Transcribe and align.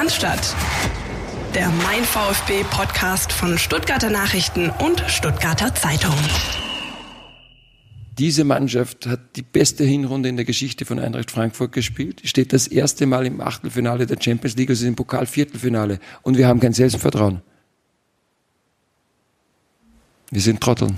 Cannstatt. 0.00 0.56
Der 1.54 1.68
Mein 1.68 2.02
VfB 2.04 2.64
Podcast 2.70 3.34
von 3.34 3.58
Stuttgarter 3.58 4.08
Nachrichten 4.08 4.70
und 4.70 5.04
Stuttgarter 5.08 5.74
Zeitung. 5.74 6.14
Diese 8.16 8.44
Mannschaft 8.44 9.06
hat 9.06 9.36
die 9.36 9.42
beste 9.42 9.84
Hinrunde 9.84 10.30
in 10.30 10.36
der 10.36 10.46
Geschichte 10.46 10.86
von 10.86 10.98
Eintracht 10.98 11.30
Frankfurt 11.30 11.72
gespielt, 11.72 12.22
steht 12.24 12.54
das 12.54 12.66
erste 12.66 13.04
Mal 13.04 13.26
im 13.26 13.42
Achtelfinale 13.42 14.06
der 14.06 14.16
Champions 14.18 14.56
League, 14.56 14.70
also 14.70 14.86
im 14.86 14.96
Pokal-Viertelfinale. 14.96 15.98
Und 16.22 16.38
wir 16.38 16.48
haben 16.48 16.60
kein 16.60 16.72
Selbstvertrauen. 16.72 17.42
Wir 20.30 20.40
sind 20.40 20.62
Trotteln. 20.62 20.96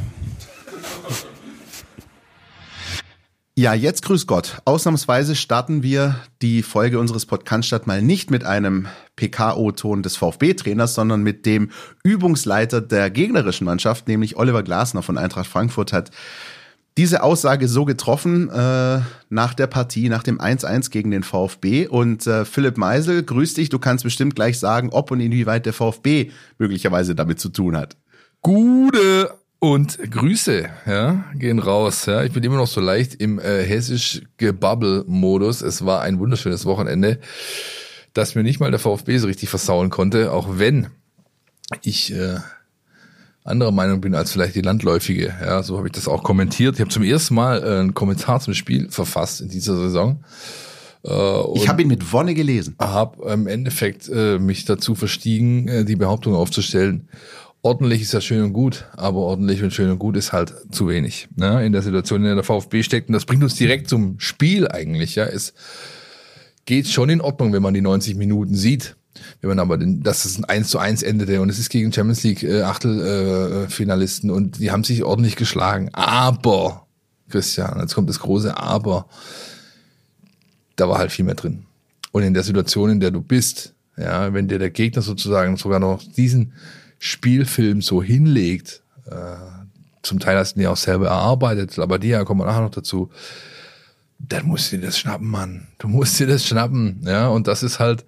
Ja, 3.63 3.75
jetzt 3.75 4.03
grüß 4.03 4.27
Gott. 4.27 4.61
Ausnahmsweise 4.65 5.37
starten 5.37 5.85
wir 5.85 6.17
die 6.43 6.65
Folge 6.65 6.99
unseres 6.99 7.27
Podcasts 7.27 7.69
statt 7.69 7.87
mal 7.87 8.03
nicht 8.03 8.29
mit 8.29 8.43
einem 8.43 8.89
PKO-Ton 9.15 10.03
des 10.03 10.17
VfB-Trainers, 10.17 10.97
sondern 10.97 11.23
mit 11.23 11.47
dem 11.47 11.71
Übungsleiter 12.03 12.81
der 12.81 13.09
gegnerischen 13.09 13.65
Mannschaft, 13.65 14.09
nämlich 14.09 14.37
Oliver 14.37 14.65
Glasner 14.65 15.05
von 15.05 15.17
Eintracht 15.17 15.47
Frankfurt 15.47 15.93
hat 15.93 16.11
diese 16.99 17.23
Aussage 17.23 17.69
so 17.69 17.85
getroffen 17.85 18.51
äh, 18.51 18.99
nach 19.29 19.55
der 19.55 19.69
Partie, 19.69 20.09
nach 20.09 20.25
dem 20.25 20.41
1-1 20.41 20.91
gegen 20.91 21.13
den 21.13 21.23
VfB. 21.23 21.87
Und 21.87 22.27
äh, 22.27 22.45
Philipp 22.45 22.77
Meisel, 22.77 23.23
grüß 23.23 23.55
dich, 23.55 23.69
du 23.69 23.79
kannst 23.79 24.03
bestimmt 24.03 24.35
gleich 24.35 24.59
sagen, 24.59 24.89
ob 24.91 25.13
und 25.13 25.21
inwieweit 25.21 25.67
der 25.67 25.73
VfB 25.73 26.33
möglicherweise 26.59 27.15
damit 27.15 27.39
zu 27.39 27.49
tun 27.49 27.77
hat. 27.77 27.97
Gute 28.41 29.31
und 29.63 30.11
Grüße, 30.11 30.69
ja, 30.87 31.25
gehen 31.37 31.61
raus. 31.61 32.07
Ja, 32.07 32.25
ich 32.25 32.33
bin 32.33 32.43
immer 32.43 32.57
noch 32.57 32.67
so 32.67 32.81
leicht 32.81 33.15
im 33.15 33.39
äh, 33.39 33.63
hessisch 33.63 34.23
Gebabbel-Modus. 34.37 35.63
Es 35.63 35.87
war 35.87 36.01
ein 36.01 36.19
wunderschönes 36.19 36.67
Wochenende, 36.67 37.21
das 38.13 38.35
mir 38.35 38.43
nicht 38.43 38.59
mal 38.59 38.73
der 38.73 38.81
VfB 38.81 39.19
so 39.19 39.29
richtig 39.29 39.51
versauen 39.51 39.89
konnte, 39.89 40.33
auch 40.33 40.59
wenn 40.59 40.89
ich 41.83 42.13
äh, 42.13 42.39
anderer 43.45 43.71
Meinung 43.71 44.01
bin 44.01 44.17
als 44.17 44.33
vielleicht 44.33 44.57
die 44.57 44.63
landläufige. 44.63 45.33
Ja, 45.41 45.63
so 45.63 45.77
habe 45.79 45.87
ich 45.87 45.93
das 45.93 46.09
auch 46.09 46.25
kommentiert. 46.25 46.75
Ich 46.75 46.81
habe 46.81 46.91
zum 46.91 47.05
ersten 47.05 47.37
Mal 47.37 47.63
äh, 47.63 47.79
einen 47.79 47.95
Kommentar 47.95 48.41
zum 48.41 48.55
Spiel 48.55 48.91
verfasst 48.91 49.43
in 49.43 49.49
dieser 49.49 49.77
Saison. 49.77 50.25
Äh, 51.05 51.41
ich 51.55 51.69
habe 51.69 51.83
ihn 51.83 51.89
mit 51.89 52.13
Wonne 52.13 52.35
gelesen. 52.35 52.75
Habe 52.81 53.31
im 53.31 53.47
Endeffekt 53.47 54.09
äh, 54.09 54.41
mich 54.41 54.65
dazu 54.65 54.97
verstiegen, 54.97 55.69
äh, 55.69 55.85
die 55.85 55.95
Behauptung 55.95 56.35
aufzustellen 56.35 57.09
ordentlich 57.63 58.03
ist 58.03 58.13
ja 58.13 58.21
schön 58.21 58.43
und 58.43 58.53
gut, 58.53 58.85
aber 58.97 59.21
ordentlich 59.21 59.63
und 59.63 59.73
schön 59.73 59.91
und 59.91 59.99
gut 59.99 60.17
ist 60.17 60.33
halt 60.33 60.53
zu 60.71 60.89
wenig. 60.89 61.29
Ne? 61.37 61.65
In 61.65 61.73
der 61.73 61.83
Situation, 61.83 62.21
in 62.21 62.27
der 62.27 62.35
der 62.35 62.45
VfB 62.45 62.83
steckt. 62.83 63.09
Und 63.09 63.15
das 63.15 63.25
bringt 63.25 63.43
uns 63.43 63.55
direkt 63.55 63.89
zum 63.89 64.19
Spiel 64.19 64.69
eigentlich. 64.69 65.15
Ja, 65.15 65.25
es 65.25 65.55
geht 66.67 66.89
schon 66.89 67.09
in 67.09 67.21
Ordnung, 67.21 67.53
wenn 67.53 67.63
man 67.63 67.75
die 67.75 67.81
90 67.81 68.17
Minuten 68.17 68.55
sieht. 68.55 68.97
Wenn 69.41 69.49
man 69.49 69.59
aber 69.59 69.79
den, 69.79 70.03
dass 70.03 70.25
es 70.25 70.39
ein 70.39 70.45
1 70.45 70.69
zu 70.69 70.79
1 70.79 71.03
endete 71.03 71.41
und 71.41 71.49
es 71.49 71.59
ist 71.59 71.69
gegen 71.69 71.93
Champions 71.93 72.23
League 72.25 72.43
äh, 72.43 72.63
Achtelfinalisten 72.63 74.31
äh, 74.31 74.33
und 74.33 74.59
die 74.59 74.71
haben 74.71 74.85
sich 74.85 75.05
ordentlich 75.05 75.37
geschlagen. 75.37 75.91
Aber, 75.93 76.87
Christian, 77.29 77.79
jetzt 77.81 77.95
kommt 77.95 78.09
das 78.09 78.21
große 78.21 78.57
Aber. 78.57 79.07
Da 80.77 80.89
war 80.89 80.99
halt 80.99 81.13
viel 81.13 81.25
mehr 81.25 81.35
drin. 81.35 81.67
Und 82.11 82.23
in 82.23 82.35
der 82.35 82.43
Situation, 82.43 82.91
in 82.91 83.01
der 83.01 83.11
du 83.11 83.21
bist, 83.21 83.75
ja, 83.97 84.33
wenn 84.33 84.49
dir 84.49 84.59
der 84.59 84.71
Gegner 84.71 85.03
sozusagen 85.03 85.57
sogar 85.57 85.79
noch 85.79 86.03
diesen 86.03 86.55
Spielfilm 87.05 87.83
so 87.83 88.01
hinlegt, 88.01 88.81
äh, 89.07 89.35
zum 90.03 90.21
Teil 90.21 90.37
hast 90.37 90.55
du 90.55 90.61
ja 90.61 90.71
auch 90.71 90.77
selber 90.77 91.09
erarbeitet, 91.09 91.77
aber 91.81 91.99
die 91.99 92.09
ja 92.09 92.23
kommen 92.23 92.47
nachher 92.47 92.61
noch 92.61 92.71
dazu, 92.71 93.11
dann 94.21 94.47
musst 94.47 94.71
du 94.71 94.77
dir 94.77 94.87
das 94.87 95.01
schnappen, 95.01 95.27
Mann. 95.27 95.67
Du 95.79 95.89
musst 95.89 96.21
dir 96.21 96.29
das 96.29 96.47
schnappen, 96.47 97.01
ja, 97.05 97.27
und 97.27 97.49
das 97.49 97.65
ist 97.65 97.81
halt 97.81 98.05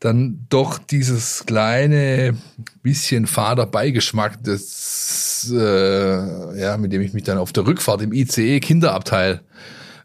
dann 0.00 0.44
doch 0.50 0.76
dieses 0.76 1.46
kleine 1.46 2.36
bisschen 2.82 3.26
fader 3.26 3.64
Beigeschmack 3.64 4.44
des, 4.44 5.50
äh, 5.50 6.60
ja, 6.60 6.76
mit 6.76 6.92
dem 6.92 7.00
ich 7.00 7.14
mich 7.14 7.24
dann 7.24 7.38
auf 7.38 7.54
der 7.54 7.66
Rückfahrt 7.66 8.02
im 8.02 8.12
ICE 8.12 8.60
Kinderabteil 8.60 9.40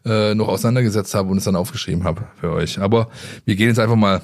äh, 0.06 0.34
noch 0.34 0.48
auseinandergesetzt 0.48 1.14
habe 1.14 1.28
und 1.28 1.36
es 1.36 1.44
dann 1.44 1.56
aufgeschrieben 1.56 2.04
habe 2.04 2.26
für 2.40 2.52
euch. 2.52 2.80
Aber 2.80 3.10
wir 3.44 3.54
gehen 3.54 3.68
jetzt 3.68 3.78
einfach 3.78 3.96
mal 3.96 4.22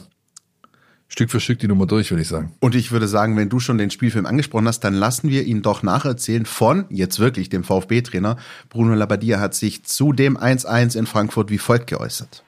Stück 1.11 1.31
für 1.31 1.41
Stück 1.41 1.59
die 1.59 1.67
Nummer 1.67 1.87
durch, 1.87 2.11
würde 2.11 2.23
ich 2.23 2.29
sagen. 2.29 2.53
Und 2.61 2.77
ich 2.77 2.93
würde 2.93 3.09
sagen, 3.09 3.37
wenn 3.37 3.49
du 3.49 3.59
schon 3.59 3.79
den 3.79 3.91
Spielfilm 3.91 4.27
angesprochen 4.27 4.69
hast, 4.69 4.81
dann 4.81 4.95
lassen 4.95 5.29
wir 5.29 5.45
ihn 5.45 5.61
doch 5.61 5.83
nacherzählen 5.83 6.47
von, 6.47 6.85
jetzt 6.89 7.19
wirklich, 7.19 7.49
dem 7.49 7.65
VfB-Trainer. 7.65 8.37
Bruno 8.69 8.95
Labbadia 8.95 9.41
hat 9.41 9.55
sich 9.55 9.83
zu 9.83 10.13
dem 10.13 10.39
1-1 10.39 10.97
in 10.97 11.07
Frankfurt 11.07 11.51
wie 11.51 11.59
folgt 11.59 11.89
geäußert. 11.89 12.45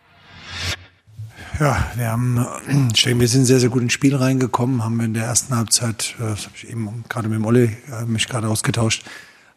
Ja, 1.58 1.90
wir 1.96 2.08
haben, 2.08 2.46
ich 2.94 3.02
denke, 3.02 3.20
wir 3.20 3.28
sind 3.28 3.46
sehr, 3.46 3.58
sehr 3.58 3.68
gut 3.68 3.82
ins 3.82 3.92
Spiel 3.92 4.14
reingekommen, 4.14 4.84
haben 4.84 5.00
in 5.00 5.12
der 5.12 5.24
ersten 5.24 5.54
Halbzeit, 5.54 6.14
äh, 6.18 6.22
das 6.22 6.46
habe 6.46 6.54
ich 6.56 6.70
eben 6.70 7.04
gerade 7.08 7.28
mit 7.28 7.38
dem 7.38 7.44
Olli 7.44 7.76
äh, 7.92 8.04
mich 8.06 8.28
gerade 8.28 8.48
ausgetauscht, 8.48 9.04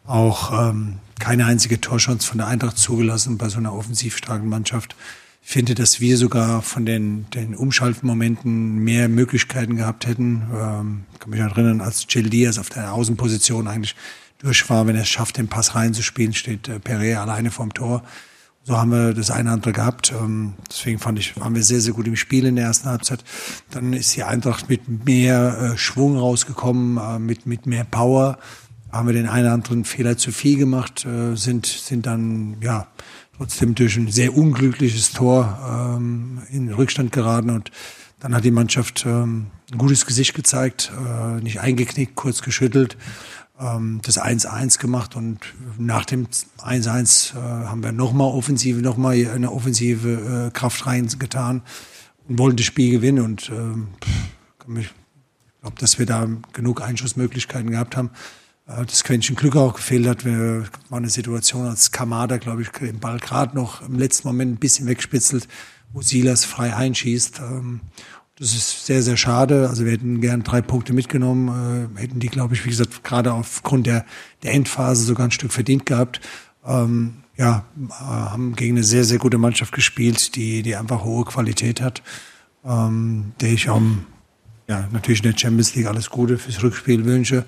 auch 0.04 0.70
ähm, 0.70 0.98
keine 1.20 1.46
einzige 1.46 1.80
Torchance 1.80 2.26
von 2.26 2.38
der 2.38 2.48
Eintracht 2.48 2.76
zugelassen 2.76 3.38
bei 3.38 3.48
so 3.48 3.58
einer 3.58 3.72
offensiv 3.72 4.16
starken 4.16 4.48
Mannschaft 4.48 4.96
finde, 5.48 5.76
dass 5.76 6.00
wir 6.00 6.18
sogar 6.18 6.60
von 6.60 6.84
den, 6.84 7.30
den 7.30 7.54
Umschaltmomenten 7.54 8.78
mehr 8.78 9.08
Möglichkeiten 9.08 9.76
gehabt 9.76 10.04
hätten. 10.04 10.42
Ähm, 10.52 11.04
kann 11.20 11.30
mich 11.30 11.38
erinnern, 11.38 11.80
als 11.80 12.04
Jill 12.08 12.28
Diaz 12.28 12.58
auf 12.58 12.68
der 12.68 12.92
Außenposition 12.92 13.68
eigentlich 13.68 13.94
durch 14.38 14.68
war, 14.68 14.88
wenn 14.88 14.96
er 14.96 15.02
es 15.02 15.08
schafft, 15.08 15.38
den 15.38 15.46
Pass 15.46 15.76
reinzuspielen, 15.76 16.34
steht 16.34 16.66
äh, 16.66 16.80
Perret 16.80 17.18
alleine 17.18 17.52
vorm 17.52 17.72
Tor. 17.72 18.02
So 18.64 18.76
haben 18.76 18.90
wir 18.90 19.14
das 19.14 19.30
eine 19.30 19.52
andere 19.52 19.72
gehabt. 19.72 20.12
Ähm, 20.20 20.54
deswegen 20.68 20.98
fand 20.98 21.20
ich, 21.20 21.38
waren 21.38 21.54
wir 21.54 21.62
sehr, 21.62 21.80
sehr 21.80 21.94
gut 21.94 22.08
im 22.08 22.16
Spiel 22.16 22.44
in 22.46 22.56
der 22.56 22.64
ersten 22.64 22.88
Halbzeit. 22.88 23.22
Dann 23.70 23.92
ist 23.92 24.16
die 24.16 24.24
Eintracht 24.24 24.68
mit 24.68 25.06
mehr 25.06 25.74
äh, 25.74 25.78
Schwung 25.78 26.18
rausgekommen, 26.18 26.98
äh, 26.98 27.20
mit, 27.20 27.46
mit 27.46 27.66
mehr 27.66 27.84
Power. 27.84 28.38
Haben 28.90 29.06
wir 29.06 29.14
den 29.14 29.28
einen 29.28 29.44
oder 29.44 29.54
anderen 29.54 29.84
Fehler 29.84 30.16
zu 30.16 30.32
viel 30.32 30.58
gemacht, 30.58 31.06
äh, 31.06 31.36
sind, 31.36 31.66
sind 31.66 32.04
dann, 32.04 32.56
ja, 32.60 32.88
trotzdem 33.36 33.74
durch 33.74 33.96
ein 33.96 34.10
sehr 34.10 34.36
unglückliches 34.36 35.12
Tor 35.12 35.96
ähm, 35.98 36.42
in 36.50 36.72
Rückstand 36.72 37.12
geraten 37.12 37.50
und 37.50 37.70
dann 38.20 38.34
hat 38.34 38.44
die 38.44 38.50
Mannschaft 38.50 39.04
ähm, 39.06 39.46
ein 39.70 39.78
gutes 39.78 40.06
Gesicht 40.06 40.34
gezeigt, 40.34 40.90
äh, 40.96 41.40
nicht 41.42 41.60
eingeknickt, 41.60 42.14
kurz 42.16 42.40
geschüttelt, 42.42 42.96
ähm, 43.60 44.00
das 44.02 44.20
1-1 44.20 44.78
gemacht 44.78 45.16
und 45.16 45.38
nach 45.78 46.04
dem 46.04 46.26
1-1 46.58 47.34
äh, 47.34 47.66
haben 47.66 47.82
wir 47.82 47.92
nochmal 47.92 48.28
offensive, 48.28 48.80
nochmal 48.80 49.28
eine 49.28 49.52
offensive 49.52 50.48
äh, 50.48 50.50
Kraft 50.50 50.86
reingetan 50.86 51.62
und 52.28 52.38
wollten 52.38 52.56
das 52.56 52.66
Spiel 52.66 52.90
gewinnen 52.90 53.22
und 53.22 53.50
äh, 53.50 54.80
ich 54.80 54.90
glaube, 55.60 55.78
dass 55.78 55.98
wir 55.98 56.06
da 56.06 56.26
genug 56.52 56.82
Einschussmöglichkeiten 56.82 57.70
gehabt 57.70 57.96
haben. 57.96 58.10
Äh, 58.66 58.84
das 58.84 59.04
Quäntchen 59.04 59.36
Glück 59.36 59.56
auch 59.56 59.74
gefehlt 59.74 60.06
hat. 60.06 60.24
Wir 60.24 60.64
war 60.88 60.98
eine 60.98 61.08
Situation, 61.08 61.66
als 61.66 61.92
Kamada, 61.92 62.38
glaube 62.38 62.62
ich, 62.62 62.70
den 62.70 62.98
Ball 62.98 63.18
gerade 63.18 63.56
noch 63.56 63.82
im 63.82 63.98
letzten 63.98 64.28
Moment 64.28 64.52
ein 64.52 64.60
bisschen 64.60 64.86
wegspitzelt, 64.86 65.48
wo 65.92 66.02
Silas 66.02 66.44
frei 66.44 66.74
einschießt. 66.74 67.40
Ähm, 67.40 67.80
das 68.38 68.54
ist 68.54 68.84
sehr, 68.84 69.02
sehr 69.02 69.16
schade. 69.16 69.68
Also 69.68 69.84
wir 69.84 69.92
hätten 69.92 70.20
gern 70.20 70.42
drei 70.42 70.60
Punkte 70.60 70.92
mitgenommen, 70.92 71.90
äh, 71.96 72.00
hätten 72.00 72.20
die, 72.20 72.28
glaube 72.28 72.54
ich, 72.54 72.64
wie 72.64 72.70
gesagt, 72.70 73.02
gerade 73.02 73.32
aufgrund 73.32 73.86
der, 73.86 74.04
der 74.42 74.52
Endphase 74.52 75.04
sogar 75.04 75.26
ein 75.26 75.30
Stück 75.32 75.52
verdient 75.52 75.86
gehabt. 75.86 76.20
Ähm, 76.66 77.18
ja, 77.36 77.64
äh, 77.78 77.92
haben 77.92 78.56
gegen 78.56 78.76
eine 78.76 78.84
sehr, 78.84 79.04
sehr 79.04 79.18
gute 79.18 79.38
Mannschaft 79.38 79.72
gespielt, 79.72 80.36
die, 80.36 80.62
die 80.62 80.76
einfach 80.76 81.04
hohe 81.04 81.24
Qualität 81.24 81.80
hat, 81.80 82.02
ähm, 82.64 83.32
der 83.40 83.52
ich 83.52 83.70
auch, 83.70 83.80
ja, 84.68 84.88
natürlich 84.92 85.22
in 85.22 85.30
der 85.30 85.38
Champions 85.38 85.74
League 85.74 85.86
alles 85.86 86.10
Gute 86.10 86.38
fürs 86.38 86.62
Rückspiel 86.62 87.04
wünsche. 87.04 87.44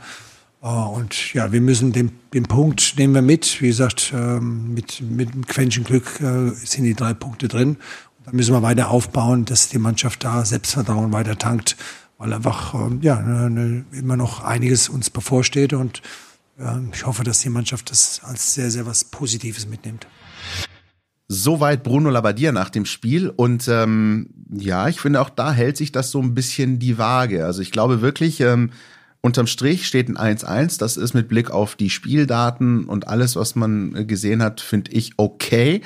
Äh, 0.63 0.67
und 0.67 1.35
ja, 1.35 1.53
wir 1.53 1.61
müssen 1.61 1.93
den, 1.93 2.13
den 2.35 2.45
Punkt 2.45 2.95
nehmen 2.99 3.15
wir 3.15 3.23
mit. 3.23 3.61
Wie 3.61 3.69
gesagt, 3.69 4.13
ähm, 4.15 4.75
mit, 4.75 5.01
mit 5.01 5.33
einem 5.33 5.47
Quäntchen 5.47 5.85
Glück 5.85 6.21
äh, 6.21 6.51
sind 6.51 6.85
die 6.85 6.95
drei 6.95 7.15
Punkte 7.15 7.49
drin. 7.49 7.77
Da 8.25 8.33
müssen 8.33 8.55
wir 8.55 8.63
weiter 8.63 8.91
aufbauen, 8.91 9.45
dass 9.45 9.69
die 9.69 9.79
Mannschaft 9.79 10.25
da 10.25 10.45
Selbstvertrauen 10.45 11.13
weiter 11.13 11.39
tankt, 11.39 11.77
weil 12.19 12.33
einfach 12.33 12.75
ähm, 12.75 13.01
ja 13.01 13.19
immer 13.47 14.17
noch 14.17 14.45
einiges 14.45 14.89
uns 14.89 15.09
bevorsteht 15.09 15.73
und 15.73 16.03
ich 16.93 17.07
hoffe, 17.07 17.23
dass 17.23 17.39
die 17.39 17.51
Mannschaft 17.51 17.89
das 17.93 18.21
als 18.25 18.55
sehr, 18.55 18.73
sehr 18.73 18.85
was 18.85 19.05
Positives 19.05 19.69
mitnimmt. 19.69 20.09
Soweit 21.29 21.83
Bruno 21.85 22.09
Labbadia 22.09 22.53
nach 22.53 22.71
dem 22.71 22.87
Spiel. 22.87 23.29
Und 23.29 23.69
ähm, 23.69 24.31
ja, 24.51 24.89
ich 24.89 24.99
finde 24.99 25.21
auch 25.21 25.29
da 25.29 25.53
hält 25.53 25.77
sich 25.77 25.93
das 25.93 26.11
so 26.11 26.21
ein 26.23 26.35
bisschen 26.35 26.79
die 26.79 26.97
Waage. 26.97 27.45
Also 27.45 27.61
ich 27.61 27.71
glaube 27.71 28.01
wirklich, 28.01 28.41
ähm, 28.41 28.71
Unterm 29.21 29.47
Strich 29.47 29.87
steht 29.87 30.09
ein 30.09 30.17
1-1. 30.39 30.79
Das 30.79 30.97
ist 30.97 31.15
mit 31.15 31.29
Blick 31.29 31.51
auf 31.51 31.75
die 31.75 31.91
Spieldaten 31.91 32.85
und 32.85 33.09
alles, 33.09 33.37
was 33.37 33.57
man 33.57 34.07
gesehen 34.07 34.43
hat, 34.43 34.61
finde 34.61 34.93
ich 34.93 35.13
okay. 35.17 35.83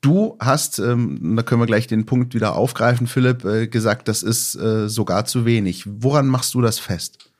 Du 0.00 0.36
hast, 0.38 0.80
ähm, 0.80 1.36
da 1.36 1.42
können 1.42 1.62
wir 1.62 1.66
gleich 1.66 1.86
den 1.86 2.04
Punkt 2.04 2.34
wieder 2.34 2.56
aufgreifen, 2.56 3.06
Philipp, 3.06 3.44
äh, 3.44 3.68
gesagt, 3.68 4.08
das 4.08 4.22
ist 4.22 4.54
äh, 4.56 4.88
sogar 4.88 5.24
zu 5.24 5.46
wenig. 5.46 5.84
Woran 5.86 6.26
machst 6.26 6.52
du 6.54 6.60
das 6.60 6.78
fest? 6.78 7.30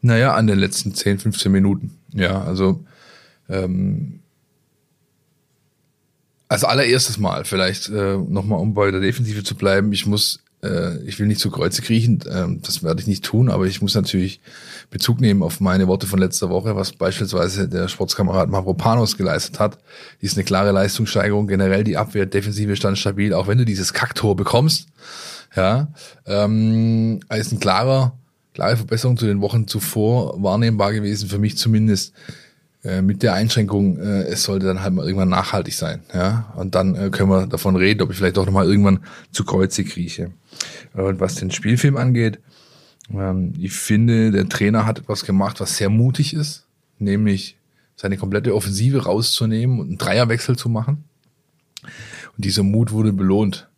Naja, 0.00 0.34
an 0.34 0.46
den 0.46 0.58
letzten 0.58 0.94
10, 0.94 1.18
15 1.18 1.52
Minuten. 1.52 1.98
Ja, 2.14 2.42
also 2.42 2.84
ähm, 3.48 4.20
als 6.48 6.64
allererstes 6.64 7.18
Mal, 7.18 7.44
vielleicht 7.44 7.88
äh, 7.88 8.16
nochmal, 8.16 8.60
um 8.60 8.74
bei 8.74 8.90
der 8.90 9.00
Defensive 9.00 9.42
zu 9.42 9.54
bleiben, 9.54 9.92
ich 9.92 10.06
muss 10.06 10.40
äh, 10.62 10.98
ich 11.04 11.18
will 11.18 11.26
nicht 11.26 11.40
zu 11.40 11.50
Kreuze 11.50 11.82
kriechen, 11.82 12.20
äh, 12.26 12.46
das 12.62 12.82
werde 12.82 13.00
ich 13.00 13.06
nicht 13.06 13.24
tun, 13.24 13.50
aber 13.50 13.66
ich 13.66 13.82
muss 13.82 13.94
natürlich 13.94 14.40
Bezug 14.90 15.20
nehmen 15.20 15.42
auf 15.42 15.60
meine 15.60 15.88
Worte 15.88 16.06
von 16.06 16.18
letzter 16.18 16.50
Woche, 16.50 16.76
was 16.76 16.92
beispielsweise 16.92 17.68
der 17.68 17.88
Sportskamerad 17.88 18.48
Mavropanos 18.48 19.16
geleistet 19.16 19.58
hat. 19.58 19.78
Ist 20.20 20.36
eine 20.36 20.44
klare 20.44 20.72
Leistungssteigerung, 20.72 21.46
generell 21.46 21.84
die 21.84 21.96
Abwehr, 21.96 22.26
Defensive 22.26 22.76
stand 22.76 22.98
stabil, 22.98 23.34
auch 23.34 23.48
wenn 23.48 23.58
du 23.58 23.64
dieses 23.64 23.92
Kacktor 23.92 24.36
bekommst. 24.36 24.88
Ja, 25.54 25.88
ähm, 26.26 27.20
ist 27.28 27.52
ein 27.52 27.60
klarer, 27.60 28.16
klare 28.54 28.76
Verbesserung 28.76 29.18
zu 29.18 29.26
den 29.26 29.42
Wochen 29.42 29.66
zuvor 29.66 30.42
wahrnehmbar 30.42 30.92
gewesen, 30.92 31.28
für 31.28 31.38
mich 31.38 31.58
zumindest 31.58 32.14
äh, 32.84 33.00
mit 33.00 33.22
der 33.22 33.34
Einschränkung, 33.34 33.98
äh, 33.98 34.24
es 34.24 34.42
sollte 34.42 34.66
dann 34.66 34.82
halt 34.82 34.94
mal 34.94 35.04
irgendwann 35.04 35.28
nachhaltig 35.28 35.74
sein. 35.74 36.02
Ja? 36.12 36.52
Und 36.56 36.74
dann 36.74 36.94
äh, 36.96 37.10
können 37.10 37.30
wir 37.30 37.46
davon 37.46 37.76
reden, 37.76 38.02
ob 38.02 38.10
ich 38.10 38.16
vielleicht 38.16 38.38
auch 38.38 38.46
nochmal 38.46 38.66
irgendwann 38.66 39.00
zu 39.30 39.44
Kreuze 39.44 39.84
krieche. 39.84 40.32
Und 40.94 41.20
was 41.20 41.36
den 41.36 41.50
Spielfilm 41.50 41.96
angeht, 41.96 42.38
ähm, 43.12 43.52
ich 43.58 43.72
finde, 43.72 44.30
der 44.30 44.48
Trainer 44.48 44.86
hat 44.86 44.98
etwas 44.98 45.24
gemacht, 45.24 45.60
was 45.60 45.76
sehr 45.76 45.90
mutig 45.90 46.34
ist, 46.34 46.66
nämlich 46.98 47.56
seine 47.96 48.16
komplette 48.16 48.54
Offensive 48.54 49.04
rauszunehmen 49.04 49.78
und 49.80 49.88
einen 49.88 49.98
Dreierwechsel 49.98 50.56
zu 50.56 50.68
machen. 50.68 51.04
Und 52.36 52.44
dieser 52.44 52.62
Mut 52.62 52.92
wurde 52.92 53.12
belohnt. 53.12 53.68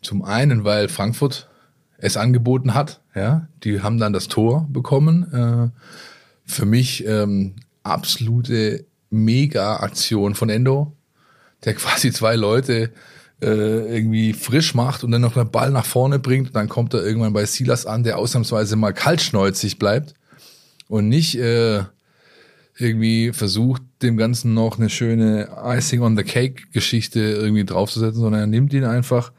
Zum 0.00 0.24
einen, 0.24 0.64
weil 0.64 0.88
Frankfurt 0.88 1.48
es 1.98 2.16
angeboten 2.16 2.74
hat, 2.74 3.00
ja, 3.14 3.46
die 3.62 3.82
haben 3.82 3.98
dann 3.98 4.12
das 4.12 4.28
Tor 4.28 4.66
bekommen. 4.70 5.32
Äh, 5.32 5.80
für 6.44 6.66
mich 6.66 7.06
ähm, 7.06 7.54
absolute 7.82 8.84
Mega-Aktion 9.10 10.34
von 10.34 10.50
Endo, 10.50 10.96
der 11.64 11.74
quasi 11.74 12.12
zwei 12.12 12.36
Leute 12.36 12.82
äh, 12.84 12.90
irgendwie 13.46 14.32
frisch 14.32 14.74
macht 14.74 15.04
und 15.04 15.10
dann 15.10 15.22
noch 15.22 15.34
den 15.34 15.50
Ball 15.50 15.70
nach 15.70 15.84
vorne 15.84 16.18
bringt. 16.18 16.54
Dann 16.54 16.68
kommt 16.68 16.94
er 16.94 17.04
irgendwann 17.04 17.32
bei 17.32 17.44
Silas 17.44 17.86
an, 17.86 18.04
der 18.04 18.18
ausnahmsweise 18.18 18.76
mal 18.76 18.92
kaltschnäuzig 18.92 19.78
bleibt 19.78 20.14
und 20.88 21.08
nicht 21.08 21.36
äh, 21.36 21.82
irgendwie 22.78 23.32
versucht, 23.32 23.82
dem 24.02 24.16
Ganzen 24.16 24.54
noch 24.54 24.78
eine 24.78 24.90
schöne 24.90 25.48
Icing 25.64 26.02
on 26.02 26.16
the 26.16 26.24
Cake 26.24 26.64
Geschichte 26.72 27.20
irgendwie 27.20 27.64
draufzusetzen, 27.64 28.20
sondern 28.20 28.40
er 28.40 28.46
nimmt 28.46 28.72
ihn 28.72 28.84
einfach 28.84 29.32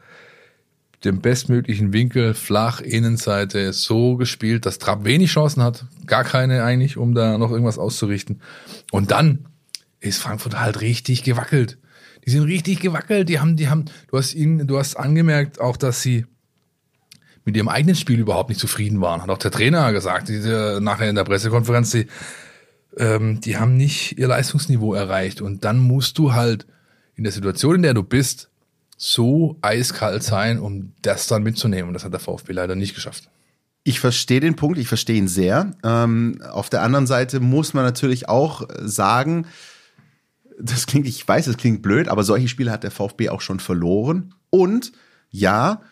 dem 1.04 1.20
bestmöglichen 1.20 1.92
Winkel, 1.92 2.34
flach, 2.34 2.80
Innenseite, 2.80 3.72
so 3.72 4.16
gespielt, 4.16 4.64
dass 4.66 4.78
Trapp 4.78 5.04
wenig 5.04 5.30
Chancen 5.30 5.62
hat, 5.62 5.84
gar 6.06 6.24
keine 6.24 6.64
eigentlich, 6.64 6.96
um 6.96 7.14
da 7.14 7.36
noch 7.36 7.50
irgendwas 7.50 7.78
auszurichten. 7.78 8.40
Und 8.90 9.10
dann 9.10 9.46
ist 10.00 10.18
Frankfurt 10.18 10.58
halt 10.58 10.80
richtig 10.80 11.22
gewackelt. 11.22 11.78
Die 12.24 12.30
sind 12.30 12.44
richtig 12.44 12.80
gewackelt. 12.80 13.28
Die 13.28 13.40
haben, 13.40 13.56
die 13.56 13.68
haben, 13.68 13.84
du 14.08 14.16
hast 14.16 14.34
ihnen, 14.34 14.66
du 14.66 14.78
hast 14.78 14.96
angemerkt 14.96 15.60
auch, 15.60 15.76
dass 15.76 16.02
sie 16.02 16.26
mit 17.44 17.56
ihrem 17.56 17.68
eigenen 17.68 17.96
Spiel 17.96 18.18
überhaupt 18.18 18.48
nicht 18.48 18.60
zufrieden 18.60 19.00
waren. 19.00 19.22
Hat 19.22 19.28
auch 19.28 19.38
der 19.38 19.50
Trainer 19.50 19.92
gesagt, 19.92 20.28
diese, 20.28 20.78
nachher 20.82 21.10
in 21.10 21.14
der 21.14 21.24
Pressekonferenz, 21.24 21.90
die, 21.90 22.06
ähm, 22.96 23.40
die 23.40 23.58
haben 23.58 23.76
nicht 23.76 24.18
ihr 24.18 24.28
Leistungsniveau 24.28 24.94
erreicht. 24.94 25.40
Und 25.42 25.64
dann 25.64 25.78
musst 25.78 26.16
du 26.18 26.32
halt 26.32 26.66
in 27.16 27.24
der 27.24 27.32
Situation, 27.32 27.76
in 27.76 27.82
der 27.82 27.94
du 27.94 28.02
bist, 28.02 28.50
so 28.96 29.58
eiskalt 29.60 30.22
sein, 30.22 30.58
um 30.58 30.92
das 31.02 31.26
dann 31.26 31.42
mitzunehmen. 31.42 31.88
Und 31.88 31.94
das 31.94 32.04
hat 32.04 32.12
der 32.12 32.20
VfB 32.20 32.52
leider 32.52 32.74
nicht 32.76 32.94
geschafft. 32.94 33.28
Ich 33.82 34.00
verstehe 34.00 34.40
den 34.40 34.56
Punkt, 34.56 34.78
ich 34.78 34.88
verstehe 34.88 35.16
ihn 35.16 35.28
sehr. 35.28 35.72
Ähm, 35.84 36.40
auf 36.50 36.70
der 36.70 36.82
anderen 36.82 37.06
Seite 37.06 37.40
muss 37.40 37.74
man 37.74 37.84
natürlich 37.84 38.28
auch 38.30 38.66
sagen, 38.80 39.46
das 40.58 40.86
klingt, 40.86 41.06
ich 41.06 41.26
weiß, 41.26 41.46
es 41.46 41.56
klingt 41.56 41.82
blöd, 41.82 42.08
aber 42.08 42.22
solche 42.22 42.48
Spiele 42.48 42.70
hat 42.70 42.84
der 42.84 42.90
VfB 42.90 43.28
auch 43.28 43.40
schon 43.40 43.60
verloren. 43.60 44.34
Und 44.50 44.92
ja, 45.30 45.82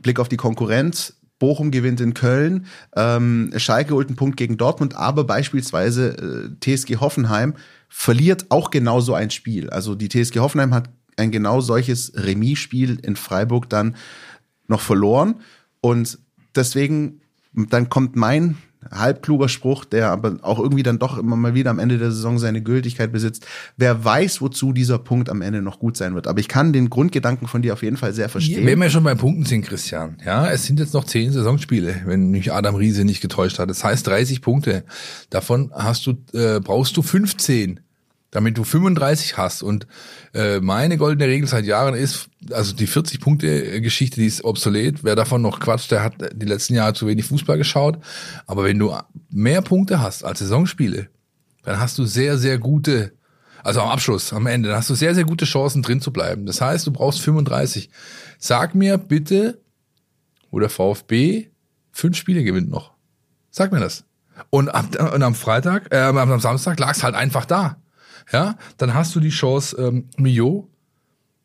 Blick 0.00 0.18
auf 0.18 0.28
die 0.28 0.36
Konkurrenz, 0.36 1.14
Bochum 1.38 1.70
gewinnt 1.70 2.00
in 2.00 2.14
Köln, 2.14 2.66
ähm, 2.94 3.52
Schalke 3.56 3.94
holt 3.94 4.08
einen 4.08 4.16
Punkt 4.16 4.36
gegen 4.36 4.56
Dortmund, 4.56 4.94
aber 4.94 5.24
beispielsweise 5.24 6.56
äh, 6.62 6.76
TSG 6.76 6.96
Hoffenheim 6.96 7.54
verliert 7.88 8.46
auch 8.50 8.70
genauso 8.70 9.14
ein 9.14 9.30
Spiel. 9.30 9.70
Also 9.70 9.94
die 9.94 10.08
TSG 10.08 10.38
Hoffenheim 10.38 10.72
hat 10.72 10.88
ein 11.16 11.30
genau 11.30 11.60
solches 11.60 12.12
Remis-Spiel 12.14 12.98
in 13.02 13.16
Freiburg 13.16 13.68
dann 13.68 13.96
noch 14.68 14.80
verloren. 14.80 15.40
Und 15.80 16.18
deswegen, 16.54 17.20
dann 17.52 17.88
kommt 17.88 18.16
mein 18.16 18.56
halbkluger 18.90 19.48
Spruch, 19.48 19.84
der 19.84 20.10
aber 20.10 20.36
auch 20.42 20.58
irgendwie 20.58 20.82
dann 20.82 20.98
doch 20.98 21.18
immer 21.18 21.36
mal 21.36 21.54
wieder 21.54 21.70
am 21.70 21.78
Ende 21.78 21.98
der 21.98 22.10
Saison 22.10 22.38
seine 22.38 22.62
Gültigkeit 22.62 23.12
besitzt. 23.12 23.46
Wer 23.76 24.04
weiß, 24.04 24.40
wozu 24.40 24.72
dieser 24.72 24.98
Punkt 24.98 25.28
am 25.28 25.42
Ende 25.42 25.62
noch 25.62 25.78
gut 25.78 25.96
sein 25.96 26.14
wird. 26.14 26.26
Aber 26.26 26.40
ich 26.40 26.48
kann 26.48 26.72
den 26.72 26.90
Grundgedanken 26.90 27.48
von 27.48 27.62
dir 27.62 27.72
auf 27.72 27.82
jeden 27.82 27.96
Fall 27.96 28.12
sehr 28.12 28.28
verstehen. 28.28 28.66
Wenn 28.66 28.80
wir 28.80 28.90
schon 28.90 29.04
bei 29.04 29.14
Punkten 29.14 29.44
sind, 29.44 29.64
Christian, 29.64 30.16
ja, 30.24 30.50
es 30.50 30.66
sind 30.66 30.80
jetzt 30.80 30.94
noch 30.94 31.04
zehn 31.04 31.32
Saisonspiele, 31.32 32.02
wenn 32.06 32.30
mich 32.30 32.52
Adam 32.52 32.74
Riese 32.74 33.04
nicht 33.04 33.20
getäuscht 33.20 33.58
hat. 33.58 33.70
Das 33.70 33.84
heißt 33.84 34.06
30 34.06 34.42
Punkte. 34.42 34.84
Davon 35.30 35.70
hast 35.74 36.06
du, 36.06 36.12
äh, 36.32 36.60
brauchst 36.60 36.96
du 36.96 37.02
15 37.02 37.80
damit 38.32 38.56
du 38.58 38.64
35 38.64 39.36
hast. 39.36 39.62
Und 39.62 39.86
äh, 40.34 40.58
meine 40.58 40.96
goldene 40.96 41.28
Regel 41.30 41.46
seit 41.46 41.66
Jahren 41.66 41.94
ist, 41.94 42.28
also 42.50 42.74
die 42.74 42.88
40-Punkte-Geschichte, 42.88 44.20
die 44.20 44.26
ist 44.26 44.42
obsolet. 44.42 45.04
Wer 45.04 45.14
davon 45.14 45.42
noch 45.42 45.60
quatscht, 45.60 45.92
der 45.92 46.02
hat 46.02 46.14
die 46.32 46.46
letzten 46.46 46.74
Jahre 46.74 46.94
zu 46.94 47.06
wenig 47.06 47.26
Fußball 47.26 47.58
geschaut. 47.58 47.98
Aber 48.46 48.64
wenn 48.64 48.78
du 48.78 48.96
mehr 49.30 49.62
Punkte 49.62 50.00
hast 50.00 50.24
als 50.24 50.40
Saisonspiele, 50.40 51.08
dann 51.62 51.78
hast 51.78 51.98
du 51.98 52.06
sehr, 52.06 52.38
sehr 52.38 52.58
gute, 52.58 53.12
also 53.62 53.82
am 53.82 53.90
Abschluss, 53.90 54.32
am 54.32 54.46
Ende, 54.46 54.70
dann 54.70 54.78
hast 54.78 54.90
du 54.90 54.94
sehr, 54.94 55.14
sehr 55.14 55.24
gute 55.24 55.44
Chancen 55.44 55.82
drin 55.82 56.00
zu 56.00 56.10
bleiben. 56.10 56.46
Das 56.46 56.62
heißt, 56.62 56.86
du 56.86 56.90
brauchst 56.90 57.20
35. 57.20 57.90
Sag 58.38 58.74
mir 58.74 58.96
bitte, 58.96 59.60
wo 60.50 60.58
der 60.58 60.70
VfB 60.70 61.50
fünf 61.92 62.16
Spiele 62.16 62.44
gewinnt 62.44 62.70
noch. 62.70 62.92
Sag 63.50 63.72
mir 63.72 63.80
das. 63.80 64.04
Und, 64.48 64.70
ab, 64.70 64.86
und 65.12 65.22
am 65.22 65.34
Freitag, 65.34 65.92
äh, 65.92 65.98
am 65.98 66.40
Samstag 66.40 66.80
lag 66.80 66.92
es 66.92 67.02
halt 67.02 67.14
einfach 67.14 67.44
da 67.44 67.81
ja, 68.32 68.56
dann 68.76 68.94
hast 68.94 69.14
du 69.14 69.20
die 69.20 69.30
Chance 69.30 69.76
ähm, 69.78 70.08
Mio. 70.16 70.68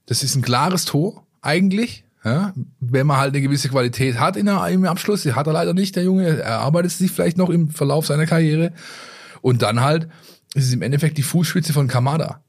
Das 0.06 0.24
ist 0.24 0.36
ein 0.36 0.42
klares 0.42 0.86
Tor 0.86 1.26
eigentlich. 1.42 2.04
Ja, 2.24 2.54
wenn 2.80 3.08
man 3.08 3.18
halt 3.18 3.34
eine 3.34 3.42
gewisse 3.42 3.70
Qualität 3.70 4.20
hat 4.20 4.36
in 4.36 4.48
der, 4.48 4.68
im 4.68 4.84
Abschluss, 4.86 5.24
die 5.24 5.34
hat 5.34 5.48
er 5.48 5.54
leider 5.54 5.74
nicht, 5.74 5.96
der 5.96 6.04
Junge, 6.04 6.42
er 6.42 6.60
arbeitet 6.60 6.92
sich 6.92 7.12
vielleicht 7.12 7.38
noch 7.38 7.50
im 7.50 7.70
Verlauf 7.70 8.06
seiner 8.06 8.26
Karriere. 8.26 8.74
Und 9.42 9.62
dann 9.62 9.80
halt 9.80 10.10
ist 10.54 10.66
es 10.66 10.74
im 10.74 10.82
Endeffekt 10.82 11.18
die 11.18 11.24
Fußspitze 11.24 11.72
von 11.72 11.88
Kamada, 11.88 12.42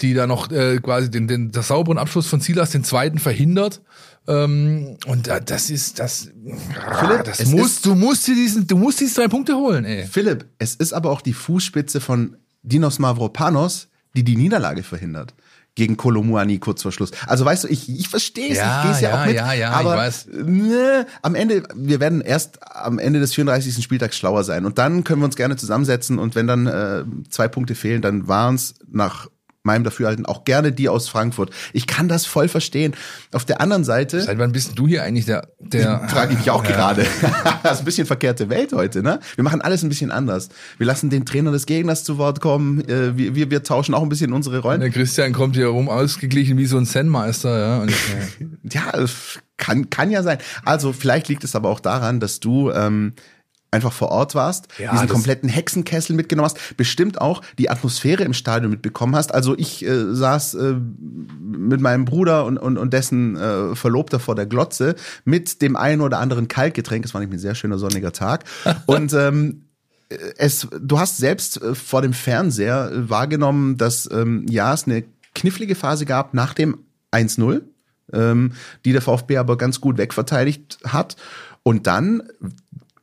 die 0.00 0.12
da 0.12 0.26
noch 0.26 0.50
äh, 0.50 0.78
quasi 0.80 1.10
den, 1.10 1.28
den, 1.28 1.50
den 1.50 1.62
sauberen 1.62 1.96
Abschluss 1.96 2.26
von 2.26 2.40
Silas, 2.40 2.70
den 2.70 2.84
zweiten, 2.84 3.18
verhindert. 3.18 3.80
Ähm, 4.28 4.98
und 5.06 5.28
äh, 5.28 5.40
das 5.42 5.70
ist 5.70 5.98
das. 5.98 6.28
Philipp, 6.98 7.24
das 7.24 7.46
musst, 7.46 7.86
du 7.86 7.94
musst 7.94 8.26
dir 8.26 8.34
diesen, 8.34 8.66
du 8.66 8.76
musst 8.76 9.00
diese 9.00 9.14
drei 9.14 9.28
Punkte 9.28 9.54
holen, 9.54 9.84
ey. 9.84 10.04
Philipp, 10.04 10.46
es 10.58 10.74
ist 10.74 10.92
aber 10.92 11.10
auch 11.10 11.20
die 11.20 11.32
Fußspitze 11.32 12.00
von 12.00 12.36
Dinos 12.66 12.98
Mavropanos, 12.98 13.88
die 14.14 14.24
die 14.24 14.36
Niederlage 14.36 14.82
verhindert 14.82 15.34
gegen 15.76 15.96
Kolomuani 15.96 16.58
kurz 16.58 16.82
vor 16.82 16.90
Schluss. 16.90 17.10
Also 17.26 17.44
weißt 17.44 17.64
du, 17.64 17.68
ich, 17.68 17.88
ich 17.88 18.08
verstehe 18.08 18.50
es, 18.50 18.56
ja, 18.56 18.78
ich 18.78 18.82
gehe 18.82 18.92
es 18.92 19.00
ja, 19.02 19.10
ja, 19.10 19.20
auch 19.20 19.26
mit. 19.26 19.36
Ja, 19.36 19.52
ja, 19.52 19.70
aber 19.72 19.92
ich 19.92 20.00
weiß. 20.00 20.28
Ne, 20.32 21.06
am 21.22 21.34
Ende, 21.34 21.62
wir 21.74 22.00
werden 22.00 22.22
erst 22.22 22.58
am 22.62 22.98
Ende 22.98 23.20
des 23.20 23.34
34. 23.34 23.84
Spieltags 23.84 24.16
schlauer 24.16 24.42
sein. 24.42 24.64
Und 24.64 24.78
dann 24.78 25.04
können 25.04 25.20
wir 25.20 25.26
uns 25.26 25.36
gerne 25.36 25.56
zusammensetzen 25.56 26.18
und 26.18 26.34
wenn 26.34 26.46
dann 26.46 26.66
äh, 26.66 27.04
zwei 27.28 27.46
Punkte 27.46 27.74
fehlen, 27.74 28.00
dann 28.00 28.26
waren 28.26 28.54
es 28.54 28.74
nach 28.90 29.28
meinem 29.66 29.84
Dafürhalten 29.84 30.24
auch 30.24 30.44
gerne 30.44 30.72
die 30.72 30.88
aus 30.88 31.08
Frankfurt. 31.08 31.50
Ich 31.74 31.86
kann 31.86 32.08
das 32.08 32.24
voll 32.24 32.48
verstehen. 32.48 32.94
Auf 33.32 33.44
der 33.44 33.60
anderen 33.60 33.84
Seite. 33.84 34.22
Seit 34.22 34.38
wann 34.38 34.52
bist 34.52 34.78
du 34.78 34.88
hier 34.88 35.02
eigentlich 35.02 35.26
der, 35.26 35.48
der 35.58 36.08
frage 36.08 36.32
ich 36.32 36.38
mich 36.38 36.50
auch 36.50 36.64
ja. 36.64 36.70
gerade. 36.70 37.06
das 37.62 37.72
ist 37.74 37.78
ein 37.80 37.84
bisschen 37.84 38.06
verkehrte 38.06 38.48
Welt 38.48 38.72
heute, 38.72 39.02
ne? 39.02 39.20
Wir 39.34 39.44
machen 39.44 39.60
alles 39.60 39.82
ein 39.82 39.90
bisschen 39.90 40.10
anders. 40.10 40.48
Wir 40.78 40.86
lassen 40.86 41.10
den 41.10 41.26
Trainer 41.26 41.52
des 41.52 41.66
Gegners 41.66 42.04
zu 42.04 42.16
Wort 42.16 42.40
kommen. 42.40 42.80
Äh, 42.88 43.16
wir, 43.18 43.34
wir, 43.34 43.50
wir 43.50 43.62
tauschen 43.62 43.94
auch 43.94 44.02
ein 44.02 44.08
bisschen 44.08 44.32
unsere 44.32 44.60
Rollen. 44.60 44.80
Der 44.80 44.90
Christian 44.90 45.32
kommt 45.32 45.56
hier 45.56 45.66
rum 45.66 45.88
ausgeglichen 45.88 46.56
wie 46.56 46.66
so 46.66 46.78
ein 46.78 46.86
Zen-Meister, 46.86 47.58
ja. 47.58 47.78
Und, 47.82 47.92
ja, 48.72 48.92
kann, 49.56 49.90
kann 49.90 50.10
ja 50.10 50.22
sein. 50.22 50.38
Also 50.64 50.92
vielleicht 50.92 51.28
liegt 51.28 51.44
es 51.44 51.54
aber 51.56 51.68
auch 51.70 51.80
daran, 51.80 52.20
dass 52.20 52.40
du 52.40 52.70
ähm, 52.70 53.14
einfach 53.70 53.92
vor 53.92 54.08
Ort 54.08 54.34
warst, 54.34 54.68
ja, 54.78 54.92
diesen 54.92 55.08
kompletten 55.08 55.48
Hexenkessel 55.48 56.14
mitgenommen 56.16 56.46
hast, 56.46 56.76
bestimmt 56.76 57.20
auch 57.20 57.42
die 57.58 57.68
Atmosphäre 57.68 58.24
im 58.24 58.32
Stadion 58.32 58.70
mitbekommen 58.70 59.14
hast. 59.16 59.34
Also 59.34 59.56
ich 59.58 59.84
äh, 59.84 60.14
saß 60.14 60.54
äh, 60.54 60.74
mit 61.40 61.80
meinem 61.80 62.04
Bruder 62.04 62.44
und, 62.44 62.58
und, 62.58 62.78
und 62.78 62.92
dessen 62.92 63.36
äh, 63.36 63.74
Verlobter 63.74 64.20
vor 64.20 64.34
der 64.34 64.46
Glotze 64.46 64.94
mit 65.24 65.62
dem 65.62 65.76
einen 65.76 66.00
oder 66.00 66.18
anderen 66.18 66.48
Kaltgetränk. 66.48 67.04
Es 67.04 67.14
war 67.14 67.20
nämlich 67.20 67.38
ein 67.38 67.42
sehr 67.42 67.54
schöner 67.54 67.78
sonniger 67.78 68.12
Tag. 68.12 68.44
und 68.86 69.12
ähm, 69.12 69.62
es, 70.36 70.68
du 70.80 70.98
hast 70.98 71.16
selbst 71.16 71.60
äh, 71.60 71.74
vor 71.74 72.02
dem 72.02 72.12
Fernseher 72.12 72.90
äh, 72.92 73.10
wahrgenommen, 73.10 73.76
dass 73.76 74.08
ähm, 74.10 74.46
ja 74.48 74.72
es 74.72 74.84
eine 74.86 75.04
knifflige 75.34 75.74
Phase 75.74 76.06
gab 76.06 76.32
nach 76.34 76.54
dem 76.54 76.78
1-0, 77.12 77.62
ähm, 78.12 78.52
die 78.84 78.92
der 78.92 79.02
VfB 79.02 79.36
aber 79.36 79.58
ganz 79.58 79.80
gut 79.80 79.98
wegverteidigt 79.98 80.78
hat. 80.84 81.16
Und 81.62 81.88
dann 81.88 82.22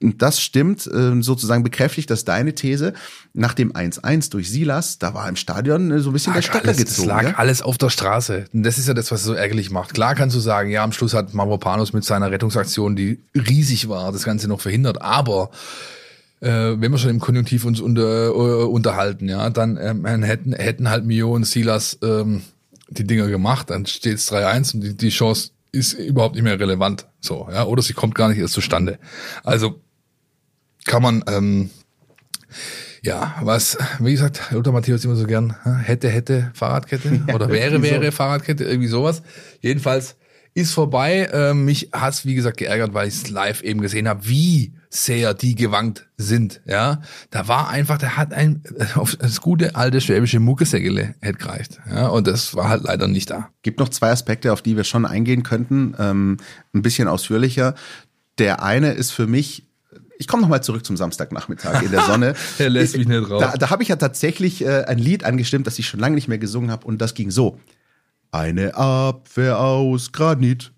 das 0.04 0.42
stimmt, 0.42 0.86
äh, 0.88 1.22
sozusagen 1.22 1.64
bekräftigt 1.64 2.10
das 2.10 2.26
deine 2.26 2.54
These. 2.54 2.94
Nach 3.34 3.54
dem 3.54 3.74
1-1 3.74 4.32
durch 4.32 4.50
Silas, 4.50 5.00
da 5.00 5.14
war 5.14 5.28
im 5.30 5.36
Stadion 5.36 5.92
äh, 5.92 6.00
so 6.00 6.10
ein 6.10 6.14
bisschen 6.14 6.34
lag 6.34 6.42
der 6.42 6.42
Stecker 6.44 6.66
alles, 6.66 6.78
gezogen. 6.78 7.10
Es 7.10 7.14
lag 7.16 7.24
ja? 7.24 7.34
alles 7.36 7.62
auf 7.62 7.78
der 7.78 7.90
Straße. 7.90 8.46
Und 8.54 8.64
das 8.64 8.78
ist 8.78 8.88
ja 8.88 8.94
das, 8.94 9.12
was 9.12 9.22
es 9.22 9.26
so 9.26 9.34
ärgerlich 9.34 9.72
macht. 9.72 9.94
Klar 9.94 10.16
kannst 10.16 10.36
du 10.36 10.40
sagen, 10.40 10.70
ja, 10.70 10.84
am 10.84 10.92
Schluss 10.92 11.14
hat 11.14 11.34
Mavropanos 11.34 11.94
mit 11.94 12.04
seiner 12.04 12.32
Rettungsaktion, 12.32 12.96
die 12.96 13.20
riesig 13.36 13.90
war, 13.90 14.12
das 14.12 14.24
Ganze 14.24 14.48
noch 14.48 14.62
verhindert. 14.62 15.02
Aber 15.02 15.52
äh, 16.42 16.50
wenn 16.50 16.92
wir 16.92 16.98
schon 16.98 17.12
im 17.12 17.20
Konjunktiv 17.20 17.66
uns 17.66 17.80
unter, 17.80 18.28
äh, 18.28 18.66
unterhalten, 18.66 19.30
ja, 19.30 19.50
dann 19.50 19.78
ähm, 19.82 20.24
hätten, 20.24 20.54
hätten 20.54 20.90
halt 20.90 21.06
Mio 21.06 21.34
und 21.34 21.46
Silas 21.46 21.98
ähm, 22.04 22.44
die 22.90 23.06
Dinger 23.06 23.28
gemacht, 23.28 23.70
dann 23.70 23.86
steht 23.86 24.16
es 24.16 24.32
3-1 24.32 24.76
und 24.76 24.82
die, 24.82 24.94
die 24.96 25.10
Chance 25.10 25.52
ist 25.72 25.94
überhaupt 25.94 26.36
nicht 26.36 26.44
mehr 26.44 26.60
relevant. 26.60 27.08
So, 27.20 27.48
ja, 27.52 27.66
oder 27.66 27.82
sie 27.82 27.94
kommt 27.94 28.16
gar 28.16 28.30
nicht 28.30 28.38
erst 28.38 28.54
zustande. 28.54 29.00
Also 29.44 29.82
kann 30.86 31.02
man, 31.02 31.24
ähm, 31.28 31.70
ja, 33.02 33.36
was, 33.42 33.78
wie 34.00 34.12
gesagt, 34.12 34.52
Lothar 34.52 34.74
Matthäus 34.74 35.04
immer 35.04 35.16
so 35.16 35.26
gern, 35.26 35.56
hätte, 35.84 36.10
hätte 36.10 36.52
Fahrradkette 36.54 37.22
oder 37.34 37.50
wäre, 37.50 37.82
wäre 37.82 38.12
Fahrradkette, 38.12 38.64
irgendwie 38.64 38.88
sowas. 38.88 39.24
Jedenfalls 39.62 40.16
ist 40.54 40.74
vorbei. 40.74 41.30
Ähm, 41.34 41.66
mich 41.66 41.90
hat's 41.92 42.26
wie 42.26 42.36
gesagt 42.36 42.58
geärgert, 42.58 42.94
weil 42.94 43.08
ich 43.08 43.16
es 43.16 43.30
live 43.30 43.62
eben 43.62 43.82
gesehen 43.82 44.08
habe, 44.08 44.28
wie 44.28 44.74
sehr 44.90 45.34
die 45.34 45.56
gewankt 45.56 46.08
sind. 46.18 46.62
Ja, 46.66 47.02
da 47.32 47.48
war 47.48 47.70
einfach, 47.70 47.98
der 47.98 48.18
hat 48.18 48.34
ein 48.34 48.64
auf 48.96 49.16
das 49.16 49.42
gute 49.42 49.76
alte 49.76 50.02
schwäbische 50.02 50.40
Muckesägele 50.40 51.16
hätte 51.22 51.40
gereicht. 51.40 51.80
Ja, 51.90 52.08
und 52.08 52.28
das 52.28 52.56
war 52.56 52.70
halt 52.70 52.84
leider 52.84 53.08
nicht 53.08 53.30
da. 53.30 53.50
Gibt 53.64 53.80
noch 53.80 53.90
zwei 53.90 54.12
Aspekte, 54.12 54.54
auf 54.54 54.62
die 54.62 54.78
wir 54.78 54.84
schon 54.84 55.06
eingehen 55.06 55.44
könnten, 55.44 55.96
ähm, 55.98 56.38
ein 56.74 56.82
bisschen 56.84 57.08
ausführlicher. 57.08 57.74
Der 58.38 58.64
eine 58.64 58.92
ist 58.92 59.12
für 59.12 59.28
mich 59.28 59.68
ich 60.24 60.28
komme 60.30 60.42
nochmal 60.42 60.64
zurück 60.64 60.86
zum 60.86 60.96
Samstagnachmittag 60.98 61.82
in 61.84 61.92
der 61.92 62.02
Sonne. 62.06 62.34
er 62.58 62.70
lässt 62.70 62.96
mich 62.98 63.08
nicht 63.08 63.30
raus. 63.30 63.42
Da, 63.42 63.58
da 63.58 63.70
habe 63.70 63.84
ich 63.84 63.90
ja 63.90 63.98
tatsächlich 63.98 64.64
äh, 64.64 64.86
ein 64.86 64.98
Lied 64.98 65.26
angestimmt, 65.26 65.68
das 65.68 65.78
ich 65.80 65.88
schon 65.88 66.00
lange 66.00 66.16
nicht 66.16 66.28
mehr 66.30 66.38
gesungen 66.38 66.72
habe 66.72 66.88
und 66.88 67.00
das 67.02 67.14
ging 67.14 67.30
so. 67.30 67.60
Eine 68.32 68.76
Abwehr 68.76 69.60
aus 69.60 70.12
Granit. 70.14 70.72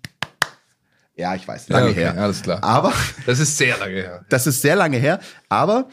Ja, 1.14 1.34
ich 1.34 1.46
weiß, 1.48 1.68
lange 1.70 1.86
Ja, 1.86 1.90
okay, 1.92 2.00
her. 2.00 2.22
alles 2.22 2.42
klar. 2.42 2.62
Aber 2.62 2.92
Das 3.24 3.38
ist 3.38 3.56
sehr 3.56 3.78
lange 3.78 3.94
her. 3.94 4.24
das 4.28 4.46
ist 4.46 4.60
sehr 4.60 4.76
lange 4.76 4.98
her, 4.98 5.20
aber 5.48 5.88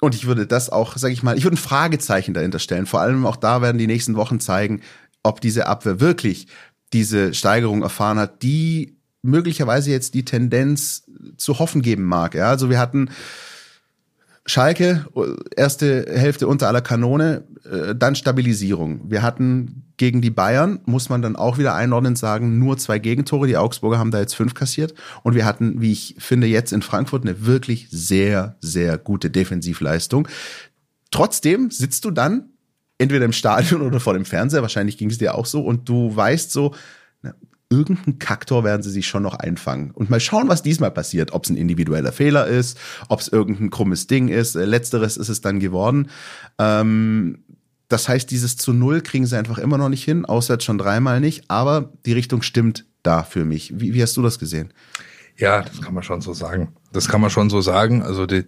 und 0.00 0.14
ich 0.14 0.26
würde 0.26 0.46
das 0.46 0.68
auch, 0.70 0.96
sage 0.98 1.14
ich 1.14 1.22
mal, 1.22 1.36
ich 1.38 1.44
würde 1.44 1.54
ein 1.54 1.56
Fragezeichen 1.56 2.34
dahinter 2.34 2.58
stellen. 2.58 2.84
Vor 2.86 3.00
allem 3.00 3.24
auch 3.26 3.36
da 3.36 3.62
werden 3.62 3.78
die 3.78 3.86
nächsten 3.86 4.16
Wochen 4.16 4.38
zeigen, 4.38 4.82
ob 5.22 5.40
diese 5.40 5.66
Abwehr 5.66 5.98
wirklich 5.98 6.46
diese 6.92 7.32
Steigerung 7.32 7.82
erfahren 7.82 8.18
hat, 8.18 8.42
die 8.42 8.98
möglicherweise 9.24 9.90
jetzt 9.90 10.14
die 10.14 10.24
Tendenz 10.24 11.04
zu 11.36 11.58
hoffen 11.58 11.82
geben 11.82 12.04
mag. 12.04 12.34
Ja, 12.34 12.48
also 12.48 12.70
wir 12.70 12.78
hatten 12.78 13.10
Schalke, 14.46 15.06
erste 15.56 16.06
Hälfte 16.08 16.46
unter 16.46 16.68
aller 16.68 16.82
Kanone, 16.82 17.44
äh, 17.64 17.94
dann 17.94 18.14
Stabilisierung. 18.14 19.10
Wir 19.10 19.22
hatten 19.22 19.84
gegen 19.96 20.20
die 20.20 20.30
Bayern, 20.30 20.80
muss 20.84 21.08
man 21.08 21.22
dann 21.22 21.36
auch 21.36 21.56
wieder 21.56 21.74
einordnend 21.74 22.18
sagen, 22.18 22.58
nur 22.58 22.76
zwei 22.76 22.98
Gegentore. 22.98 23.46
Die 23.46 23.56
Augsburger 23.56 23.98
haben 23.98 24.10
da 24.10 24.20
jetzt 24.20 24.34
fünf 24.34 24.52
kassiert. 24.52 24.92
Und 25.22 25.34
wir 25.34 25.46
hatten, 25.46 25.80
wie 25.80 25.92
ich 25.92 26.16
finde, 26.18 26.46
jetzt 26.46 26.72
in 26.72 26.82
Frankfurt 26.82 27.22
eine 27.22 27.46
wirklich 27.46 27.88
sehr, 27.90 28.56
sehr 28.60 28.98
gute 28.98 29.30
Defensivleistung. 29.30 30.28
Trotzdem 31.10 31.70
sitzt 31.70 32.04
du 32.04 32.10
dann 32.10 32.50
entweder 32.98 33.24
im 33.24 33.32
Stadion 33.32 33.80
oder 33.86 34.00
vor 34.00 34.12
dem 34.12 34.26
Fernseher, 34.26 34.62
wahrscheinlich 34.62 34.98
ging 34.98 35.08
es 35.08 35.18
dir 35.18 35.34
auch 35.34 35.46
so, 35.46 35.62
und 35.62 35.88
du 35.88 36.14
weißt 36.14 36.50
so, 36.50 36.74
irgendeinen 37.78 38.18
Kaktor 38.18 38.64
werden 38.64 38.82
sie 38.82 38.90
sich 38.90 39.06
schon 39.06 39.22
noch 39.22 39.34
einfangen. 39.34 39.90
Und 39.90 40.10
mal 40.10 40.20
schauen, 40.20 40.48
was 40.48 40.62
diesmal 40.62 40.90
passiert. 40.90 41.32
Ob 41.32 41.44
es 41.44 41.50
ein 41.50 41.56
individueller 41.56 42.12
Fehler 42.12 42.46
ist, 42.46 42.78
ob 43.08 43.20
es 43.20 43.28
irgendein 43.28 43.70
krummes 43.70 44.06
Ding 44.06 44.28
ist. 44.28 44.54
Äh, 44.54 44.64
Letzteres 44.64 45.16
ist 45.16 45.28
es 45.28 45.40
dann 45.40 45.60
geworden. 45.60 46.08
Ähm, 46.58 47.44
das 47.88 48.08
heißt, 48.08 48.30
dieses 48.30 48.56
zu 48.56 48.72
Null 48.72 49.02
kriegen 49.02 49.26
sie 49.26 49.36
einfach 49.36 49.58
immer 49.58 49.78
noch 49.78 49.88
nicht 49.88 50.04
hin, 50.04 50.24
auswärts 50.24 50.64
schon 50.64 50.78
dreimal 50.78 51.20
nicht, 51.20 51.44
aber 51.48 51.92
die 52.06 52.12
Richtung 52.12 52.42
stimmt 52.42 52.86
da 53.02 53.22
für 53.22 53.44
mich. 53.44 53.72
Wie, 53.78 53.94
wie 53.94 54.02
hast 54.02 54.16
du 54.16 54.22
das 54.22 54.38
gesehen? 54.38 54.72
Ja, 55.36 55.62
das 55.62 55.82
kann 55.82 55.94
man 55.94 56.02
schon 56.02 56.20
so 56.20 56.32
sagen. 56.32 56.74
Das 56.92 57.08
kann 57.08 57.20
man 57.20 57.30
schon 57.30 57.50
so 57.50 57.60
sagen. 57.60 58.02
Also 58.02 58.26
die, 58.26 58.44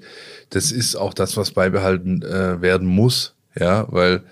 das 0.51 0.73
ist 0.73 0.97
auch 0.97 1.15
das, 1.15 1.37
was 1.37 1.51
beibehalten 1.51 2.23
äh, 2.23 2.61
werden 2.61 2.87
muss, 2.87 3.35
ja, 3.59 3.87
weil 3.93 4.23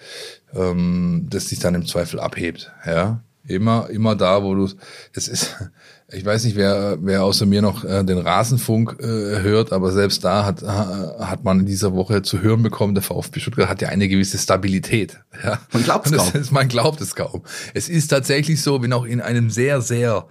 ähm, 0.54 1.26
das 1.28 1.48
sich 1.48 1.58
dann 1.58 1.74
im 1.74 1.86
Zweifel 1.86 2.20
abhebt, 2.20 2.72
ja. 2.86 3.20
Immer, 3.46 3.90
immer 3.90 4.16
da, 4.16 4.42
wo 4.42 4.54
du, 4.54 4.68
es 5.12 5.28
ist, 5.28 5.56
ich 6.08 6.24
weiß 6.24 6.44
nicht, 6.44 6.56
wer, 6.56 6.98
wer 7.00 7.24
außer 7.24 7.44
mir 7.46 7.60
noch 7.60 7.84
äh, 7.84 8.02
den 8.04 8.18
Rasenfunk 8.18 8.96
äh, 9.00 9.06
hört, 9.06 9.72
aber 9.72 9.92
selbst 9.92 10.24
da 10.24 10.44
hat, 10.46 10.62
hat 10.62 11.44
man 11.44 11.60
in 11.60 11.66
dieser 11.66 11.94
Woche 11.94 12.22
zu 12.22 12.40
hören 12.40 12.62
bekommen, 12.62 12.94
der 12.94 13.02
VfB 13.02 13.40
Stuttgart 13.40 13.68
hat 13.68 13.82
ja 13.82 13.88
eine 13.88 14.08
gewisse 14.08 14.38
Stabilität. 14.38 15.18
Ja. 15.44 15.58
Man 15.72 15.82
glaubt's 15.82 16.10
Und 16.10 16.16
das 16.16 16.32
kaum. 16.32 16.40
Ist, 16.40 16.52
man 16.52 16.68
glaubt 16.68 17.00
es 17.02 17.14
kaum. 17.14 17.42
Es 17.74 17.90
ist 17.90 18.08
tatsächlich 18.08 18.62
so, 18.62 18.80
wenn 18.82 18.92
auch 18.94 19.04
in 19.04 19.20
einem 19.20 19.50
sehr, 19.50 19.82
sehr 19.82 20.26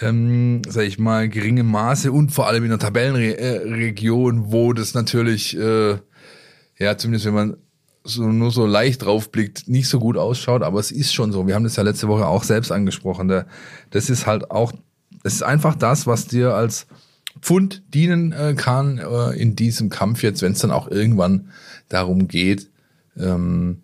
ähm, 0.00 0.62
sag 0.68 0.84
ich 0.84 0.98
mal, 0.98 1.28
geringem 1.28 1.66
Maße 1.66 2.12
und 2.12 2.30
vor 2.30 2.46
allem 2.46 2.64
in 2.64 2.70
der 2.70 2.78
Tabellenregion, 2.78 4.52
wo 4.52 4.72
das 4.72 4.94
natürlich, 4.94 5.56
äh, 5.58 5.98
ja, 6.78 6.96
zumindest 6.96 7.26
wenn 7.26 7.34
man 7.34 7.56
so 8.06 8.22
nur 8.28 8.50
so 8.50 8.66
leicht 8.66 9.04
draufblickt, 9.04 9.68
nicht 9.68 9.88
so 9.88 9.98
gut 9.98 10.16
ausschaut, 10.16 10.62
aber 10.62 10.80
es 10.80 10.90
ist 10.90 11.12
schon 11.12 11.32
so. 11.32 11.46
Wir 11.46 11.54
haben 11.54 11.64
das 11.64 11.76
ja 11.76 11.82
letzte 11.82 12.08
Woche 12.08 12.26
auch 12.26 12.44
selbst 12.44 12.72
angesprochen. 12.72 13.28
Da- 13.28 13.46
Das 13.90 14.08
ist 14.10 14.26
halt 14.26 14.50
auch, 14.50 14.72
es 15.24 15.34
ist 15.34 15.42
einfach 15.42 15.74
das, 15.74 16.06
was 16.06 16.26
dir 16.26 16.54
als 16.54 16.86
Pfund 17.40 17.82
dienen 17.92 18.32
äh, 18.32 18.54
kann 18.56 18.98
äh, 18.98 19.30
in 19.38 19.56
diesem 19.56 19.90
Kampf 19.90 20.22
jetzt, 20.22 20.40
wenn 20.42 20.52
es 20.52 20.60
dann 20.60 20.70
auch 20.70 20.88
irgendwann 20.88 21.50
darum 21.88 22.28
geht, 22.28 22.70
ähm, 23.18 23.82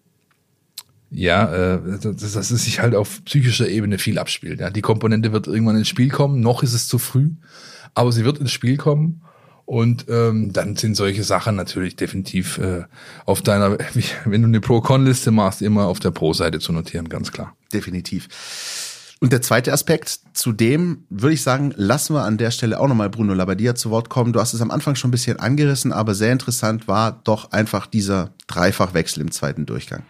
ja, 1.11 1.75
äh, 1.75 1.81
dass, 2.01 2.33
dass 2.33 2.51
es 2.51 2.65
sich 2.65 2.81
halt 2.81 2.95
auf 2.95 3.23
psychischer 3.27 3.69
Ebene 3.69 3.99
viel 3.99 4.19
abspielt. 4.19 4.61
Ja. 4.61 4.71
Die 4.71 4.81
Komponente 4.81 5.33
wird 5.33 5.47
irgendwann 5.47 5.77
ins 5.77 5.89
Spiel 5.89 6.09
kommen, 6.09 6.41
noch 6.41 6.63
ist 6.63 6.73
es 6.73 6.89
zu 6.89 6.99
früh, 6.99 7.31
aber 7.95 8.13
sie 8.13 8.25
wird 8.25 8.39
ins 8.39 8.53
Spiel 8.53 8.77
kommen 8.79 9.21
und 9.65 10.07
ähm, 10.09 10.53
dann 10.53 10.77
sind 10.77 10.97
solche 10.97 11.25
Sachen 11.25 11.57
natürlich 11.57 11.97
definitiv 11.97 12.59
äh, 12.59 12.85
auf 13.25 13.43
deiner, 13.43 13.79
wenn 14.25 14.43
du 14.43 14.49
eine 14.49 14.61
Pro-Con-Liste 14.61 15.31
machst, 15.31 15.63
immer 15.63 15.87
auf 15.87 16.01
der 16.01 16.11
Pro-Seite 16.11 16.59
zu 16.59 16.73
notieren, 16.73 17.09
ganz 17.09 17.33
klar. 17.33 17.55
Definitiv. 17.73 18.29
Und 19.21 19.33
der 19.33 19.41
zweite 19.41 19.73
Aspekt, 19.73 20.19
zu 20.33 20.51
dem 20.51 21.05
würde 21.09 21.35
ich 21.35 21.43
sagen, 21.43 21.73
lassen 21.77 22.15
wir 22.15 22.25
an 22.25 22.39
der 22.39 22.51
Stelle 22.51 22.81
auch 22.81 22.89
nochmal 22.89 23.09
Bruno 23.09 23.35
Labbadia 23.35 23.77
zu 23.77 23.91
Wort 23.91 24.09
kommen. 24.09 24.33
Du 24.33 24.41
hast 24.41 24.53
es 24.53 24.61
am 24.61 24.73
Anfang 24.73 24.97
schon 24.97 25.11
ein 25.11 25.13
bisschen 25.13 25.39
angerissen, 25.39 25.93
aber 25.93 26.17
sehr 26.17 26.33
interessant 26.33 26.89
war 26.89 27.21
doch 27.23 27.53
einfach 27.53 27.87
dieser 27.87 28.31
Dreifachwechsel 28.49 29.23
im 29.23 29.31
zweiten 29.31 29.65
Durchgang. 29.65 30.03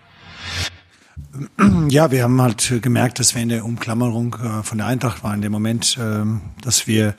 Ja, 1.90 2.10
wir 2.10 2.22
haben 2.22 2.40
halt 2.40 2.72
gemerkt, 2.80 3.18
dass 3.18 3.34
wir 3.34 3.42
in 3.42 3.50
der 3.50 3.66
Umklammerung 3.66 4.34
äh, 4.42 4.62
von 4.62 4.78
der 4.78 4.86
Eintracht 4.86 5.22
waren 5.22 5.36
in 5.36 5.42
dem 5.42 5.52
Moment, 5.52 5.98
ähm, 6.00 6.40
dass 6.62 6.86
wir 6.86 7.14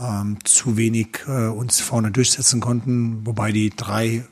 ähm, 0.00 0.38
zu 0.44 0.76
wenig 0.76 1.18
äh, 1.26 1.46
uns 1.46 1.80
vorne 1.80 2.10
durchsetzen 2.10 2.60
konnten, 2.60 3.26
wobei 3.26 3.52
die 3.52 3.70
drei, 3.70 4.24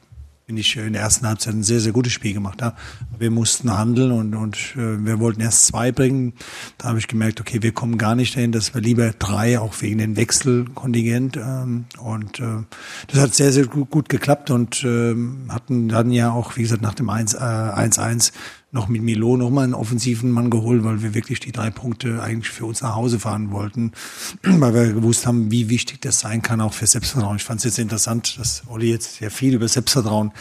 finde 0.47 0.61
ich, 0.61 0.77
in 0.77 0.93
der 0.93 1.03
ersten 1.03 1.27
Halbzeit 1.27 1.55
ein 1.55 1.63
sehr, 1.63 1.81
sehr 1.81 1.93
gutes 1.93 2.13
Spiel 2.13 2.33
gemacht 2.35 2.63
haben. 2.63 2.77
Wir 3.19 3.31
mussten 3.31 3.77
handeln 3.77 4.11
und, 4.11 4.35
und 4.35 4.57
äh, 4.77 5.05
wir 5.05 5.21
wollten 5.21 5.41
erst 5.41 5.67
zwei 5.67 5.93
bringen. 5.93 6.35
Da 6.79 6.89
habe 6.89 6.99
ich 6.99 7.07
gemerkt, 7.07 7.41
okay, 7.41 7.63
wir 7.63 7.73
kommen 7.73 7.97
gar 7.97 8.15
nicht 8.15 8.37
dahin, 8.37 8.53
dass 8.53 8.75
wir 8.75 8.81
lieber 8.81 9.13
drei, 9.13 9.61
auch 9.61 9.81
wegen 9.81 9.99
den 9.99 10.17
Wechselkontingent. 10.17 11.37
Ähm, 11.37 11.85
und 12.01 12.41
äh, 12.41 12.65
das 13.09 13.21
hat 13.21 13.35
sehr, 13.35 13.53
sehr 13.53 13.67
gut, 13.67 13.91
gut 13.91 14.09
geklappt 14.09 14.51
und 14.51 14.83
ähm, 14.85 15.47
hatten 15.49 15.89
dann 15.89 16.11
ja 16.11 16.33
auch, 16.33 16.57
wie 16.57 16.63
gesagt, 16.63 16.83
nach 16.83 16.95
dem 16.95 17.09
1 17.09 17.35
äh, 17.35 17.39
1-1 17.39 18.33
noch 18.73 18.89
mit 18.89 19.03
Milo 19.03 19.37
nochmal 19.37 19.65
einen 19.65 19.75
offensiven 19.75 20.31
Mann 20.31 20.51
geholt, 20.51 20.83
weil 20.83 21.03
wir 21.03 21.15
wirklich 21.15 21.41
die 21.41 21.53
drei 21.53 21.71
Punkte 21.71 22.23
eigentlich 22.23 22.51
für 22.51 22.65
uns 22.65 22.81
nach 22.81 22.95
Hause 22.95 23.21
fahren 23.21 23.51
wollten, 23.51 23.93
weil 24.43 24.75
wir 24.75 24.93
gewusst 24.95 25.27
haben, 25.27 25.51
wie 25.51 25.69
wichtig 25.69 26.01
das 26.01 26.21
sein 26.21 26.43
kann, 26.43 26.61
auch 26.61 26.73
für 26.73 26.87
Selbstvertrauen. 26.87 27.37
Ich 27.37 27.45
fand 27.45 27.61
es 27.61 27.65
jetzt 27.65 27.79
interessant, 27.79 28.39
dass 28.39 28.63
Olli 28.69 28.91
jetzt 28.91 29.17
sehr 29.17 29.31
viel 29.31 29.55
über 29.55 29.69
Selbstvertrauen 29.69 30.33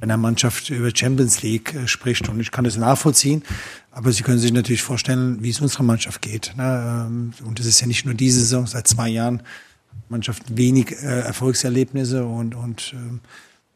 in 0.00 0.08
der 0.08 0.18
Mannschaft 0.18 0.68
über 0.70 0.90
Champions 0.94 1.42
League 1.42 1.74
äh, 1.74 1.88
spricht 1.88 2.28
und 2.28 2.40
ich 2.40 2.50
kann 2.50 2.64
das 2.64 2.76
nachvollziehen, 2.76 3.42
aber 3.92 4.12
Sie 4.12 4.22
können 4.22 4.38
sich 4.38 4.52
natürlich 4.52 4.82
vorstellen, 4.82 5.42
wie 5.42 5.48
es 5.48 5.60
unserer 5.60 5.84
Mannschaft 5.84 6.20
geht. 6.20 6.52
Ne? 6.56 7.06
Ähm, 7.08 7.32
Und 7.46 7.60
es 7.60 7.66
ist 7.66 7.80
ja 7.80 7.86
nicht 7.86 8.04
nur 8.04 8.14
diese 8.14 8.40
Saison, 8.40 8.66
seit 8.66 8.86
zwei 8.86 9.08
Jahren 9.08 9.42
Mannschaft 10.08 10.56
wenig 10.56 10.92
äh, 11.02 11.20
Erfolgserlebnisse 11.20 12.26
und, 12.26 12.54
und 12.54 12.92
ähm, 12.94 13.20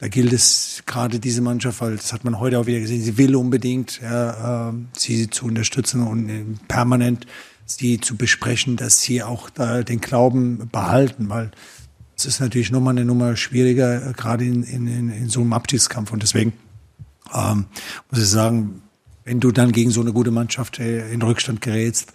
da 0.00 0.09
gilt 0.09 0.33
es 0.33 0.83
gerade 0.87 1.21
diese 1.21 1.42
Mannschaft, 1.42 1.83
weil 1.83 1.97
das 1.97 2.12
hat 2.12 2.25
man 2.25 2.40
heute 2.40 2.59
auch 2.59 2.66
wieder 2.66 2.80
gesehen, 2.80 3.02
sie 3.02 3.19
will 3.19 3.37
unbedingt 3.37 4.00
ja, 4.00 4.71
ähm, 4.71 4.88
sie 4.97 5.28
zu 5.28 5.45
unterstützen 5.45 6.07
und 6.07 6.28
äh, 6.30 6.45
permanent 6.69 7.26
sie 7.66 8.00
zu 8.00 8.16
besprechen, 8.16 8.76
dass 8.76 9.02
sie 9.02 9.23
auch 9.23 9.50
da 9.50 9.83
den 9.83 10.00
Glauben 10.00 10.71
behalten, 10.73 11.28
weil 11.28 11.50
es 12.16 12.25
ist 12.25 12.40
natürlich 12.40 12.71
nochmal 12.71 12.95
eine 12.95 13.04
Nummer 13.04 13.37
schwieriger, 13.37 14.09
äh, 14.09 14.12
gerade 14.14 14.45
in, 14.45 14.62
in, 14.62 14.87
in, 14.87 15.11
in 15.11 15.28
so 15.28 15.42
einem 15.42 15.52
Abstiegskampf. 15.52 16.12
Und 16.12 16.23
deswegen 16.23 16.54
ähm, 17.35 17.66
muss 18.11 18.23
ich 18.23 18.28
sagen, 18.28 18.80
wenn 19.25 19.38
du 19.38 19.52
dann 19.52 19.71
gegen 19.71 19.90
so 19.90 20.00
eine 20.00 20.14
gute 20.14 20.30
Mannschaft 20.30 20.78
äh, 20.78 21.12
in 21.12 21.21
Rückstand 21.21 21.61
gerätst 21.61 22.14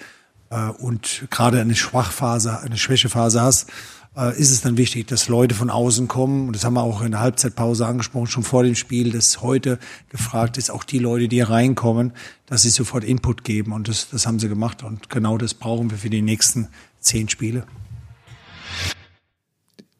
äh, 0.49 0.69
und 0.69 1.27
gerade 1.29 1.61
eine 1.61 1.75
Schwachphase, 1.75 2.59
eine 2.59 2.77
Schwächephase 2.77 3.41
hast, 3.41 3.71
äh, 4.17 4.37
ist 4.39 4.51
es 4.51 4.61
dann 4.61 4.77
wichtig, 4.77 5.07
dass 5.07 5.27
Leute 5.27 5.55
von 5.55 5.69
außen 5.69 6.07
kommen. 6.07 6.47
Und 6.47 6.55
das 6.55 6.63
haben 6.63 6.75
wir 6.75 6.83
auch 6.83 7.01
in 7.01 7.11
der 7.11 7.19
Halbzeitpause 7.19 7.85
angesprochen, 7.85 8.27
schon 8.27 8.43
vor 8.43 8.63
dem 8.63 8.75
Spiel, 8.75 9.11
dass 9.11 9.41
heute 9.41 9.79
gefragt 10.09 10.57
ist, 10.57 10.71
auch 10.71 10.83
die 10.83 10.99
Leute, 10.99 11.27
die 11.27 11.41
reinkommen, 11.41 12.13
dass 12.45 12.63
sie 12.63 12.69
sofort 12.69 13.03
Input 13.03 13.43
geben. 13.43 13.73
Und 13.73 13.87
das, 13.87 14.09
das 14.09 14.25
haben 14.25 14.39
sie 14.39 14.49
gemacht. 14.49 14.83
Und 14.83 15.09
genau 15.09 15.37
das 15.37 15.53
brauchen 15.53 15.91
wir 15.91 15.97
für 15.97 16.09
die 16.09 16.21
nächsten 16.21 16.69
zehn 16.99 17.29
Spiele. 17.29 17.65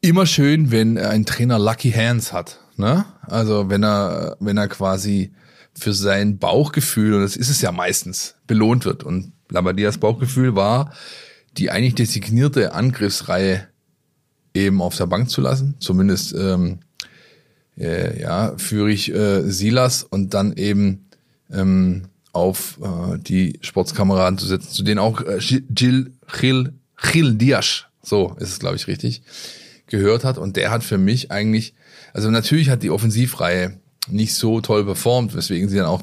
Immer 0.00 0.26
schön, 0.26 0.70
wenn 0.70 0.98
ein 0.98 1.26
Trainer 1.26 1.58
Lucky 1.58 1.90
Hands 1.90 2.32
hat. 2.32 2.60
Ne? 2.76 3.04
Also 3.22 3.68
wenn 3.70 3.82
er, 3.82 4.36
wenn 4.40 4.56
er 4.56 4.68
quasi 4.68 5.32
für 5.74 5.92
sein 5.92 6.38
Bauchgefühl, 6.38 7.14
und 7.14 7.22
das 7.22 7.36
ist 7.36 7.50
es 7.50 7.60
ja 7.60 7.72
meistens, 7.72 8.36
belohnt 8.46 8.84
wird. 8.84 9.04
Und 9.04 9.32
Labadias 9.50 9.98
Bauchgefühl 9.98 10.56
war, 10.56 10.92
die 11.58 11.70
eigentlich 11.70 11.94
designierte 11.94 12.72
Angriffsreihe 12.72 13.68
eben 14.56 14.82
auf 14.82 14.96
der 14.96 15.06
Bank 15.06 15.30
zu 15.30 15.40
lassen. 15.40 15.74
Zumindest 15.78 16.34
ähm, 16.34 16.78
äh, 17.78 18.20
ja, 18.20 18.54
führe 18.56 18.90
ich 18.90 19.12
äh, 19.14 19.42
Silas 19.50 20.02
und 20.02 20.34
dann 20.34 20.54
eben 20.54 21.06
ähm, 21.52 22.04
auf 22.32 22.78
äh, 22.82 23.18
die 23.18 23.58
Sportskameraden 23.62 24.38
zu 24.38 24.46
setzen, 24.46 24.70
zu 24.70 24.82
denen 24.82 24.98
auch 24.98 25.20
äh, 25.22 25.38
Gil, 25.70 26.12
Gil, 26.40 26.72
Gil 27.12 27.34
Dias, 27.34 27.84
so 28.02 28.36
ist 28.38 28.50
es, 28.50 28.58
glaube 28.58 28.76
ich, 28.76 28.86
richtig, 28.86 29.22
gehört 29.86 30.24
hat. 30.24 30.38
Und 30.38 30.56
der 30.56 30.70
hat 30.70 30.84
für 30.84 30.98
mich 30.98 31.30
eigentlich, 31.30 31.74
also 32.12 32.30
natürlich 32.30 32.70
hat 32.70 32.82
die 32.82 32.90
Offensivreihe 32.90 33.78
nicht 34.08 34.34
so 34.34 34.60
toll 34.60 34.84
performt, 34.84 35.34
weswegen 35.34 35.68
sie 35.68 35.76
dann 35.76 35.86
auch 35.86 36.02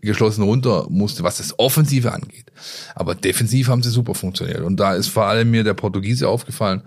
geschlossen 0.00 0.42
runter 0.42 0.86
musste, 0.90 1.22
was 1.22 1.38
das 1.38 1.58
Offensive 1.58 2.12
angeht. 2.12 2.52
Aber 2.94 3.14
defensiv 3.14 3.68
haben 3.68 3.82
sie 3.82 3.90
super 3.90 4.14
funktioniert. 4.14 4.60
Und 4.60 4.76
da 4.78 4.94
ist 4.94 5.08
vor 5.08 5.26
allem 5.26 5.50
mir 5.50 5.64
der 5.64 5.74
Portugiese 5.74 6.28
aufgefallen, 6.28 6.82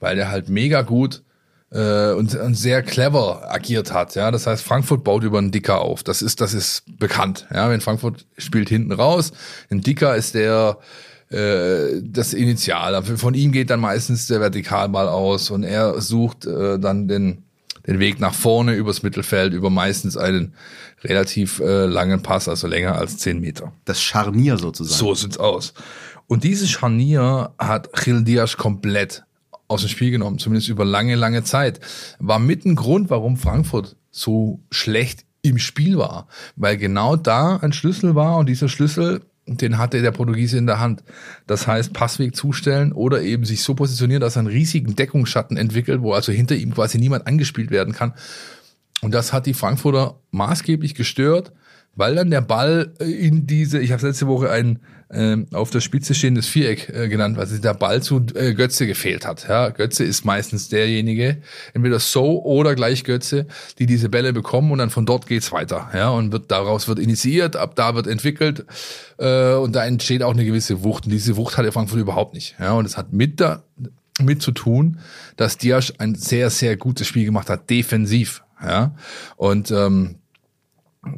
weil 0.00 0.16
der 0.16 0.30
halt 0.30 0.48
mega 0.48 0.82
gut 0.82 1.22
äh, 1.70 2.12
und, 2.12 2.34
und 2.34 2.54
sehr 2.54 2.82
clever 2.82 3.52
agiert 3.52 3.92
hat. 3.92 4.14
Ja, 4.14 4.30
das 4.30 4.46
heißt, 4.46 4.62
Frankfurt 4.62 5.04
baut 5.04 5.24
über 5.24 5.38
einen 5.38 5.50
Dicker 5.50 5.80
auf. 5.80 6.02
Das 6.02 6.22
ist, 6.22 6.40
das 6.40 6.54
ist 6.54 6.84
bekannt. 6.98 7.46
Ja, 7.52 7.70
wenn 7.70 7.80
Frankfurt 7.80 8.26
spielt 8.38 8.68
hinten 8.68 8.92
raus, 8.92 9.32
ein 9.70 9.80
Dicker 9.80 10.16
ist 10.16 10.34
der 10.34 10.78
äh, 11.30 12.00
das 12.02 12.34
Initial. 12.34 13.02
Von 13.02 13.34
ihm 13.34 13.52
geht 13.52 13.70
dann 13.70 13.80
meistens 13.80 14.26
der 14.26 14.40
Vertikalball 14.40 15.08
aus 15.08 15.50
und 15.50 15.64
er 15.64 16.00
sucht 16.00 16.46
äh, 16.46 16.78
dann 16.78 17.08
den 17.08 17.42
den 17.86 18.00
Weg 18.00 18.20
nach 18.20 18.34
vorne 18.34 18.74
übers 18.74 19.02
Mittelfeld 19.02 19.52
über 19.52 19.70
meistens 19.70 20.16
einen 20.16 20.54
relativ 21.04 21.60
äh, 21.60 21.86
langen 21.86 22.22
Pass, 22.22 22.48
also 22.48 22.66
länger 22.66 22.96
als 22.96 23.18
zehn 23.18 23.40
Meter. 23.40 23.72
Das 23.84 24.02
Scharnier 24.02 24.58
sozusagen. 24.58 24.98
So 24.98 25.14
sieht's 25.14 25.38
aus. 25.38 25.72
Und 26.26 26.42
dieses 26.42 26.68
Scharnier 26.68 27.52
hat 27.58 27.92
Gil 27.92 28.24
Diaz 28.24 28.56
komplett 28.56 29.24
aus 29.68 29.82
dem 29.82 29.88
Spiel 29.88 30.10
genommen, 30.10 30.38
zumindest 30.38 30.68
über 30.68 30.84
lange, 30.84 31.14
lange 31.14 31.44
Zeit. 31.44 31.80
War 32.18 32.38
mit 32.38 32.64
ein 32.64 32.76
Grund, 32.76 33.10
warum 33.10 33.36
Frankfurt 33.36 33.96
so 34.10 34.60
schlecht 34.70 35.24
im 35.42 35.58
Spiel 35.58 35.98
war, 35.98 36.26
weil 36.56 36.76
genau 36.76 37.16
da 37.16 37.56
ein 37.56 37.72
Schlüssel 37.72 38.14
war 38.14 38.38
und 38.38 38.48
dieser 38.48 38.68
Schlüssel, 38.68 39.22
den 39.46 39.78
hatte 39.78 40.02
der 40.02 40.10
Portugiese 40.10 40.58
in 40.58 40.66
der 40.66 40.80
Hand. 40.80 41.04
Das 41.46 41.66
heißt, 41.66 41.92
Passweg 41.92 42.34
zustellen 42.34 42.92
oder 42.92 43.22
eben 43.22 43.44
sich 43.44 43.62
so 43.62 43.74
positionieren, 43.74 44.20
dass 44.20 44.36
er 44.36 44.40
einen 44.40 44.48
riesigen 44.48 44.96
Deckungsschatten 44.96 45.56
entwickelt, 45.56 46.02
wo 46.02 46.12
also 46.14 46.32
hinter 46.32 46.56
ihm 46.56 46.74
quasi 46.74 46.98
niemand 46.98 47.26
angespielt 47.26 47.70
werden 47.70 47.94
kann. 47.94 48.14
Und 49.02 49.14
das 49.14 49.32
hat 49.32 49.46
die 49.46 49.54
Frankfurter 49.54 50.18
maßgeblich 50.32 50.94
gestört, 50.94 51.52
weil 51.94 52.14
dann 52.14 52.30
der 52.30 52.40
Ball 52.40 52.92
in 52.98 53.46
diese, 53.46 53.78
ich 53.78 53.92
habe 53.92 54.06
letzte 54.06 54.26
Woche 54.26 54.50
ein 54.50 54.76
äh, 54.76 54.78
auf 55.52 55.70
der 55.70 55.80
Spitze 55.80 56.14
stehendes 56.14 56.48
Viereck 56.48 56.88
äh, 56.88 57.08
genannt, 57.08 57.36
weil 57.36 57.46
sich 57.46 57.60
der 57.60 57.74
Ball 57.74 58.02
zu 58.02 58.26
äh, 58.34 58.54
Götze 58.54 58.88
gefehlt 58.88 59.24
hat. 59.24 59.46
Ja, 59.48 59.68
Götze 59.68 60.02
ist 60.02 60.24
meistens 60.24 60.68
derjenige, 60.68 61.36
entweder 61.74 62.00
so 62.00 62.42
oder 62.42 62.74
gleich 62.74 63.04
Götze, 63.04 63.46
die 63.78 63.86
diese 63.86 64.08
Bälle 64.08 64.32
bekommen 64.32 64.72
und 64.72 64.78
dann 64.78 64.90
von 64.90 65.06
dort 65.06 65.28
geht's 65.28 65.52
weiter. 65.52 65.90
Ja, 65.94 66.08
und 66.08 66.32
wird 66.32 66.50
daraus 66.50 66.88
wird 66.88 66.98
initiiert, 66.98 67.54
ab 67.54 67.76
da 67.76 67.94
wird 67.94 68.08
entwickelt 68.08 68.66
äh, 69.18 69.54
und 69.54 69.76
da 69.76 69.86
entsteht 69.86 70.24
auch 70.24 70.32
eine 70.32 70.44
gewisse 70.44 70.82
Wucht. 70.82 71.04
Und 71.04 71.12
diese 71.12 71.36
Wucht 71.36 71.56
hatte 71.56 71.70
Frankfurt 71.70 72.00
überhaupt 72.00 72.34
nicht. 72.34 72.56
Ja, 72.58 72.72
und 72.72 72.84
es 72.84 72.96
hat 72.96 73.12
mit 73.12 73.40
da 73.40 73.62
mit 74.20 74.42
zu 74.42 74.50
tun, 74.50 74.98
dass 75.36 75.56
Diaz 75.56 75.92
ein 75.98 76.16
sehr 76.16 76.50
sehr 76.50 76.76
gutes 76.76 77.06
Spiel 77.06 77.26
gemacht 77.26 77.48
hat, 77.48 77.70
defensiv. 77.70 78.42
Ja, 78.60 78.96
und 79.36 79.70
ähm, 79.70 80.16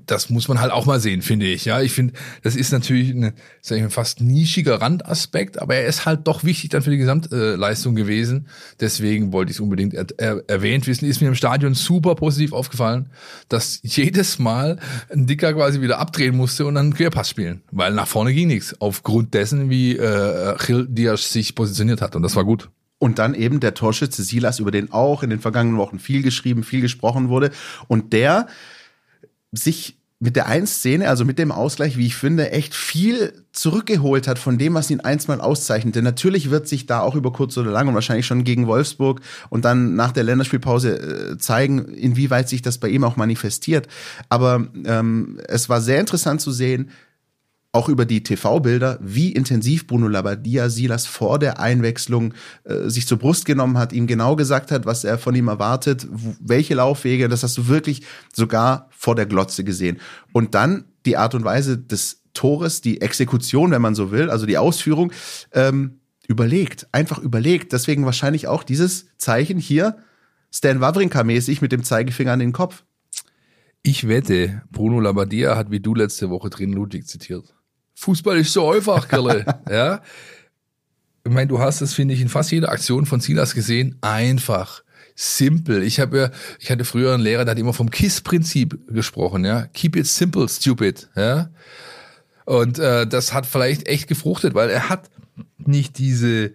das 0.06 0.30
muss 0.30 0.48
man 0.48 0.60
halt 0.60 0.72
auch 0.72 0.86
mal 0.86 1.00
sehen, 1.00 1.22
finde 1.22 1.46
ich. 1.46 1.64
Ja, 1.64 1.80
ich 1.80 1.92
finde, 1.92 2.14
das 2.42 2.56
ist 2.56 2.72
natürlich 2.72 3.10
ein 3.10 3.32
sag 3.60 3.76
ich 3.76 3.82
mal, 3.82 3.90
fast 3.90 4.20
nischiger 4.20 4.80
Randaspekt, 4.80 5.60
aber 5.60 5.76
er 5.76 5.86
ist 5.86 6.06
halt 6.06 6.26
doch 6.26 6.44
wichtig 6.44 6.70
dann 6.70 6.82
für 6.82 6.90
die 6.90 6.98
Gesamtleistung 6.98 7.94
gewesen. 7.94 8.48
Deswegen 8.80 9.32
wollte 9.32 9.50
ich 9.50 9.56
es 9.56 9.60
unbedingt 9.60 9.94
er 9.94 10.06
er 10.16 10.42
erwähnt 10.48 10.86
wissen. 10.86 11.06
Ist 11.06 11.20
mir 11.20 11.28
im 11.28 11.34
Stadion 11.34 11.74
super 11.74 12.14
positiv 12.14 12.52
aufgefallen, 12.52 13.10
dass 13.48 13.80
jedes 13.82 14.38
Mal 14.38 14.78
ein 15.12 15.26
Dicker 15.26 15.52
quasi 15.52 15.80
wieder 15.80 15.98
abdrehen 15.98 16.36
musste 16.36 16.66
und 16.66 16.74
dann 16.74 16.94
Querpass 16.94 17.30
spielen, 17.30 17.62
weil 17.70 17.92
nach 17.92 18.06
vorne 18.06 18.32
ging 18.32 18.48
nichts. 18.48 18.74
Aufgrund 18.80 19.34
dessen, 19.34 19.70
wie 19.70 19.96
äh, 19.96 20.56
Gil 20.64 20.86
Diaz 20.88 21.30
sich 21.30 21.54
positioniert 21.54 22.00
hat 22.00 22.16
und 22.16 22.22
das 22.22 22.36
war 22.36 22.44
gut. 22.44 22.70
Und 23.00 23.20
dann 23.20 23.34
eben 23.34 23.60
der 23.60 23.74
Torschütze 23.74 24.24
Silas, 24.24 24.58
über 24.58 24.72
den 24.72 24.92
auch 24.92 25.22
in 25.22 25.30
den 25.30 25.38
vergangenen 25.38 25.78
Wochen 25.78 26.00
viel 26.00 26.22
geschrieben, 26.22 26.64
viel 26.64 26.80
gesprochen 26.80 27.28
wurde. 27.28 27.52
Und 27.86 28.12
der 28.12 28.48
sich 29.52 29.98
mit 30.20 30.34
der 30.34 30.46
einen 30.46 30.66
Szene, 30.66 31.08
also 31.08 31.24
mit 31.24 31.38
dem 31.38 31.52
Ausgleich, 31.52 31.96
wie 31.96 32.06
ich 32.06 32.16
finde, 32.16 32.50
echt 32.50 32.74
viel 32.74 33.44
zurückgeholt 33.52 34.26
hat 34.26 34.40
von 34.40 34.58
dem, 34.58 34.74
was 34.74 34.90
ihn 34.90 34.98
einstmal 34.98 35.40
auszeichnet. 35.40 35.94
Denn 35.94 36.02
natürlich 36.02 36.50
wird 36.50 36.66
sich 36.66 36.86
da 36.86 37.00
auch 37.00 37.14
über 37.14 37.32
kurz 37.32 37.56
oder 37.56 37.70
lang 37.70 37.86
und 37.86 37.94
wahrscheinlich 37.94 38.26
schon 38.26 38.42
gegen 38.42 38.66
Wolfsburg 38.66 39.20
und 39.48 39.64
dann 39.64 39.94
nach 39.94 40.10
der 40.10 40.24
Länderspielpause 40.24 40.98
äh, 40.98 41.38
zeigen, 41.38 41.84
inwieweit 41.94 42.48
sich 42.48 42.62
das 42.62 42.78
bei 42.78 42.88
ihm 42.88 43.04
auch 43.04 43.16
manifestiert. 43.16 43.86
Aber 44.28 44.66
ähm, 44.84 45.38
es 45.46 45.68
war 45.68 45.80
sehr 45.80 46.00
interessant 46.00 46.40
zu 46.40 46.50
sehen, 46.50 46.90
auch 47.78 47.88
über 47.88 48.04
die 48.04 48.24
TV-Bilder, 48.24 48.98
wie 49.00 49.30
intensiv 49.30 49.86
Bruno 49.86 50.08
Labbadia 50.08 50.68
Silas 50.68 51.06
vor 51.06 51.38
der 51.38 51.60
Einwechslung 51.60 52.34
äh, 52.64 52.88
sich 52.88 53.06
zur 53.06 53.18
Brust 53.18 53.44
genommen 53.44 53.78
hat, 53.78 53.92
ihm 53.92 54.08
genau 54.08 54.34
gesagt 54.34 54.72
hat, 54.72 54.84
was 54.84 55.04
er 55.04 55.16
von 55.16 55.36
ihm 55.36 55.46
erwartet, 55.46 56.08
welche 56.40 56.74
Laufwege, 56.74 57.28
das 57.28 57.44
hast 57.44 57.56
du 57.56 57.68
wirklich 57.68 58.02
sogar 58.34 58.88
vor 58.90 59.14
der 59.14 59.26
Glotze 59.26 59.62
gesehen. 59.62 60.00
Und 60.32 60.56
dann 60.56 60.86
die 61.06 61.16
Art 61.16 61.36
und 61.36 61.44
Weise 61.44 61.78
des 61.78 62.24
Tores, 62.34 62.80
die 62.80 63.00
Exekution, 63.00 63.70
wenn 63.70 63.82
man 63.82 63.94
so 63.94 64.10
will, 64.10 64.28
also 64.28 64.44
die 64.44 64.58
Ausführung, 64.58 65.12
ähm, 65.52 66.00
überlegt, 66.26 66.88
einfach 66.90 67.18
überlegt. 67.18 67.72
Deswegen 67.72 68.04
wahrscheinlich 68.04 68.48
auch 68.48 68.64
dieses 68.64 69.06
Zeichen 69.18 69.58
hier, 69.58 69.98
Stan 70.50 70.80
Wawrinka-mäßig 70.80 71.62
mit 71.62 71.70
dem 71.70 71.84
Zeigefinger 71.84 72.32
an 72.32 72.40
den 72.40 72.52
Kopf. 72.52 72.82
Ich 73.84 74.08
wette, 74.08 74.62
Bruno 74.72 74.98
Labbadia 74.98 75.56
hat 75.56 75.70
wie 75.70 75.80
du 75.80 75.94
letzte 75.94 76.28
Woche 76.28 76.50
drin 76.50 76.72
Ludwig 76.72 77.06
zitiert. 77.06 77.54
Fußball 77.98 78.38
ist 78.38 78.52
so 78.52 78.70
einfach, 78.70 79.08
Kerle. 79.08 79.44
ja. 79.70 80.00
Ich 81.24 81.32
meine, 81.32 81.48
du 81.48 81.58
hast 81.58 81.80
es, 81.80 81.94
finde 81.94 82.14
ich, 82.14 82.20
in 82.20 82.28
fast 82.28 82.52
jeder 82.52 82.70
Aktion 82.70 83.06
von 83.06 83.20
Silas 83.20 83.54
gesehen. 83.54 83.96
Einfach. 84.02 84.82
Simple. 85.16 85.82
Ich 85.82 85.98
habe 85.98 86.16
ja, 86.16 86.30
ich 86.60 86.70
hatte 86.70 86.84
früher 86.84 87.12
einen 87.12 87.24
Lehrer, 87.24 87.44
der 87.44 87.52
hat 87.52 87.58
immer 87.58 87.72
vom 87.72 87.90
KISS-Prinzip 87.90 88.86
gesprochen, 88.86 89.44
ja. 89.44 89.66
Keep 89.74 89.96
it 89.96 90.06
simple, 90.06 90.48
stupid, 90.48 91.08
ja. 91.16 91.50
Und 92.44 92.78
äh, 92.78 93.04
das 93.04 93.34
hat 93.34 93.46
vielleicht 93.46 93.88
echt 93.88 94.06
gefruchtet, 94.06 94.54
weil 94.54 94.70
er 94.70 94.88
hat 94.88 95.10
nicht 95.58 95.98
diese, 95.98 96.52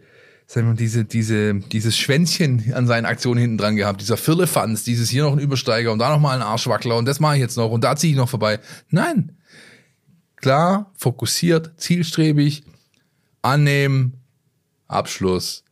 sagen 0.47 0.67
wir, 0.69 0.75
diese, 0.75 1.03
diese, 1.03 1.56
dieses 1.56 1.97
Schwänzchen 1.97 2.73
an 2.73 2.88
seinen 2.88 3.06
Aktionen 3.06 3.41
hinten 3.41 3.58
dran 3.58 3.75
gehabt, 3.75 3.99
dieser 3.99 4.17
Firlefanz, 4.17 4.86
dieses 4.86 5.10
hier 5.10 5.23
noch 5.23 5.34
ein 5.34 5.39
Übersteiger 5.39 5.91
und 5.91 5.99
da 5.99 6.10
noch 6.10 6.21
mal 6.21 6.36
ein 6.36 6.41
Arschwackler 6.41 6.95
und 6.95 7.06
das 7.06 7.19
mache 7.19 7.36
ich 7.36 7.41
jetzt 7.41 7.58
noch 7.58 7.69
und 7.69 7.84
da 7.84 7.97
ziehe 7.97 8.13
ich 8.13 8.17
noch 8.17 8.29
vorbei. 8.29 8.62
Nein, 8.89 9.34
klar, 10.43 10.91
fokussiert, 10.97 11.71
zielstrebig, 11.77 12.63
annehmen, 13.41 14.17
Abschluss, 14.89 15.63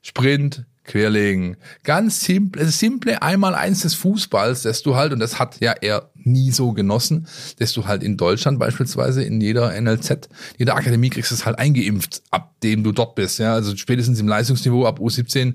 Sprint, 0.00 0.64
querlegen. 0.84 1.58
Ganz 1.82 2.20
simple, 2.20 2.66
simple 2.68 3.20
einmal 3.20 3.54
eins 3.54 3.82
des 3.82 3.94
Fußballs, 3.94 4.62
dass 4.62 4.82
du 4.82 4.96
halt, 4.96 5.12
und 5.12 5.18
das 5.18 5.38
hat 5.38 5.60
ja 5.60 5.72
er 5.72 6.10
nie 6.14 6.52
so 6.52 6.72
genossen, 6.72 7.26
dass 7.58 7.74
du 7.74 7.86
halt 7.86 8.02
in 8.02 8.16
Deutschland 8.16 8.58
beispielsweise 8.58 9.22
in 9.22 9.42
jeder 9.42 9.78
NLZ, 9.78 10.30
jeder 10.56 10.76
Akademie 10.76 11.10
kriegst 11.10 11.30
es 11.30 11.44
halt 11.44 11.58
eingeimpft, 11.58 12.22
ab 12.30 12.58
dem 12.62 12.82
du 12.82 12.92
dort 12.92 13.16
bist. 13.16 13.38
Ja, 13.38 13.52
also 13.52 13.76
spätestens 13.76 14.20
im 14.20 14.28
Leistungsniveau 14.28 14.86
ab 14.86 15.00
U17, 15.00 15.54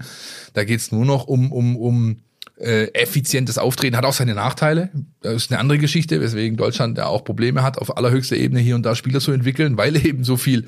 da 0.54 0.64
geht's 0.64 0.92
nur 0.92 1.06
noch 1.06 1.26
um, 1.26 1.52
um, 1.52 1.76
um 1.76 2.18
äh, 2.60 2.88
effizientes 2.94 3.58
Auftreten 3.58 3.96
hat 3.96 4.06
auch 4.06 4.14
seine 4.14 4.36
Nachteile. 4.36 4.90
Das 5.22 5.36
ist 5.36 5.52
eine 5.52 5.60
andere 5.60 5.78
Geschichte, 5.78 6.20
weswegen 6.22 6.58
Deutschland 6.58 6.98
ja 6.98 7.06
auch 7.06 7.24
Probleme 7.24 7.64
hat, 7.64 7.78
auf 7.78 7.96
allerhöchster 7.98 8.36
Ebene 8.36 8.60
hier 8.60 8.76
und 8.76 8.84
da 8.84 8.96
Spieler 8.96 9.20
zu 9.20 9.32
entwickeln, 9.32 9.78
weil 9.78 9.96
eben 10.06 10.24
so 10.24 10.38
viel, 10.38 10.66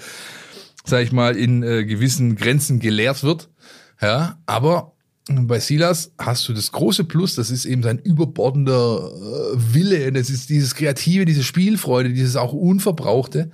sag 0.86 1.04
ich 1.04 1.12
mal, 1.12 1.36
in 1.36 1.64
äh, 1.64 1.86
gewissen 1.86 2.36
Grenzen 2.36 2.80
gelehrt 2.80 3.24
wird. 3.24 3.50
Ja, 4.02 4.40
aber 4.46 4.94
bei 5.30 5.60
Silas 5.60 6.14
hast 6.18 6.48
du 6.48 6.54
das 6.54 6.72
große 6.72 7.04
Plus, 7.04 7.36
das 7.36 7.52
ist 7.52 7.66
eben 7.66 7.84
sein 7.84 8.00
überbordender 8.00 9.12
äh, 9.14 9.74
Wille, 9.74 10.12
das 10.12 10.30
ist 10.30 10.50
dieses 10.50 10.76
Kreative, 10.76 11.26
diese 11.26 11.44
Spielfreude, 11.44 12.10
dieses 12.10 12.36
auch 12.36 12.54
Unverbrauchte. 12.54 13.52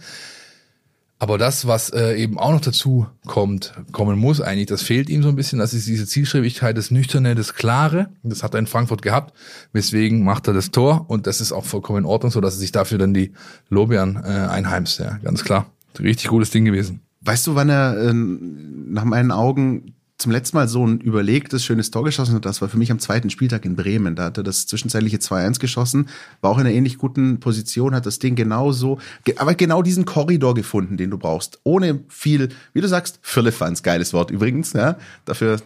Aber 1.20 1.40
das, 1.40 1.66
was 1.66 1.90
äh, 1.90 2.16
eben 2.16 2.38
auch 2.38 2.52
noch 2.52 2.62
dazu 2.62 3.08
kommt, 3.26 3.74
kommen 3.92 4.20
muss 4.20 4.40
eigentlich, 4.40 4.68
das 4.68 4.84
fehlt 4.84 5.10
ihm 5.10 5.24
so 5.24 5.30
ein 5.30 5.36
bisschen, 5.36 5.58
das 5.58 5.74
ist 5.74 5.88
diese 5.88 6.06
Zielstrebigkeit, 6.06 6.78
das 6.78 6.92
Nüchterne, 6.92 7.34
das 7.34 7.56
Klare. 7.56 8.10
Das 8.22 8.44
hat 8.44 8.54
er 8.54 8.60
in 8.60 8.68
Frankfurt 8.68 9.02
gehabt, 9.02 9.34
weswegen 9.74 10.24
macht 10.24 10.48
er 10.48 10.54
das 10.54 10.70
Tor 10.70 11.06
und 11.10 11.26
das 11.26 11.42
ist 11.42 11.52
auch 11.52 11.66
vollkommen 11.66 12.00
in 12.00 12.06
Ordnung, 12.06 12.32
so 12.32 12.40
dass 12.40 12.56
er 12.56 12.60
sich 12.60 12.72
dafür 12.72 13.00
dann 13.00 13.16
die 13.16 13.32
Lorbeeren 13.70 14.16
äh, 14.18 14.28
einheimst, 14.28 15.00
ja, 15.00 15.18
ganz 15.24 15.44
klar. 15.44 15.72
Richtig 16.00 16.28
gutes 16.28 16.52
Ding 16.52 16.66
gewesen. 16.66 17.02
Weißt 17.22 17.48
du, 17.48 17.56
wann 17.56 17.70
er 17.70 17.98
äh, 17.98 18.14
nach 18.14 19.04
meinen 19.04 19.32
Augen 19.32 19.96
zum 20.18 20.32
letzten 20.32 20.58
Mal 20.58 20.68
so 20.68 20.86
ein 20.86 21.00
überlegtes, 21.00 21.64
schönes 21.64 21.92
Tor 21.92 22.04
geschossen 22.04 22.34
hat, 22.34 22.46
das 22.46 22.60
war 22.62 22.70
für 22.70 22.78
mich 22.78 22.92
am 22.92 22.98
zweiten 22.98 23.30
Spieltag 23.30 23.66
in 23.66 23.76
Bremen. 23.76 24.16
Da 24.16 24.26
hat 24.26 24.38
er 24.38 24.44
das 24.44 24.66
zwischenzeitliche 24.66 25.18
2-1 25.18 25.60
geschossen, 25.60 26.10
war 26.42 26.50
auch 26.50 26.58
in 26.58 26.66
einer 26.66 26.74
ähnlich 26.74 26.98
guten 26.98 27.40
Position, 27.40 27.94
hat 27.94 28.08
das 28.08 28.18
Ding 28.18 28.36
genauso, 28.36 28.98
aber 29.36 29.54
genau 29.54 29.84
diesen 29.84 30.06
Korridor 30.06 30.56
gefunden, 30.56 30.98
den 30.98 31.12
du 31.12 31.20
brauchst. 31.20 31.60
Ohne 31.64 32.00
viel, 32.10 32.50
wie 32.74 32.82
du 32.82 32.88
sagst, 32.88 33.20
Firlefanz, 33.22 33.84
geiles 33.84 34.12
Wort 34.14 34.32
übrigens, 34.32 34.74
ja. 34.74 34.98
Dafür, 35.26 35.62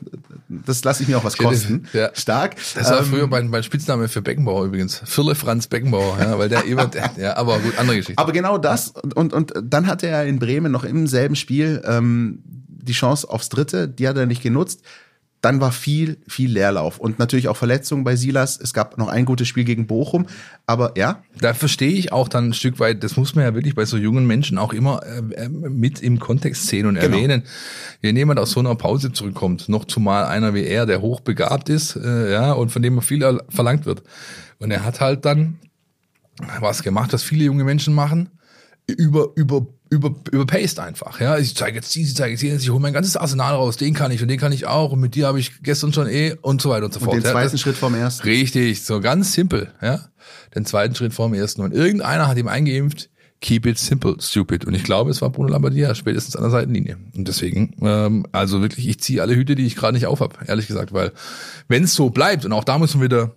das 0.50 0.84
lasse 0.84 1.04
ich 1.04 1.10
mir 1.10 1.18
auch 1.18 1.24
was 1.24 1.38
kosten. 1.38 1.88
Ja. 1.94 2.10
Stark. 2.14 2.58
Das 2.76 2.90
war 2.92 3.00
Ähm, 3.00 3.06
früher 3.06 3.28
mein, 3.28 3.50
mein 3.50 3.64
Spitzname 3.64 4.10
für 4.10 4.22
Beckenbauer 4.22 4.66
übrigens. 4.66 5.02
Firle 5.06 5.36
Franz 5.36 5.68
Beckenbauer, 5.68 6.18
ja, 6.20 6.38
weil 6.38 6.50
der 6.50 6.66
immer, 6.66 6.92
ja, 7.18 7.38
aber 7.38 7.60
gut, 7.60 7.78
andere 7.78 7.96
Geschichte. 7.96 8.22
Aber 8.22 8.34
genau 8.34 8.58
das 8.58 8.90
und, 8.90 9.16
und, 9.16 9.34
und 9.34 9.54
dann 9.64 9.88
hatte 9.88 10.08
er 10.08 10.26
in 10.26 10.40
Bremen 10.40 10.74
noch 10.74 10.84
im 10.84 11.08
selben 11.08 11.38
Spiel 11.38 11.82
ähm, 11.86 12.40
die 12.82 12.94
Chance 12.94 13.30
aufs 13.30 13.50
Dritte, 13.50 13.88
die 13.88 14.08
hat 14.08 14.17
er 14.17 14.26
nicht 14.26 14.44
genutzt. 14.44 14.82
Dann 15.44 15.60
war 15.60 15.72
viel, 15.72 16.17
viel 16.28 16.52
Leerlauf 16.52 17.00
und 17.00 17.17
natürlich 17.17 17.48
auch 17.48 17.58
Verletzungen 17.58 18.04
bei 18.04 18.15
Silas. 18.15 18.60
Es 18.62 18.74
gab 18.76 19.00
noch 19.00 19.08
ein 19.08 19.26
gutes 19.26 19.48
Spiel 19.48 19.63
gegen 19.63 19.88
Bochum, 19.88 20.28
aber 20.67 20.94
ja, 20.96 21.24
da 21.39 21.56
verstehe 21.56 21.94
ich 21.94 22.12
auch 22.12 22.28
dann 22.28 22.50
ein 22.50 22.54
Stück 22.54 22.80
weit, 22.80 23.04
das 23.04 23.17
muss 23.17 23.34
man 23.34 23.44
ja 23.46 23.56
wirklich 23.56 23.74
bei 23.74 23.86
so 23.86 23.98
jungen 23.98 24.28
Menschen 24.28 24.60
auch 24.60 24.72
immer 24.72 25.02
äh, 25.04 25.17
äh, 25.46 25.50
mit 25.50 26.00
im 26.00 26.20
Kontext 26.20 26.67
sehen 26.67 26.86
und 26.86 26.94
Genau. 27.00 27.17
erwähnen. 27.17 27.41
Wenn 28.02 28.15
jemand 28.17 28.39
aus 28.39 28.52
so 28.52 28.60
einer 28.60 28.76
Pause 28.76 29.13
zurückkommt, 29.13 29.67
noch 29.67 29.86
zumal 29.86 30.26
einer 30.26 30.54
wie 30.54 30.63
er, 30.63 30.86
der 30.86 31.02
hochbegabt 31.02 31.70
ist, 31.70 31.96
äh, 31.96 32.32
ja, 32.34 32.52
und 32.52 32.72
von 32.72 32.84
dem 32.84 33.02
viel 33.02 33.24
er- 33.24 33.44
verlangt 33.50 33.88
wird. 33.88 34.04
Und 34.60 34.70
er 34.70 34.86
hat 34.86 35.02
halt 35.02 35.26
dann 35.26 35.58
was 36.60 36.84
gemacht, 36.84 37.13
was 37.13 37.24
viele 37.24 37.46
junge 37.46 37.63
Menschen 37.63 37.96
machen, 37.96 38.30
über, 38.88 39.30
über, 39.36 39.65
über, 39.91 40.15
überpaced 40.32 40.80
einfach, 40.80 41.19
ja. 41.19 41.38
Ich 41.38 41.54
zeige 41.56 41.75
jetzt 41.75 41.93
dies, 41.93 42.10
ich 42.10 42.15
zeige 42.15 42.32
jetzt 42.32 42.41
jenes, 42.41 42.63
ich 42.63 42.69
hole 42.69 42.80
mein 42.80 42.93
ganzes 42.93 43.17
Arsenal 43.17 43.54
raus, 43.56 43.75
den 43.75 43.93
kann 43.93 44.10
ich 44.12 44.21
und 44.21 44.30
den 44.30 44.39
kann 44.39 44.54
ich 44.54 44.65
auch 44.65 44.93
und 44.93 45.01
mit 45.01 45.15
dir 45.15 45.27
habe 45.27 45.39
ich 45.39 45.62
gestern 45.63 45.91
schon 45.91 46.08
eh 46.08 46.34
und 46.41 46.62
so 46.62 46.69
weiter 46.69 46.86
und 46.86 46.93
so 46.93 46.99
und 47.01 47.06
fort. 47.06 47.17
den 47.17 47.23
ja. 47.23 47.32
zweiten 47.32 47.51
Das- 47.51 47.60
Schritt 47.62 47.75
vom 47.75 47.93
ersten. 47.93 48.23
Richtig, 48.27 48.84
so 48.84 49.01
ganz 49.01 49.34
simpel, 49.34 49.71
ja. 49.82 49.99
Den 50.56 50.65
zweiten 50.65 50.95
Schritt 50.95 51.13
vor 51.13 51.27
dem 51.27 51.34
ersten. 51.34 51.62
Und 51.62 51.73
irgendeiner 51.73 52.27
hat 52.27 52.38
ihm 52.38 52.47
eingeimpft, 52.47 53.10
keep 53.41 53.65
it 53.65 53.77
simple, 53.77 54.15
stupid. 54.19 54.63
Und 54.65 54.73
ich 54.75 54.84
glaube, 54.84 55.12
es 55.12 55.21
war 55.21 55.30
Bruno 55.30 55.49
Labbadia, 55.49 55.93
spätestens 55.93 56.36
an 56.38 56.43
der 56.43 56.51
Seitenlinie. 56.51 56.97
Und 57.15 57.27
deswegen, 57.27 57.75
ähm, 57.82 58.25
also 58.32 58.62
wirklich, 58.62 58.88
ich 58.88 58.99
ziehe 59.01 59.21
alle 59.21 59.36
Hüte, 59.36 59.56
die 59.56 59.65
ich 59.65 59.75
gerade 59.75 59.93
nicht 59.93 60.06
auf 60.06 60.21
habe, 60.21 60.36
ehrlich 60.47 60.67
gesagt, 60.67 60.93
weil 60.93 61.12
wenn 61.67 61.84
es 61.84 61.95
so 61.95 62.12
bleibt, 62.12 62.45
und 62.45 62.54
auch 62.54 62.63
da 62.63 62.77
müssen 62.77 63.01
wir 63.01 63.06
wieder 63.06 63.36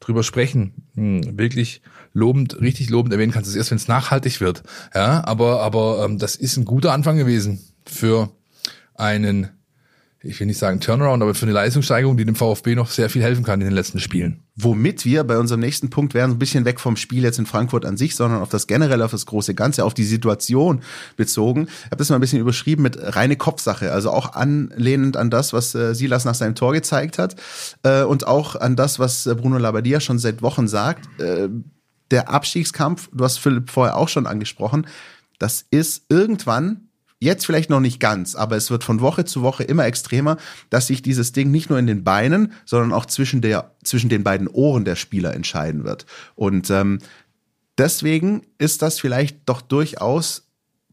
drüber 0.00 0.22
sprechen, 0.24 0.72
hm, 0.94 1.38
wirklich 1.38 1.80
lobend, 2.16 2.60
richtig 2.60 2.88
lobend 2.88 3.12
erwähnen 3.12 3.30
kannst 3.30 3.50
es 3.50 3.56
erst, 3.56 3.70
wenn 3.70 3.76
es 3.76 3.88
nachhaltig 3.88 4.40
wird. 4.40 4.62
Ja, 4.94 5.22
aber, 5.24 5.60
aber 5.60 6.04
ähm, 6.04 6.18
das 6.18 6.34
ist 6.34 6.56
ein 6.56 6.64
guter 6.64 6.92
Anfang 6.92 7.18
gewesen 7.18 7.60
für 7.84 8.30
einen, 8.94 9.50
ich 10.22 10.40
will 10.40 10.46
nicht 10.46 10.58
sagen 10.58 10.80
Turnaround, 10.80 11.22
aber 11.22 11.34
für 11.34 11.44
eine 11.44 11.52
Leistungssteigerung, 11.52 12.16
die 12.16 12.24
dem 12.24 12.34
VfB 12.34 12.74
noch 12.74 12.90
sehr 12.90 13.10
viel 13.10 13.22
helfen 13.22 13.44
kann 13.44 13.60
in 13.60 13.66
den 13.66 13.74
letzten 13.74 14.00
Spielen. 14.00 14.42
Womit 14.56 15.04
wir 15.04 15.24
bei 15.24 15.36
unserem 15.36 15.60
nächsten 15.60 15.90
Punkt 15.90 16.14
wären, 16.14 16.30
ein 16.30 16.38
bisschen 16.38 16.64
weg 16.64 16.80
vom 16.80 16.96
Spiel 16.96 17.22
jetzt 17.22 17.38
in 17.38 17.44
Frankfurt 17.44 17.84
an 17.84 17.98
sich, 17.98 18.16
sondern 18.16 18.40
auf 18.40 18.48
das 18.48 18.66
generell, 18.66 19.02
auf 19.02 19.10
das 19.10 19.26
große 19.26 19.54
Ganze, 19.54 19.84
auf 19.84 19.92
die 19.92 20.04
Situation 20.04 20.80
bezogen. 21.18 21.68
Ich 21.68 21.84
habe 21.86 21.96
das 21.96 22.08
mal 22.08 22.16
ein 22.16 22.22
bisschen 22.22 22.40
überschrieben 22.40 22.82
mit 22.82 22.96
reine 22.98 23.36
Kopfsache, 23.36 23.92
also 23.92 24.10
auch 24.10 24.32
anlehnend 24.32 25.18
an 25.18 25.28
das, 25.28 25.52
was 25.52 25.74
äh, 25.74 25.94
Silas 25.94 26.24
nach 26.24 26.34
seinem 26.34 26.54
Tor 26.54 26.72
gezeigt 26.72 27.18
hat 27.18 27.36
äh, 27.82 28.04
und 28.04 28.26
auch 28.26 28.56
an 28.56 28.74
das, 28.74 28.98
was 28.98 29.26
äh, 29.26 29.34
Bruno 29.34 29.58
Labbadia 29.58 30.00
schon 30.00 30.18
seit 30.18 30.40
Wochen 30.40 30.66
sagt. 30.66 31.06
Äh, 31.20 31.50
der 32.10 32.28
Abstiegskampf, 32.28 33.08
du 33.12 33.24
hast 33.24 33.38
Philipp 33.38 33.70
vorher 33.70 33.96
auch 33.96 34.08
schon 34.08 34.26
angesprochen, 34.26 34.86
das 35.38 35.66
ist 35.70 36.04
irgendwann 36.08 36.86
Jetzt 37.18 37.46
vielleicht 37.46 37.70
noch 37.70 37.80
nicht 37.80 37.98
ganz, 37.98 38.34
aber 38.34 38.56
es 38.56 38.70
wird 38.70 38.84
von 38.84 39.00
Woche 39.00 39.24
zu 39.24 39.40
Woche 39.40 39.64
immer 39.64 39.86
extremer, 39.86 40.36
dass 40.68 40.88
sich 40.88 41.00
dieses 41.00 41.32
Ding 41.32 41.50
nicht 41.50 41.70
nur 41.70 41.78
in 41.78 41.86
den 41.86 42.04
Beinen, 42.04 42.52
sondern 42.66 42.92
auch 42.92 43.06
zwischen, 43.06 43.40
der, 43.40 43.74
zwischen 43.82 44.10
den 44.10 44.22
beiden 44.22 44.48
Ohren 44.48 44.84
der 44.84 44.96
Spieler 44.96 45.32
entscheiden 45.32 45.84
wird. 45.84 46.04
Und 46.34 46.68
ähm, 46.68 46.98
deswegen 47.78 48.42
ist 48.58 48.82
das 48.82 49.00
vielleicht 49.00 49.38
doch 49.46 49.62
durchaus 49.62 50.46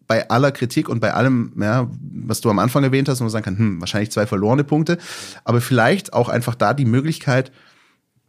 bei 0.07 0.29
aller 0.29 0.53
Kritik 0.53 0.87
und 0.87 1.01
bei 1.01 1.13
allem, 1.13 1.53
ja, 1.59 1.89
was 1.99 2.39
du 2.39 2.49
am 2.49 2.59
Anfang 2.59 2.85
erwähnt 2.85 3.09
hast, 3.09 3.19
wo 3.19 3.25
man 3.25 3.31
sagen 3.31 3.45
kann, 3.45 3.57
hm, 3.57 3.79
wahrscheinlich 3.81 4.11
zwei 4.11 4.25
verlorene 4.25 4.63
Punkte, 4.63 4.99
aber 5.43 5.59
vielleicht 5.59 6.13
auch 6.13 6.29
einfach 6.29 6.55
da 6.55 6.73
die 6.73 6.85
Möglichkeit, 6.85 7.51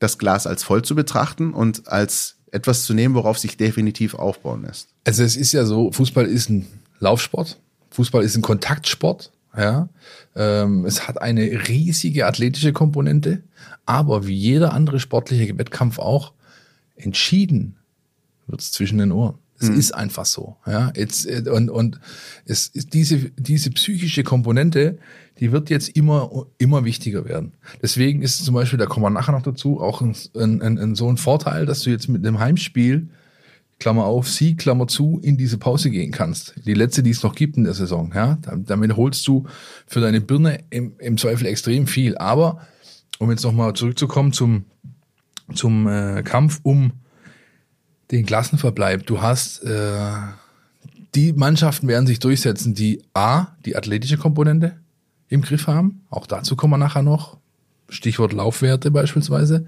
das 0.00 0.18
Glas 0.18 0.48
als 0.48 0.64
voll 0.64 0.82
zu 0.82 0.96
betrachten 0.96 1.54
und 1.54 1.86
als 1.86 2.38
etwas 2.54 2.84
zu 2.84 2.94
nehmen, 2.94 3.14
worauf 3.14 3.38
sich 3.38 3.56
definitiv 3.56 4.14
aufbauen 4.14 4.62
lässt. 4.62 4.88
Also 5.04 5.24
es 5.24 5.36
ist 5.36 5.52
ja 5.52 5.64
so, 5.64 5.90
Fußball 5.90 6.26
ist 6.26 6.48
ein 6.48 6.66
Laufsport, 7.00 7.58
Fußball 7.90 8.22
ist 8.22 8.36
ein 8.36 8.42
Kontaktsport, 8.42 9.32
ja. 9.56 9.88
Ähm, 10.36 10.84
es 10.84 11.06
hat 11.06 11.20
eine 11.20 11.42
riesige 11.68 12.26
athletische 12.26 12.72
Komponente, 12.72 13.42
aber 13.86 14.26
wie 14.26 14.34
jeder 14.34 14.72
andere 14.72 15.00
sportliche 15.00 15.56
Wettkampf 15.58 15.98
auch, 15.98 16.32
entschieden 16.96 17.76
wird 18.46 18.60
es 18.60 18.72
zwischen 18.72 18.98
den 18.98 19.12
Ohren. 19.12 19.38
Es 19.60 19.68
ist 19.68 19.94
einfach 19.94 20.26
so, 20.26 20.56
ja. 20.66 20.92
Jetzt, 20.96 21.26
äh, 21.26 21.44
und, 21.48 21.70
und 21.70 22.00
es 22.44 22.66
ist 22.66 22.92
diese, 22.92 23.30
diese 23.38 23.70
psychische 23.70 24.24
Komponente, 24.24 24.98
die 25.38 25.52
wird 25.52 25.70
jetzt 25.70 25.96
immer, 25.96 26.46
immer 26.58 26.84
wichtiger 26.84 27.24
werden. 27.24 27.52
Deswegen 27.82 28.22
ist 28.22 28.44
zum 28.44 28.54
Beispiel, 28.54 28.78
da 28.78 28.86
kommen 28.86 29.04
wir 29.04 29.10
nachher 29.10 29.32
noch 29.32 29.42
dazu, 29.42 29.80
auch 29.80 30.00
ein, 30.00 30.14
ein, 30.34 30.60
ein, 30.60 30.78
ein 30.78 30.94
so 30.94 31.08
ein 31.08 31.16
Vorteil, 31.16 31.66
dass 31.66 31.80
du 31.80 31.90
jetzt 31.90 32.08
mit 32.08 32.26
einem 32.26 32.38
Heimspiel 32.38 33.08
Klammer 33.80 34.04
auf, 34.04 34.28
Sieg, 34.28 34.58
Klammer 34.58 34.86
zu, 34.86 35.20
in 35.22 35.36
diese 35.36 35.58
Pause 35.58 35.90
gehen 35.90 36.12
kannst. 36.12 36.54
Die 36.64 36.74
letzte, 36.74 37.02
die 37.02 37.10
es 37.10 37.22
noch 37.22 37.34
gibt 37.34 37.56
in 37.56 37.64
der 37.64 37.74
Saison. 37.74 38.12
Ja? 38.14 38.38
Damit 38.56 38.96
holst 38.96 39.26
du 39.26 39.46
für 39.86 40.00
deine 40.00 40.20
Birne 40.20 40.60
im, 40.70 40.94
im 40.98 41.18
Zweifel 41.18 41.46
extrem 41.46 41.86
viel. 41.86 42.16
Aber, 42.16 42.60
um 43.18 43.30
jetzt 43.30 43.44
nochmal 43.44 43.74
zurückzukommen 43.74 44.32
zum, 44.32 44.64
zum 45.54 45.88
äh, 45.88 46.22
Kampf 46.22 46.60
um 46.62 46.92
den 48.10 48.26
Klassenverbleib. 48.26 49.06
Du 49.06 49.22
hast, 49.22 49.62
äh, 49.64 50.10
die 51.14 51.32
Mannschaften 51.32 51.88
werden 51.88 52.06
sich 52.06 52.18
durchsetzen, 52.18 52.74
die 52.74 53.02
A, 53.14 53.48
die 53.64 53.76
athletische 53.76 54.18
Komponente 54.18 54.76
im 55.28 55.42
Griff 55.42 55.66
haben. 55.66 56.02
Auch 56.10 56.26
dazu 56.26 56.56
kommen 56.56 56.72
wir 56.72 56.78
nachher 56.78 57.02
noch. 57.02 57.38
Stichwort 57.88 58.32
Laufwerte 58.32 58.90
beispielsweise. 58.90 59.66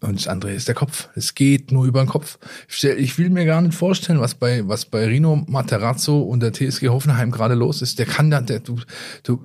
Und 0.00 0.20
das 0.20 0.28
andere 0.28 0.52
ist 0.52 0.68
der 0.68 0.76
Kopf. 0.76 1.08
Es 1.16 1.34
geht 1.34 1.72
nur 1.72 1.84
über 1.84 2.00
den 2.00 2.08
Kopf. 2.08 2.38
Ich 2.68 3.18
will 3.18 3.30
mir 3.30 3.44
gar 3.44 3.60
nicht 3.60 3.74
vorstellen, 3.74 4.20
was 4.20 4.36
bei, 4.36 4.66
was 4.68 4.84
bei 4.84 5.06
Rino 5.06 5.44
Materazzo 5.48 6.20
und 6.20 6.40
der 6.40 6.52
TSG 6.52 6.88
Hoffenheim 6.88 7.32
gerade 7.32 7.54
los 7.54 7.82
ist. 7.82 7.98
Der 7.98 8.06
kann 8.06 8.30
da, 8.30 8.40
der, 8.40 8.60
du, 8.60 8.78
du 9.24 9.38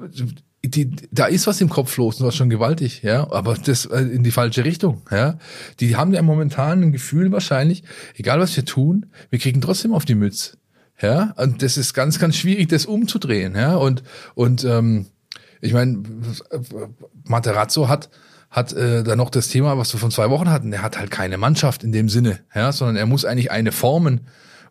die, 0.65 0.95
da 1.12 1.26
ist 1.26 1.45
was 1.45 1.60
im 1.62 1.69
Kopf 1.69 1.97
los 1.97 2.19
und 2.19 2.28
was 2.28 2.36
schon 2.36 2.49
gewaltig, 2.49 3.02
ja, 3.04 3.30
aber 3.32 3.56
das 3.56 3.86
äh, 3.86 3.99
in 3.99 4.23
die 4.23 4.32
falsche 4.32 4.63
Richtung, 4.63 5.02
ja. 5.12 5.38
Die 5.80 5.95
haben 5.95 6.13
ja 6.13 6.21
momentan 6.21 6.82
ein 6.82 6.91
Gefühl 6.91 7.32
wahrscheinlich, 7.32 7.84
egal 8.15 8.39
was 8.39 8.56
wir 8.56 8.63
tun, 8.63 9.08
wir 9.30 9.39
kriegen 9.39 9.62
trotzdem 9.62 9.93
auf 9.93 10.06
die 10.06 10.15
Mütze, 10.15 10.58
ja. 11.02 11.34
Und 11.38 11.62
das 11.62 11.78
ist 11.78 11.93
ganz, 11.93 12.17
ganz 12.17 12.38
schwierig, 12.38 12.69
das 12.69 12.86
umzudrehen, 12.86 13.56
ja. 13.56 13.76
Und 13.76 14.04
und 14.36 14.63
ähm, 14.63 15.08
ich 15.60 15.73
meine, 15.73 16.04
Materazzo 17.26 17.88
hat 17.89 18.10
hat 18.54 18.71
äh, 18.71 19.04
da 19.04 19.15
noch 19.15 19.32
das 19.32 19.47
Thema, 19.47 19.80
was 19.80 19.91
wir 19.93 19.99
von 19.99 20.12
zwei 20.12 20.30
Wochen 20.30 20.49
hatten. 20.49 20.71
Er 20.71 20.84
hat 20.84 20.97
halt 20.99 21.10
keine 21.10 21.39
Mannschaft 21.39 21.84
in 21.84 21.91
dem 21.91 22.08
Sinne, 22.08 22.39
ja, 22.54 22.71
sondern 22.71 22.97
er 22.97 23.08
muss 23.08 23.26
eigentlich 23.26 23.49
eine 23.49 23.71
formen. 23.71 24.21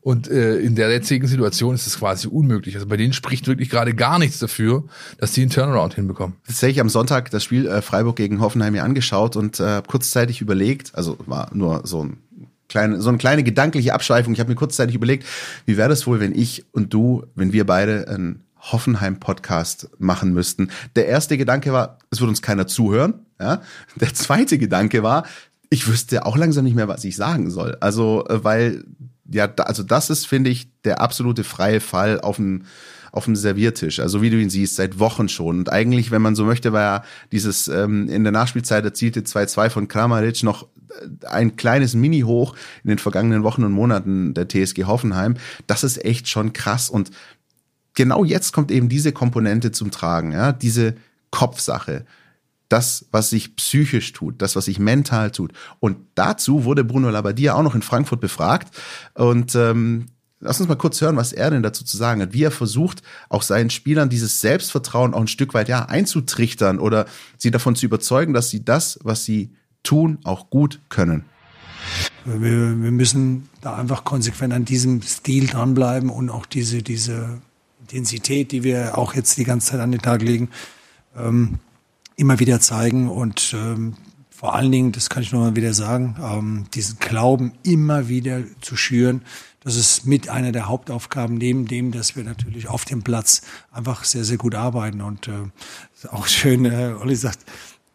Und 0.03 0.29
äh, 0.29 0.59
in 0.59 0.75
der 0.75 0.91
jetzigen 0.91 1.29
Situation 1.29 1.77
ist 1.77 1.87
es 1.87 1.99
quasi 1.99 2.27
unmöglich. 2.27 2.75
Also 2.75 2.89
bei 2.89 2.97
denen 2.97 3.13
spricht 3.13 3.47
wirklich 3.47 3.71
gerade 3.71 3.95
gar 3.95 4.19
nichts 4.19 4.41
dafür, 4.41 4.85
dass 5.19 5.33
die 5.33 5.43
einen 5.43 5.51
Turnaround 5.51 5.95
hinbekommen. 5.95 6.37
tatsächlich 6.45 6.81
am 6.81 6.89
Sonntag 6.89 7.31
das 7.31 7.45
Spiel 7.45 7.69
äh, 7.69 7.83
Freiburg 7.83 8.17
gegen 8.17 8.41
Hoffenheim 8.41 8.73
mir 8.73 8.83
angeschaut 8.83 9.37
und 9.37 9.61
äh, 9.61 9.81
kurzzeitig 9.87 10.41
überlegt, 10.41 10.95
also 10.95 11.17
war 11.27 11.51
nur 11.55 11.83
so 11.85 12.05
ein 12.05 12.17
kleine, 12.69 13.01
so 13.01 13.11
eine 13.11 13.19
kleine 13.19 13.45
gedankliche 13.45 13.95
Abschweifung. 13.95 14.33
Ich 14.33 14.41
habe 14.41 14.51
mir 14.51 14.57
kurzzeitig 14.57 14.97
überlegt, 14.97 15.25
wie 15.67 15.77
wäre 15.77 15.89
das 15.89 16.07
wohl, 16.07 16.19
wenn 16.19 16.35
ich 16.35 16.65
und 16.73 16.93
du, 16.93 17.25
wenn 17.37 17.53
wir 17.53 17.65
beide 17.65 18.09
einen 18.09 18.43
Hoffenheim-Podcast 18.59 19.91
machen 19.99 20.33
müssten. 20.33 20.71
Der 20.97 21.07
erste 21.07 21.37
Gedanke 21.37 21.73
war, 21.73 21.99
es 22.11 22.21
würde 22.21 22.31
uns 22.31 22.43
keiner 22.43 22.67
zuhören. 22.67 23.27
Ja? 23.41 23.61
Der 23.97 24.15
zweite 24.15 24.59
Gedanke 24.59 25.03
war, 25.03 25.27
ich 25.69 25.89
wüsste 25.89 26.27
auch 26.27 26.37
langsam 26.37 26.65
nicht 26.65 26.77
mehr, 26.77 26.89
was 26.89 27.05
ich 27.05 27.17
sagen 27.17 27.51
soll. 27.51 27.77
Also, 27.81 28.27
äh, 28.29 28.45
weil, 28.45 28.85
ja, 29.33 29.53
also 29.59 29.83
das 29.83 30.11
ist, 30.11 30.27
finde 30.27 30.51
ich, 30.51 30.69
der 30.83 31.01
absolute 31.01 31.45
freie 31.45 31.81
Fall 31.81 32.21
auf 32.21 32.39
ein, 32.39 32.65
auf 33.13 33.27
dem 33.27 33.37
Serviertisch. 33.37 34.01
Also 34.01 34.23
wie 34.23 34.31
du 34.31 34.41
ihn 34.41 34.51
siehst, 34.51 34.77
seit 34.77 34.99
Wochen 34.99 35.29
schon. 35.29 35.59
Und 35.59 35.73
eigentlich, 35.73 36.11
wenn 36.11 36.23
man 36.23 36.35
so 36.35 36.45
möchte, 36.45 36.73
war 36.73 36.81
ja 36.81 37.05
dieses 37.31 37.69
ähm, 37.69 38.09
in 38.09 38.25
der 38.25 38.33
Nachspielzeit 38.33 38.85
erzielte 38.85 39.21
2-2 39.21 39.71
von 39.71 39.89
Kramaric 39.89 40.43
noch 40.43 40.67
äh, 40.91 41.27
ein 41.27 41.57
kleines 41.57 41.95
Mini-Hoch 41.95 42.57
in 42.85 42.89
den 42.89 42.99
vergangenen 42.99 43.43
Wochen 43.43 43.65
und 43.65 43.73
Monaten 43.73 44.35
der 44.35 44.49
TSG 44.49 44.85
Hoffenheim. 44.85 45.35
Das 45.67 45.85
ist 45.85 46.05
echt 46.05 46.29
schon 46.29 46.53
krass. 46.53 46.89
Und 46.89 47.11
genau 47.95 48.25
jetzt 48.25 48.53
kommt 48.53 48.71
eben 48.71 48.89
diese 48.89 49.13
Komponente 49.13 49.73
zum 49.73 49.91
Tragen, 49.91 50.33
ja, 50.33 50.53
diese 50.53 50.95
Kopfsache 51.31 52.07
das, 52.73 53.07
was 53.11 53.31
sich 53.31 53.55
psychisch 53.57 54.13
tut, 54.13 54.41
das, 54.41 54.57
was 54.57 54.65
sich 54.65 54.79
mental 54.79 55.31
tut. 55.31 55.53
Und 55.79 55.99
dazu 56.15 56.65
wurde 56.65 56.85
Bruno 56.85 57.11
Labbadia 57.11 57.55
auch 57.55 57.63
noch 57.63 57.75
in 57.75 57.83
Frankfurt 57.83 58.21
befragt. 58.21 58.75
Und 59.15 59.55
ähm, 59.55 60.07
lass 60.41 60.59
uns 60.59 60.69
mal 60.69 60.77
kurz 60.77 61.01
hören, 61.01 61.17
was 61.17 61.35
er 61.35 61.51
denn 61.51 61.63
dazu 61.63 61.85
zu 61.85 61.97
sagen 61.99 62.23
hat, 62.23 62.33
wie 62.33 62.45
er 62.45 62.51
versucht, 62.51 63.03
auch 63.29 63.43
seinen 63.43 63.69
Spielern 63.69 64.09
dieses 64.09 64.41
Selbstvertrauen 64.41 65.13
auch 65.13 65.21
ein 65.21 65.29
Stück 65.29 65.53
weit 65.53 65.69
ja 65.69 65.85
einzutrichtern 65.85 66.79
oder 66.79 67.05
sie 67.37 67.51
davon 67.51 67.77
zu 67.77 67.85
überzeugen, 67.85 68.33
dass 68.33 68.49
sie 68.49 68.65
das, 68.65 68.99
was 69.03 69.25
sie 69.25 69.51
tun, 69.83 70.19
auch 70.25 70.49
gut 70.49 70.81
können. 70.89 71.25
Wir, 72.25 72.41
wir 72.41 72.93
müssen 72.93 73.49
da 73.61 73.77
einfach 73.77 74.05
konsequent 74.05 74.55
an 74.55 74.65
diesem 74.65 75.03
Stil 75.03 75.47
dranbleiben 75.47 76.09
und 76.09 76.31
auch 76.31 76.47
diese, 76.47 76.83
diese 76.83 77.43
Intensität, 77.81 78.53
die 78.53 78.63
wir 78.63 78.97
auch 78.97 79.15
jetzt 79.15 79.37
die 79.37 79.45
ganze 79.45 79.73
Zeit 79.73 79.81
an 79.81 79.91
den 79.91 80.01
Tag 80.01 80.23
legen, 80.23 80.49
ähm, 81.17 81.59
immer 82.17 82.39
wieder 82.39 82.61
zeigen 82.61 83.09
und 83.09 83.55
ähm, 83.57 83.97
vor 84.43 84.57
allen 84.57 84.73
Dingen, 84.73 84.91
das 84.91 85.09
kann 85.09 85.23
ich 85.23 85.31
nur 85.31 85.43
mal 85.43 85.55
wieder 85.55 85.73
sagen, 85.73 86.17
ähm, 86.21 86.65
diesen 86.75 86.99
Glauben 86.99 87.53
immer 87.63 88.09
wieder 88.09 88.43
zu 88.61 88.77
schüren. 88.77 89.23
Das 89.61 89.77
ist 89.77 90.05
mit 90.05 90.29
einer 90.29 90.51
der 90.51 90.67
Hauptaufgaben, 90.67 91.37
neben 91.37 91.69
dem, 91.69 91.93
dass 91.93 92.17
wir 92.17 92.25
natürlich 92.25 92.67
auf 92.67 92.85
dem 92.85 93.03
Platz 93.03 93.43
einfach 93.71 94.03
sehr, 94.03 94.25
sehr 94.25 94.39
gut 94.39 94.57
arbeiten. 94.57 95.01
Und 95.01 95.29
äh, 95.29 95.33
auch 96.09 96.27
schön, 96.27 96.65
äh, 96.65 96.95
Olli 97.01 97.15
sagt, 97.15 97.39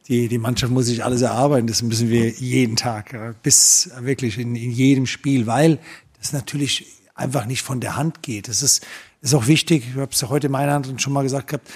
die, 0.07 0.29
die 0.29 0.37
Mannschaft 0.37 0.71
muss 0.71 0.85
sich 0.85 1.03
alles 1.03 1.21
erarbeiten. 1.21 1.67
Das 1.67 1.81
müssen 1.81 2.09
wir 2.09 2.29
jeden 2.29 2.77
Tag, 2.77 3.13
äh, 3.13 3.33
bis 3.43 3.89
wirklich 3.99 4.37
in, 4.37 4.55
in 4.55 4.71
jedem 4.71 5.05
Spiel, 5.05 5.47
weil 5.47 5.79
das 6.17 6.31
natürlich 6.31 6.85
einfach 7.13 7.45
nicht 7.45 7.61
von 7.61 7.81
der 7.81 7.97
Hand 7.97 8.21
geht. 8.21 8.47
Das 8.47 8.63
ist, 8.63 8.85
ist 9.21 9.33
auch 9.33 9.47
wichtig, 9.47 9.83
ich 9.89 9.99
habe 9.99 10.11
es 10.13 10.21
ja 10.21 10.29
heute 10.29 10.47
in 10.47 10.53
meiner 10.53 10.71
Hand 10.71 11.01
schon 11.01 11.11
mal 11.11 11.23
gesagt 11.23 11.47
gehabt, 11.47 11.69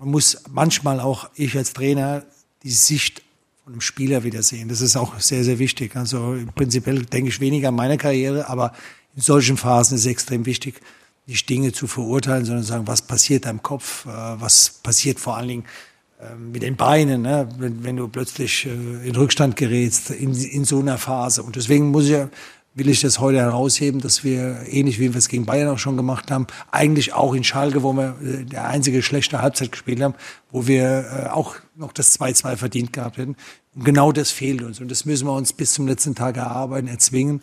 man 0.00 0.10
muss 0.10 0.42
manchmal 0.50 0.98
auch, 0.98 1.28
ich 1.34 1.56
als 1.56 1.74
Trainer, 1.74 2.24
die 2.62 2.70
Sicht 2.70 3.22
von 3.62 3.74
einem 3.74 3.82
Spieler 3.82 4.24
wieder 4.24 4.42
sehen. 4.42 4.70
Das 4.70 4.80
ist 4.80 4.96
auch 4.96 5.20
sehr, 5.20 5.44
sehr 5.44 5.58
wichtig. 5.58 5.94
Also 5.94 6.38
prinzipiell 6.54 7.04
denke 7.04 7.28
ich 7.28 7.38
weniger 7.38 7.68
an 7.68 7.74
meine 7.74 7.98
Karriere, 7.98 8.48
aber 8.48 8.72
in 9.14 9.20
solchen 9.20 9.58
Phasen 9.58 9.96
ist 9.96 10.06
es 10.06 10.10
extrem 10.10 10.46
wichtig, 10.46 10.80
nicht 11.26 11.46
Dinge 11.50 11.72
zu 11.72 11.86
verurteilen, 11.86 12.46
sondern 12.46 12.64
zu 12.64 12.70
sagen, 12.70 12.86
was 12.86 13.02
passiert 13.02 13.44
da 13.44 13.50
im 13.50 13.62
Kopf, 13.62 14.06
äh, 14.06 14.08
was 14.08 14.70
passiert 14.82 15.20
vor 15.20 15.36
allen 15.36 15.48
Dingen 15.48 15.64
ähm, 16.18 16.52
mit 16.52 16.62
den 16.62 16.76
Beinen, 16.76 17.20
ne? 17.20 17.46
wenn, 17.58 17.84
wenn 17.84 17.96
du 17.96 18.08
plötzlich 18.08 18.64
äh, 18.64 19.06
in 19.06 19.14
Rückstand 19.14 19.54
gerätst 19.56 20.10
in, 20.10 20.34
in 20.34 20.64
so 20.64 20.80
einer 20.80 20.96
Phase. 20.96 21.42
Und 21.42 21.56
deswegen 21.56 21.90
muss 21.90 22.08
ich 22.08 22.16
will 22.74 22.88
ich 22.88 23.00
das 23.00 23.18
heute 23.18 23.38
herausheben, 23.38 24.00
dass 24.00 24.22
wir, 24.22 24.60
ähnlich 24.68 25.00
wie 25.00 25.12
wir 25.12 25.18
es 25.18 25.28
gegen 25.28 25.44
Bayern 25.44 25.68
auch 25.68 25.78
schon 25.78 25.96
gemacht 25.96 26.30
haben, 26.30 26.46
eigentlich 26.70 27.12
auch 27.12 27.34
in 27.34 27.42
Schalke, 27.42 27.82
wo 27.82 27.92
wir 27.92 28.16
äh, 28.22 28.44
der 28.44 28.68
einzige 28.68 29.02
schlechte 29.02 29.42
Halbzeit 29.42 29.72
gespielt 29.72 30.00
haben, 30.00 30.14
wo 30.50 30.66
wir 30.66 31.26
äh, 31.26 31.28
auch 31.28 31.56
noch 31.76 31.92
das 31.92 32.18
2-2 32.18 32.56
verdient 32.56 32.92
gehabt 32.92 33.18
hätten. 33.18 33.36
Und 33.74 33.84
genau 33.84 34.12
das 34.12 34.30
fehlt 34.30 34.62
uns. 34.62 34.80
Und 34.80 34.90
das 34.90 35.04
müssen 35.04 35.26
wir 35.26 35.32
uns 35.32 35.52
bis 35.52 35.72
zum 35.72 35.86
letzten 35.86 36.14
Tag 36.14 36.36
erarbeiten, 36.36 36.86
erzwingen. 36.86 37.42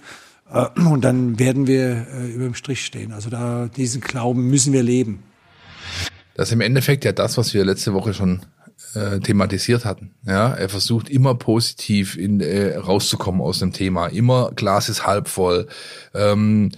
Äh, 0.52 0.68
und 0.80 1.02
dann 1.02 1.40
werden 1.40 1.68
wir 1.68 2.08
über 2.34 2.46
dem 2.46 2.56
Strich 2.56 2.86
stehen. 2.86 3.12
Also 3.12 3.30
da, 3.30 3.68
diesen 3.68 4.02
Glauben 4.02 4.48
müssen 4.48 4.72
wir 4.72 4.84
leben. 4.84 5.24
Das 6.36 6.50
ist 6.50 6.54
im 6.54 6.62
Endeffekt 6.62 7.04
ja 7.04 7.12
das, 7.12 7.38
was 7.38 7.54
wir 7.54 7.66
letzte 7.66 7.94
Woche 7.94 8.14
schon 8.14 8.42
äh, 8.94 9.20
thematisiert 9.20 9.86
hatten. 9.86 10.14
Ja, 10.26 10.54
er 10.54 10.70
versucht 10.70 11.10
immer 11.10 11.36
positiv 11.36 12.18
in, 12.18 12.40
äh, 12.42 12.76
rauszukommen 12.78 13.42
aus 13.42 13.60
dem 13.60 13.74
Thema. 13.74 14.08
Immer 14.08 14.52
Glas 14.56 14.90
ist 14.90 15.06
halb 15.06 15.28
voll. 15.28 15.68
Ähm, 16.14 16.72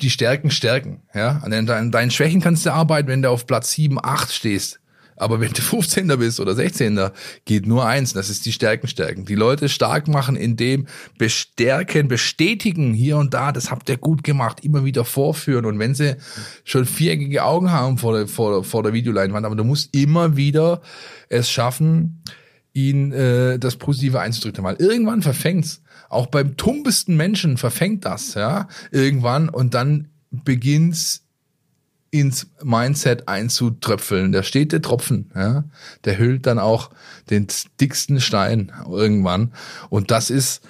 die 0.00 0.10
Stärken 0.10 0.50
stärken. 0.50 1.02
Ja, 1.14 1.40
an 1.42 1.50
deinen, 1.50 1.90
deinen 1.90 2.10
Schwächen 2.10 2.40
kannst 2.40 2.64
du 2.66 2.72
arbeiten, 2.72 3.08
wenn 3.08 3.22
du 3.22 3.30
auf 3.30 3.46
Platz 3.46 3.72
7, 3.72 3.98
8 4.02 4.32
stehst. 4.32 4.80
Aber 5.20 5.40
wenn 5.40 5.52
du 5.52 5.60
15. 5.60 6.08
bist 6.18 6.40
oder 6.40 6.54
16. 6.54 7.10
geht 7.44 7.66
nur 7.66 7.86
eins, 7.86 8.14
das 8.14 8.30
ist 8.30 8.46
die 8.46 8.52
Stärken 8.52 8.88
stärken. 8.88 9.26
Die 9.26 9.34
Leute 9.34 9.68
stark 9.68 10.08
machen, 10.08 10.34
indem 10.34 10.86
bestärken, 11.18 12.08
bestätigen 12.08 12.94
hier 12.94 13.18
und 13.18 13.34
da, 13.34 13.52
das 13.52 13.70
habt 13.70 13.88
ihr 13.90 13.98
gut 13.98 14.24
gemacht, 14.24 14.64
immer 14.64 14.84
wieder 14.84 15.04
vorführen. 15.04 15.66
Und 15.66 15.78
wenn 15.78 15.94
sie 15.94 16.16
schon 16.64 16.86
viereckige 16.86 17.44
Augen 17.44 17.70
haben 17.70 17.98
vor 17.98 18.16
der, 18.16 18.28
vor, 18.28 18.64
vor 18.64 18.82
der 18.82 18.94
Videoleinwand, 18.94 19.44
aber 19.44 19.56
du 19.56 19.64
musst 19.64 19.94
immer 19.94 20.36
wieder 20.36 20.80
es 21.28 21.50
schaffen, 21.50 22.22
ihn 22.72 23.12
äh, 23.12 23.58
das 23.58 23.76
Positive 23.76 24.20
einzudrücken. 24.20 24.64
Weil 24.64 24.76
irgendwann 24.76 25.22
verfängt's. 25.22 25.82
Auch 26.08 26.26
beim 26.26 26.56
tumpesten 26.56 27.16
Menschen 27.16 27.56
verfängt 27.56 28.04
das, 28.04 28.34
ja, 28.34 28.68
irgendwann 28.90 29.48
und 29.48 29.74
dann 29.74 30.08
beginnt's 30.30 31.26
ins 32.10 32.48
Mindset 32.62 33.28
einzutröpfeln. 33.28 34.32
Der 34.32 34.42
steht 34.42 34.72
der 34.72 34.82
Tropfen, 34.82 35.30
ja, 35.34 35.64
der 36.04 36.18
hüllt 36.18 36.46
dann 36.46 36.58
auch 36.58 36.90
den 37.30 37.46
dicksten 37.80 38.20
Stein 38.20 38.72
irgendwann. 38.88 39.52
Und 39.90 40.10
das 40.10 40.30
ist 40.30 40.62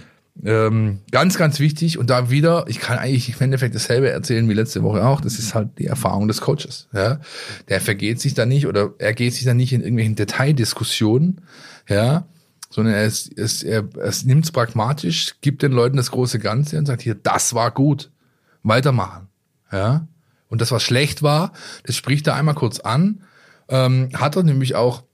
ähm, 0.44 1.00
ganz, 1.10 1.36
ganz 1.38 1.58
wichtig. 1.60 1.98
Und 1.98 2.10
da 2.10 2.30
wieder, 2.30 2.64
ich 2.68 2.78
kann 2.78 2.98
eigentlich 2.98 3.30
im 3.30 3.40
Endeffekt 3.40 3.74
dasselbe 3.74 4.10
erzählen 4.10 4.48
wie 4.48 4.54
letzte 4.54 4.82
Woche 4.82 5.04
auch. 5.04 5.20
Das 5.20 5.38
ist 5.38 5.54
halt 5.54 5.78
die 5.78 5.86
Erfahrung 5.86 6.28
des 6.28 6.40
Coaches. 6.40 6.88
Ja, 6.92 7.20
der 7.68 7.80
vergeht 7.80 8.20
sich 8.20 8.34
da 8.34 8.46
nicht 8.46 8.66
oder 8.66 8.94
er 8.98 9.14
geht 9.14 9.34
sich 9.34 9.44
da 9.44 9.54
nicht 9.54 9.72
in 9.72 9.80
irgendwelchen 9.80 10.16
Detaildiskussionen, 10.16 11.40
ja, 11.88 12.26
sondern 12.70 12.94
er, 12.94 13.04
ist, 13.04 13.28
ist, 13.32 13.62
er, 13.64 13.88
er 13.98 14.12
nimmt 14.24 14.44
es 14.44 14.52
pragmatisch, 14.52 15.34
gibt 15.40 15.62
den 15.62 15.72
Leuten 15.72 15.96
das 15.96 16.10
große 16.10 16.38
Ganze 16.38 16.78
und 16.78 16.86
sagt 16.86 17.02
hier, 17.02 17.14
das 17.14 17.54
war 17.54 17.70
gut, 17.70 18.10
weitermachen, 18.62 19.28
ja. 19.72 20.06
Und 20.50 20.60
das, 20.60 20.72
was 20.72 20.82
schlecht 20.82 21.22
war, 21.22 21.52
das 21.84 21.96
spricht 21.96 22.26
er 22.26 22.34
einmal 22.34 22.54
kurz 22.54 22.80
an. 22.80 23.22
Ähm, 23.68 24.10
hat 24.14 24.36
er 24.36 24.42
nämlich 24.42 24.74
auch 24.74 25.04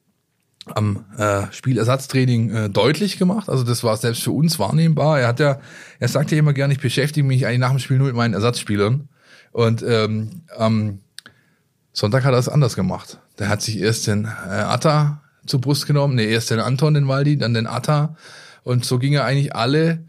am 0.75 1.05
äh, 1.17 1.45
Spielersatztraining 1.53 2.51
äh, 2.51 2.71
deutlich 2.71 3.19
gemacht. 3.19 3.49
Also 3.49 3.63
das 3.63 3.85
war 3.85 3.97
selbst 3.97 4.25
für 4.25 4.33
uns 4.33 4.59
wahrnehmbar. 4.59 5.21
Er 5.21 5.29
hat 5.29 5.39
ja, 5.39 5.61
er 6.01 6.09
sagt 6.09 6.33
ja 6.33 6.39
immer 6.39 6.53
gerne, 6.53 6.73
ich 6.73 6.81
beschäftige 6.81 7.27
mich 7.27 7.47
eigentlich 7.47 7.61
nach 7.61 7.71
dem 7.71 7.79
Spiel 7.79 7.99
nur 7.99 8.09
mit 8.09 8.17
meinen 8.17 8.35
Ersatzspielern. 8.35 9.09
Und 9.53 9.85
ähm, 9.87 10.43
am 10.57 11.01
Sonntag 11.93 12.25
hat 12.25 12.33
er 12.33 12.39
es 12.39 12.49
anders 12.49 12.75
gemacht. 12.75 13.21
Der 13.39 13.49
hat 13.49 13.63
sich 13.63 13.79
erst 13.79 14.07
den 14.07 14.25
äh, 14.25 14.29
Atta 14.51 15.23
zur 15.47 15.61
Brust 15.61 15.87
genommen, 15.87 16.17
nee, 16.17 16.27
erst 16.27 16.51
den 16.51 16.59
Anton, 16.59 16.95
den 16.95 17.09
Waldi, 17.09 17.39
dann 17.39 17.55
den 17.55 17.67
Atta. 17.67 18.17
Und 18.65 18.85
so 18.85 18.99
ging 18.99 19.13
er 19.13 19.25
eigentlich 19.25 19.55
alle 19.55 20.06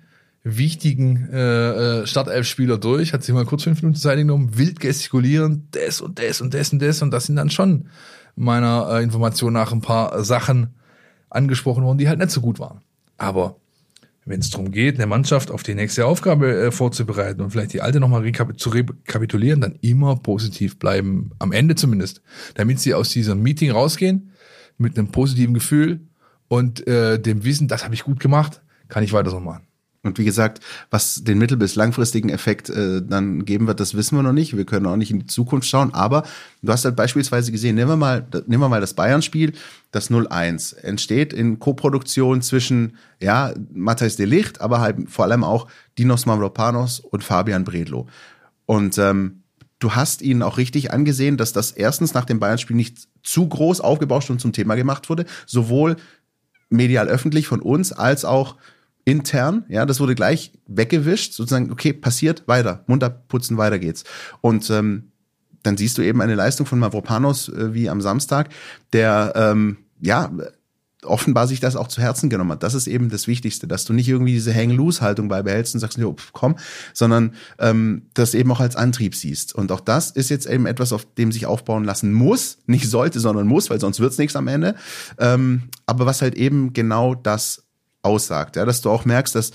wichtigen 0.56 1.30
äh, 1.32 2.02
äh, 2.02 2.08
Startelf-Spieler 2.08 2.78
durch, 2.78 3.14
hat 3.14 3.24
sich 3.24 3.34
mal 3.34 3.46
kurz 3.46 3.64
fünf 3.64 3.82
Minuten 3.82 4.00
Zeit 4.00 4.18
genommen, 4.18 4.58
wild 4.58 4.80
gestikulieren, 4.80 5.68
das 5.72 6.02
und 6.02 6.20
das 6.20 6.42
und 6.42 6.54
das 6.54 6.72
und 6.72 6.82
das 6.82 7.02
und 7.02 7.12
das 7.12 7.26
sind 7.26 7.36
dann 7.36 7.50
schon 7.50 7.90
meiner 8.36 8.90
äh, 8.92 9.04
Information 9.04 9.54
nach 9.54 9.72
ein 9.72 9.82
paar 9.82 10.24
Sachen 10.24 10.76
angesprochen 11.30 11.84
worden, 11.84 11.98
die 11.98 12.08
halt 12.08 12.20
nicht 12.20 12.32
so 12.32 12.42
gut 12.42 12.60
waren. 12.60 12.82
Aber 13.18 13.58
wenn 14.26 14.40
es 14.40 14.50
darum 14.50 14.72
geht, 14.72 14.96
eine 14.96 15.08
Mannschaft 15.08 15.52
auf 15.52 15.64
die 15.64 15.76
nächste 15.76 16.06
Aufgabe 16.06 16.54
äh, 16.54 16.72
vorzubereiten 16.72 17.42
und 17.42 17.52
vielleicht 17.52 17.74
die 17.74 17.82
alte 17.82 18.00
nochmal 18.00 18.22
rekap 18.22 18.60
zu 18.60 18.70
rekapitulieren, 18.70 19.62
dann 19.62 19.76
immer 19.82 20.16
positiv 20.18 20.78
bleiben, 20.80 21.32
am 21.40 21.52
Ende 21.52 21.76
zumindest, 21.76 22.22
damit 22.56 22.80
sie 22.80 22.94
aus 22.94 23.10
diesem 23.10 23.42
Meeting 23.42 23.72
rausgehen 23.72 24.32
mit 24.78 24.98
einem 24.98 25.10
positiven 25.12 25.54
Gefühl 25.54 26.02
und 26.48 26.86
äh, 26.88 27.20
dem 27.20 27.44
Wissen, 27.44 27.68
das 27.68 27.84
habe 27.84 27.96
ich 27.96 28.04
gut 28.04 28.20
gemacht, 28.20 28.62
kann 28.90 29.04
ich 29.04 29.14
weiter 29.14 29.30
so 29.30 29.40
machen. 29.40 29.67
Und 30.08 30.18
wie 30.18 30.26
gesagt, 30.26 30.62
was 30.90 31.24
den 31.24 31.38
mittel- 31.38 31.58
bis 31.58 31.76
langfristigen 31.76 32.30
Effekt 32.30 32.70
äh, 32.70 33.02
dann 33.02 33.46
geben 33.46 33.68
wird, 33.68 33.80
das 33.80 33.94
wissen 33.94 34.18
wir 34.18 34.24
noch 34.24 34.34
nicht. 34.34 34.58
Wir 34.58 34.66
können 34.66 34.86
auch 34.86 34.96
nicht 34.96 35.12
in 35.12 35.20
die 35.20 35.28
Zukunft 35.28 35.68
schauen. 35.68 35.94
Aber 35.94 36.24
du 36.62 36.72
hast 36.72 36.86
halt 36.86 36.96
beispielsweise 36.96 37.52
gesehen, 37.52 37.76
nehmen 37.76 37.92
wir 37.92 37.98
mal, 37.98 38.28
nehmen 38.48 38.64
wir 38.64 38.70
mal 38.70 38.82
das 38.82 38.94
Bayern-Spiel, 38.94 39.54
das 39.92 40.10
0-1 40.10 40.76
entsteht 40.78 41.34
in 41.34 41.60
Koproduktion 41.60 42.42
zwischen, 42.42 42.98
ja, 43.22 43.54
Matthijs 43.74 44.16
de 44.16 44.26
Licht, 44.26 44.62
aber 44.62 44.82
halt 44.82 45.10
vor 45.10 45.26
allem 45.26 45.44
auch 45.44 45.68
Dinos 45.98 46.26
Mavropanos 46.26 47.00
und 47.00 47.24
Fabian 47.24 47.64
Bredlo. 47.64 48.08
Und 48.66 48.98
ähm, 48.98 49.44
du 49.80 49.94
hast 49.94 50.22
ihnen 50.22 50.42
auch 50.42 50.58
richtig 50.58 50.92
angesehen, 50.92 51.38
dass 51.38 51.54
das 51.54 51.72
erstens 51.72 52.14
nach 52.14 52.26
dem 52.26 52.40
Bayern-Spiel 52.40 52.76
nicht 52.76 53.08
zu 53.24 53.48
groß 53.48 53.82
aufgebauscht 53.82 54.30
und 54.30 54.42
zum 54.42 54.54
Thema 54.54 54.76
gemacht 54.76 55.10
wurde, 55.10 55.26
sowohl 55.46 55.98
medial 56.70 57.08
öffentlich 57.08 57.48
von 57.48 57.62
uns 57.62 57.92
als 57.92 58.26
auch 58.26 58.56
intern, 59.08 59.64
ja, 59.70 59.86
das 59.86 60.02
wurde 60.02 60.16
gleich 60.16 60.52
weggewischt, 60.68 61.32
sozusagen, 61.32 61.72
okay, 61.72 61.94
passiert, 61.94 62.46
weiter, 62.46 62.84
munter 62.88 63.10
putzen, 63.10 63.58
weiter 63.58 63.80
geht's. 63.80 64.04
Und 64.42 64.70
ähm, 64.70 65.14
dann 65.64 65.78
siehst 65.78 65.98
du 65.98 66.02
eben 66.02 66.22
eine 66.22 66.36
Leistung 66.36 66.66
von 66.66 66.78
Mavropanos 66.78 67.48
äh, 67.48 67.74
wie 67.74 67.90
am 67.90 68.02
Samstag, 68.02 68.50
der 68.92 69.32
ähm, 69.38 69.78
ja 70.02 70.30
offenbar 71.04 71.48
sich 71.48 71.62
das 71.62 71.78
auch 71.78 71.88
zu 71.88 72.02
Herzen 72.02 72.30
genommen 72.30 72.52
hat. 72.52 72.64
Das 72.64 72.74
ist 72.74 72.86
eben 72.86 73.10
das 73.10 73.28
Wichtigste, 73.28 73.66
dass 73.66 73.86
du 73.86 73.94
nicht 73.94 74.10
irgendwie 74.10 74.34
diese 74.34 74.54
Hang-Loose-Haltung 74.54 75.30
beibehältst 75.30 75.74
und 75.74 75.80
sagst, 75.80 75.98
jo, 75.98 76.14
komm, 76.34 76.58
sondern 76.94 77.36
ähm, 77.60 78.08
das 78.14 78.34
eben 78.34 78.52
auch 78.52 78.60
als 78.60 78.76
Antrieb 78.76 79.16
siehst. 79.16 79.56
Und 79.56 79.72
auch 79.72 79.80
das 79.80 80.12
ist 80.12 80.30
jetzt 80.30 80.48
eben 80.48 80.66
etwas, 80.66 80.92
auf 80.92 81.08
dem 81.16 81.32
sich 81.32 81.46
aufbauen 81.46 81.86
lassen 81.86 82.12
muss, 82.12 82.58
nicht 82.66 82.90
sollte, 82.90 83.22
sondern 83.22 83.48
muss, 83.48 83.70
weil 83.70 83.80
sonst 83.80 84.02
wird's 84.02 84.18
nichts 84.18 84.36
am 84.36 84.50
Ende. 84.50 84.76
Ähm, 85.18 85.70
aber 85.86 86.06
was 86.06 86.22
halt 86.22 86.36
eben 86.36 86.74
genau 86.74 87.16
das 87.16 87.67
aussagt, 88.08 88.56
ja, 88.56 88.66
dass 88.66 88.82
du 88.82 88.90
auch 88.90 89.06
merkst, 89.06 89.36
dass 89.36 89.52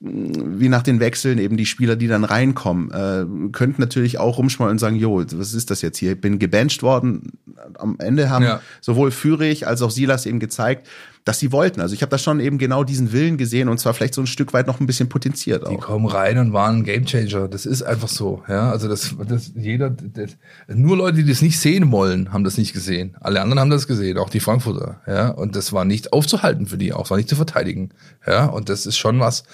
wie 0.00 0.68
nach 0.68 0.82
den 0.82 1.00
Wechseln 1.00 1.38
eben 1.38 1.56
die 1.56 1.66
Spieler, 1.66 1.96
die 1.96 2.08
dann 2.08 2.24
reinkommen, 2.24 2.90
äh, 2.90 3.24
könnten 3.52 3.80
natürlich 3.80 4.18
auch 4.18 4.38
rumschmollen 4.38 4.72
und 4.72 4.78
sagen, 4.78 4.96
jo, 4.96 5.24
was 5.32 5.54
ist 5.54 5.70
das 5.70 5.82
jetzt 5.82 5.98
hier? 5.98 6.12
Ich 6.12 6.20
bin 6.20 6.38
gebencht 6.38 6.82
worden. 6.82 7.32
Am 7.78 7.96
Ende 7.98 8.28
haben 8.28 8.44
ja. 8.44 8.60
sowohl 8.80 9.10
Führig 9.10 9.66
als 9.66 9.80
auch 9.82 9.90
Silas 9.90 10.26
eben 10.26 10.40
gezeigt, 10.40 10.88
dass 11.24 11.38
sie 11.38 11.52
wollten. 11.52 11.80
Also 11.80 11.94
ich 11.94 12.02
habe 12.02 12.10
da 12.10 12.18
schon 12.18 12.38
eben 12.38 12.58
genau 12.58 12.84
diesen 12.84 13.12
Willen 13.12 13.38
gesehen 13.38 13.68
und 13.68 13.78
zwar 13.78 13.94
vielleicht 13.94 14.14
so 14.14 14.20
ein 14.20 14.26
Stück 14.26 14.52
weit 14.52 14.66
noch 14.66 14.80
ein 14.80 14.86
bisschen 14.86 15.08
potenziert 15.08 15.64
auch. 15.64 15.70
Die 15.70 15.76
kommen 15.78 16.06
rein 16.06 16.38
und 16.38 16.52
waren 16.52 16.78
ein 16.78 16.84
Gamechanger. 16.84 17.48
Das 17.48 17.64
ist 17.64 17.82
einfach 17.82 18.08
so. 18.08 18.42
Ja, 18.46 18.70
also 18.70 18.88
das, 18.88 19.14
das 19.26 19.52
jeder, 19.56 19.90
das, 19.90 20.36
nur 20.68 20.98
Leute, 20.98 21.18
die 21.18 21.28
das 21.28 21.40
nicht 21.40 21.58
sehen 21.58 21.90
wollen, 21.90 22.32
haben 22.32 22.44
das 22.44 22.58
nicht 22.58 22.74
gesehen. 22.74 23.16
Alle 23.20 23.40
anderen 23.40 23.58
haben 23.60 23.70
das 23.70 23.86
gesehen, 23.86 24.18
auch 24.18 24.28
die 24.28 24.40
Frankfurter. 24.40 25.00
Ja, 25.06 25.30
und 25.30 25.56
das 25.56 25.72
war 25.72 25.86
nicht 25.86 26.12
aufzuhalten 26.12 26.66
für 26.66 26.76
die, 26.76 26.92
auch 26.92 27.08
war 27.08 27.16
nicht 27.16 27.30
zu 27.30 27.36
verteidigen. 27.36 27.90
Ja, 28.26 28.44
und 28.46 28.68
das 28.68 28.84
ist 28.84 28.98
schon 28.98 29.18
was 29.18 29.44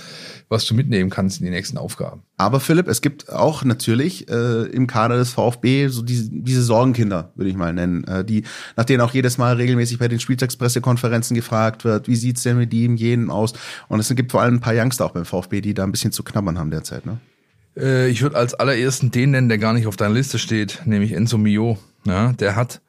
was 0.51 0.67
du 0.67 0.75
mitnehmen 0.75 1.11
kannst 1.11 1.39
in 1.39 1.47
die 1.47 1.51
nächsten 1.51 1.79
Aufgaben. 1.79 2.23
Aber 2.37 2.59
Philipp, 2.59 2.89
es 2.89 3.01
gibt 3.01 3.31
auch 3.33 3.65
natürlich 3.65 4.29
äh, 4.29 4.65
im 4.65 4.89
Kader 4.89 5.17
des 5.17 5.31
VfB 5.31 5.87
so 5.89 6.03
diese, 6.03 6.29
diese 6.31 6.63
Sorgenkinder, 6.63 7.33
würde 7.37 7.51
ich 7.51 7.57
mal 7.57 7.73
nennen, 7.73 8.05
äh, 8.05 8.25
die 8.25 8.43
nach 8.77 8.85
denen 8.85 9.01
auch 9.01 9.15
jedes 9.15 9.39
Mal 9.39 9.55
regelmäßig 9.55 10.01
bei 10.01 10.09
den 10.09 10.19
Spieltagspressekonferenzen 10.19 11.37
gefragt 11.37 11.85
wird, 11.85 12.09
wie 12.09 12.17
sieht's 12.17 12.43
denn 12.43 12.59
mit 12.59 12.75
ihm, 12.75 12.97
jenen 12.97 13.31
aus? 13.31 13.53
Und 13.89 14.01
es 14.01 14.13
gibt 14.15 14.33
vor 14.33 14.43
allem 14.43 14.57
ein 14.57 14.61
paar 14.61 14.75
Youngster 14.75 15.07
auch 15.07 15.13
beim 15.13 15.25
VfB, 15.25 15.61
die 15.61 15.73
da 15.73 15.85
ein 15.85 15.93
bisschen 15.93 16.13
zu 16.13 16.25
knabbern 16.25 16.59
haben 16.59 16.73
derzeit. 16.73 17.07
Ne? 17.07 17.19
Äh, 17.77 18.09
ich 18.09 18.21
würde 18.23 18.37
als 18.37 18.55
allerersten 18.55 19.13
den 19.13 19.31
nennen, 19.31 19.49
der 19.49 19.59
gar 19.59 19.73
nicht 19.73 19.87
auf 19.87 19.97
deiner 19.97 20.15
Liste 20.15 20.41
steht, 20.41 20.83
nämlich 20.85 21.13
Enzo 21.13 21.39
Mio. 21.39 21.79
Ja, 22.05 22.33
der 22.33 22.57
hat 22.57 22.81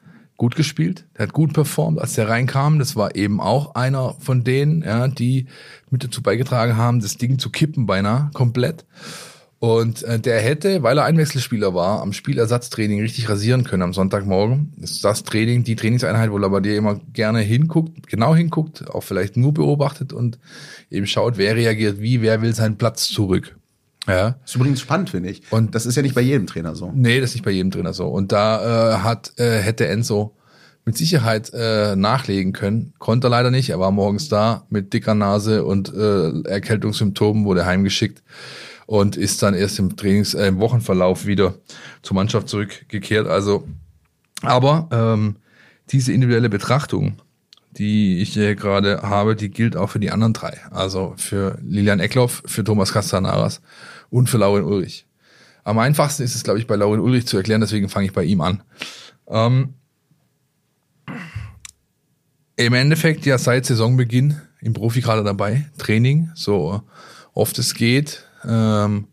gut 0.42 0.56
gespielt, 0.56 1.04
der 1.16 1.28
hat 1.28 1.32
gut 1.32 1.52
performt, 1.52 2.00
als 2.00 2.14
der 2.14 2.28
reinkam. 2.28 2.80
Das 2.80 2.96
war 2.96 3.14
eben 3.14 3.40
auch 3.40 3.76
einer 3.76 4.16
von 4.18 4.42
denen, 4.42 4.82
ja, 4.82 5.06
die 5.06 5.46
mit 5.88 6.02
dazu 6.02 6.20
beigetragen 6.20 6.76
haben, 6.76 6.98
das 6.98 7.16
Ding 7.16 7.38
zu 7.38 7.48
kippen 7.48 7.86
beinahe 7.86 8.28
komplett. 8.34 8.84
Und 9.60 10.02
äh, 10.02 10.18
der 10.18 10.40
hätte, 10.40 10.82
weil 10.82 10.98
er 10.98 11.04
Einwechselspieler 11.04 11.74
war, 11.74 12.02
am 12.02 12.12
Spielersatztraining 12.12 13.00
richtig 13.00 13.28
rasieren 13.28 13.62
können 13.62 13.84
am 13.84 13.92
Sonntagmorgen. 13.92 14.72
Das 14.78 14.90
ist 14.90 15.04
das 15.04 15.22
Training, 15.22 15.62
die 15.62 15.76
Trainingseinheit, 15.76 16.32
wo 16.32 16.38
er 16.38 16.60
dir 16.60 16.76
immer 16.76 17.00
gerne 17.12 17.38
hinguckt, 17.38 18.08
genau 18.08 18.34
hinguckt, 18.34 18.90
auch 18.90 19.04
vielleicht 19.04 19.36
nur 19.36 19.54
beobachtet 19.54 20.12
und 20.12 20.40
eben 20.90 21.06
schaut, 21.06 21.38
wer 21.38 21.54
reagiert 21.54 22.00
wie, 22.00 22.20
wer 22.20 22.42
will 22.42 22.52
seinen 22.52 22.78
Platz 22.78 23.06
zurück. 23.06 23.56
Ja. 24.06 24.30
Das 24.40 24.50
ist 24.50 24.56
übrigens 24.56 24.80
spannend, 24.80 25.10
finde 25.10 25.30
ich. 25.30 25.42
Und 25.50 25.74
das 25.74 25.86
ist 25.86 25.96
ja 25.96 26.02
nicht 26.02 26.14
bei 26.14 26.20
jedem 26.20 26.46
Trainer 26.46 26.74
so. 26.74 26.90
Nee, 26.94 27.20
das 27.20 27.30
ist 27.30 27.36
nicht 27.36 27.44
bei 27.44 27.50
jedem 27.50 27.70
Trainer 27.70 27.92
so. 27.92 28.08
Und 28.08 28.32
da 28.32 28.94
äh, 28.94 28.98
hat 28.98 29.32
äh, 29.38 29.60
hätte 29.60 29.86
Enzo 29.86 30.36
mit 30.84 30.96
Sicherheit 30.96 31.52
äh, 31.54 31.94
nachlegen 31.94 32.52
können. 32.52 32.94
Konnte 32.98 33.28
er 33.28 33.30
leider 33.30 33.50
nicht. 33.50 33.70
Er 33.70 33.78
war 33.78 33.92
morgens 33.92 34.28
da 34.28 34.66
mit 34.68 34.92
dicker 34.92 35.14
Nase 35.14 35.64
und 35.64 35.94
äh, 35.94 36.42
Erkältungssymptomen, 36.48 37.44
wurde 37.44 37.64
heimgeschickt 37.64 38.22
und 38.86 39.16
ist 39.16 39.42
dann 39.42 39.54
erst 39.54 39.78
im 39.78 39.96
Trainings, 39.96 40.34
äh, 40.34 40.48
im 40.48 40.58
Wochenverlauf 40.58 41.26
wieder 41.26 41.54
zur 42.02 42.16
Mannschaft 42.16 42.48
zurückgekehrt. 42.48 43.28
Also, 43.28 43.68
aber 44.42 44.88
ähm, 44.90 45.36
diese 45.90 46.12
individuelle 46.12 46.48
Betrachtung, 46.48 47.18
die 47.78 48.18
ich 48.18 48.34
hier 48.34 48.54
gerade 48.54 49.02
habe, 49.02 49.34
die 49.34 49.50
gilt 49.50 49.76
auch 49.76 49.88
für 49.90 50.00
die 50.00 50.10
anderen 50.10 50.32
drei. 50.32 50.58
Also 50.70 51.14
für 51.16 51.58
Lilian 51.62 52.00
Eckloff, 52.00 52.42
für 52.46 52.64
Thomas 52.64 52.92
Castanaras 52.92 53.60
und 54.10 54.28
für 54.28 54.38
Lauren 54.38 54.64
Ulrich. 54.64 55.06
Am 55.64 55.78
einfachsten 55.78 56.22
ist 56.22 56.34
es, 56.34 56.44
glaube 56.44 56.58
ich, 56.58 56.66
bei 56.66 56.76
Lauren 56.76 57.00
Ulrich 57.00 57.26
zu 57.26 57.36
erklären, 57.36 57.60
deswegen 57.60 57.88
fange 57.88 58.06
ich 58.06 58.12
bei 58.12 58.24
ihm 58.24 58.40
an. 58.40 58.62
Ähm, 59.28 59.74
Im 62.56 62.74
Endeffekt 62.74 63.24
ja 63.26 63.38
seit 63.38 63.66
Saisonbeginn 63.66 64.40
im 64.60 64.72
Profikader 64.74 65.24
dabei, 65.24 65.70
Training, 65.78 66.30
so 66.34 66.82
oft 67.32 67.58
es 67.58 67.74
geht. 67.74 68.24
Ähm, 68.44 69.08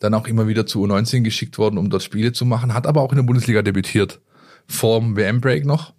dann 0.00 0.14
auch 0.14 0.26
immer 0.26 0.46
wieder 0.46 0.66
zu 0.66 0.84
U19 0.84 1.22
geschickt 1.22 1.56
worden, 1.58 1.78
um 1.78 1.88
dort 1.88 2.02
Spiele 2.02 2.32
zu 2.32 2.44
machen, 2.44 2.74
hat 2.74 2.86
aber 2.86 3.00
auch 3.00 3.12
in 3.12 3.16
der 3.16 3.22
Bundesliga 3.22 3.62
debütiert. 3.62 4.20
Vorm 4.66 5.16
WM-Break 5.16 5.64
noch. 5.64 5.93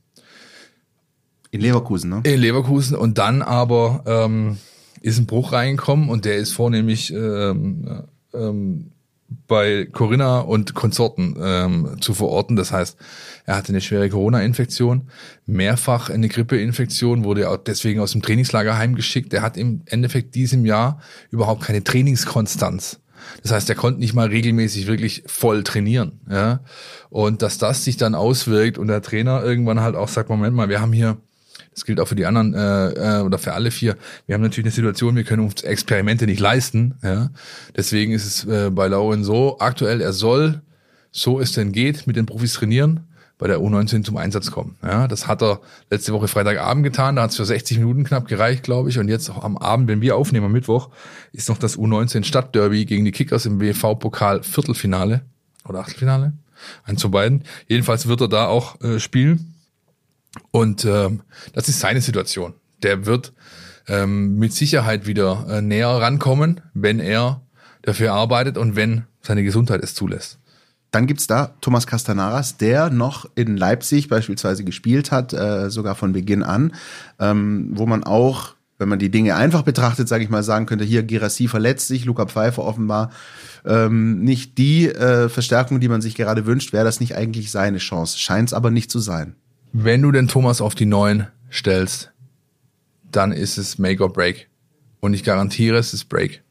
In 1.55 1.61
Leverkusen, 1.61 2.09
ne? 2.09 2.21
In 2.23 2.41
Leverkusen 2.41 2.97
und 2.97 3.17
dann 3.17 3.41
aber 3.41 4.03
ähm, 4.05 4.57
ist 4.99 5.17
ein 5.19 5.25
Bruch 5.25 5.53
reingekommen 5.53 6.09
und 6.09 6.25
der 6.25 6.35
ist 6.35 6.51
vornehmlich 6.51 7.13
ähm, 7.13 8.03
ähm, 8.33 8.91
bei 9.47 9.87
Corinna 9.89 10.39
und 10.41 10.73
Konsorten 10.73 11.37
ähm, 11.41 11.95
zu 12.01 12.13
verorten. 12.13 12.57
Das 12.57 12.73
heißt, 12.73 12.97
er 13.45 13.55
hatte 13.55 13.69
eine 13.69 13.79
schwere 13.79 14.09
Corona-Infektion, 14.09 15.09
mehrfach 15.45 16.09
eine 16.09 16.27
Grippeinfektion, 16.27 17.23
wurde 17.23 17.49
auch 17.49 17.57
deswegen 17.57 18.01
aus 18.01 18.11
dem 18.11 18.21
Trainingslager 18.21 18.77
heimgeschickt. 18.77 19.33
Er 19.33 19.41
hat 19.41 19.55
im 19.55 19.81
Endeffekt 19.85 20.35
diesem 20.35 20.65
Jahr 20.65 20.99
überhaupt 21.31 21.63
keine 21.63 21.85
Trainingskonstanz. 21.85 22.99
Das 23.41 23.51
heißt, 23.51 23.69
er 23.69 23.75
konnte 23.75 23.99
nicht 23.99 24.13
mal 24.13 24.27
regelmäßig 24.27 24.87
wirklich 24.87 25.23
voll 25.25 25.63
trainieren. 25.63 26.19
Ja? 26.29 26.59
Und 27.09 27.41
dass 27.41 27.57
das 27.57 27.83
sich 27.83 27.97
dann 27.97 28.13
auswirkt 28.13 28.77
und 28.77 28.87
der 28.87 29.01
Trainer 29.01 29.43
irgendwann 29.43 29.79
halt 29.79 29.95
auch 29.95 30.09
sagt, 30.09 30.29
Moment 30.29 30.55
mal, 30.55 30.69
wir 30.69 30.81
haben 30.81 30.93
hier 30.93 31.17
das 31.75 31.85
gilt 31.85 31.99
auch 31.99 32.07
für 32.07 32.15
die 32.15 32.25
anderen 32.25 32.53
äh, 32.53 33.19
äh, 33.19 33.21
oder 33.21 33.37
für 33.37 33.53
alle 33.53 33.69
vier. 33.69 33.97
Wir 34.25 34.33
haben 34.33 34.41
natürlich 34.41 34.65
eine 34.65 34.71
Situation, 34.71 35.15
wir 35.15 35.25
können 35.25 35.43
uns 35.43 35.61
Experimente 35.61 36.25
nicht 36.25 36.39
leisten. 36.39 36.95
Ja? 37.03 37.29
Deswegen 37.75 38.13
ist 38.13 38.25
es 38.25 38.45
äh, 38.45 38.71
bei 38.71 38.87
Lauren 38.87 39.23
so 39.23 39.59
aktuell, 39.59 40.01
er 40.01 40.13
soll, 40.13 40.61
so 41.11 41.39
es 41.39 41.51
denn 41.51 41.73
geht, 41.73 42.07
mit 42.07 42.15
den 42.15 42.25
Profis 42.25 42.53
trainieren 42.53 43.01
bei 43.37 43.47
der 43.47 43.59
U19 43.59 44.03
zum 44.03 44.15
Einsatz 44.15 44.51
kommen. 44.51 44.77
Ja, 44.81 45.09
das 45.09 45.27
hat 45.27 45.43
er 45.43 45.59
letzte 45.89 46.13
Woche 46.13 46.29
Freitagabend 46.29 46.85
getan, 46.85 47.17
da 47.17 47.23
hat 47.23 47.31
es 47.31 47.35
für 47.35 47.45
60 47.45 47.79
Minuten 47.79 48.05
knapp 48.05 48.27
gereicht, 48.27 48.63
glaube 48.63 48.89
ich. 48.89 48.97
Und 48.97 49.09
jetzt 49.09 49.29
auch 49.29 49.43
am 49.43 49.57
Abend, 49.57 49.89
wenn 49.89 50.01
wir 50.01 50.15
aufnehmen 50.15 50.45
am 50.45 50.51
Mittwoch, 50.53 50.89
ist 51.33 51.49
noch 51.49 51.57
das 51.57 51.77
U19 51.77 52.23
Stadtderby 52.23 52.85
gegen 52.85 53.03
die 53.03 53.11
Kickers 53.11 53.45
im 53.45 53.59
WV-Pokal 53.59 54.43
Viertelfinale 54.43 55.21
oder 55.67 55.79
Achtelfinale. 55.79 56.33
Eins 56.85 57.01
zu 57.01 57.11
beiden. 57.11 57.43
Jedenfalls 57.67 58.07
wird 58.07 58.21
er 58.21 58.29
da 58.29 58.47
auch 58.47 58.79
äh, 58.81 58.99
spielen. 58.99 59.54
Und 60.51 60.85
ähm, 60.85 61.21
das 61.53 61.69
ist 61.69 61.79
seine 61.79 62.01
Situation. 62.01 62.53
Der 62.83 63.05
wird 63.05 63.33
ähm, 63.87 64.37
mit 64.37 64.53
Sicherheit 64.53 65.07
wieder 65.07 65.45
äh, 65.49 65.61
näher 65.61 65.89
rankommen, 65.89 66.61
wenn 66.73 66.99
er 66.99 67.41
dafür 67.81 68.13
arbeitet 68.13 68.57
und 68.57 68.75
wenn 68.75 69.05
seine 69.21 69.43
Gesundheit 69.43 69.83
es 69.83 69.95
zulässt. 69.95 70.39
Dann 70.91 71.07
gibt's 71.07 71.27
da 71.27 71.55
Thomas 71.61 71.87
Castanaras, 71.87 72.57
der 72.57 72.89
noch 72.89 73.29
in 73.35 73.57
Leipzig 73.57 74.07
beispielsweise 74.07 74.63
gespielt 74.63 75.11
hat, 75.11 75.33
äh, 75.33 75.69
sogar 75.69 75.95
von 75.95 76.13
Beginn 76.13 76.41
an, 76.41 76.73
ähm, 77.19 77.69
wo 77.73 77.85
man 77.85 78.03
auch, 78.03 78.55
wenn 78.77 78.89
man 78.89 78.99
die 78.99 79.11
Dinge 79.11 79.35
einfach 79.35 79.63
betrachtet, 79.63 80.07
sage 80.07 80.23
ich 80.23 80.29
mal, 80.29 80.43
sagen 80.43 80.65
könnte, 80.65 80.85
hier 80.85 81.03
Girassi 81.03 81.47
verletzt 81.47 81.87
sich, 81.87 82.05
Luca 82.05 82.25
Pfeiffer 82.25 82.63
offenbar 82.63 83.11
ähm, 83.65 84.21
nicht 84.21 84.57
die 84.57 84.87
äh, 84.87 85.27
Verstärkung, 85.27 85.79
die 85.79 85.89
man 85.89 86.01
sich 86.01 86.15
gerade 86.15 86.45
wünscht, 86.45 86.71
wäre 86.71 86.85
das 86.85 86.99
nicht 86.99 87.15
eigentlich 87.15 87.51
seine 87.51 87.79
Chance. 87.79 88.17
Scheint 88.17 88.49
es 88.49 88.53
aber 88.53 88.71
nicht 88.71 88.89
zu 88.89 88.99
sein. 88.99 89.35
Wenn 89.77 90.01
du 90.01 90.13
den 90.13 90.29
Thomas 90.29 90.61
auf 90.61 90.73
die 90.73 90.85
Neuen 90.85 91.27
stellst, 91.51 92.13
dann 93.11 93.33
ist 93.33 93.57
es 93.57 93.77
Make 93.77 94.01
or 94.01 94.13
Break. 94.13 94.47
Und 95.01 95.13
ich 95.13 95.25
garantiere, 95.25 95.75
es 95.75 95.93
ist 95.93 96.05
Break. 96.05 96.43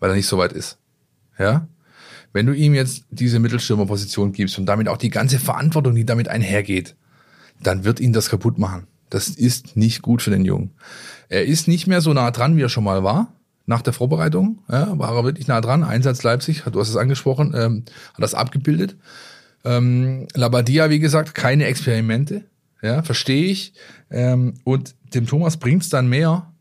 Weil 0.00 0.10
er 0.10 0.16
nicht 0.16 0.26
so 0.26 0.38
weit 0.38 0.52
ist. 0.52 0.76
Ja? 1.38 1.68
Wenn 2.32 2.46
du 2.46 2.52
ihm 2.52 2.74
jetzt 2.74 3.04
diese 3.10 3.38
Mittelstürmerposition 3.38 4.32
gibst 4.32 4.58
und 4.58 4.66
damit 4.66 4.88
auch 4.88 4.96
die 4.96 5.10
ganze 5.10 5.38
Verantwortung, 5.38 5.94
die 5.94 6.04
damit 6.04 6.26
einhergeht, 6.26 6.96
dann 7.62 7.84
wird 7.84 8.00
ihn 8.00 8.12
das 8.12 8.28
kaputt 8.28 8.58
machen. 8.58 8.88
Das 9.08 9.28
ist 9.28 9.76
nicht 9.76 10.02
gut 10.02 10.20
für 10.20 10.30
den 10.30 10.44
Jungen. 10.44 10.72
Er 11.28 11.44
ist 11.44 11.68
nicht 11.68 11.86
mehr 11.86 12.00
so 12.00 12.12
nah 12.12 12.32
dran, 12.32 12.56
wie 12.56 12.62
er 12.62 12.68
schon 12.68 12.82
mal 12.82 13.04
war. 13.04 13.32
Nach 13.66 13.82
der 13.82 13.92
Vorbereitung 13.92 14.58
ja, 14.68 14.98
war 14.98 15.14
er 15.14 15.22
wirklich 15.22 15.46
nah 15.46 15.60
dran. 15.60 15.84
Einsatz 15.84 16.24
Leipzig, 16.24 16.64
du 16.64 16.80
hast 16.80 16.88
es 16.88 16.96
angesprochen, 16.96 17.54
ähm, 17.54 17.84
hat 18.14 18.24
das 18.24 18.34
abgebildet. 18.34 18.96
Ähm, 19.64 20.26
Labadia, 20.34 20.90
wie 20.90 20.98
gesagt, 20.98 21.34
keine 21.34 21.66
Experimente. 21.66 22.44
Ja, 22.82 23.02
verstehe 23.02 23.46
ich. 23.46 23.74
Ähm, 24.10 24.54
und 24.64 24.94
dem 25.14 25.26
Thomas 25.26 25.56
bringt's 25.56 25.88
dann 25.88 26.08
mehr, 26.08 26.52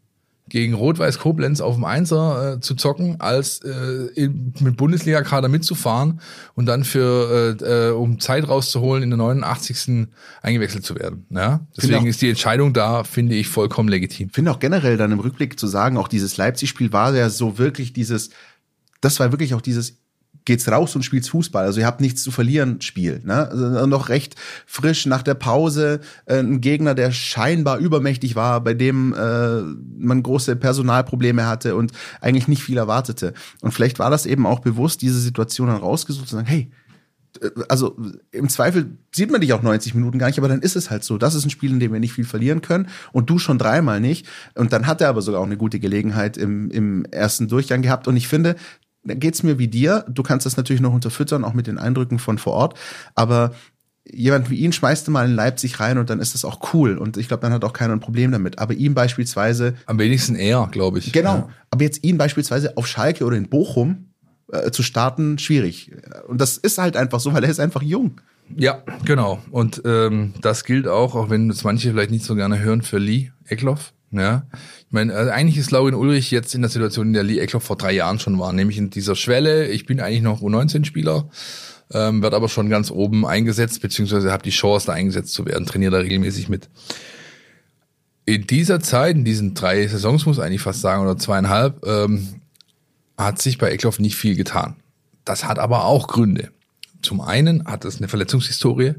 gegen 0.52 0.74
Rot-Weiß 0.74 1.18
Koblenz 1.20 1.62
auf 1.62 1.76
dem 1.76 1.86
Einser 1.86 2.56
äh, 2.56 2.60
zu 2.60 2.76
zocken, 2.76 3.22
als 3.22 3.60
äh, 3.60 4.10
in, 4.16 4.54
mit 4.60 4.76
Bundesliga-Kader 4.76 5.48
mitzufahren 5.48 6.20
und 6.56 6.66
dann 6.66 6.84
für 6.84 7.58
äh, 7.62 7.90
äh, 7.90 7.92
um 7.92 8.20
Zeit 8.20 8.50
rauszuholen, 8.50 9.02
in 9.02 9.10
der 9.10 9.18
89. 9.18 10.10
eingewechselt 10.42 10.84
zu 10.84 10.96
werden. 10.96 11.26
Ja? 11.30 11.62
Deswegen 11.78 12.06
ist 12.06 12.22
die 12.22 12.30
Entscheidung 12.30 12.74
da, 12.74 13.06
finde 13.06 13.36
ich, 13.36 13.48
vollkommen 13.48 13.88
legitim. 13.88 14.30
Finde 14.30 14.52
auch 14.52 14.60
generell 14.60 14.98
dann 14.98 15.14
im 15.14 15.22
Rückblick 15.22 15.58
zu 15.58 15.68
sagen, 15.68 15.96
auch 15.96 16.10
dieses 16.10 16.36
Leipzig-Spiel 16.36 16.92
war 16.92 17.16
ja 17.16 17.30
so 17.30 17.58
wirklich 17.58 17.94
dieses, 17.94 18.32
das 19.00 19.22
war 19.22 19.32
wirklich 19.32 19.54
auch 19.54 19.62
dieses 19.62 20.01
geht's 20.46 20.68
raus 20.70 20.96
und 20.96 21.04
spielt's 21.04 21.30
Fußball. 21.30 21.66
Also 21.66 21.80
ihr 21.80 21.86
habt 21.86 22.02
nichts 22.02 22.24
zu 22.24 22.32
verlieren, 22.32 22.82
Spiel. 22.82 23.22
Ne? 23.24 23.50
Also 23.50 23.86
noch 23.86 24.10
recht 24.10 24.36
frisch 24.66 25.06
nach 25.06 25.24
der 25.24 25.36
Pause. 25.36 26.00
Äh, 26.26 26.40
ein 26.40 26.62
Gegner, 26.62 26.96
der 26.96 27.12
scheinbar 27.12 27.78
übermächtig 27.78 28.36
war, 28.36 28.62
bei 28.62 28.74
dem 28.74 29.14
äh, 29.14 29.62
man 29.98 30.24
große 30.24 30.56
Personalprobleme 30.56 31.46
hatte 31.46 31.76
und 31.76 31.92
eigentlich 32.20 32.48
nicht 32.48 32.64
viel 32.64 32.78
erwartete. 32.78 33.34
Und 33.62 33.72
vielleicht 33.72 34.00
war 34.00 34.10
das 34.10 34.26
eben 34.26 34.46
auch 34.46 34.60
bewusst, 34.60 35.02
diese 35.02 35.20
Situation 35.20 35.68
dann 35.68 35.78
rausgesucht 35.78 36.28
zu 36.28 36.36
sagen, 36.36 36.48
hey, 36.48 36.72
äh, 37.42 37.50
also 37.70 37.98
im 38.32 38.50
Zweifel 38.50 38.98
sieht 39.14 39.32
man 39.32 39.42
dich 39.42 39.54
auch 39.54 39.62
90 39.62 39.94
Minuten 39.94 40.20
gar 40.20 40.28
nicht, 40.28 40.40
aber 40.40 40.48
dann 40.48 40.62
ist 40.62 40.76
es 40.76 40.90
halt 40.90 41.04
so. 41.04 41.18
Das 41.18 41.36
ist 41.36 41.46
ein 41.46 41.50
Spiel, 41.50 41.72
in 41.72 41.80
dem 41.80 41.94
wir 41.94 42.00
nicht 42.00 42.14
viel 42.14 42.26
verlieren 42.26 42.62
können 42.62 42.88
und 43.12 43.30
du 43.30 43.38
schon 43.38 43.58
dreimal 43.58 44.00
nicht. 44.00 44.28
Und 44.56 44.74
dann 44.74 44.88
hat 44.88 45.02
er 45.02 45.10
aber 45.10 45.22
sogar 45.22 45.42
auch 45.42 45.46
eine 45.46 45.58
gute 45.58 45.80
Gelegenheit 45.80 46.38
im, 46.38 46.72
im 46.72 47.06
ersten 47.06 47.48
Durchgang 47.48 47.82
gehabt. 47.82 48.08
Und 48.08 48.18
ich 48.18 48.28
finde, 48.28 48.56
da 49.04 49.14
geht's 49.14 49.44
mir 49.44 49.58
wie 49.58 49.68
dir. 49.68 50.06
Du 50.10 50.24
kannst 50.24 50.46
das 50.46 50.58
natürlich 50.58 50.82
noch 50.82 50.94
unterfüttern, 50.94 51.44
auch 51.44 51.54
mit 51.54 51.68
den 51.68 51.78
Eindrücken 51.78 52.20
von 52.20 52.38
vor 52.38 52.54
Ort. 52.54 52.80
Aber 53.16 53.54
jemand 54.06 54.50
wie 54.50 54.58
ihn 54.58 54.74
schmeißt 54.74 55.08
du 55.08 55.12
mal 55.12 55.28
in 55.28 55.36
Leipzig 55.36 55.80
rein 55.80 55.98
und 55.98 56.10
dann 56.10 56.20
ist 56.20 56.34
das 56.34 56.46
auch 56.46 56.74
cool. 56.74 56.98
Und 56.98 57.18
ich 57.18 57.28
glaube, 57.28 57.42
dann 57.42 57.54
hat 57.54 57.64
auch 57.64 57.74
keiner 57.74 57.94
ein 57.94 58.00
Problem 58.00 58.32
damit. 58.32 58.60
Aber 58.60 58.74
ihm 58.74 58.94
beispielsweise. 58.94 59.76
Am 59.86 60.00
wenigsten 60.00 60.36
er, 60.36 60.68
glaube 60.72 61.00
ich. 61.00 61.12
Genau. 61.12 61.36
Ja. 61.36 61.50
Aber 61.70 61.84
jetzt 61.84 62.04
ihn 62.04 62.18
beispielsweise 62.18 62.78
auf 62.78 62.88
Schalke 62.88 63.26
oder 63.26 63.38
in 63.38 63.50
Bochum 63.50 64.12
äh, 64.52 64.72
zu 64.72 64.84
starten, 64.84 65.38
schwierig. 65.40 65.92
Und 66.28 66.42
das 66.42 66.58
ist 66.58 66.78
halt 66.78 66.98
einfach 66.98 67.20
so, 67.20 67.34
weil 67.34 67.44
er 67.44 67.50
ist 67.50 67.60
einfach 67.60 67.82
jung. 67.82 68.22
Ja, 68.58 68.84
genau. 69.06 69.40
Und 69.50 69.82
ähm, 69.86 70.34
das 70.42 70.66
gilt 70.66 70.88
auch, 70.88 71.16
auch 71.16 71.30
wenn 71.30 71.50
es 71.50 71.64
manche 71.64 71.92
vielleicht 71.92 72.12
nicht 72.12 72.26
so 72.26 72.36
gerne 72.36 72.60
hören, 72.60 72.82
für 72.82 72.98
Lee 72.98 73.32
Eckloff. 73.46 73.94
Ja, 74.12 74.46
ich 74.52 74.92
meine, 74.92 75.14
also 75.14 75.32
eigentlich 75.32 75.58
ist 75.58 75.72
Laurin 75.72 75.96
Ulrich 75.96 76.32
jetzt 76.32 76.54
in 76.54 76.62
der 76.62 76.70
Situation, 76.70 77.08
in 77.08 77.14
der 77.14 77.24
Lee 77.24 77.40
Eckloff 77.40 77.64
vor 77.64 77.78
drei 77.78 77.94
Jahren 77.94 78.20
schon 78.20 78.38
war, 78.40 78.52
nämlich 78.52 78.78
in 78.78 78.90
dieser 78.90 79.16
Schwelle. 79.16 79.68
Ich 79.68 79.86
bin 79.86 80.02
eigentlich 80.02 80.22
noch 80.22 80.42
U19-Spieler, 80.42 81.30
ähm, 81.94 82.22
wird 82.22 82.34
aber 82.34 82.50
schon 82.50 82.70
ganz 82.70 82.92
oben 82.92 83.26
eingesetzt, 83.26 83.82
beziehungsweise 83.82 84.32
habe 84.32 84.44
die 84.44 84.50
Chance, 84.50 84.88
da 84.88 84.94
eingesetzt 84.94 85.34
zu 85.34 85.46
werden, 85.46 85.66
trainiere 85.66 85.92
da 85.92 85.98
regelmäßig 86.00 86.50
mit. 86.50 86.68
In 88.26 88.46
dieser 88.48 88.82
Zeit, 88.82 89.16
in 89.16 89.24
diesen 89.24 89.54
drei 89.54 89.88
Saisons, 89.88 90.26
muss 90.26 90.38
ich 90.38 90.44
eigentlich 90.44 90.62
fast 90.62 90.82
sagen, 90.82 91.02
oder 91.04 91.18
zweieinhalb, 91.18 91.86
ähm, 91.86 92.42
hat 93.18 93.42
sich 93.42 93.58
bei 93.58 93.70
Eckloff 93.70 94.00
nicht 94.00 94.16
viel 94.16 94.36
getan. 94.36 94.76
Das 95.24 95.46
hat 95.46 95.58
aber 95.58 95.86
auch 95.86 96.08
Gründe. 96.08 96.52
Zum 97.02 97.22
einen 97.22 97.66
hat 97.66 97.86
es 97.86 97.98
eine 97.98 98.10
Verletzungshistorie, 98.10 98.96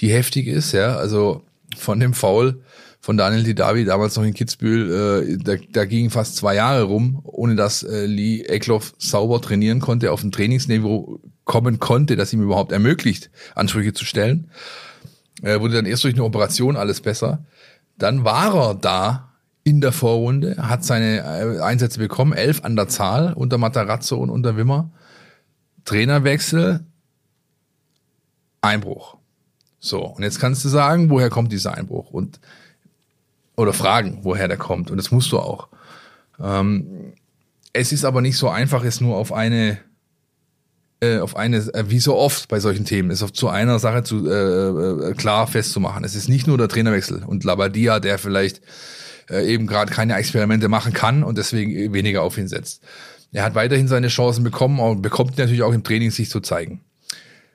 die 0.00 0.12
heftig 0.12 0.48
ist, 0.48 0.72
ja, 0.72 0.96
also 0.96 1.44
von 1.76 2.00
dem 2.00 2.14
Foul 2.14 2.62
von 3.08 3.16
Daniel 3.16 3.42
Didavi 3.42 3.86
damals 3.86 4.16
noch 4.16 4.22
in 4.22 4.34
Kitzbühel, 4.34 5.30
äh, 5.30 5.38
da, 5.42 5.54
da 5.72 5.86
gingen 5.86 6.10
fast 6.10 6.36
zwei 6.36 6.56
Jahre 6.56 6.82
rum, 6.82 7.22
ohne 7.24 7.56
dass 7.56 7.82
äh, 7.82 8.04
Lee 8.04 8.42
Eckloff 8.42 8.92
sauber 8.98 9.40
trainieren 9.40 9.80
konnte, 9.80 10.12
auf 10.12 10.22
ein 10.22 10.30
Trainingsniveau 10.30 11.18
kommen 11.44 11.78
konnte, 11.78 12.16
das 12.16 12.34
ihm 12.34 12.42
überhaupt 12.42 12.70
ermöglicht, 12.70 13.30
Ansprüche 13.54 13.94
zu 13.94 14.04
stellen. 14.04 14.50
Äh, 15.40 15.58
wurde 15.58 15.76
dann 15.76 15.86
erst 15.86 16.04
durch 16.04 16.12
eine 16.12 16.24
Operation 16.24 16.76
alles 16.76 17.00
besser. 17.00 17.46
Dann 17.96 18.24
war 18.24 18.54
er 18.54 18.74
da 18.74 19.32
in 19.64 19.80
der 19.80 19.92
Vorrunde, 19.92 20.56
hat 20.58 20.84
seine 20.84 21.20
äh, 21.20 21.62
Einsätze 21.62 22.00
bekommen, 22.00 22.34
elf 22.34 22.62
an 22.62 22.76
der 22.76 22.88
Zahl 22.88 23.32
unter 23.32 23.56
Matarazzo 23.56 24.18
und 24.18 24.28
unter 24.28 24.58
Wimmer. 24.58 24.90
Trainerwechsel, 25.86 26.84
Einbruch. 28.60 29.16
So, 29.80 30.04
und 30.04 30.22
jetzt 30.22 30.40
kannst 30.40 30.62
du 30.66 30.68
sagen, 30.68 31.08
woher 31.08 31.30
kommt 31.30 31.52
dieser 31.52 31.72
Einbruch? 31.72 32.10
Und 32.10 32.38
oder 33.58 33.72
fragen, 33.72 34.20
woher 34.22 34.48
der 34.48 34.56
kommt. 34.56 34.90
Und 34.90 34.96
das 34.96 35.10
musst 35.10 35.32
du 35.32 35.38
auch. 35.38 35.68
Ähm, 36.40 37.12
es 37.72 37.92
ist 37.92 38.04
aber 38.04 38.20
nicht 38.20 38.36
so 38.36 38.48
einfach, 38.48 38.84
es 38.84 39.00
nur 39.00 39.16
auf 39.16 39.32
eine 39.32 39.78
äh, 41.00 41.18
auf 41.18 41.36
eine, 41.36 41.58
äh, 41.58 41.84
wie 41.88 42.00
so 42.00 42.16
oft 42.16 42.48
bei 42.48 42.58
solchen 42.60 42.84
Themen, 42.84 43.10
ist 43.10 43.22
auf 43.22 43.32
zu 43.32 43.48
einer 43.48 43.78
Sache 43.78 44.02
zu 44.02 44.28
äh, 44.28 45.10
äh, 45.10 45.14
klar 45.14 45.46
festzumachen. 45.46 46.04
Es 46.04 46.14
ist 46.14 46.28
nicht 46.28 46.46
nur 46.46 46.58
der 46.58 46.68
Trainerwechsel 46.68 47.22
und 47.24 47.44
Labadia, 47.44 48.00
der 48.00 48.18
vielleicht 48.18 48.62
äh, 49.30 49.46
eben 49.46 49.66
gerade 49.66 49.92
keine 49.92 50.16
Experimente 50.16 50.68
machen 50.68 50.92
kann 50.92 51.22
und 51.22 51.38
deswegen 51.38 51.92
weniger 51.92 52.22
auf 52.22 52.38
ihn 52.38 52.48
setzt. 52.48 52.82
Er 53.32 53.44
hat 53.44 53.54
weiterhin 53.54 53.88
seine 53.88 54.08
Chancen 54.08 54.42
bekommen 54.42 54.80
und 54.80 55.02
bekommt 55.02 55.36
natürlich 55.36 55.62
auch 55.62 55.72
im 55.72 55.84
Training 55.84 56.10
sich 56.10 56.30
zu 56.30 56.40
zeigen. 56.40 56.80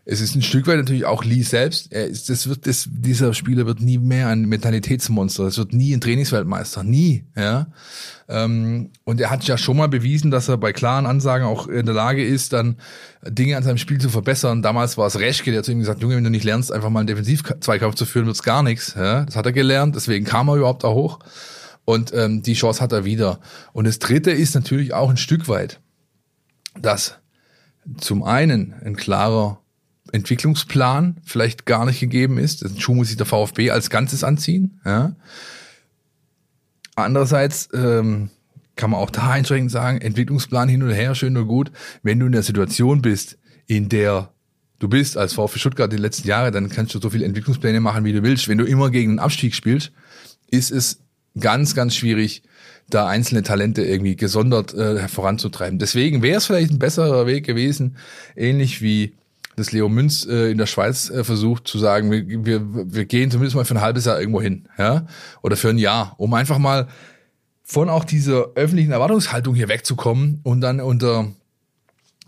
Es 0.06 0.20
ist 0.20 0.36
ein 0.36 0.41
Stück 0.41 0.68
weit 0.68 0.78
natürlich 0.78 1.06
auch 1.06 1.24
Lee 1.24 1.43
selbst. 1.43 1.93
Er 1.93 2.08
ist, 2.08 2.30
das 2.30 2.49
wird, 2.49 2.68
das, 2.68 2.89
dieser 2.91 3.34
Spieler 3.34 3.66
wird 3.66 3.80
nie 3.80 3.97
mehr 3.97 4.28
ein 4.28 4.45
Mentalitätsmonster. 4.45 5.45
Es 5.45 5.58
wird 5.58 5.72
nie 5.72 5.93
ein 5.93 6.01
Trainingsweltmeister. 6.01 6.84
Nie, 6.84 7.24
ja. 7.38 7.68
Ähm, 8.28 8.89
und 9.06 9.22
er 9.22 9.30
hat 9.30 9.45
ja 9.45 9.58
schon 9.58 9.78
mal 9.78 9.88
bewiesen, 9.88 10.30
dass 10.30 10.49
er 10.49 10.58
bei 10.58 10.74
klaren 10.74 11.06
Ansagen 11.06 11.47
auch 11.47 11.68
in 11.68 11.86
der 11.86 11.95
Lage 11.95 12.26
ist, 12.26 12.51
dann 12.51 12.78
Dinge 13.26 13.56
an 13.56 13.64
seinem 13.64 13.78
Spiel 13.78 13.99
zu 13.99 14.10
verbessern. 14.10 14.62
Damals 14.62 14.97
war 14.97 15.08
es 15.08 15.20
Reschke, 15.20 15.54
der 15.54 15.64
zu 15.64 15.72
ihm 15.72 15.80
gesagt, 15.80 16.01
Junge, 16.01 16.18
wenn 16.18 16.24
du 16.26 16.30
nicht 16.30 16.43
lernst, 16.43 16.74
einfach 16.74 16.89
mal 16.89 16.99
einen 16.99 17.08
Defensiv-Zweikampf 17.08 17.95
zu 17.95 18.06
führen, 18.06 18.26
wird's 18.26 18.43
gar 18.43 18.62
nichts. 18.62 18.95
Ja? 18.95 19.24
Das 19.24 19.38
hat 19.38 19.45
er 19.45 19.54
gelernt, 19.54 19.95
deswegen 19.95 20.26
kam 20.26 20.49
er 20.49 20.56
überhaupt 20.56 20.84
da 20.84 20.89
hoch. 20.89 21.20
Und 21.86 22.14
ähm, 22.14 22.43
die 22.43 22.54
Chance 22.54 22.82
hat 22.82 22.91
er 22.91 23.06
wieder. 23.06 23.39
Und 23.72 23.88
das 23.88 23.99
Dritte 23.99 24.32
ist 24.32 24.54
natürlich 24.54 24.93
auch 24.93 25.10
ein 25.10 25.18
Stück 25.18 25.47
weit, 25.47 25.80
dass 26.78 27.20
zum 27.97 28.24
einen 28.24 28.74
ein 28.84 28.95
klarer 28.95 29.62
Entwicklungsplan 30.14 31.18
vielleicht 31.26 31.66
gar 31.66 31.86
nicht 31.86 31.99
gegeben 31.99 32.38
ist. 32.38 32.64
Den 32.64 32.80
Schuh 32.80 32.93
muss 32.93 33.07
sich 33.07 33.18
der 33.18 33.26
VfB 33.26 33.72
als 33.72 33.89
Ganzes 33.89 34.24
anziehen. 34.24 34.80
Ja. 34.86 35.16
Andererseits 36.95 37.68
ähm, 37.74 38.30
kann 38.76 38.91
man 38.91 38.99
auch 38.99 39.09
da 39.09 39.32
einschränkend 39.32 39.72
sagen, 39.72 39.99
Entwicklungsplan 39.99 40.70
hin 40.70 40.84
und 40.84 40.91
her, 40.91 41.16
schön 41.16 41.36
und 41.36 41.47
gut. 41.47 41.72
Wenn 42.03 42.20
du 42.20 42.28
in 42.28 42.32
der 42.32 42.43
Situation 42.43 43.01
bist, 43.01 43.38
in 43.66 43.89
der 43.89 44.30
du 44.78 44.88
bist 44.88 45.18
als 45.18 45.34
VfB 45.34 45.59
Stuttgart 45.59 45.91
die 45.91 45.97
letzten 45.97 46.28
Jahre, 46.28 46.51
dann 46.51 46.70
kannst 46.70 46.93
du 46.93 46.99
so 46.99 47.09
viele 47.09 47.26
Entwicklungspläne 47.26 47.80
machen, 47.80 48.05
wie 48.05 48.14
du 48.14 48.22
willst. 48.22 48.47
Wenn 48.47 48.59
du 48.59 48.66
immer 48.66 48.91
gegen 48.91 49.11
einen 49.11 49.20
Abstieg 49.20 49.55
spielst, 49.55 49.91
ist 50.51 50.72
es 50.72 50.99
ganz, 51.39 51.74
ganz 51.74 51.95
schwierig, 51.95 52.43
da 52.89 53.07
einzelne 53.07 53.41
Talente 53.41 53.82
irgendwie 53.82 54.16
gesondert 54.16 54.76
äh, 54.76 55.07
voranzutreiben. 55.07 55.80
Deswegen 55.80 56.22
wäre 56.22 56.38
es 56.38 56.45
vielleicht 56.45 56.72
ein 56.72 56.80
besserer 56.80 57.26
Weg 57.26 57.45
gewesen, 57.45 57.97
ähnlich 58.36 58.84
wie 58.84 59.14
das 59.56 59.72
Leo 59.72 59.89
Münz 59.89 60.26
äh, 60.26 60.51
in 60.51 60.58
der 60.58 60.66
Schweiz 60.66 61.10
äh, 61.10 61.24
versucht 61.24 61.68
zu 61.68 61.78
sagen, 61.78 62.12
wir, 62.12 62.45
wir, 62.45 62.93
wir 62.93 63.06
gehen 63.06 63.32
zumindest 63.32 63.56
mal 63.56 63.66
für 63.66 63.76
ein 63.76 63.82
halbes 63.82 64.06
Jahr 64.06 64.20
irgendwo 64.20 64.41
hin, 64.41 64.68
ja, 64.78 65.06
oder 65.41 65.56
für 65.56 65.70
ein 65.70 65.78
Jahr, 65.78 66.16
um 66.18 66.34
einfach 66.34 66.58
mal 66.58 66.88
von 67.64 67.89
auch 67.89 68.04
dieser 68.04 68.54
öffentlichen 68.56 68.91
Erwartungshaltung 68.91 69.56
hier 69.56 69.70
wegzukommen 69.70 70.41
und 70.43 70.62
dann 70.62 70.80
unter 70.80 71.28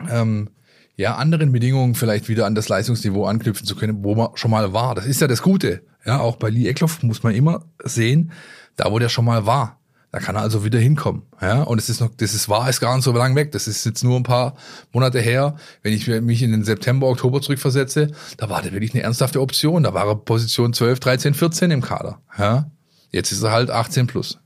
ähm, 0.09 0.49
ja 0.95 1.15
anderen 1.15 1.51
Bedingungen 1.51 1.95
vielleicht 1.95 2.29
wieder 2.29 2.45
an 2.45 2.55
das 2.55 2.69
Leistungsniveau 2.69 3.25
anknüpfen 3.25 3.65
zu 3.65 3.75
können, 3.75 4.03
wo 4.03 4.15
man 4.15 4.29
schon 4.35 4.51
mal 4.51 4.73
war. 4.73 4.95
Das 4.95 5.05
ist 5.05 5.21
ja 5.21 5.27
das 5.27 5.41
Gute. 5.41 5.81
Ja, 6.05 6.19
auch 6.19 6.37
bei 6.37 6.49
Lee 6.49 6.67
Eckloff 6.67 7.03
muss 7.03 7.23
man 7.23 7.33
immer 7.33 7.65
sehen, 7.83 8.31
da 8.75 8.91
wo 8.91 8.99
der 8.99 9.09
schon 9.09 9.25
mal 9.25 9.45
war. 9.45 9.79
Da 10.15 10.21
kann 10.21 10.37
er 10.37 10.43
also 10.43 10.63
wieder 10.63 10.79
hinkommen. 10.79 11.23
Ja, 11.41 11.63
und 11.63 11.77
es 11.77 11.89
ist 11.89 11.99
noch, 11.99 12.09
das 12.15 12.33
ist 12.33 12.47
wahr, 12.47 12.69
ist 12.69 12.79
gar 12.79 12.95
nicht 12.95 13.03
so 13.03 13.11
lang 13.11 13.35
weg. 13.35 13.51
Das 13.51 13.67
ist 13.67 13.85
jetzt 13.85 14.01
nur 14.01 14.15
ein 14.15 14.23
paar 14.23 14.55
Monate 14.93 15.19
her. 15.19 15.57
Wenn 15.83 15.91
ich 15.91 16.07
mich 16.07 16.41
in 16.41 16.51
den 16.51 16.63
September, 16.63 17.07
Oktober 17.07 17.41
zurückversetze, 17.41 18.11
da 18.37 18.49
war 18.49 18.61
der 18.61 18.71
wirklich 18.71 18.93
eine 18.93 19.03
ernsthafte 19.03 19.41
Option. 19.41 19.83
Da 19.83 19.93
war 19.93 20.07
er 20.07 20.15
Position 20.15 20.71
12, 20.71 21.01
13, 21.01 21.33
14 21.33 21.69
im 21.69 21.81
Kader. 21.81 22.21
Ja, 22.37 22.71
jetzt 23.11 23.33
ist 23.33 23.43
er 23.43 23.51
halt 23.51 23.69
18 23.69 24.07
plus. 24.07 24.39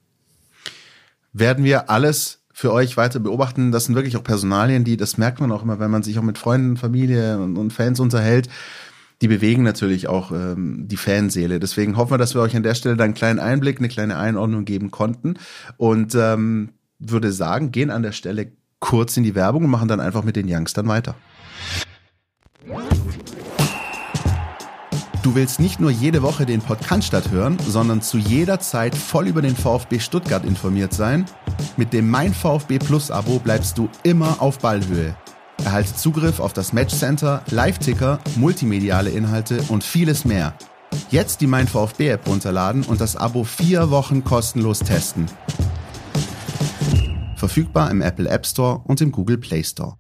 Werden 1.34 1.64
wir 1.64 1.92
alles 1.92 2.40
für 2.52 2.74
euch 2.74 2.98
weiter 2.98 3.20
beobachten. 3.20 3.72
Das 3.72 3.86
sind 3.86 3.94
wirklich 3.94 4.18
auch 4.18 4.24
Personalien, 4.24 4.84
die, 4.84 4.98
das 4.98 5.20
merkt 5.20 5.40
man 5.40 5.52
auch 5.52 5.62
immer, 5.62 5.80
wenn 5.80 5.92
man 5.92 6.02
sich 6.02 6.18
auch 6.18 6.24
mit 6.24 6.40
Freunden, 6.40 6.78
Familie 6.78 7.38
und, 7.38 7.58
und 7.58 7.74
Fans 7.74 8.00
unterhält 8.00 8.50
die 9.22 9.28
bewegen 9.28 9.64
natürlich 9.64 10.08
auch 10.08 10.32
ähm, 10.32 10.88
die 10.88 10.98
Fanseele. 10.98 11.60
Deswegen 11.60 11.98
hoffen 11.98 12.12
wir, 12.12 12.18
dass 12.18 12.36
wir 12.36 12.42
euch 12.42 12.56
an 12.56 12.64
der 12.64 12.76
Stelle 12.76 12.96
da 12.96 13.04
einen 13.04 13.14
kleinen 13.14 13.40
Einblick, 13.40 13.80
eine 13.80 13.90
kleine 13.90 14.18
Einordnung 14.18 14.66
geben 14.66 14.92
konnten. 14.92 15.36
Und 15.78 16.16
ähm, 16.16 16.70
würde 17.00 17.32
sagen, 17.32 17.72
gehen 17.72 17.92
an 17.92 18.04
der 18.04 18.12
Stelle 18.12 18.52
kurz 18.80 19.18
in 19.18 19.24
die 19.24 19.36
Werbung 19.36 19.66
und 19.66 19.72
machen 19.72 19.88
dann 19.88 20.00
einfach 20.00 20.24
mit 20.24 20.36
den 20.36 20.48
Youngstern 20.50 20.88
weiter. 20.88 21.16
Du 25.22 25.36
willst 25.36 25.60
nicht 25.60 25.82
nur 25.82 25.92
jede 25.92 26.22
Woche 26.22 26.46
den 26.46 26.62
Podcast 26.62 27.32
hören, 27.32 27.58
sondern 27.68 28.02
zu 28.02 28.18
jeder 28.18 28.60
Zeit 28.60 28.96
voll 28.96 29.28
über 29.28 29.42
den 29.42 29.56
VfB 29.56 30.00
Stuttgart 30.00 30.46
informiert 30.46 30.94
sein? 30.94 31.26
Mit 31.76 31.92
dem 31.92 32.10
Mein 32.10 32.34
VfB 32.34 32.80
Plus 32.80 33.12
Abo 33.12 33.40
bleibst 33.40 33.78
du 33.78 33.90
immer 34.04 34.42
auf 34.42 34.60
Ballhöhe. 34.60 35.16
Erhalte 35.66 35.96
Zugriff 35.96 36.40
auf 36.40 36.54
das 36.54 36.74
Matchcenter, 36.74 37.44
Live-Ticker, 37.50 38.20
multimediale 38.36 39.10
Inhalte 39.10 39.62
und 39.70 39.84
vieles 39.84 40.26
mehr. 40.26 40.56
Jetzt 41.12 41.42
die 41.42 41.48
Mein 41.48 41.68
VfB 41.68 42.10
App 42.10 42.28
runterladen 42.28 42.84
und 42.84 43.02
das 43.02 43.16
Abo 43.16 43.44
vier 43.44 43.92
Wochen 43.92 44.24
kostenlos 44.24 44.80
testen. 44.80 45.28
Verfügbar 47.36 47.92
im 47.92 48.02
Apple 48.02 48.30
App 48.30 48.46
Store 48.46 48.82
und 48.86 49.02
im 49.02 49.12
Google 49.12 49.38
Play 49.38 49.64
Store. 49.64 49.96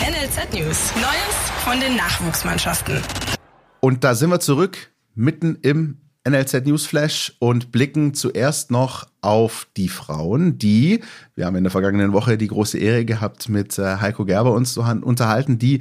NLZ 0.00 0.52
News. 0.54 0.92
Neues 0.96 1.38
von 1.64 1.80
den 1.80 1.96
Nachwuchsmannschaften. 1.96 3.00
Und 3.80 4.04
da 4.04 4.14
sind 4.14 4.30
wir 4.30 4.40
zurück, 4.40 4.92
mitten 5.14 5.56
im 5.62 6.07
NLZ 6.28 6.66
Newsflash 6.66 7.34
und 7.38 7.72
blicken 7.72 8.14
zuerst 8.14 8.70
noch 8.70 9.06
auf 9.20 9.66
die 9.76 9.88
Frauen, 9.88 10.58
die, 10.58 11.00
wir 11.34 11.46
haben 11.46 11.56
in 11.56 11.64
der 11.64 11.70
vergangenen 11.70 12.12
Woche 12.12 12.38
die 12.38 12.48
große 12.48 12.78
Ehre 12.78 13.04
gehabt, 13.04 13.48
mit 13.48 13.78
äh, 13.78 13.96
Heiko 13.96 14.24
Gerber 14.24 14.52
uns 14.52 14.74
zu 14.74 14.82
unterhalten, 14.82 15.58
die 15.58 15.80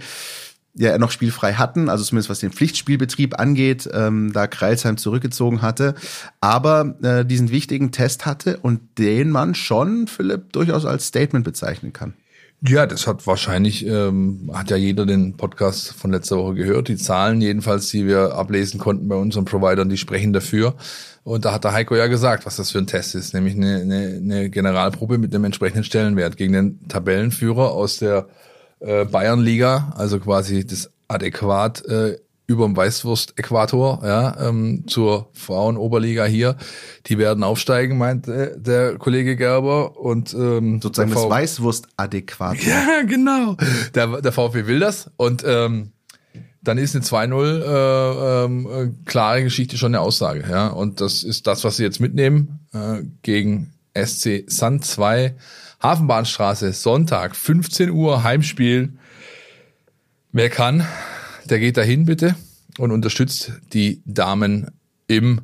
ja 0.77 0.97
noch 0.97 1.11
spielfrei 1.11 1.53
hatten, 1.53 1.89
also 1.89 2.03
zumindest 2.03 2.29
was 2.29 2.39
den 2.39 2.51
Pflichtspielbetrieb 2.51 3.39
angeht, 3.39 3.89
ähm, 3.91 4.31
da 4.31 4.47
Kreilsheim 4.47 4.97
zurückgezogen 4.97 5.61
hatte, 5.61 5.95
aber 6.39 6.95
äh, 7.01 7.25
diesen 7.25 7.51
wichtigen 7.51 7.91
Test 7.91 8.25
hatte 8.25 8.57
und 8.57 8.99
den 8.99 9.31
man 9.31 9.55
schon, 9.55 10.07
Philipp, 10.07 10.53
durchaus 10.53 10.85
als 10.85 11.07
Statement 11.07 11.43
bezeichnen 11.43 11.93
kann. 11.93 12.13
Ja, 12.61 12.87
das 12.87 13.05
hat 13.05 13.27
wahrscheinlich, 13.27 13.85
ähm, 13.85 14.49
hat 14.51 14.71
ja 14.71 14.77
jeder 14.77 15.05
den 15.05 15.37
Podcast 15.37 15.93
von 15.93 16.11
letzter 16.11 16.37
Woche 16.37 16.55
gehört. 16.55 16.87
Die 16.87 16.97
Zahlen 16.97 17.39
jedenfalls, 17.39 17.89
die 17.89 18.07
wir 18.07 18.33
ablesen 18.33 18.79
konnten 18.79 19.07
bei 19.07 19.15
unseren 19.15 19.45
Providern, 19.45 19.89
die 19.89 19.97
sprechen 19.97 20.33
dafür. 20.33 20.73
Und 21.23 21.45
da 21.45 21.53
hat 21.53 21.65
der 21.65 21.73
Heiko 21.73 21.95
ja 21.95 22.07
gesagt, 22.07 22.47
was 22.47 22.55
das 22.55 22.71
für 22.71 22.79
ein 22.79 22.87
Test 22.87 23.13
ist, 23.13 23.35
nämlich 23.35 23.53
eine, 23.55 23.81
eine, 23.81 24.19
eine 24.23 24.49
Generalprobe 24.49 25.19
mit 25.19 25.33
dem 25.33 25.43
entsprechenden 25.43 25.83
Stellenwert 25.83 26.35
gegen 26.35 26.53
den 26.53 26.87
Tabellenführer 26.87 27.71
aus 27.71 27.99
der 27.99 28.27
äh, 28.79 29.05
Bayernliga, 29.05 29.93
also 29.95 30.19
quasi 30.19 30.65
das 30.65 30.89
adäquat 31.07 31.85
äh, 31.85 32.17
überm 32.47 32.77
Weißwurst-Äquator, 32.77 34.01
ja, 34.03 34.47
ähm, 34.47 34.85
zur 34.87 35.29
Frauen-Oberliga 35.33 36.25
hier. 36.25 36.55
Die 37.07 37.17
werden 37.17 37.43
aufsteigen, 37.43 37.97
meint 37.97 38.29
äh, 38.29 38.57
der 38.57 38.97
Kollege 38.97 39.35
Gerber. 39.35 39.97
Und 39.97 40.33
ähm, 40.33 40.81
sozusagen 40.81 41.11
das 41.11 41.29
Weißwurst-Adäquator. 41.29 42.65
Ja, 42.65 43.01
genau. 43.07 43.57
Der, 43.93 44.21
der 44.21 44.31
VfB 44.31 44.65
will 44.65 44.79
das. 44.79 45.11
Und 45.17 45.43
ähm, 45.45 45.91
dann 46.63 46.77
ist 46.77 46.95
eine 46.95 47.03
2-0 47.03 47.63
äh, 47.63 48.45
ähm, 48.45 48.97
klare 49.05 49.43
Geschichte 49.43 49.77
schon 49.77 49.93
eine 49.93 50.01
Aussage. 50.01 50.45
Ja, 50.49 50.67
und 50.67 51.01
das 51.01 51.23
ist 51.23 51.47
das, 51.47 51.65
was 51.65 51.77
sie 51.77 51.83
jetzt 51.83 51.99
mitnehmen 51.99 52.59
äh, 52.73 53.03
gegen 53.23 53.73
SC 53.93 54.45
Sand 54.47 54.85
2. 54.85 55.35
Hafenbahnstraße, 55.81 56.71
Sonntag, 56.73 57.35
15 57.35 57.91
Uhr, 57.91 58.23
Heimspiel. 58.23 58.93
Wer 60.31 60.49
kann, 60.49 60.85
der 61.47 61.59
geht 61.59 61.77
dahin 61.77 62.05
bitte 62.05 62.35
und 62.77 62.91
unterstützt 62.91 63.53
die 63.73 64.01
Damen 64.05 64.71
im 65.07 65.41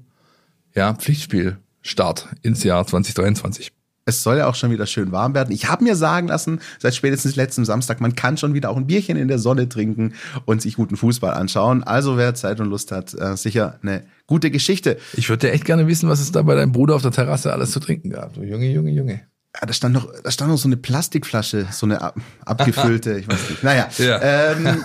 ja, 0.75 0.93
Pflichtspielstart 0.93 2.27
ins 2.41 2.63
Jahr 2.63 2.85
2023. 2.85 3.71
Es 4.05 4.21
soll 4.21 4.37
ja 4.37 4.47
auch 4.47 4.55
schon 4.55 4.69
wieder 4.71 4.85
schön 4.85 5.13
warm 5.13 5.33
werden. 5.33 5.53
Ich 5.53 5.69
habe 5.69 5.83
mir 5.83 5.95
sagen 5.95 6.27
lassen, 6.27 6.59
seit 6.77 6.93
spätestens 6.93 7.37
letztem 7.37 7.63
Samstag, 7.63 8.01
man 8.01 8.15
kann 8.15 8.35
schon 8.35 8.53
wieder 8.53 8.69
auch 8.69 8.75
ein 8.75 8.85
Bierchen 8.85 9.15
in 9.15 9.29
der 9.29 9.39
Sonne 9.39 9.69
trinken 9.69 10.13
und 10.43 10.61
sich 10.61 10.75
guten 10.75 10.97
Fußball 10.97 11.33
anschauen. 11.33 11.83
Also 11.83 12.17
wer 12.17 12.35
Zeit 12.35 12.59
und 12.59 12.67
Lust 12.67 12.91
hat, 12.91 13.13
äh, 13.13 13.37
sicher 13.37 13.79
eine 13.81 14.03
gute 14.27 14.51
Geschichte. 14.51 14.97
Ich 15.13 15.29
würde 15.29 15.51
echt 15.51 15.63
gerne 15.63 15.87
wissen, 15.87 16.09
was 16.09 16.19
es 16.19 16.33
da 16.33 16.41
bei 16.41 16.55
deinem 16.55 16.73
Bruder 16.73 16.95
auf 16.95 17.01
der 17.01 17.11
Terrasse 17.11 17.53
alles 17.53 17.71
zu 17.71 17.79
trinken 17.79 18.09
gab. 18.09 18.35
Junge, 18.35 18.69
Junge, 18.69 18.91
Junge. 18.91 19.21
Ja, 19.55 19.67
da 19.67 19.73
stand 19.73 19.93
noch, 19.93 20.07
da 20.23 20.31
stand 20.31 20.49
noch 20.51 20.57
so 20.57 20.67
eine 20.67 20.77
Plastikflasche, 20.77 21.67
so 21.71 21.85
eine 21.85 22.01
ab, 22.01 22.15
abgefüllte, 22.43 23.19
ich 23.19 23.27
weiß 23.27 23.49
nicht. 23.49 23.63
Naja, 23.63 23.87
ja. 23.97 24.51
ähm, 24.51 24.83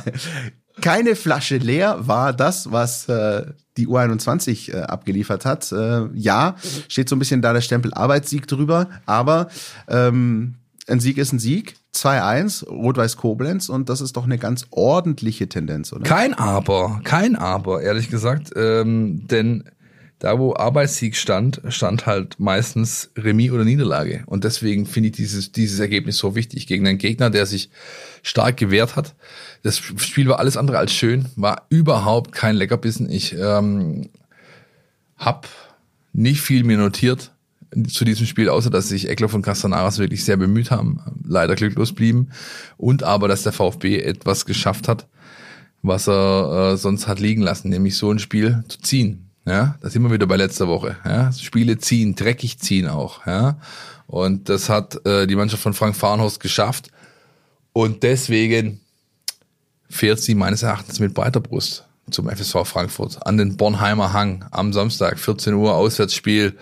keine 0.82 1.16
Flasche 1.16 1.56
leer 1.56 2.06
war 2.06 2.32
das, 2.34 2.70
was 2.70 3.08
äh, 3.08 3.46
die 3.76 3.88
U21 3.88 4.72
äh, 4.72 4.82
abgeliefert 4.82 5.44
hat. 5.44 5.72
Äh, 5.72 6.08
ja, 6.14 6.56
steht 6.88 7.08
so 7.08 7.16
ein 7.16 7.18
bisschen 7.18 7.40
da 7.40 7.52
der 7.52 7.62
Stempel 7.62 7.94
Arbeitssieg 7.94 8.46
drüber, 8.46 8.88
aber 9.06 9.48
ähm, 9.88 10.56
ein 10.88 11.00
Sieg 11.00 11.18
ist 11.18 11.32
ein 11.32 11.38
Sieg. 11.38 11.76
2-1, 11.94 12.68
Rot-Weiß 12.68 13.16
Koblenz 13.16 13.70
und 13.70 13.88
das 13.88 14.02
ist 14.02 14.18
doch 14.18 14.24
eine 14.24 14.36
ganz 14.36 14.66
ordentliche 14.70 15.48
Tendenz, 15.48 15.94
oder? 15.94 16.02
Kein 16.02 16.34
Aber, 16.34 17.00
kein 17.04 17.36
Aber, 17.36 17.80
ehrlich 17.80 18.10
gesagt. 18.10 18.50
Ähm, 18.54 19.26
denn 19.26 19.64
da 20.18 20.38
wo 20.38 20.54
Arbeitssieg 20.56 21.14
stand, 21.14 21.60
stand 21.68 22.06
halt 22.06 22.40
meistens 22.40 23.10
Remis 23.16 23.50
oder 23.50 23.64
Niederlage. 23.64 24.22
Und 24.26 24.44
deswegen 24.44 24.86
finde 24.86 25.10
ich 25.10 25.16
dieses, 25.16 25.52
dieses 25.52 25.78
Ergebnis 25.78 26.16
so 26.16 26.34
wichtig 26.34 26.66
gegen 26.66 26.86
einen 26.86 26.98
Gegner, 26.98 27.28
der 27.28 27.44
sich 27.44 27.70
stark 28.22 28.56
gewehrt 28.56 28.96
hat. 28.96 29.14
Das 29.62 29.76
Spiel 29.76 30.28
war 30.28 30.38
alles 30.38 30.56
andere 30.56 30.78
als 30.78 30.92
schön, 30.92 31.26
war 31.36 31.66
überhaupt 31.68 32.32
kein 32.32 32.56
Leckerbissen. 32.56 33.10
Ich 33.10 33.34
ähm, 33.34 34.08
habe 35.18 35.48
nicht 36.14 36.40
viel 36.40 36.64
mir 36.64 36.78
notiert 36.78 37.32
zu 37.86 38.06
diesem 38.06 38.26
Spiel, 38.26 38.48
außer 38.48 38.70
dass 38.70 38.88
sich 38.88 39.10
Eckler 39.10 39.28
von 39.28 39.42
Castanaras 39.42 39.98
wirklich 39.98 40.24
sehr 40.24 40.38
bemüht 40.38 40.70
haben, 40.70 41.00
leider 41.26 41.56
glücklos 41.56 41.92
blieben 41.92 42.30
und 42.78 43.02
aber, 43.02 43.28
dass 43.28 43.42
der 43.42 43.52
VfB 43.52 44.00
etwas 44.00 44.46
geschafft 44.46 44.88
hat, 44.88 45.06
was 45.82 46.08
er 46.08 46.72
äh, 46.72 46.76
sonst 46.78 47.06
hat 47.06 47.20
liegen 47.20 47.42
lassen, 47.42 47.68
nämlich 47.68 47.96
so 47.96 48.10
ein 48.10 48.18
Spiel 48.18 48.64
zu 48.68 48.78
ziehen 48.80 49.25
ja, 49.46 49.76
da 49.80 49.88
sind 49.88 50.02
wir 50.02 50.10
wieder 50.10 50.26
bei 50.26 50.36
letzter 50.36 50.66
Woche. 50.66 50.96
Ja, 51.04 51.32
Spiele 51.32 51.78
ziehen, 51.78 52.16
dreckig 52.16 52.58
ziehen 52.58 52.88
auch. 52.88 53.24
Ja, 53.26 53.58
und 54.06 54.48
das 54.48 54.68
hat 54.68 55.04
äh, 55.06 55.26
die 55.26 55.36
Mannschaft 55.36 55.62
von 55.62 55.74
Frank 55.74 55.96
Fahrenhorst 55.96 56.40
geschafft. 56.40 56.90
Und 57.72 58.02
deswegen 58.02 58.80
fährt 59.88 60.20
sie 60.20 60.34
meines 60.34 60.62
Erachtens 60.62 60.98
mit 60.98 61.14
breiter 61.14 61.40
Brust 61.40 61.84
zum 62.10 62.28
FSV 62.28 62.64
Frankfurt 62.64 63.24
an 63.26 63.36
den 63.36 63.56
Bornheimer 63.56 64.12
Hang 64.12 64.44
am 64.50 64.72
Samstag, 64.72 65.18
14 65.18 65.54
Uhr 65.54 65.74
Auswärtsspiel. 65.74 66.56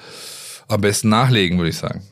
Am 0.69 0.81
besten 0.81 1.11
nachlegen, 1.11 1.59
würde 1.59 1.71
ich 1.71 1.77
sagen. 1.77 2.03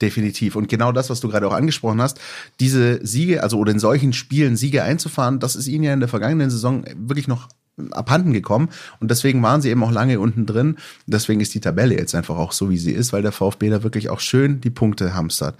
Definitiv. 0.00 0.56
Und 0.56 0.68
genau 0.68 0.92
das, 0.92 1.10
was 1.10 1.20
du 1.20 1.28
gerade 1.28 1.48
auch 1.48 1.52
angesprochen 1.52 2.00
hast, 2.00 2.20
diese 2.60 3.04
Siege, 3.04 3.42
also 3.42 3.58
oder 3.58 3.72
in 3.72 3.78
solchen 3.78 4.12
Spielen 4.12 4.56
Siege 4.56 4.82
einzufahren, 4.82 5.40
das 5.40 5.56
ist 5.56 5.66
ihnen 5.66 5.84
ja 5.84 5.92
in 5.92 6.00
der 6.00 6.08
vergangenen 6.08 6.50
Saison 6.50 6.84
wirklich 6.94 7.26
noch 7.26 7.48
abhanden 7.90 8.32
gekommen 8.32 8.68
und 9.00 9.10
deswegen 9.10 9.42
waren 9.42 9.60
sie 9.60 9.70
eben 9.70 9.82
auch 9.84 9.92
lange 9.92 10.18
unten 10.20 10.46
drin. 10.46 10.76
Deswegen 11.06 11.40
ist 11.40 11.54
die 11.54 11.60
Tabelle 11.60 11.96
jetzt 11.96 12.14
einfach 12.14 12.36
auch 12.36 12.52
so, 12.52 12.70
wie 12.70 12.78
sie 12.78 12.92
ist, 12.92 13.12
weil 13.12 13.22
der 13.22 13.32
VfB 13.32 13.70
da 13.70 13.82
wirklich 13.82 14.08
auch 14.08 14.20
schön 14.20 14.60
die 14.60 14.70
Punkte 14.70 15.14
hamstert. 15.14 15.56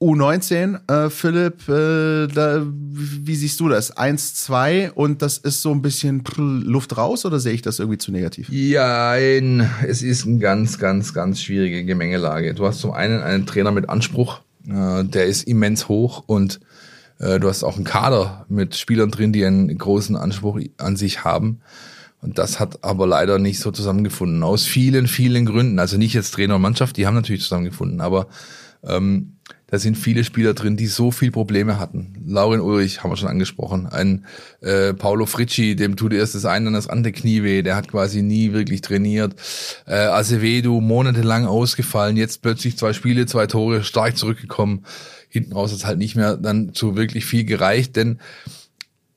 U19, 0.00 0.90
äh, 0.90 1.08
Philipp, 1.08 1.66
äh, 1.68 2.26
da, 2.26 2.66
wie 2.66 3.34
siehst 3.34 3.58
du 3.60 3.70
das? 3.70 3.96
1-2 3.96 4.90
und 4.90 5.22
das 5.22 5.38
ist 5.38 5.62
so 5.62 5.72
ein 5.72 5.80
bisschen 5.80 6.22
Luft 6.36 6.98
raus 6.98 7.24
oder 7.24 7.40
sehe 7.40 7.54
ich 7.54 7.62
das 7.62 7.78
irgendwie 7.78 7.96
zu 7.96 8.12
negativ? 8.12 8.50
Ja, 8.50 9.16
es 9.16 10.02
ist 10.02 10.26
eine 10.26 10.38
ganz, 10.38 10.78
ganz, 10.78 11.14
ganz 11.14 11.40
schwierige 11.40 11.82
Gemengelage. 11.84 12.52
Du 12.52 12.66
hast 12.66 12.80
zum 12.80 12.92
einen 12.92 13.22
einen 13.22 13.46
Trainer 13.46 13.72
mit 13.72 13.88
Anspruch, 13.88 14.40
äh, 14.68 15.02
der 15.04 15.24
ist 15.24 15.44
immens 15.44 15.88
hoch 15.88 16.24
und 16.26 16.60
du 17.18 17.48
hast 17.48 17.64
auch 17.64 17.76
einen 17.76 17.84
Kader 17.84 18.44
mit 18.48 18.76
Spielern 18.76 19.10
drin, 19.10 19.32
die 19.32 19.44
einen 19.44 19.76
großen 19.76 20.16
Anspruch 20.16 20.60
an 20.78 20.96
sich 20.96 21.24
haben. 21.24 21.60
Und 22.22 22.38
das 22.38 22.58
hat 22.58 22.82
aber 22.82 23.06
leider 23.06 23.38
nicht 23.38 23.60
so 23.60 23.70
zusammengefunden. 23.70 24.42
Aus 24.42 24.64
vielen, 24.64 25.06
vielen 25.06 25.46
Gründen. 25.46 25.78
Also 25.78 25.96
nicht 25.96 26.14
jetzt 26.14 26.32
Trainer 26.32 26.56
und 26.56 26.62
Mannschaft, 26.62 26.96
die 26.96 27.06
haben 27.06 27.14
natürlich 27.14 27.42
zusammengefunden, 27.42 28.00
aber 28.00 28.26
ähm, 28.82 29.36
da 29.68 29.78
sind 29.78 29.96
viele 29.96 30.22
Spieler 30.22 30.54
drin, 30.54 30.76
die 30.76 30.86
so 30.86 31.10
viel 31.10 31.32
Probleme 31.32 31.80
hatten. 31.80 32.22
Laurin 32.24 32.60
Ulrich 32.60 33.02
haben 33.02 33.10
wir 33.10 33.16
schon 33.16 33.28
angesprochen. 33.28 33.86
Ein 33.86 34.24
äh, 34.60 34.94
Paolo 34.94 35.26
Fricci, 35.26 35.74
dem 35.74 35.96
tut 35.96 36.12
erst 36.12 36.36
das 36.36 36.44
eine, 36.44 36.66
dann 36.66 36.74
das 36.74 36.88
andere 36.88 37.12
Knie 37.12 37.42
weh. 37.42 37.62
Der 37.62 37.74
hat 37.74 37.88
quasi 37.88 38.22
nie 38.22 38.52
wirklich 38.52 38.80
trainiert. 38.80 39.34
Äh, 39.86 39.94
Acevedo 39.94 40.80
monatelang 40.80 41.46
ausgefallen. 41.46 42.16
Jetzt 42.16 42.42
plötzlich 42.42 42.78
zwei 42.78 42.92
Spiele, 42.92 43.26
zwei 43.26 43.48
Tore, 43.48 43.82
stark 43.82 44.16
zurückgekommen 44.16 44.84
hinten 45.36 45.52
raus 45.52 45.70
hat 45.70 45.78
es 45.78 45.86
halt 45.86 45.98
nicht 45.98 46.16
mehr 46.16 46.36
dann 46.36 46.74
zu 46.74 46.96
wirklich 46.96 47.24
viel 47.24 47.44
gereicht, 47.44 47.96
denn 47.96 48.18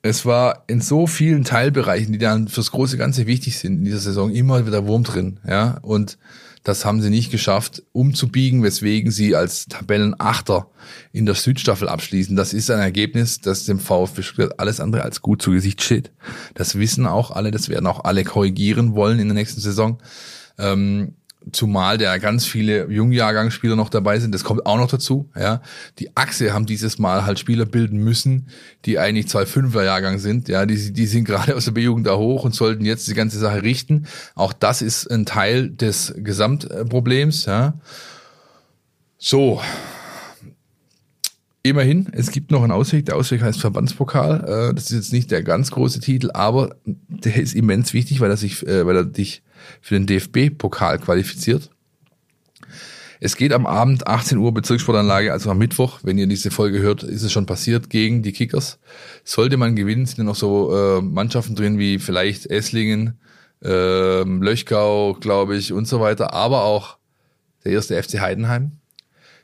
es 0.02 0.26
war 0.26 0.64
in 0.68 0.80
so 0.80 1.08
vielen 1.08 1.44
Teilbereichen, 1.44 2.14
die 2.14 2.20
dann 2.20 2.48
fürs 2.48 2.72
große 2.72 2.98
Ganze 2.98 3.28
wichtig 3.28 3.58
sind 3.58 3.80
in 3.80 3.86
dieser 3.86 4.00
Saison, 4.00 4.32
immer 4.32 4.66
wieder 4.66 4.88
Wurm 4.88 5.04
drin, 5.04 5.40
ja, 5.48 5.78
und 5.82 6.18
das 6.64 6.84
haben 6.84 7.02
sie 7.02 7.10
nicht 7.10 7.32
geschafft, 7.32 7.84
umzubiegen, 7.94 8.64
weswegen 8.64 9.12
sie 9.12 9.36
als 9.36 9.68
Tabellenachter 9.68 10.68
in 11.14 11.26
der 11.26 11.36
Südstaffel 11.36 11.88
abschließen. 11.88 12.36
Das 12.36 12.54
ist 12.54 12.70
ein 12.70 12.80
Ergebnis, 12.80 13.40
das 13.40 13.66
dem 13.66 13.80
VfB 13.80 14.22
Stuttgart 14.22 14.60
alles 14.60 14.82
andere 14.82 15.04
als 15.04 15.22
gut 15.22 15.42
zu 15.42 15.52
Gesicht 15.52 15.82
steht. 15.82 16.12
Das 16.56 16.78
wissen 16.78 17.08
auch 17.08 17.32
alle, 17.32 17.52
das 17.52 17.70
werden 17.70 17.88
auch 17.88 18.04
alle 18.04 18.26
korrigieren 18.26 18.94
wollen 18.94 19.20
in 19.20 19.30
der 19.30 19.36
nächsten 19.36 19.62
Saison. 19.62 20.00
Ähm, 20.58 21.16
zumal 21.52 21.98
da 21.98 22.18
ganz 22.18 22.46
viele 22.46 22.90
Jungjahrgangsspieler 22.90 23.76
noch 23.76 23.90
dabei 23.90 24.20
sind. 24.20 24.34
Das 24.36 24.44
kommt 24.44 24.66
auch 24.66 24.78
noch 24.78 24.90
dazu. 24.90 25.30
Ja, 25.36 25.62
die 25.98 26.16
Achse 26.16 26.54
haben 26.54 26.66
dieses 26.66 27.00
Mal 27.00 27.26
halt 27.26 27.40
Spieler 27.40 27.66
bilden 27.66 27.98
müssen, 27.98 28.50
die 28.86 29.00
eigentlich 29.00 29.28
zwei 29.28 29.46
Fünferjahrgang 29.46 30.20
sind. 30.20 30.50
Ja, 30.50 30.66
die 30.66 30.92
die 30.94 31.06
sind 31.06 31.26
gerade 31.26 31.56
aus 31.56 31.66
der 31.66 31.72
B-Jugend 31.72 32.08
da 32.08 32.18
hoch 32.18 32.44
und 32.44 32.54
sollten 32.54 32.86
jetzt 32.86 33.08
die 33.08 33.14
ganze 33.14 33.40
Sache 33.40 33.64
richten. 33.64 34.06
Auch 34.36 34.54
das 34.54 34.82
ist 34.82 35.10
ein 35.10 35.26
Teil 35.26 35.70
des 35.70 36.14
Gesamtproblems. 36.18 37.46
Ja, 37.46 37.74
so. 39.18 39.62
Immerhin, 41.62 42.08
es 42.14 42.32
gibt 42.32 42.52
noch 42.52 42.64
einen 42.64 42.72
Ausweg. 42.72 43.06
Der 43.06 43.18
Ausweg 43.18 43.42
heißt 43.42 43.60
Verbandspokal. 43.60 44.70
Äh, 44.72 44.74
das 44.74 44.86
ist 44.86 44.92
jetzt 44.92 45.14
nicht 45.14 45.30
der 45.30 45.44
ganz 45.44 45.72
große 45.72 46.00
Titel, 46.00 46.32
aber 46.34 46.76
der 46.86 47.36
ist 47.36 47.54
immens 47.54 47.94
wichtig, 47.94 48.22
weil 48.22 48.30
er 48.30 48.38
sich, 48.38 48.66
äh, 48.66 48.86
weil 48.86 48.96
er 48.96 49.04
dich 49.04 49.44
für 49.82 49.96
den 49.96 50.06
DFB-Pokal 50.06 51.00
qualifiziert. 51.00 51.70
Es 53.22 53.36
geht 53.36 53.52
am 53.52 53.66
Abend 53.66 54.08
18 54.08 54.38
Uhr 54.38 54.54
Bezirkssportanlage, 54.54 55.34
also 55.34 55.52
am 55.52 55.58
Mittwoch. 55.58 56.00
Wenn 56.04 56.18
ihr 56.18 56.28
diese 56.28 56.52
Folge 56.52 56.80
hört, 56.80 57.04
ist 57.04 57.24
es 57.24 57.32
schon 57.32 57.46
passiert 57.46 57.90
gegen 57.90 58.24
die 58.24 58.32
Kickers. 58.32 58.80
Sollte 59.26 59.58
man 59.58 59.76
gewinnen, 59.76 60.06
sind 60.06 60.20
ja 60.20 60.24
noch 60.24 60.36
so 60.36 60.74
äh, 60.74 61.02
Mannschaften 61.02 61.56
drin 61.56 61.78
wie 61.80 62.00
vielleicht 62.00 62.46
Esslingen, 62.46 63.20
ähm, 63.62 64.42
Löchgau, 64.42 65.16
glaube 65.20 65.58
ich, 65.58 65.74
und 65.74 65.86
so 65.86 66.00
weiter, 66.00 66.34
aber 66.34 66.64
auch 66.64 66.98
der 67.66 67.74
erste 67.74 68.02
FC 68.02 68.22
Heidenheim. 68.22 68.72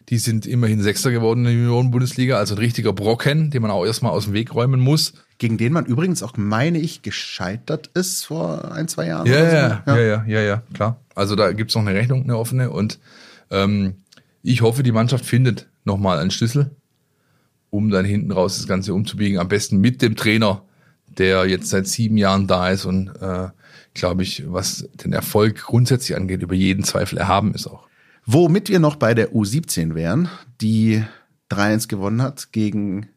Die 0.08 0.20
sind 0.20 0.46
immerhin 0.46 0.82
Sechster 0.82 1.12
geworden 1.12 1.40
in 1.40 1.46
der 1.46 1.54
Junioren-Bundesliga, 1.56 2.38
also 2.38 2.56
ein 2.56 2.60
richtiger 2.60 2.94
Brocken, 2.94 3.50
den 3.50 3.62
man 3.62 3.72
auch 3.72 3.86
erstmal 3.86 4.12
aus 4.12 4.26
dem 4.26 4.34
Weg 4.34 4.54
räumen 4.54 4.80
muss. 4.80 5.14
Gegen 5.38 5.58
den 5.58 5.74
man 5.74 5.86
übrigens 5.86 6.24
auch, 6.24 6.34
meine 6.38 6.80
ich, 6.80 7.02
gescheitert 7.02 7.88
ist 7.94 8.26
vor 8.26 8.72
ein, 8.72 8.88
zwei 8.88 9.08
Jahren. 9.08 9.28
Ja, 9.28 9.34
oder 9.34 9.50
so. 9.50 9.56
ja, 9.56 9.84
ja, 9.86 10.02
ja, 10.02 10.26
ja, 10.26 10.42
ja, 10.42 10.64
klar. 10.74 11.02
Also 11.14 11.36
da 11.36 11.52
gibt's 11.52 11.76
noch 11.76 11.82
eine 11.82 11.94
Rechnung, 11.94 12.24
eine 12.24 12.38
offene. 12.38 12.70
Und 12.70 13.00
ähm, 13.52 13.96
ich 14.44 14.62
hoffe, 14.62 14.84
die 14.84 14.94
Mannschaft 14.94 15.26
findet 15.26 15.68
nochmal 15.84 16.20
einen 16.20 16.32
Schlüssel, 16.32 16.72
um 17.70 17.90
dann 17.90 18.06
hinten 18.06 18.32
raus 18.32 18.58
das 18.58 18.68
Ganze 18.68 18.94
umzubiegen. 18.94 19.40
Am 19.40 19.50
besten 19.50 19.78
mit 19.80 20.02
dem 20.02 20.16
Trainer, 20.16 20.64
der 21.08 21.46
jetzt 21.46 21.70
seit 21.70 21.88
sieben 21.88 22.18
Jahren 22.18 22.48
da 22.48 22.70
ist 22.70 22.86
und, 22.86 23.10
äh, 23.20 23.50
glaube 23.96 24.24
ich, 24.24 24.44
was 24.48 24.88
den 24.94 25.14
Erfolg 25.14 25.64
grundsätzlich 25.64 26.16
angeht, 26.16 26.44
über 26.44 26.54
jeden 26.54 26.84
Zweifel 26.84 27.18
erhaben 27.18 27.54
ist 27.56 27.66
auch. 27.66 27.88
Womit 28.26 28.70
wir 28.70 28.80
noch 28.80 28.96
bei 28.98 29.14
der 29.14 29.34
U17 29.34 29.96
wären, 29.96 30.30
die 30.62 31.04
3-1 31.52 31.88
gewonnen 31.88 32.22
hat 32.22 32.52
gegen 32.52 33.08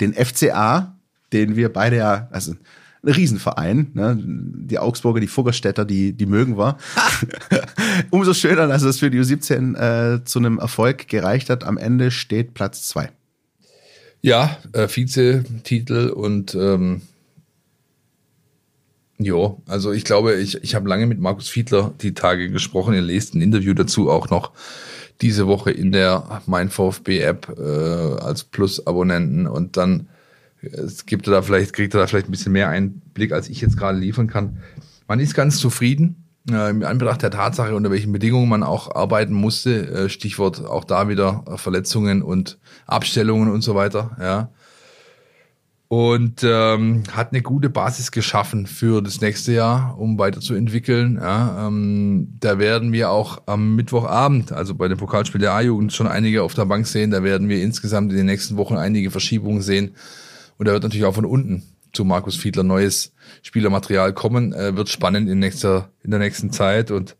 den 0.00 0.12
FCA, 0.12 0.95
den 1.36 1.56
wir 1.56 1.72
beide 1.72 1.96
ja, 1.96 2.28
also 2.30 2.52
ein 2.52 3.12
Riesenverein, 3.12 3.90
ne? 3.94 4.18
die 4.20 4.78
Augsburger, 4.78 5.20
die 5.20 5.26
Fuggerstädter, 5.26 5.84
die, 5.84 6.12
die 6.12 6.26
mögen 6.26 6.58
wir. 6.58 6.76
Umso 8.10 8.34
schöner, 8.34 8.66
dass 8.66 8.82
es 8.82 8.98
für 8.98 9.10
die 9.10 9.20
U17 9.20 9.76
äh, 9.76 10.24
zu 10.24 10.38
einem 10.38 10.58
Erfolg 10.58 11.08
gereicht 11.08 11.50
hat. 11.50 11.64
Am 11.64 11.78
Ende 11.78 12.10
steht 12.10 12.54
Platz 12.54 12.88
zwei. 12.88 13.10
Ja, 14.22 14.56
äh, 14.72 14.88
Vize-Titel 14.88 16.08
und 16.08 16.54
ähm, 16.54 17.02
jo, 19.18 19.62
also 19.66 19.92
ich 19.92 20.04
glaube, 20.04 20.34
ich, 20.34 20.62
ich 20.64 20.74
habe 20.74 20.88
lange 20.88 21.06
mit 21.06 21.20
Markus 21.20 21.48
Fiedler 21.48 21.92
die 22.00 22.14
Tage 22.14 22.50
gesprochen. 22.50 22.94
Ihr 22.94 23.02
lest 23.02 23.34
ein 23.34 23.42
Interview 23.42 23.74
dazu 23.74 24.10
auch 24.10 24.30
noch 24.30 24.52
diese 25.20 25.46
Woche 25.46 25.70
in 25.70 25.92
der 25.92 26.42
Mein 26.46 26.70
VfB-App 26.70 27.56
äh, 27.56 28.20
als 28.20 28.42
Plus-Abonnenten 28.44 29.46
und 29.46 29.76
dann 29.76 30.08
es 30.72 31.06
gibt 31.06 31.26
da 31.28 31.42
vielleicht, 31.42 31.72
kriegt 31.72 31.94
er 31.94 32.00
da 32.00 32.06
vielleicht 32.06 32.28
ein 32.28 32.32
bisschen 32.32 32.52
mehr 32.52 32.68
Einblick, 32.68 33.32
als 33.32 33.48
ich 33.48 33.60
jetzt 33.60 33.76
gerade 33.76 33.98
liefern 33.98 34.26
kann. 34.26 34.58
Man 35.08 35.20
ist 35.20 35.34
ganz 35.34 35.58
zufrieden, 35.58 36.24
äh, 36.50 36.70
im 36.70 36.82
Anbetracht 36.82 37.22
der 37.22 37.30
Tatsache, 37.30 37.74
unter 37.74 37.90
welchen 37.90 38.12
Bedingungen 38.12 38.48
man 38.48 38.62
auch 38.62 38.94
arbeiten 38.94 39.34
musste. 39.34 39.86
Äh, 39.88 40.08
Stichwort 40.08 40.64
auch 40.64 40.84
da 40.84 41.08
wieder 41.08 41.44
Verletzungen 41.56 42.22
und 42.22 42.58
Abstellungen 42.86 43.50
und 43.50 43.62
so 43.62 43.74
weiter, 43.74 44.16
ja 44.20 44.50
und 45.88 46.42
ähm, 46.42 47.04
hat 47.12 47.32
eine 47.32 47.42
gute 47.42 47.70
Basis 47.70 48.10
geschaffen 48.10 48.66
für 48.66 49.02
das 49.02 49.20
nächste 49.20 49.52
Jahr, 49.52 49.96
um 49.98 50.18
weiterzuentwickeln. 50.18 51.16
Ja, 51.20 51.68
ähm, 51.68 52.34
da 52.40 52.58
werden 52.58 52.92
wir 52.92 53.10
auch 53.10 53.42
am 53.46 53.76
Mittwochabend, 53.76 54.52
also 54.52 54.74
bei 54.74 54.88
dem 54.88 54.98
Pokalspiel 54.98 55.40
der 55.40 55.52
A-Jugend, 55.52 55.92
schon 55.92 56.08
einige 56.08 56.42
auf 56.42 56.54
der 56.54 56.64
Bank 56.64 56.86
sehen. 56.86 57.12
Da 57.12 57.22
werden 57.22 57.48
wir 57.48 57.62
insgesamt 57.62 58.10
in 58.10 58.16
den 58.16 58.26
nächsten 58.26 58.56
Wochen 58.56 58.76
einige 58.76 59.12
Verschiebungen 59.12 59.62
sehen. 59.62 59.92
Und 60.58 60.68
da 60.68 60.72
wird 60.72 60.82
natürlich 60.82 61.04
auch 61.04 61.14
von 61.14 61.24
unten 61.24 61.62
zu 61.92 62.04
Markus 62.04 62.36
Fiedler 62.36 62.62
neues 62.62 63.12
Spielermaterial 63.42 64.12
kommen. 64.12 64.52
Äh, 64.52 64.76
wird 64.76 64.88
spannend 64.88 65.28
in, 65.28 65.38
nächster, 65.38 65.90
in 66.02 66.10
der 66.10 66.20
nächsten 66.20 66.50
Zeit 66.50 66.90
und 66.90 67.16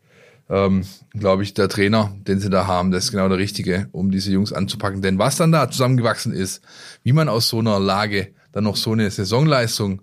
ähm, 0.49 0.83
glaube 1.13 1.43
ich, 1.43 1.53
der 1.53 1.67
Trainer, 1.67 2.15
den 2.25 2.39
sie 2.39 2.49
da 2.49 2.67
haben, 2.67 2.91
das 2.91 3.05
ist 3.05 3.11
genau 3.11 3.27
der 3.27 3.37
Richtige, 3.37 3.89
um 3.91 4.11
diese 4.11 4.31
Jungs 4.31 4.53
anzupacken. 4.53 5.01
Denn 5.01 5.19
was 5.19 5.35
dann 5.35 5.51
da 5.51 5.69
zusammengewachsen 5.69 6.31
ist, 6.31 6.61
wie 7.03 7.11
man 7.11 7.27
aus 7.27 7.49
so 7.49 7.59
einer 7.59 7.79
Lage 7.79 8.29
dann 8.53 8.63
noch 8.63 8.77
so 8.77 8.93
eine 8.93 9.11
Saisonleistung 9.11 10.01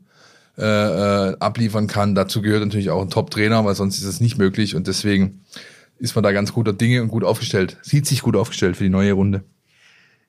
äh, 0.58 0.62
äh, 0.62 1.36
abliefern 1.40 1.86
kann. 1.86 2.14
Dazu 2.14 2.42
gehört 2.42 2.62
natürlich 2.62 2.90
auch 2.90 3.02
ein 3.02 3.10
Top-Trainer, 3.10 3.64
weil 3.64 3.74
sonst 3.74 3.98
ist 3.98 4.04
es 4.04 4.20
nicht 4.20 4.38
möglich. 4.38 4.76
Und 4.76 4.86
deswegen 4.86 5.40
ist 5.98 6.14
man 6.14 6.22
da 6.22 6.32
ganz 6.32 6.52
guter 6.52 6.72
Dinge 6.72 7.02
und 7.02 7.08
gut 7.08 7.24
aufgestellt. 7.24 7.78
Sieht 7.82 8.06
sich 8.06 8.22
gut 8.22 8.36
aufgestellt 8.36 8.76
für 8.76 8.84
die 8.84 8.90
neue 8.90 9.14
Runde. 9.14 9.44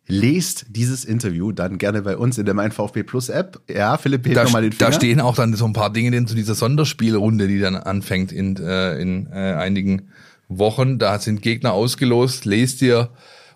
Lest 0.07 0.67
dieses 0.69 1.03
Interview 1.03 1.51
dann 1.51 1.77
gerne 1.79 2.03
bei 2.03 2.15
uns 2.15 2.37
in 2.37 2.45
der 2.45 2.53
Mein 2.53 2.71
VfB 2.71 3.03
Plus 3.03 3.29
App. 3.29 3.59
Ja, 3.67 3.97
Philipp, 3.97 4.27
hebt 4.27 4.35
nochmal 4.35 4.61
den 4.61 4.71
Finger. 4.71 4.91
da 4.91 4.95
stehen 4.95 5.19
auch 5.19 5.35
dann 5.35 5.53
so 5.55 5.65
ein 5.65 5.73
paar 5.73 5.91
Dinge 5.91 6.11
drin 6.11 6.27
zu 6.27 6.35
dieser 6.35 6.53
Sonderspielrunde, 6.53 7.47
die 7.47 7.59
dann 7.59 7.75
anfängt 7.75 8.31
in, 8.31 8.55
äh, 8.57 8.99
in 8.99 9.27
äh, 9.31 9.53
einigen 9.53 10.09
Wochen. 10.47 10.99
Da 10.99 11.17
sind 11.17 11.41
Gegner 11.41 11.73
ausgelost. 11.73 12.45
Lest 12.45 12.83
ihr 12.83 13.09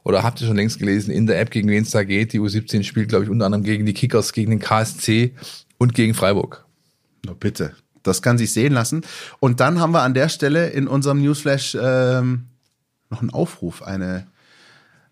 oder 0.03 0.23
habt 0.23 0.41
ihr 0.41 0.47
schon 0.47 0.55
längst 0.55 0.79
gelesen 0.79 1.11
in 1.11 1.27
der 1.27 1.39
App, 1.39 1.51
gegen 1.51 1.69
wen 1.69 1.83
es 1.83 1.91
da 1.91 2.03
geht. 2.03 2.33
Die 2.33 2.39
U17 2.39 2.83
spielt, 2.83 3.09
glaube 3.09 3.25
ich, 3.25 3.29
unter 3.29 3.45
anderem 3.45 3.63
gegen 3.63 3.85
die 3.85 3.93
Kickers, 3.93 4.33
gegen 4.33 4.49
den 4.49 4.59
KSC 4.59 5.35
und 5.77 5.93
gegen 5.93 6.15
Freiburg. 6.15 6.65
Na 7.25 7.33
bitte. 7.33 7.73
Das 8.01 8.21
kann 8.21 8.37
sich 8.37 8.53
sehen 8.53 8.73
lassen. 8.73 9.03
Und 9.39 9.59
dann 9.59 9.79
haben 9.79 9.91
wir 9.91 10.01
an 10.01 10.13
der 10.13 10.29
Stelle 10.29 10.69
in 10.69 10.87
unserem 10.87 11.21
Newsflash 11.21 11.77
ähm, 11.79 12.45
noch 13.09 13.21
einen 13.21 13.29
Aufruf, 13.29 13.83
eine, 13.83 14.25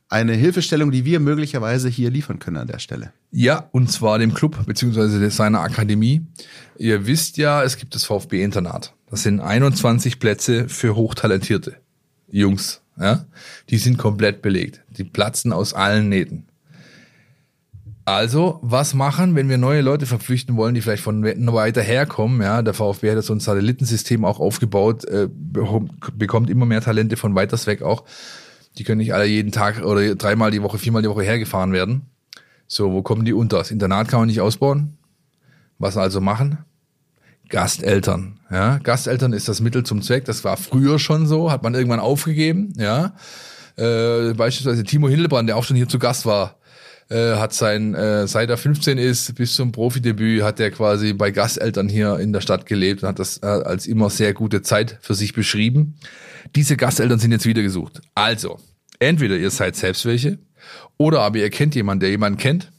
eine 0.09 0.33
Hilfestellung, 0.33 0.91
die 0.91 1.05
wir 1.05 1.19
möglicherweise 1.19 1.89
hier 1.89 2.09
liefern 2.09 2.39
können 2.39 2.57
an 2.57 2.67
der 2.67 2.79
Stelle. 2.79 3.11
Ja, 3.31 3.67
und 3.71 3.91
zwar 3.91 4.19
dem 4.19 4.33
Club 4.33 4.65
beziehungsweise 4.65 5.29
seiner 5.29 5.61
Akademie. 5.61 6.25
Ihr 6.77 7.07
wisst 7.07 7.37
ja, 7.37 7.63
es 7.63 7.77
gibt 7.77 7.93
das 7.95 8.05
VfB-Internat. 8.05 8.93
Das 9.09 9.23
sind 9.23 9.39
21 9.39 10.19
Plätze 10.19 10.69
für 10.69 10.95
hochtalentierte 10.95 11.77
Jungs. 12.29 12.81
Ja? 12.99 13.25
Die 13.69 13.77
sind 13.77 13.97
komplett 13.97 14.41
belegt. 14.41 14.81
Die 14.97 15.03
platzen 15.03 15.51
aus 15.51 15.73
allen 15.73 16.09
Nähten. 16.09 16.47
Also, 18.05 18.59
was 18.61 18.93
machen, 18.93 19.35
wenn 19.35 19.49
wir 19.49 19.57
neue 19.57 19.81
Leute 19.81 20.05
verpflichten 20.05 20.55
wollen, 20.55 20.73
die 20.73 20.81
vielleicht 20.81 21.03
von 21.03 21.25
weiter 21.25 21.81
herkommen? 21.81 22.41
Ja, 22.41 22.61
der 22.61 22.73
VfB 22.73 23.11
hat 23.11 23.21
so 23.25 23.33
ein 23.33 23.41
Satellitensystem 23.41 24.23
auch 24.23 24.39
aufgebaut, 24.39 25.03
äh, 25.03 25.27
bekommt 26.13 26.49
immer 26.49 26.65
mehr 26.65 26.79
Talente 26.79 27.17
von 27.17 27.35
weiters 27.35 27.67
weg 27.67 27.81
auch. 27.81 28.05
Die 28.77 28.83
können 28.83 28.99
nicht 28.99 29.13
alle 29.13 29.25
jeden 29.25 29.51
Tag 29.51 29.83
oder 29.83 30.15
dreimal 30.15 30.51
die 30.51 30.61
Woche, 30.61 30.77
viermal 30.77 31.01
die 31.01 31.09
Woche 31.09 31.23
hergefahren 31.23 31.73
werden. 31.73 32.03
So, 32.67 32.91
wo 32.91 33.01
kommen 33.01 33.25
die 33.25 33.33
unter? 33.33 33.57
Das 33.57 33.71
Internat 33.71 34.07
kann 34.07 34.19
man 34.19 34.27
nicht 34.27 34.41
ausbauen. 34.41 34.97
Was 35.79 35.97
also 35.97 36.21
machen? 36.21 36.59
Gasteltern. 37.49 38.39
Ja, 38.51 38.77
Gasteltern 38.79 39.33
ist 39.33 39.47
das 39.47 39.61
Mittel 39.61 39.83
zum 39.83 40.01
Zweck. 40.01 40.25
Das 40.25 40.43
war 40.43 40.57
früher 40.57 40.99
schon 40.99 41.27
so, 41.27 41.51
hat 41.51 41.63
man 41.63 41.73
irgendwann 41.75 41.99
aufgegeben. 41.99 42.73
Ja, 42.77 43.13
äh, 43.77 44.33
beispielsweise 44.33 44.83
Timo 44.83 45.07
Hildebrand, 45.07 45.47
der 45.47 45.57
auch 45.57 45.63
schon 45.63 45.77
hier 45.77 45.87
zu 45.87 45.99
Gast 45.99 46.25
war, 46.25 46.57
äh, 47.09 47.35
hat 47.35 47.53
sein, 47.53 47.95
äh, 47.95 48.27
seit 48.27 48.49
er 48.49 48.57
15 48.57 48.97
ist 48.97 49.33
bis 49.35 49.55
zum 49.55 49.71
Profidebüt, 49.71 50.43
hat 50.43 50.59
er 50.59 50.71
quasi 50.71 51.13
bei 51.13 51.31
Gasteltern 51.31 51.87
hier 51.87 52.19
in 52.19 52.33
der 52.33 52.41
Stadt 52.41 52.65
gelebt 52.65 53.03
und 53.03 53.09
hat 53.09 53.19
das 53.19 53.37
äh, 53.43 53.45
als 53.45 53.87
immer 53.87 54.09
sehr 54.09 54.33
gute 54.33 54.61
Zeit 54.61 54.97
für 55.01 55.13
sich 55.13 55.33
beschrieben. 55.33 55.95
Diese 56.55 56.75
Gasteltern 56.75 57.19
sind 57.19 57.31
jetzt 57.31 57.45
wieder 57.45 57.61
gesucht. 57.61 58.01
Also, 58.15 58.59
entweder 58.99 59.35
ihr 59.37 59.51
seid 59.51 59.75
selbst 59.75 60.05
welche, 60.05 60.39
oder 60.97 61.21
aber 61.21 61.37
ihr 61.37 61.49
kennt 61.49 61.75
jemanden, 61.75 62.01
der 62.01 62.09
jemanden 62.09 62.37
kennt, 62.37 62.71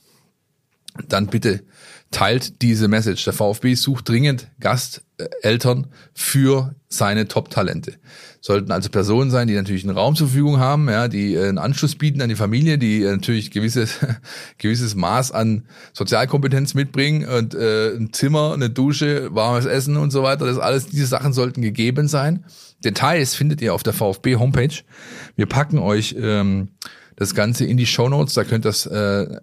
dann 1.08 1.28
bitte 1.28 1.62
teilt 2.10 2.62
diese 2.62 2.88
Message. 2.88 3.24
Der 3.24 3.32
VfB 3.32 3.74
sucht 3.74 4.08
dringend 4.08 4.48
Gasteltern 4.60 5.88
für 6.14 6.74
seine 6.88 7.28
Top-Talente. 7.28 7.94
Sollten 8.40 8.72
also 8.72 8.88
Personen 8.88 9.30
sein, 9.30 9.46
die 9.46 9.54
natürlich 9.54 9.84
einen 9.84 9.96
Raum 9.96 10.16
zur 10.16 10.28
Verfügung 10.28 10.58
haben, 10.58 10.88
ja, 10.88 11.08
die 11.08 11.34
äh, 11.34 11.48
einen 11.48 11.58
Anschluss 11.58 11.96
bieten 11.96 12.22
an 12.22 12.30
die 12.30 12.34
Familie, 12.34 12.78
die 12.78 13.02
äh, 13.02 13.10
natürlich 13.10 13.50
gewisses, 13.50 13.98
gewisses 14.58 14.94
Maß 14.94 15.32
an 15.32 15.66
Sozialkompetenz 15.92 16.72
mitbringen 16.74 17.28
und 17.28 17.54
äh, 17.54 17.94
ein 17.94 18.12
Zimmer, 18.12 18.54
eine 18.54 18.70
Dusche, 18.70 19.34
warmes 19.34 19.66
Essen 19.66 19.96
und 19.98 20.10
so 20.10 20.22
weiter. 20.22 20.46
Das 20.46 20.58
alles, 20.58 20.86
diese 20.86 21.06
Sachen 21.06 21.34
sollten 21.34 21.60
gegeben 21.60 22.08
sein. 22.08 22.44
Details 22.84 23.34
findet 23.34 23.60
ihr 23.60 23.74
auf 23.74 23.82
der 23.82 23.92
VfB 23.92 24.36
Homepage. 24.36 24.74
Wir 25.36 25.46
packen 25.46 25.78
euch 25.78 26.14
ähm, 26.18 26.68
das 27.16 27.34
Ganze 27.34 27.64
in 27.64 27.76
die 27.76 27.86
Show 27.86 28.08
Notes, 28.08 28.34
da 28.34 28.44
könnt 28.44 28.64
ihr 28.64 28.68
das 28.68 28.86
äh, 28.86 29.40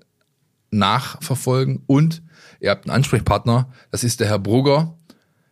nachverfolgen 0.72 1.84
und 1.88 2.22
ihr 2.60 2.70
habt 2.70 2.86
einen 2.86 2.96
Ansprechpartner, 2.96 3.70
das 3.92 4.04
ist 4.04 4.20
der 4.20 4.28
Herr 4.28 4.40
Brugger. 4.40 4.98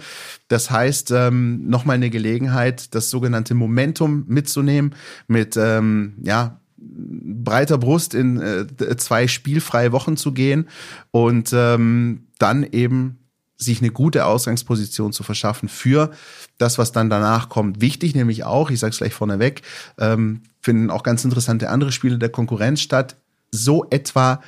Das 0.49 0.71
heißt, 0.71 1.11
ähm, 1.11 1.69
nochmal 1.69 1.97
eine 1.97 2.09
Gelegenheit, 2.09 2.95
das 2.95 3.11
sogenannte 3.11 3.53
Momentum 3.53 4.25
mitzunehmen, 4.27 4.95
mit, 5.27 5.59
ähm, 5.59 6.15
ja, 6.23 6.63
breiter 6.79 7.77
Brust 7.77 8.15
in 8.15 8.41
äh, 8.41 8.97
zwei 8.97 9.29
spielfreie 9.29 9.93
Wochen 9.93 10.17
zu 10.17 10.33
gehen 10.33 10.67
und 11.11 11.53
ähm, 11.53 12.29
dann 12.39 12.63
eben 12.63 13.19
sich 13.65 13.81
eine 13.81 13.91
gute 13.91 14.27
Ausgangsposition 14.27 15.13
zu 15.13 15.23
verschaffen 15.23 15.69
für 15.69 16.11
das, 16.59 16.79
was 16.79 16.93
dann 16.93 17.11
danach 17.11 17.49
kommt. 17.49 17.81
Wichtig 17.81 18.15
nämlich 18.15 18.45
auch, 18.45 18.71
ich 18.71 18.81
sage 18.81 18.93
es 18.93 18.99
gleich 18.99 19.15
vorneweg, 19.15 19.63
ähm, 19.99 20.43
finden 20.61 20.91
auch 20.91 21.03
ganz 21.03 21.25
interessante 21.25 21.71
andere 21.71 21.93
Spiele 21.93 22.19
der 22.19 22.29
Konkurrenz 22.29 22.81
statt. 22.81 23.17
So 23.51 23.87
etwa 23.91 24.41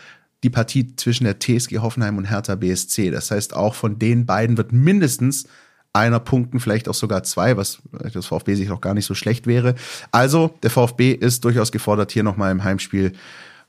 die 0.42 0.50
Partie 0.50 0.94
zwischen 0.96 1.24
der 1.24 1.38
TSG 1.38 1.78
Hoffenheim 1.78 2.18
und 2.18 2.24
Hertha 2.24 2.54
BSC. 2.54 3.10
Das 3.10 3.30
heißt, 3.30 3.54
auch 3.54 3.74
von 3.74 3.98
den 3.98 4.26
beiden 4.26 4.56
wird 4.56 4.72
mindestens 4.72 5.46
einer 5.92 6.20
punkten, 6.20 6.60
vielleicht 6.60 6.88
auch 6.88 6.94
sogar 6.94 7.22
zwei, 7.22 7.56
was 7.56 7.78
das 8.12 8.26
VfB 8.26 8.54
sich 8.54 8.68
noch 8.68 8.80
gar 8.80 8.94
nicht 8.94 9.06
so 9.06 9.14
schlecht 9.14 9.46
wäre. 9.46 9.74
Also 10.12 10.54
der 10.62 10.70
VfB 10.70 11.12
ist 11.12 11.44
durchaus 11.44 11.72
gefordert, 11.72 12.12
hier 12.12 12.22
nochmal 12.22 12.52
im 12.52 12.62
Heimspiel 12.62 13.12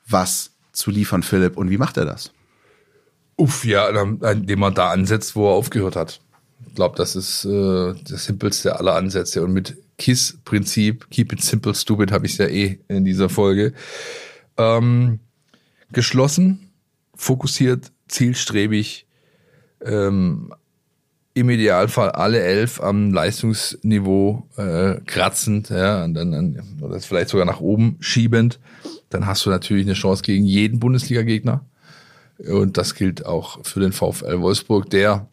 was 0.08 0.52
zu 0.74 0.92
liefern, 0.92 1.24
Philipp. 1.24 1.58
Und 1.58 1.70
wie 1.70 1.78
macht 1.78 1.98
er 1.98 2.06
das? 2.06 2.32
Uff, 3.38 3.66
ja, 3.66 3.88
indem 3.90 4.60
man 4.60 4.74
da 4.74 4.90
ansetzt, 4.90 5.36
wo 5.36 5.48
er 5.48 5.54
aufgehört 5.54 5.96
hat. 5.96 6.20
Ich 6.68 6.76
glaube, 6.76 6.96
das 6.98 7.16
ist 7.16 7.46
äh, 7.46 7.94
das 8.10 8.26
simpelste 8.26 8.80
aller 8.80 8.96
Ansätze. 8.96 9.44
Und 9.44 9.54
mit 9.54 9.78
KISS-Prinzip, 9.98 11.10
Keep 11.12 11.34
it 11.34 11.44
simple, 11.44 11.74
stupid, 11.76 12.12
habe 12.12 12.26
ich 12.26 12.38
ja 12.38 12.48
eh 12.48 12.80
in 12.88 13.06
dieser 13.06 13.30
Folge. 13.30 13.74
Ähm, 14.58 15.20
geschlossen, 15.92 16.72
fokussiert, 17.16 17.92
zielstrebig, 18.08 19.06
ähm, 19.86 20.54
im 21.36 21.50
Idealfall 21.52 22.10
alle 22.12 22.40
elf 22.42 22.82
am 22.82 23.12
Leistungsniveau 23.14 24.48
äh, 24.58 24.96
kratzend, 25.06 25.70
ja, 25.70 26.04
und 26.04 26.16
dann, 26.16 26.32
dann 26.32 26.64
oder 26.82 27.00
vielleicht 27.00 27.30
sogar 27.30 27.46
nach 27.46 27.60
oben 27.60 27.98
schiebend, 28.00 28.60
dann 29.10 29.28
hast 29.28 29.46
du 29.46 29.52
natürlich 29.52 29.86
eine 29.86 29.94
Chance 29.94 30.24
gegen 30.24 30.46
jeden 30.46 30.80
Bundesliga-Gegner. 30.80 31.64
Und 32.40 32.78
das 32.78 32.96
gilt 32.96 33.26
auch 33.26 33.66
für 33.66 33.80
den 33.80 33.92
VfL 33.92 34.42
Wolfsburg, 34.42 34.90
der 34.90 35.28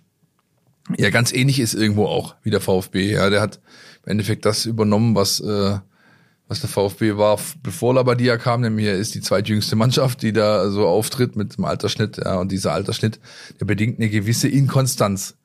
ja 0.97 1.11
ganz 1.11 1.33
ähnlich 1.33 1.61
ist 1.61 1.75
irgendwo 1.75 2.07
auch 2.07 2.35
wie 2.43 2.51
der 2.51 2.61
VfB. 2.61 3.13
Ja, 3.13 3.31
der 3.31 3.41
hat 3.41 3.61
im 4.05 4.13
Endeffekt 4.13 4.45
das 4.45 4.67
übernommen, 4.67 5.15
was, 5.15 5.41
äh, 5.41 5.79
was 6.49 6.61
der 6.61 6.69
VfB 6.69 7.17
war, 7.17 7.39
bevor 7.63 7.95
Labadia 7.95 8.37
kam, 8.37 8.61
nämlich 8.61 8.87
er 8.87 8.97
ist 8.97 9.15
die 9.15 9.21
zweitjüngste 9.21 9.77
Mannschaft, 9.77 10.23
die 10.23 10.33
da 10.33 10.71
so 10.71 10.87
auftritt 10.87 11.37
mit 11.37 11.57
dem 11.57 11.65
Altersschnitt. 11.65 12.19
Ja, 12.19 12.39
und 12.39 12.53
dieser 12.53 12.73
Altersschnitt, 12.73 13.19
der 13.61 13.65
bedingt 13.65 13.99
eine 13.99 14.11
gewisse 14.11 14.49
Inkonstanz. 14.49 15.37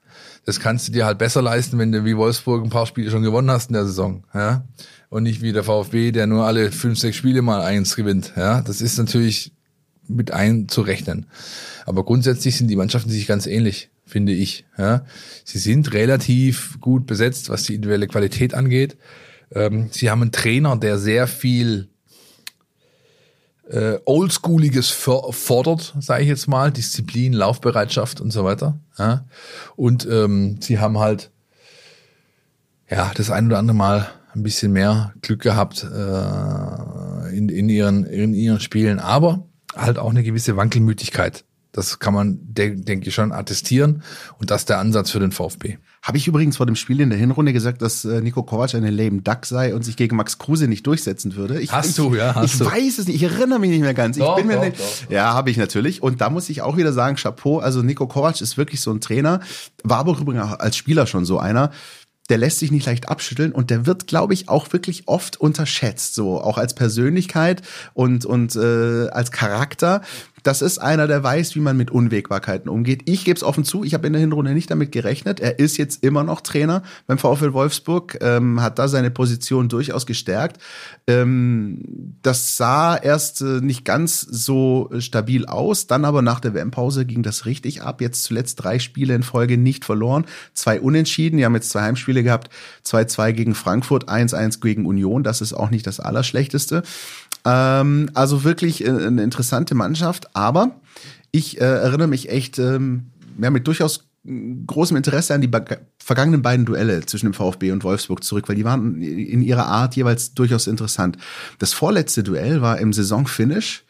Das 0.45 0.59
kannst 0.59 0.87
du 0.87 0.91
dir 0.91 1.05
halt 1.05 1.17
besser 1.17 1.41
leisten, 1.41 1.77
wenn 1.77 1.91
du 1.91 2.05
wie 2.05 2.17
Wolfsburg 2.17 2.63
ein 2.63 2.69
paar 2.69 2.85
Spiele 2.85 3.11
schon 3.11 3.23
gewonnen 3.23 3.51
hast 3.51 3.69
in 3.69 3.73
der 3.73 3.85
Saison. 3.85 4.23
Ja? 4.33 4.65
Und 5.09 5.23
nicht 5.23 5.41
wie 5.41 5.53
der 5.53 5.63
VfB, 5.63 6.11
der 6.11 6.27
nur 6.27 6.45
alle 6.45 6.71
fünf, 6.71 6.99
sechs 6.99 7.17
Spiele 7.17 7.41
mal 7.41 7.61
eins 7.61 7.95
gewinnt. 7.95 8.33
Ja? 8.35 8.61
Das 8.61 8.81
ist 8.81 8.97
natürlich 8.97 9.53
mit 10.09 10.31
einzurechnen. 10.31 11.27
Aber 11.85 12.03
grundsätzlich 12.03 12.57
sind 12.57 12.67
die 12.67 12.75
Mannschaften 12.75 13.09
sich 13.09 13.27
ganz 13.27 13.47
ähnlich, 13.47 13.89
finde 14.05 14.33
ich. 14.33 14.65
Ja. 14.77 15.05
Sie 15.43 15.59
sind 15.59 15.93
relativ 15.93 16.79
gut 16.79 17.05
besetzt, 17.05 17.49
was 17.49 17.63
die 17.63 17.75
individuelle 17.75 18.07
Qualität 18.07 18.53
angeht. 18.53 18.97
Ähm, 19.51 19.89
sie 19.91 20.09
haben 20.09 20.21
einen 20.21 20.31
Trainer, 20.31 20.75
der 20.77 20.97
sehr 20.97 21.27
viel 21.27 21.89
äh, 23.69 23.99
Oldschooliges 24.05 24.89
fordert, 24.89 25.95
sage 25.99 26.23
ich 26.23 26.29
jetzt 26.29 26.47
mal, 26.47 26.71
Disziplin, 26.71 27.33
Laufbereitschaft 27.33 28.19
und 28.19 28.31
so 28.31 28.43
weiter. 28.43 28.79
Ja. 28.97 29.25
Und 29.75 30.07
ähm, 30.09 30.57
sie 30.61 30.79
haben 30.79 30.97
halt 30.99 31.31
ja 32.89 33.11
das 33.15 33.29
ein 33.29 33.47
oder 33.47 33.59
andere 33.59 33.77
Mal 33.77 34.09
ein 34.33 34.43
bisschen 34.43 34.71
mehr 34.71 35.13
Glück 35.21 35.41
gehabt 35.41 35.83
äh, 35.83 37.35
in, 37.35 37.49
in, 37.49 37.69
ihren, 37.69 38.05
in 38.05 38.33
ihren 38.33 38.59
Spielen. 38.59 38.99
Aber 38.99 39.47
halt 39.81 39.99
auch 39.99 40.09
eine 40.09 40.23
gewisse 40.23 40.57
Wankelmütigkeit. 40.57 41.43
Das 41.71 41.99
kann 41.99 42.15
man, 42.15 42.39
denke 42.41 43.07
ich, 43.07 43.13
schon 43.13 43.31
attestieren. 43.31 44.01
Und 44.39 44.49
das 44.49 44.61
ist 44.61 44.69
der 44.69 44.79
Ansatz 44.79 45.11
für 45.11 45.19
den 45.19 45.31
VfB. 45.31 45.77
Habe 46.01 46.17
ich 46.17 46.27
übrigens 46.27 46.57
vor 46.57 46.65
dem 46.65 46.75
Spiel 46.75 46.99
in 46.99 47.11
der 47.11 47.19
Hinrunde 47.19 47.53
gesagt, 47.53 47.83
dass 47.83 48.05
äh, 48.05 48.21
Nico 48.21 48.41
Kovac 48.41 48.73
eine 48.73 48.89
lame 48.89 49.21
Duck 49.21 49.45
sei 49.45 49.75
und 49.75 49.83
sich 49.83 49.95
gegen 49.95 50.15
Max 50.15 50.39
Kruse 50.39 50.67
nicht 50.67 50.87
durchsetzen 50.87 51.35
würde? 51.35 51.61
Ich, 51.61 51.71
hast 51.71 51.95
du, 51.99 52.15
ja, 52.15 52.33
hast 52.33 52.53
ich 52.53 52.57
du. 52.57 52.65
Ich 52.65 52.71
weiß 52.71 52.97
es 52.97 53.07
nicht, 53.07 53.17
ich 53.17 53.23
erinnere 53.23 53.59
mich 53.59 53.69
nicht 53.69 53.81
mehr 53.81 53.93
ganz. 53.93 54.17
Doch, 54.17 54.37
ich 54.37 54.43
bin 54.43 54.47
mir 54.47 54.55
doch, 54.55 54.63
nicht, 54.63 54.79
doch, 54.79 55.11
Ja, 55.11 55.33
habe 55.33 55.51
ich 55.51 55.57
natürlich. 55.57 56.01
Und 56.01 56.21
da 56.21 56.31
muss 56.31 56.49
ich 56.49 56.63
auch 56.63 56.75
wieder 56.75 56.91
sagen, 56.91 57.17
Chapeau. 57.17 57.59
Also 57.59 57.83
Nico 57.83 58.07
Kovac 58.07 58.41
ist 58.41 58.57
wirklich 58.57 58.81
so 58.81 58.91
ein 58.91 58.99
Trainer, 58.99 59.39
war 59.83 59.99
aber 59.99 60.17
übrigens 60.19 60.45
auch 60.45 60.59
als 60.59 60.75
Spieler 60.75 61.05
schon 61.05 61.23
so 61.23 61.37
einer 61.37 61.69
der 62.29 62.37
lässt 62.37 62.59
sich 62.59 62.71
nicht 62.71 62.85
leicht 62.85 63.09
abschütteln 63.09 63.51
und 63.51 63.69
der 63.69 63.85
wird, 63.85 64.07
glaube 64.07 64.33
ich, 64.33 64.47
auch 64.47 64.71
wirklich 64.71 65.07
oft 65.07 65.39
unterschätzt, 65.41 66.15
so 66.15 66.39
auch 66.39 66.57
als 66.57 66.73
Persönlichkeit 66.75 67.61
und 67.93 68.25
und 68.25 68.55
äh, 68.55 69.09
als 69.09 69.31
Charakter 69.31 70.01
das 70.43 70.61
ist 70.61 70.77
einer, 70.79 71.07
der 71.07 71.23
weiß, 71.23 71.55
wie 71.55 71.59
man 71.59 71.77
mit 71.77 71.91
Unwägbarkeiten 71.91 72.69
umgeht. 72.69 73.03
Ich 73.05 73.25
gebe 73.25 73.37
es 73.37 73.43
offen 73.43 73.63
zu, 73.63 73.83
ich 73.83 73.93
habe 73.93 74.07
in 74.07 74.13
der 74.13 74.19
Hinrunde 74.19 74.53
nicht 74.53 74.71
damit 74.71 74.91
gerechnet. 74.91 75.39
Er 75.39 75.59
ist 75.59 75.77
jetzt 75.77 76.03
immer 76.03 76.23
noch 76.23 76.41
Trainer 76.41 76.83
beim 77.07 77.17
VfL 77.17 77.53
Wolfsburg, 77.53 78.17
ähm, 78.21 78.61
hat 78.61 78.79
da 78.79 78.87
seine 78.87 79.11
Position 79.11 79.69
durchaus 79.69 80.05
gestärkt. 80.05 80.61
Ähm, 81.07 82.15
das 82.21 82.57
sah 82.57 82.95
erst 82.95 83.41
äh, 83.41 83.61
nicht 83.61 83.85
ganz 83.85 84.21
so 84.21 84.89
stabil 84.99 85.45
aus, 85.45 85.87
dann 85.87 86.05
aber 86.05 86.21
nach 86.21 86.39
der 86.39 86.53
WM-Pause 86.53 87.05
ging 87.05 87.23
das 87.23 87.45
richtig 87.45 87.81
ab. 87.81 88.01
Jetzt 88.01 88.23
zuletzt 88.23 88.63
drei 88.63 88.79
Spiele 88.79 89.15
in 89.15 89.23
Folge 89.23 89.57
nicht 89.57 89.85
verloren, 89.85 90.25
zwei 90.53 90.79
Unentschieden. 90.79 91.37
Die 91.37 91.45
haben 91.45 91.55
jetzt 91.55 91.69
zwei 91.69 91.81
Heimspiele 91.81 92.23
gehabt, 92.23 92.49
2-2 92.85 93.33
gegen 93.33 93.55
Frankfurt, 93.55 94.09
1-1 94.09 94.61
gegen 94.61 94.85
Union. 94.85 95.23
Das 95.23 95.41
ist 95.41 95.53
auch 95.53 95.69
nicht 95.69 95.85
das 95.87 95.99
Allerschlechteste. 95.99 96.83
Ähm, 97.49 98.09
also 98.13 98.43
wirklich 98.43 98.85
äh, 98.85 98.89
eine 98.89 99.23
interessante 99.23 99.73
Mannschaft, 99.75 100.35
aber 100.35 100.79
ich 101.31 101.59
äh, 101.59 101.63
erinnere 101.63 102.07
mich 102.07 102.29
echt 102.29 102.59
ähm, 102.59 103.07
ja, 103.41 103.49
mit 103.49 103.67
durchaus 103.67 104.05
großem 104.67 104.97
Interesse 104.97 105.33
an 105.33 105.41
die 105.41 105.49
vergangenen 105.97 106.41
beiden 106.41 106.65
Duelle 106.65 107.05
zwischen 107.05 107.27
dem 107.27 107.33
VfB 107.33 107.71
und 107.71 107.83
Wolfsburg 107.83 108.23
zurück, 108.23 108.49
weil 108.49 108.55
die 108.55 108.65
waren 108.65 109.01
in 109.01 109.41
ihrer 109.41 109.65
Art 109.65 109.95
jeweils 109.95 110.33
durchaus 110.33 110.67
interessant. 110.67 111.17
Das 111.57 111.73
vorletzte 111.73 112.21
Duell 112.21 112.61
war 112.61 112.79
im 112.79 112.93
Saisonfinish 112.93 113.85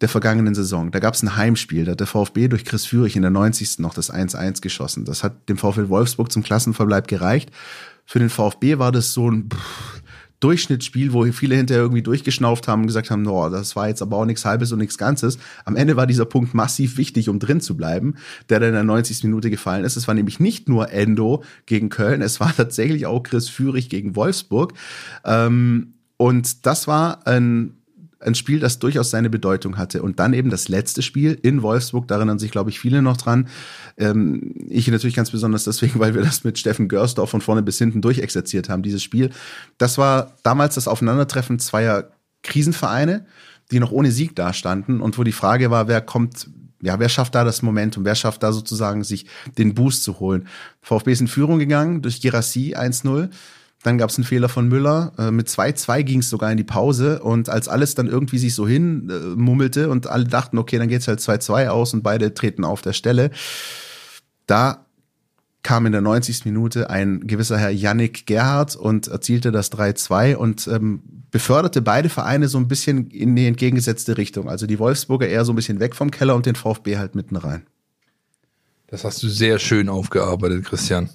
der 0.00 0.08
vergangenen 0.08 0.54
Saison. 0.54 0.90
Da 0.90 0.98
gab 0.98 1.14
es 1.14 1.22
ein 1.22 1.36
Heimspiel, 1.36 1.84
da 1.84 1.92
hat 1.92 2.00
der 2.00 2.06
VfB 2.06 2.48
durch 2.48 2.64
Chris 2.64 2.86
Führig 2.86 3.14
in 3.14 3.22
der 3.22 3.30
90. 3.30 3.78
noch 3.78 3.94
das 3.94 4.12
1-1 4.12 4.62
geschossen. 4.62 5.04
Das 5.04 5.22
hat 5.22 5.48
dem 5.48 5.58
VfL 5.58 5.88
Wolfsburg 5.90 6.32
zum 6.32 6.42
Klassenverbleib 6.42 7.06
gereicht. 7.06 7.50
Für 8.06 8.18
den 8.18 8.30
VfB 8.30 8.78
war 8.78 8.90
das 8.90 9.12
so 9.12 9.30
ein 9.30 9.48
pff, 9.50 10.02
Durchschnittsspiel, 10.44 11.14
wo 11.14 11.24
viele 11.32 11.56
hinterher 11.56 11.82
irgendwie 11.82 12.02
durchgeschnauft 12.02 12.68
haben 12.68 12.82
und 12.82 12.86
gesagt 12.88 13.10
haben, 13.10 13.22
no, 13.22 13.48
das 13.48 13.76
war 13.76 13.88
jetzt 13.88 14.02
aber 14.02 14.18
auch 14.18 14.26
nichts 14.26 14.44
Halbes 14.44 14.72
und 14.72 14.78
nichts 14.78 14.98
Ganzes. 14.98 15.38
Am 15.64 15.74
Ende 15.74 15.96
war 15.96 16.06
dieser 16.06 16.26
Punkt 16.26 16.52
massiv 16.52 16.98
wichtig, 16.98 17.30
um 17.30 17.38
drin 17.38 17.62
zu 17.62 17.78
bleiben, 17.78 18.16
der 18.50 18.60
dann 18.60 18.68
in 18.68 18.74
der 18.74 18.84
90. 18.84 19.24
Minute 19.24 19.48
gefallen 19.48 19.84
ist. 19.84 19.96
Es 19.96 20.06
war 20.06 20.14
nämlich 20.14 20.40
nicht 20.40 20.68
nur 20.68 20.92
Endo 20.92 21.42
gegen 21.64 21.88
Köln, 21.88 22.20
es 22.20 22.40
war 22.40 22.54
tatsächlich 22.54 23.06
auch 23.06 23.22
Chris 23.22 23.48
Führig 23.48 23.88
gegen 23.88 24.16
Wolfsburg. 24.16 24.74
Ähm, 25.24 25.94
und 26.18 26.66
das 26.66 26.86
war 26.86 27.26
ein 27.26 27.78
ein 28.24 28.34
Spiel, 28.34 28.60
das 28.60 28.78
durchaus 28.78 29.10
seine 29.10 29.30
Bedeutung 29.30 29.76
hatte. 29.76 30.02
Und 30.02 30.18
dann 30.18 30.32
eben 30.32 30.50
das 30.50 30.68
letzte 30.68 31.02
Spiel 31.02 31.38
in 31.42 31.62
Wolfsburg, 31.62 32.08
da 32.08 32.16
erinnern 32.16 32.38
sich, 32.38 32.50
glaube 32.50 32.70
ich, 32.70 32.80
viele 32.80 33.02
noch 33.02 33.16
dran. 33.16 33.48
Ähm, 33.96 34.54
ich 34.68 34.88
natürlich 34.88 35.16
ganz 35.16 35.30
besonders 35.30 35.64
deswegen, 35.64 35.98
weil 36.00 36.14
wir 36.14 36.22
das 36.22 36.44
mit 36.44 36.58
Steffen 36.58 36.88
Görsdorf 36.88 37.30
von 37.30 37.40
vorne 37.40 37.62
bis 37.62 37.78
hinten 37.78 38.02
durchexerziert 38.02 38.68
haben, 38.68 38.82
dieses 38.82 39.02
Spiel. 39.02 39.30
Das 39.78 39.98
war 39.98 40.32
damals 40.42 40.74
das 40.74 40.88
Aufeinandertreffen 40.88 41.58
zweier 41.58 42.10
Krisenvereine, 42.42 43.26
die 43.70 43.80
noch 43.80 43.92
ohne 43.92 44.10
Sieg 44.10 44.36
dastanden 44.36 45.00
und 45.00 45.18
wo 45.18 45.24
die 45.24 45.32
Frage 45.32 45.70
war, 45.70 45.88
wer 45.88 46.00
kommt 46.00 46.48
ja, 46.84 46.98
wer 46.98 47.08
schafft 47.08 47.34
da 47.34 47.44
das 47.44 47.62
Momentum? 47.62 48.04
Wer 48.04 48.14
schafft 48.14 48.42
da 48.42 48.52
sozusagen 48.52 49.04
sich 49.04 49.24
den 49.56 49.74
Boost 49.74 50.04
zu 50.04 50.20
holen? 50.20 50.46
VfB 50.82 51.12
ist 51.12 51.20
in 51.22 51.28
Führung 51.28 51.58
gegangen 51.58 52.02
durch 52.02 52.20
Girassi 52.20 52.74
1-0. 52.76 53.30
Dann 53.84 53.98
gab 53.98 54.08
es 54.08 54.16
einen 54.16 54.24
Fehler 54.24 54.48
von 54.48 54.66
Müller. 54.66 55.12
Äh, 55.18 55.30
mit 55.30 55.46
2-2 55.46 56.02
ging 56.04 56.20
es 56.20 56.30
sogar 56.30 56.50
in 56.50 56.56
die 56.56 56.64
Pause. 56.64 57.22
Und 57.22 57.50
als 57.50 57.68
alles 57.68 57.94
dann 57.94 58.06
irgendwie 58.06 58.38
sich 58.38 58.54
so 58.54 58.66
hin 58.66 59.10
äh, 59.10 59.84
und 59.86 60.06
alle 60.06 60.24
dachten, 60.24 60.56
okay, 60.56 60.78
dann 60.78 60.88
geht's 60.88 61.06
halt 61.06 61.20
2-2 61.20 61.68
aus 61.68 61.92
und 61.92 62.02
beide 62.02 62.32
treten 62.32 62.64
auf 62.64 62.80
der 62.80 62.94
Stelle, 62.94 63.30
da 64.46 64.86
kam 65.62 65.84
in 65.84 65.92
der 65.92 66.00
90. 66.00 66.46
Minute 66.46 66.88
ein 66.88 67.26
gewisser 67.26 67.58
Herr 67.58 67.70
Yannick 67.70 68.26
Gerhardt 68.26 68.74
und 68.74 69.08
erzielte 69.08 69.52
das 69.52 69.70
3-2 69.72 70.36
und 70.36 70.66
ähm, 70.66 71.02
beförderte 71.30 71.82
beide 71.82 72.08
Vereine 72.08 72.48
so 72.48 72.56
ein 72.56 72.68
bisschen 72.68 73.10
in 73.10 73.36
die 73.36 73.46
entgegengesetzte 73.46 74.16
Richtung. 74.16 74.48
Also 74.48 74.66
die 74.66 74.78
Wolfsburger 74.78 75.28
eher 75.28 75.44
so 75.44 75.52
ein 75.52 75.56
bisschen 75.56 75.78
weg 75.78 75.94
vom 75.94 76.10
Keller 76.10 76.34
und 76.36 76.46
den 76.46 76.54
VfB 76.54 76.96
halt 76.96 77.14
mitten 77.14 77.36
rein. 77.36 77.66
Das 78.86 79.04
hast 79.04 79.22
du 79.22 79.28
sehr 79.28 79.58
schön 79.58 79.90
aufgearbeitet, 79.90 80.64
Christian. 80.64 81.10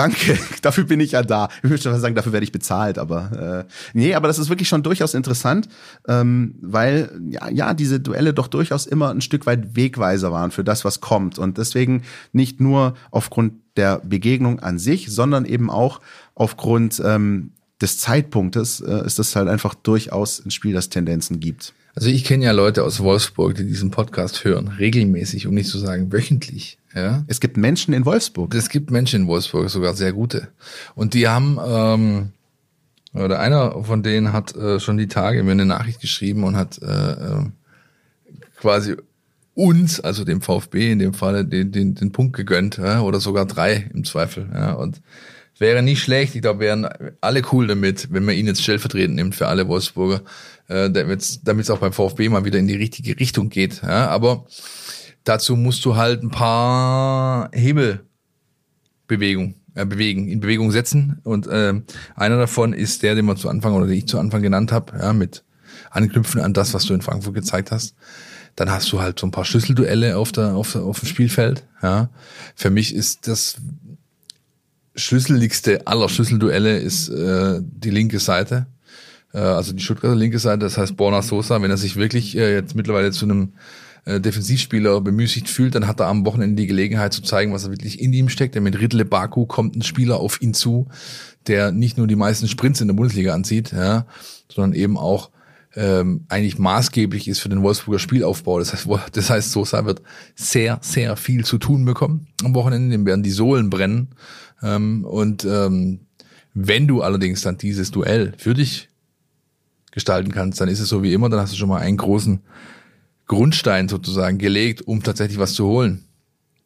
Danke, 0.00 0.38
dafür 0.62 0.84
bin 0.84 0.98
ich 0.98 1.12
ja 1.12 1.22
da. 1.22 1.50
Ich 1.62 1.68
würde 1.68 1.82
schon 1.82 2.00
sagen, 2.00 2.14
dafür 2.14 2.32
werde 2.32 2.44
ich 2.44 2.52
bezahlt, 2.52 2.98
aber 2.98 3.66
äh, 3.68 3.70
nee, 3.92 4.14
aber 4.14 4.28
das 4.28 4.38
ist 4.38 4.48
wirklich 4.48 4.66
schon 4.66 4.82
durchaus 4.82 5.12
interessant, 5.12 5.68
ähm, 6.08 6.54
weil 6.62 7.20
ja, 7.28 7.50
ja 7.50 7.74
diese 7.74 8.00
Duelle 8.00 8.32
doch 8.32 8.46
durchaus 8.46 8.86
immer 8.86 9.10
ein 9.10 9.20
Stück 9.20 9.44
weit 9.44 9.76
Wegweiser 9.76 10.32
waren 10.32 10.52
für 10.52 10.64
das, 10.64 10.86
was 10.86 11.02
kommt 11.02 11.38
und 11.38 11.58
deswegen 11.58 12.04
nicht 12.32 12.62
nur 12.62 12.94
aufgrund 13.10 13.52
der 13.76 13.98
Begegnung 13.98 14.60
an 14.60 14.78
sich, 14.78 15.12
sondern 15.12 15.44
eben 15.44 15.68
auch 15.68 16.00
aufgrund 16.34 17.02
ähm, 17.04 17.52
des 17.82 17.98
Zeitpunktes 17.98 18.80
äh, 18.80 19.04
ist 19.04 19.18
das 19.18 19.36
halt 19.36 19.48
einfach 19.48 19.74
durchaus 19.74 20.42
ein 20.42 20.50
Spiel, 20.50 20.72
das 20.72 20.88
Tendenzen 20.88 21.40
gibt. 21.40 21.74
Also 21.94 22.08
ich 22.08 22.24
kenne 22.24 22.44
ja 22.44 22.52
Leute 22.52 22.84
aus 22.84 23.00
Wolfsburg, 23.00 23.54
die 23.54 23.66
diesen 23.66 23.90
Podcast 23.90 24.44
hören, 24.44 24.68
regelmäßig, 24.68 25.46
um 25.46 25.54
nicht 25.54 25.68
zu 25.68 25.78
sagen 25.78 26.12
wöchentlich. 26.12 26.78
Ja. 26.94 27.24
Es 27.26 27.40
gibt 27.40 27.56
Menschen 27.56 27.94
in 27.94 28.04
Wolfsburg. 28.04 28.54
Es 28.54 28.68
gibt 28.68 28.90
Menschen 28.90 29.22
in 29.22 29.26
Wolfsburg, 29.28 29.70
sogar 29.70 29.94
sehr 29.94 30.12
gute. 30.12 30.48
Und 30.94 31.14
die 31.14 31.28
haben, 31.28 31.58
ähm, 31.64 32.28
oder 33.12 33.40
einer 33.40 33.82
von 33.84 34.02
denen 34.02 34.32
hat 34.32 34.54
äh, 34.54 34.80
schon 34.80 34.98
die 34.98 35.08
Tage 35.08 35.42
mir 35.42 35.52
eine 35.52 35.66
Nachricht 35.66 36.00
geschrieben 36.00 36.44
und 36.44 36.56
hat 36.56 36.80
äh, 36.82 37.12
äh, 37.12 37.44
quasi 38.56 38.96
uns, 39.54 40.00
also 40.00 40.24
dem 40.24 40.40
VfB 40.40 40.92
in 40.92 40.98
dem 41.00 41.12
Falle, 41.12 41.44
den, 41.44 41.72
den, 41.72 41.94
den 41.94 42.12
Punkt 42.12 42.36
gegönnt, 42.36 42.78
ja, 42.78 43.00
oder 43.02 43.20
sogar 43.20 43.46
drei 43.46 43.90
im 43.92 44.04
Zweifel. 44.04 44.48
Ja, 44.54 44.72
und 44.72 45.00
wäre 45.58 45.82
nicht 45.82 46.02
schlecht. 46.02 46.34
Ich 46.34 46.42
glaube, 46.42 46.60
wären 46.60 46.88
alle 47.20 47.42
cool 47.52 47.66
damit, 47.66 48.08
wenn 48.12 48.24
man 48.24 48.34
ihn 48.34 48.46
jetzt 48.46 48.62
stellvertretend 48.62 49.16
nimmt 49.16 49.34
für 49.34 49.48
alle 49.48 49.68
Wolfsburger, 49.68 50.22
äh, 50.70 50.90
damit 50.90 51.22
es 51.22 51.70
auch 51.70 51.78
beim 51.78 51.92
VfB 51.92 52.28
mal 52.28 52.44
wieder 52.44 52.58
in 52.58 52.68
die 52.68 52.76
richtige 52.76 53.18
Richtung 53.18 53.50
geht. 53.50 53.82
Ja, 53.82 54.08
aber 54.08 54.46
dazu 55.24 55.56
musst 55.56 55.84
du 55.84 55.96
halt 55.96 56.22
ein 56.22 56.30
paar 56.30 57.50
Hebelbewegungen 57.52 59.56
äh, 59.74 59.84
bewegen, 59.84 60.28
in 60.28 60.40
Bewegung 60.40 60.70
setzen. 60.70 61.18
Und 61.24 61.48
äh, 61.48 61.74
einer 62.14 62.38
davon 62.38 62.72
ist 62.72 63.02
der, 63.02 63.16
den 63.16 63.26
man 63.26 63.36
zu 63.36 63.48
Anfang 63.48 63.74
oder 63.74 63.86
den 63.86 63.96
ich 63.96 64.06
zu 64.06 64.18
Anfang 64.18 64.42
genannt 64.42 64.70
habe, 64.70 64.96
ja, 64.98 65.12
mit 65.12 65.42
Anknüpfen 65.90 66.40
an 66.40 66.52
das, 66.52 66.72
was 66.72 66.84
du 66.84 66.94
in 66.94 67.02
Frankfurt 67.02 67.34
gezeigt 67.34 67.72
hast. 67.72 67.96
Dann 68.54 68.70
hast 68.70 68.92
du 68.92 69.00
halt 69.00 69.18
so 69.18 69.26
ein 69.26 69.32
paar 69.32 69.44
Schlüsselduelle 69.44 70.16
auf, 70.16 70.32
der, 70.32 70.54
auf, 70.54 70.76
auf 70.76 71.00
dem 71.00 71.08
Spielfeld. 71.08 71.64
Ja. 71.82 72.10
Für 72.54 72.70
mich 72.70 72.94
ist 72.94 73.26
das 73.26 73.56
schlüsseligste 74.94 75.86
aller 75.86 76.08
Schlüsselduelle 76.08 76.78
ist 76.78 77.08
äh, 77.08 77.60
die 77.60 77.90
linke 77.90 78.20
Seite. 78.20 78.66
Äh, 79.32 79.38
also 79.38 79.72
die 79.72 79.82
Stuttgarter 79.82 80.16
linke 80.16 80.38
Seite, 80.38 80.60
das 80.60 80.78
heißt 80.78 80.96
Borna 80.96 81.22
Sosa, 81.22 81.60
wenn 81.62 81.70
er 81.70 81.76
sich 81.76 81.96
wirklich 81.96 82.36
äh, 82.36 82.54
jetzt 82.54 82.74
mittlerweile 82.74 83.12
zu 83.12 83.24
einem 83.24 83.52
äh, 84.04 84.20
Defensivspieler 84.20 85.00
bemüßigt 85.00 85.48
fühlt, 85.48 85.74
dann 85.74 85.86
hat 85.86 86.00
er 86.00 86.06
am 86.06 86.24
Wochenende 86.24 86.56
die 86.56 86.66
Gelegenheit 86.66 87.12
zu 87.12 87.22
zeigen, 87.22 87.52
was 87.52 87.64
er 87.64 87.70
wirklich 87.70 88.00
in 88.00 88.12
ihm 88.12 88.28
steckt. 88.28 88.54
Denn 88.54 88.62
mit 88.62 88.80
Riddle 88.80 89.04
Baku 89.04 89.46
kommt 89.46 89.76
ein 89.76 89.82
Spieler 89.82 90.18
auf 90.20 90.40
ihn 90.40 90.54
zu, 90.54 90.88
der 91.46 91.72
nicht 91.72 91.98
nur 91.98 92.06
die 92.06 92.16
meisten 92.16 92.48
Sprints 92.48 92.80
in 92.80 92.88
der 92.88 92.94
Bundesliga 92.94 93.34
anzieht, 93.34 93.72
ja, 93.72 94.06
sondern 94.48 94.72
eben 94.72 94.96
auch 94.96 95.30
ähm, 95.76 96.24
eigentlich 96.28 96.58
maßgeblich 96.58 97.28
ist 97.28 97.38
für 97.38 97.48
den 97.48 97.62
Wolfsburger 97.62 98.00
Spielaufbau. 98.00 98.58
Das 98.58 98.72
heißt, 98.72 98.88
das 99.12 99.30
heißt, 99.30 99.52
Sosa 99.52 99.84
wird 99.84 100.02
sehr, 100.34 100.78
sehr 100.82 101.16
viel 101.16 101.44
zu 101.44 101.58
tun 101.58 101.84
bekommen 101.84 102.26
am 102.42 102.54
Wochenende. 102.54 102.90
Dem 102.90 103.06
werden 103.06 103.22
die 103.22 103.30
Sohlen 103.30 103.70
brennen. 103.70 104.08
Ähm, 104.62 105.04
und 105.04 105.44
ähm, 105.44 106.00
wenn 106.54 106.88
du 106.88 107.02
allerdings 107.02 107.42
dann 107.42 107.56
dieses 107.56 107.92
Duell 107.92 108.32
für 108.36 108.54
dich 108.54 108.89
gestalten 109.90 110.32
kannst, 110.32 110.60
dann 110.60 110.68
ist 110.68 110.80
es 110.80 110.88
so 110.88 111.02
wie 111.02 111.12
immer, 111.12 111.28
dann 111.28 111.40
hast 111.40 111.52
du 111.52 111.56
schon 111.56 111.68
mal 111.68 111.80
einen 111.80 111.96
großen 111.96 112.40
Grundstein 113.26 113.88
sozusagen 113.88 114.38
gelegt, 114.38 114.82
um 114.82 115.02
tatsächlich 115.02 115.38
was 115.38 115.54
zu 115.54 115.66
holen 115.66 116.04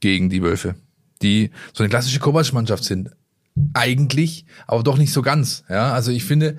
gegen 0.00 0.30
die 0.30 0.42
Wölfe, 0.42 0.74
die 1.22 1.50
so 1.72 1.82
eine 1.82 1.90
klassische 1.90 2.20
Kovac-Mannschaft 2.20 2.84
sind. 2.84 3.10
Eigentlich, 3.72 4.46
aber 4.66 4.82
doch 4.82 4.98
nicht 4.98 5.12
so 5.12 5.22
ganz. 5.22 5.64
Ja, 5.68 5.92
also 5.92 6.10
ich 6.10 6.24
finde, 6.24 6.58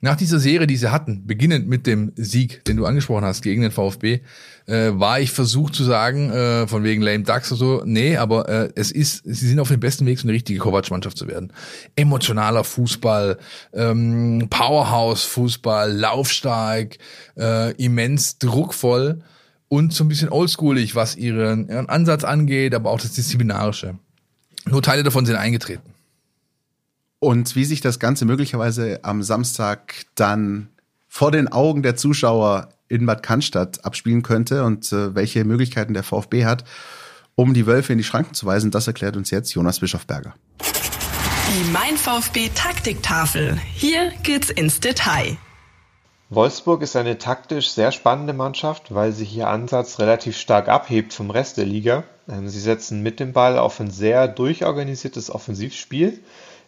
nach 0.00 0.16
dieser 0.16 0.38
Serie, 0.38 0.66
die 0.66 0.76
sie 0.76 0.92
hatten, 0.92 1.26
beginnend 1.26 1.68
mit 1.68 1.86
dem 1.86 2.12
Sieg, 2.14 2.64
den 2.66 2.76
du 2.76 2.86
angesprochen 2.86 3.24
hast 3.24 3.42
gegen 3.42 3.62
den 3.62 3.72
VfB, 3.72 4.20
äh, 4.66 4.90
war 4.92 5.18
ich 5.18 5.32
versucht 5.32 5.74
zu 5.74 5.82
sagen, 5.82 6.30
äh, 6.30 6.68
von 6.68 6.84
wegen 6.84 7.02
Lame 7.02 7.24
Ducks 7.24 7.50
oder 7.50 7.58
so, 7.58 7.82
nee, 7.84 8.16
aber 8.16 8.48
äh, 8.48 8.70
es 8.76 8.92
ist, 8.92 9.22
sie 9.24 9.48
sind 9.48 9.58
auf 9.58 9.68
dem 9.68 9.80
besten 9.80 10.06
Weg, 10.06 10.18
so 10.18 10.24
eine 10.24 10.34
richtige 10.34 10.60
Kovac-Mannschaft 10.60 11.18
zu 11.18 11.26
werden. 11.26 11.52
Emotionaler 11.96 12.62
Fußball, 12.62 13.38
ähm, 13.72 14.46
Powerhouse-Fußball, 14.48 15.92
laufstark, 15.92 16.98
äh, 17.36 17.72
immens 17.72 18.38
druckvoll 18.38 19.22
und 19.68 19.92
so 19.92 20.04
ein 20.04 20.08
bisschen 20.08 20.28
oldschoolig, 20.28 20.94
was 20.94 21.16
ihren, 21.16 21.68
ihren 21.68 21.88
Ansatz 21.88 22.22
angeht, 22.22 22.74
aber 22.74 22.90
auch 22.90 23.00
das 23.00 23.12
Disziplinarische. 23.12 23.98
Nur 24.66 24.82
Teile 24.82 25.02
davon 25.02 25.26
sind 25.26 25.36
eingetreten. 25.36 25.97
Und 27.20 27.56
wie 27.56 27.64
sich 27.64 27.80
das 27.80 27.98
Ganze 27.98 28.24
möglicherweise 28.24 29.00
am 29.02 29.22
Samstag 29.22 30.06
dann 30.14 30.68
vor 31.08 31.32
den 31.32 31.48
Augen 31.48 31.82
der 31.82 31.96
Zuschauer 31.96 32.68
in 32.88 33.06
Bad 33.06 33.22
Cannstatt 33.22 33.84
abspielen 33.84 34.22
könnte 34.22 34.64
und 34.64 34.92
äh, 34.92 35.14
welche 35.14 35.44
Möglichkeiten 35.44 35.94
der 35.94 36.04
VfB 36.04 36.44
hat, 36.44 36.64
um 37.34 37.54
die 37.54 37.66
Wölfe 37.66 37.92
in 37.92 37.98
die 37.98 38.04
Schranken 38.04 38.34
zu 38.34 38.46
weisen, 38.46 38.70
das 38.70 38.86
erklärt 38.86 39.16
uns 39.16 39.30
jetzt 39.30 39.52
Jonas 39.52 39.80
Bischofberger. 39.80 40.34
Die 40.60 41.70
Mein 41.70 41.96
VfB 41.96 42.50
Taktiktafel. 42.54 43.58
Hier 43.74 44.12
geht's 44.22 44.50
ins 44.50 44.80
Detail. 44.80 45.36
Wolfsburg 46.30 46.82
ist 46.82 46.94
eine 46.94 47.16
taktisch 47.16 47.70
sehr 47.70 47.90
spannende 47.90 48.34
Mannschaft, 48.34 48.94
weil 48.94 49.12
sich 49.12 49.34
ihr 49.34 49.48
Ansatz 49.48 49.98
relativ 49.98 50.36
stark 50.36 50.68
abhebt 50.68 51.14
vom 51.14 51.30
Rest 51.30 51.56
der 51.56 51.64
Liga. 51.64 52.04
Ähm, 52.28 52.48
sie 52.48 52.60
setzen 52.60 53.02
mit 53.02 53.18
dem 53.18 53.32
Ball 53.32 53.58
auf 53.58 53.80
ein 53.80 53.90
sehr 53.90 54.28
durchorganisiertes 54.28 55.30
Offensivspiel 55.30 56.20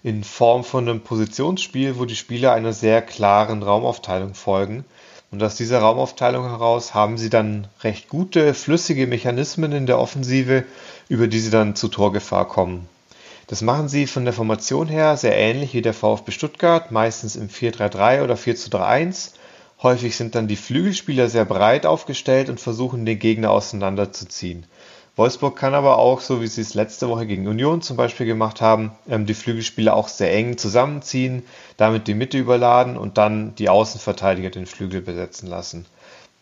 in 0.02 0.24
Form 0.24 0.64
von 0.64 0.88
einem 0.88 1.00
Positionsspiel, 1.00 1.98
wo 1.98 2.04
die 2.04 2.16
Spieler 2.16 2.52
einer 2.52 2.72
sehr 2.72 3.02
klaren 3.02 3.62
Raumaufteilung 3.62 4.34
folgen. 4.34 4.84
Und 5.30 5.42
aus 5.42 5.56
dieser 5.56 5.80
Raumaufteilung 5.80 6.44
heraus 6.48 6.94
haben 6.94 7.18
sie 7.18 7.30
dann 7.30 7.68
recht 7.82 8.08
gute, 8.08 8.54
flüssige 8.54 9.06
Mechanismen 9.06 9.72
in 9.72 9.86
der 9.86 9.98
Offensive, 9.98 10.64
über 11.08 11.28
die 11.28 11.38
sie 11.38 11.50
dann 11.50 11.76
zu 11.76 11.88
Torgefahr 11.88 12.48
kommen. 12.48 12.88
Das 13.46 13.62
machen 13.62 13.88
sie 13.88 14.06
von 14.06 14.24
der 14.24 14.32
Formation 14.32 14.88
her 14.88 15.16
sehr 15.16 15.36
ähnlich 15.36 15.74
wie 15.74 15.82
der 15.82 15.94
VfB 15.94 16.30
Stuttgart, 16.32 16.90
meistens 16.90 17.36
im 17.36 17.48
4-3-3 17.48 18.22
oder 18.22 18.34
4-3-1. 18.34 19.32
Häufig 19.82 20.16
sind 20.16 20.34
dann 20.34 20.46
die 20.46 20.56
Flügelspieler 20.56 21.28
sehr 21.28 21.44
breit 21.44 21.86
aufgestellt 21.86 22.48
und 22.48 22.60
versuchen 22.60 23.06
den 23.06 23.18
Gegner 23.18 23.50
auseinanderzuziehen. 23.50 24.66
Wolfsburg 25.20 25.54
kann 25.54 25.74
aber 25.74 25.98
auch, 25.98 26.22
so 26.22 26.40
wie 26.40 26.46
sie 26.46 26.62
es 26.62 26.72
letzte 26.72 27.06
Woche 27.10 27.26
gegen 27.26 27.46
Union 27.46 27.82
zum 27.82 27.98
Beispiel 27.98 28.24
gemacht 28.24 28.62
haben, 28.62 28.92
ähm, 29.06 29.26
die 29.26 29.34
Flügelspieler 29.34 29.94
auch 29.94 30.08
sehr 30.08 30.32
eng 30.32 30.56
zusammenziehen, 30.56 31.42
damit 31.76 32.08
die 32.08 32.14
Mitte 32.14 32.38
überladen 32.38 32.96
und 32.96 33.18
dann 33.18 33.54
die 33.56 33.68
Außenverteidiger 33.68 34.48
den 34.48 34.64
Flügel 34.64 35.02
besetzen 35.02 35.46
lassen. 35.46 35.84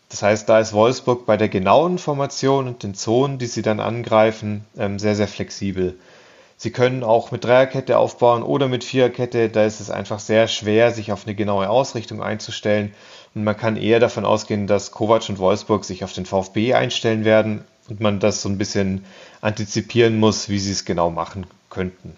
Das 0.07 0.23
heißt, 0.23 0.47
da 0.47 0.59
ist 0.61 0.71
Wolfsburg 0.71 1.25
bei 1.25 1.35
der 1.35 1.49
genauen 1.49 1.97
Formation 1.97 2.69
und 2.69 2.81
den 2.83 2.95
Zonen, 2.95 3.37
die 3.37 3.47
sie 3.47 3.63
dann 3.63 3.81
angreifen, 3.81 4.63
ähm, 4.77 4.97
sehr, 4.97 5.17
sehr 5.17 5.27
flexibel. 5.27 5.99
Sie 6.55 6.71
können 6.71 7.03
auch 7.03 7.31
mit 7.31 7.43
Dreierkette 7.43 7.97
aufbauen 7.97 8.43
oder 8.43 8.69
mit 8.69 8.85
Viererkette. 8.85 9.49
Da 9.49 9.65
ist 9.65 9.81
es 9.81 9.89
einfach 9.89 10.19
sehr 10.19 10.47
schwer, 10.47 10.93
sich 10.93 11.11
auf 11.11 11.25
eine 11.25 11.35
genaue 11.35 11.69
Ausrichtung 11.69 12.23
einzustellen. 12.23 12.93
Und 13.35 13.43
man 13.43 13.57
kann 13.57 13.75
eher 13.75 13.99
davon 13.99 14.23
ausgehen, 14.23 14.67
dass 14.67 14.91
Kovac 14.91 15.27
und 15.27 15.37
Wolfsburg 15.37 15.83
sich 15.83 16.05
auf 16.05 16.13
den 16.13 16.25
VfB 16.25 16.75
einstellen 16.75 17.25
werden 17.25 17.65
und 17.89 17.99
man 17.99 18.19
das 18.19 18.41
so 18.41 18.49
ein 18.49 18.57
bisschen 18.57 19.05
antizipieren 19.41 20.19
muss, 20.19 20.49
wie 20.49 20.59
sie 20.59 20.71
es 20.71 20.85
genau 20.85 21.09
machen 21.09 21.45
könnten. 21.69 22.15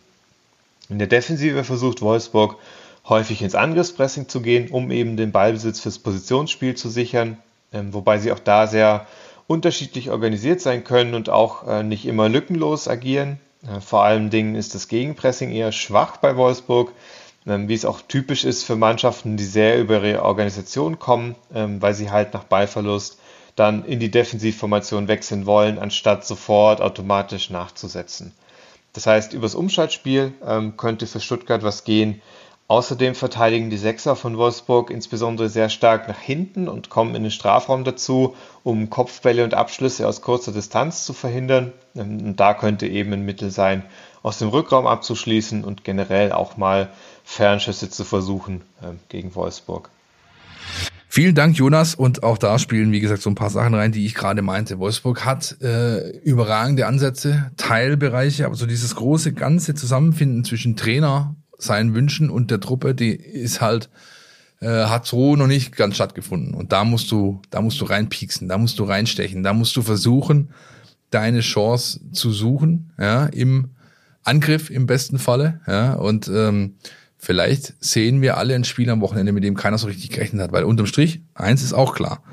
In 0.90 1.00
der 1.00 1.08
Defensive 1.08 1.64
versucht 1.64 2.02
Wolfsburg 2.02 2.58
häufig 3.08 3.42
ins 3.42 3.56
Angriffspressing 3.56 4.28
zu 4.28 4.42
gehen, 4.42 4.70
um 4.70 4.92
eben 4.92 5.18
den 5.18 5.32
Ballbesitz 5.32 5.80
fürs 5.80 6.00
Positionsspiel 6.00 6.76
zu 6.76 6.90
sichern, 6.90 7.38
ähm, 7.74 7.94
wobei 7.94 8.20
sie 8.20 8.32
auch 8.32 8.40
da 8.40 8.68
sehr 8.68 9.08
unterschiedlich 9.48 10.12
organisiert 10.12 10.62
sein 10.62 10.84
können 10.84 11.14
und 11.14 11.30
auch 11.30 11.68
äh, 11.68 11.84
nicht 11.84 12.06
immer 12.06 12.30
lückenlos 12.30 12.88
agieren. 12.88 13.40
Äh, 13.64 13.80
vor 13.80 14.04
allen 14.04 14.30
Dingen 14.30 14.56
ist 14.56 14.76
das 14.76 14.88
Gegenpressing 14.88 15.52
eher 15.52 15.72
schwach 15.72 16.18
bei 16.18 16.36
Wolfsburg, 16.36 16.92
ähm, 17.48 17.68
wie 17.68 17.74
es 17.74 17.86
auch 17.86 18.02
typisch 18.02 18.44
ist 18.44 18.64
für 18.64 18.76
Mannschaften, 18.76 19.38
die 19.38 19.46
sehr 19.46 19.80
über 19.80 20.04
ihre 20.04 20.24
Organisation 20.24 21.00
kommen, 21.00 21.36
ähm, 21.54 21.82
weil 21.82 21.94
sie 21.94 22.12
halt 22.12 22.34
nach 22.34 22.44
Ballverlust 22.44 23.20
dann 23.56 23.86
in 23.86 24.00
die 24.00 24.12
Defensivformation 24.12 25.08
wechseln 25.08 25.46
wollen, 25.46 25.80
anstatt 25.80 26.26
sofort 26.26 26.82
automatisch 26.82 27.50
nachzusetzen. 27.50 28.34
Das 28.94 29.08
heißt, 29.08 29.34
übers 29.34 29.56
Umschaltspiel 29.56 30.34
ähm, 30.46 30.78
könnte 30.78 31.08
für 31.08 31.20
Stuttgart 31.20 31.64
was 31.64 31.84
gehen. 31.84 32.22
Außerdem 32.68 33.16
verteidigen 33.16 33.70
die 33.70 33.78
Sechser 33.78 34.16
von 34.16 34.38
Wolfsburg 34.38 34.92
insbesondere 34.92 35.50
sehr 35.50 35.68
stark 35.68 36.08
nach 36.08 36.20
hinten 36.20 36.70
und 36.70 36.90
kommen 36.90 37.16
in 37.16 37.24
den 37.24 37.32
Strafraum 37.32 37.84
dazu, 37.84 38.36
um 38.64 38.90
Kopfbälle 38.90 39.44
und 39.44 39.54
Abschlüsse 39.54 40.08
aus 40.08 40.22
kurzer 40.22 40.54
Distanz 40.54 41.06
zu 41.06 41.14
verhindern. 41.14 41.74
Ähm, 41.96 42.26
und 42.26 42.40
da 42.40 42.54
könnte 42.54 42.88
eben 42.88 43.14
ein 43.14 43.26
Mittel 43.26 43.52
sein, 43.52 43.84
aus 44.24 44.40
dem 44.40 44.50
Rückraum 44.50 44.88
abzuschließen 44.88 45.64
und 45.64 45.84
generell 45.84 46.32
auch 46.32 46.58
mal 46.58 46.90
Fernschüsse 47.24 47.90
zu 47.90 48.04
versuchen 48.04 48.62
äh, 48.82 48.94
gegen 49.10 49.36
Wolfsburg. 49.36 49.90
Vielen 51.14 51.36
Dank, 51.36 51.58
Jonas. 51.58 51.94
Und 51.94 52.24
auch 52.24 52.38
da 52.38 52.58
spielen, 52.58 52.94
wie 52.94 53.02
gesagt, 53.02 53.22
so 53.22 53.30
ein 53.30 53.36
paar 53.36 53.50
Sachen 53.50 53.74
rein, 53.74 53.92
die 53.92 54.06
ich 54.06 54.16
gerade 54.16 54.42
meinte. 54.42 54.80
Wolfsburg 54.80 55.26
hat 55.26 55.62
äh, 55.62 56.10
überragende 56.20 56.88
Ansätze, 56.88 57.52
Teilbereiche, 57.58 58.46
aber 58.46 58.56
so 58.56 58.66
dieses 58.66 58.96
große 58.96 59.34
ganze 59.34 59.76
Zusammenfinden 59.76 60.46
zwischen 60.46 60.78
Trainer, 60.78 61.36
seinen 61.58 61.94
Wünschen 61.94 62.30
und 62.30 62.50
der 62.50 62.62
Truppe, 62.62 62.96
die 62.96 63.10
ist 63.10 63.60
halt 63.60 63.90
äh, 64.62 64.86
hat 64.86 65.06
so 65.06 65.36
noch 65.36 65.48
nicht 65.48 65.76
ganz 65.76 65.96
stattgefunden. 65.96 66.54
Und 66.54 66.72
da 66.72 66.86
musst 66.86 67.12
du, 67.12 67.42
da 67.50 67.62
musst 67.62 67.82
du 67.82 67.86
reinpieksen, 67.86 68.48
da 68.48 68.58
musst 68.58 68.80
du 68.80 68.86
reinstechen, 68.86 69.44
da 69.44 69.52
musst 69.52 69.76
du 69.76 69.82
versuchen, 69.82 70.52
deine 71.10 71.42
Chance 71.42 72.00
zu 72.14 72.32
suchen, 72.32 72.94
ja, 72.98 73.26
im 73.26 73.72
Angriff 74.24 74.70
im 74.70 74.86
besten 74.86 75.20
Falle, 75.20 75.60
ja, 75.68 75.92
und 75.96 76.30
ähm, 76.30 76.76
vielleicht 77.22 77.76
sehen 77.80 78.22
wir 78.22 78.38
alle 78.38 78.56
ein 78.56 78.64
Spiel 78.64 78.90
am 78.90 79.00
Wochenende, 79.00 79.32
mit 79.32 79.44
dem 79.44 79.56
keiner 79.56 79.78
so 79.78 79.88
richtig 79.88 80.10
gerechnet 80.10 80.42
hat, 80.42 80.52
weil 80.52 80.64
unterm 80.64 80.88
Strich, 80.88 81.22
eins 81.36 81.62
ist 81.62 81.74
auch 81.74 81.94
klar, 81.94 82.24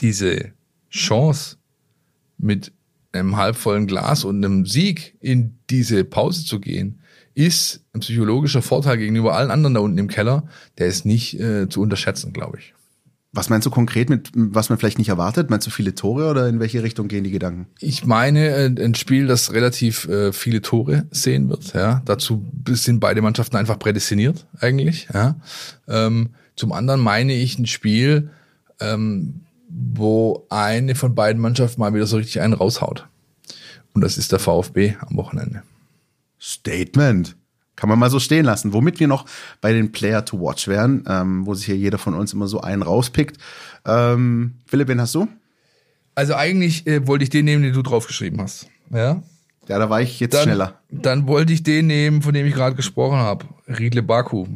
diese 0.00 0.52
Chance 0.90 1.56
mit 2.36 2.72
einem 3.12 3.36
halbvollen 3.36 3.86
Glas 3.86 4.24
und 4.24 4.44
einem 4.44 4.66
Sieg 4.66 5.16
in 5.20 5.58
diese 5.70 6.04
Pause 6.04 6.44
zu 6.44 6.58
gehen, 6.58 7.00
ist 7.34 7.84
ein 7.92 8.00
psychologischer 8.00 8.62
Vorteil 8.62 8.98
gegenüber 8.98 9.36
allen 9.36 9.52
anderen 9.52 9.74
da 9.74 9.80
unten 9.80 9.98
im 9.98 10.08
Keller, 10.08 10.48
der 10.78 10.88
ist 10.88 11.06
nicht 11.06 11.38
äh, 11.38 11.68
zu 11.68 11.80
unterschätzen, 11.80 12.32
glaube 12.32 12.58
ich. 12.58 12.74
Was 13.38 13.50
meinst 13.50 13.66
du 13.66 13.70
konkret 13.70 14.10
mit, 14.10 14.32
was 14.34 14.68
man 14.68 14.80
vielleicht 14.80 14.98
nicht 14.98 15.10
erwartet? 15.10 15.48
Meinst 15.48 15.64
du 15.64 15.70
viele 15.70 15.94
Tore 15.94 16.28
oder 16.28 16.48
in 16.48 16.58
welche 16.58 16.82
Richtung 16.82 17.06
gehen 17.06 17.22
die 17.22 17.30
Gedanken? 17.30 17.68
Ich 17.78 18.04
meine 18.04 18.48
äh, 18.48 18.64
ein 18.66 18.96
Spiel, 18.96 19.28
das 19.28 19.52
relativ 19.52 20.08
äh, 20.08 20.32
viele 20.32 20.60
Tore 20.60 21.06
sehen 21.12 21.48
wird. 21.48 21.72
Ja, 21.72 22.02
dazu 22.04 22.44
sind 22.66 22.98
beide 22.98 23.22
Mannschaften 23.22 23.56
einfach 23.56 23.78
prädestiniert 23.78 24.44
eigentlich. 24.58 25.06
Ja, 25.14 25.36
ähm, 25.86 26.30
zum 26.56 26.72
anderen 26.72 27.00
meine 27.00 27.32
ich 27.32 27.60
ein 27.60 27.66
Spiel, 27.66 28.30
ähm, 28.80 29.42
wo 29.68 30.44
eine 30.50 30.96
von 30.96 31.14
beiden 31.14 31.40
Mannschaften 31.40 31.80
mal 31.80 31.94
wieder 31.94 32.08
so 32.08 32.16
richtig 32.16 32.40
einen 32.40 32.54
raushaut. 32.54 33.06
Und 33.94 34.00
das 34.02 34.18
ist 34.18 34.32
der 34.32 34.40
VfB 34.40 34.96
am 34.98 35.16
Wochenende. 35.16 35.62
Statement. 36.40 37.36
Kann 37.78 37.88
man 37.88 37.96
mal 38.00 38.10
so 38.10 38.18
stehen 38.18 38.44
lassen. 38.44 38.72
Womit 38.72 38.98
wir 38.98 39.06
noch 39.06 39.24
bei 39.60 39.72
den 39.72 39.92
Player 39.92 40.24
to 40.24 40.40
Watch 40.40 40.66
wären, 40.66 41.04
ähm, 41.06 41.46
wo 41.46 41.54
sich 41.54 41.66
hier 41.66 41.76
jeder 41.76 41.96
von 41.98 42.12
uns 42.14 42.32
immer 42.32 42.48
so 42.48 42.60
einen 42.60 42.82
rauspickt. 42.82 43.38
Ähm, 43.86 44.54
Philipp, 44.66 44.88
wen 44.88 45.00
hast 45.00 45.14
du? 45.14 45.28
Also 46.16 46.34
eigentlich 46.34 46.88
äh, 46.88 47.06
wollte 47.06 47.22
ich 47.22 47.30
den 47.30 47.44
nehmen, 47.44 47.62
den 47.62 47.72
du 47.72 47.82
draufgeschrieben 47.82 48.40
hast. 48.40 48.66
Ja. 48.90 49.22
Ja, 49.68 49.78
da 49.78 49.88
war 49.88 50.00
ich 50.00 50.18
jetzt 50.18 50.34
Dann, 50.34 50.44
schneller. 50.44 50.80
dann 50.90 51.28
wollte 51.28 51.52
ich 51.52 51.62
den 51.62 51.86
nehmen, 51.86 52.22
von 52.22 52.34
dem 52.34 52.46
ich 52.46 52.54
gerade 52.54 52.74
gesprochen 52.74 53.18
habe. 53.18 53.44
Riedle 53.68 54.02
Baku. 54.02 54.46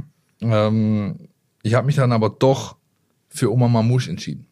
Ähm, 0.41 1.29
ich 1.63 1.75
habe 1.75 1.87
mich 1.87 1.95
dann 1.95 2.11
aber 2.11 2.29
doch 2.31 2.75
für 3.29 3.53
Oma 3.53 3.69
Mamouche 3.69 4.11
entschieden. 4.11 4.47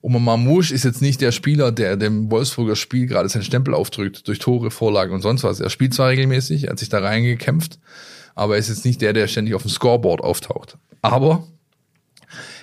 Oma 0.00 0.18
Mamouche 0.18 0.72
ist 0.72 0.84
jetzt 0.84 1.02
nicht 1.02 1.20
der 1.20 1.32
Spieler, 1.32 1.72
der 1.72 1.96
dem 1.96 2.30
Wolfsburger 2.30 2.76
Spiel 2.76 3.06
gerade 3.06 3.28
seinen 3.28 3.42
Stempel 3.42 3.74
aufdrückt, 3.74 4.28
durch 4.28 4.38
Tore, 4.38 4.70
Vorlagen 4.70 5.12
und 5.12 5.22
sonst 5.22 5.42
was. 5.42 5.60
Er 5.60 5.70
spielt 5.70 5.94
zwar 5.94 6.08
regelmäßig, 6.08 6.64
er 6.64 6.70
hat 6.70 6.78
sich 6.78 6.88
da 6.88 7.00
reingekämpft, 7.00 7.78
aber 8.34 8.54
er 8.54 8.60
ist 8.60 8.68
jetzt 8.68 8.84
nicht 8.84 9.00
der, 9.00 9.12
der 9.12 9.26
ständig 9.26 9.54
auf 9.54 9.62
dem 9.62 9.70
Scoreboard 9.70 10.22
auftaucht. 10.22 10.78
Aber 11.02 11.46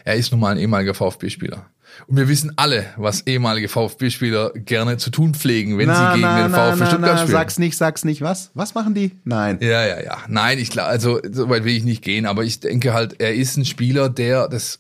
er 0.06 0.16
ist 0.16 0.32
nun 0.32 0.40
mal 0.40 0.52
ein 0.52 0.60
ehemaliger 0.60 0.94
VfB-Spieler. 0.94 1.66
Und 2.08 2.18
wir 2.18 2.28
wissen 2.28 2.54
alle, 2.58 2.86
was 2.98 3.26
ehemalige 3.26 3.70
VfB-Spieler 3.70 4.52
gerne 4.54 4.98
zu 4.98 5.10
tun 5.10 5.34
pflegen, 5.34 5.78
wenn 5.78 5.88
Na, 5.88 6.12
sie 6.12 6.20
gegen 6.20 6.28
na, 6.28 6.48
den 6.48 6.52
VfB 6.54 6.80
na, 6.80 6.86
Stuttgart 6.88 7.02
na, 7.02 7.18
spielen. 7.18 7.32
Sag's 7.32 7.60
nicht, 7.60 7.78
sag's 7.78 8.06
nicht. 8.06 8.22
Was? 8.22 8.52
Was 8.54 8.76
machen 8.76 8.94
die? 8.94 9.12
Nein. 9.24 9.60
Ja, 9.62 9.86
ja, 9.86 10.02
ja. 10.02 10.18
Nein, 10.28 10.60
ich 10.60 10.70
glaube, 10.70 10.90
also 10.90 11.20
so 11.32 11.50
weit 11.50 11.64
will 11.64 11.76
ich 11.76 11.84
nicht 11.84 12.04
gehen, 12.04 12.26
aber 12.26 12.44
ich 12.44 12.60
denke 12.60 12.94
halt, 12.94 13.20
er 13.20 13.34
ist 13.34 13.58
ein 13.58 13.66
Spieler, 13.66 14.10
der 14.10 14.48
das 14.48 14.80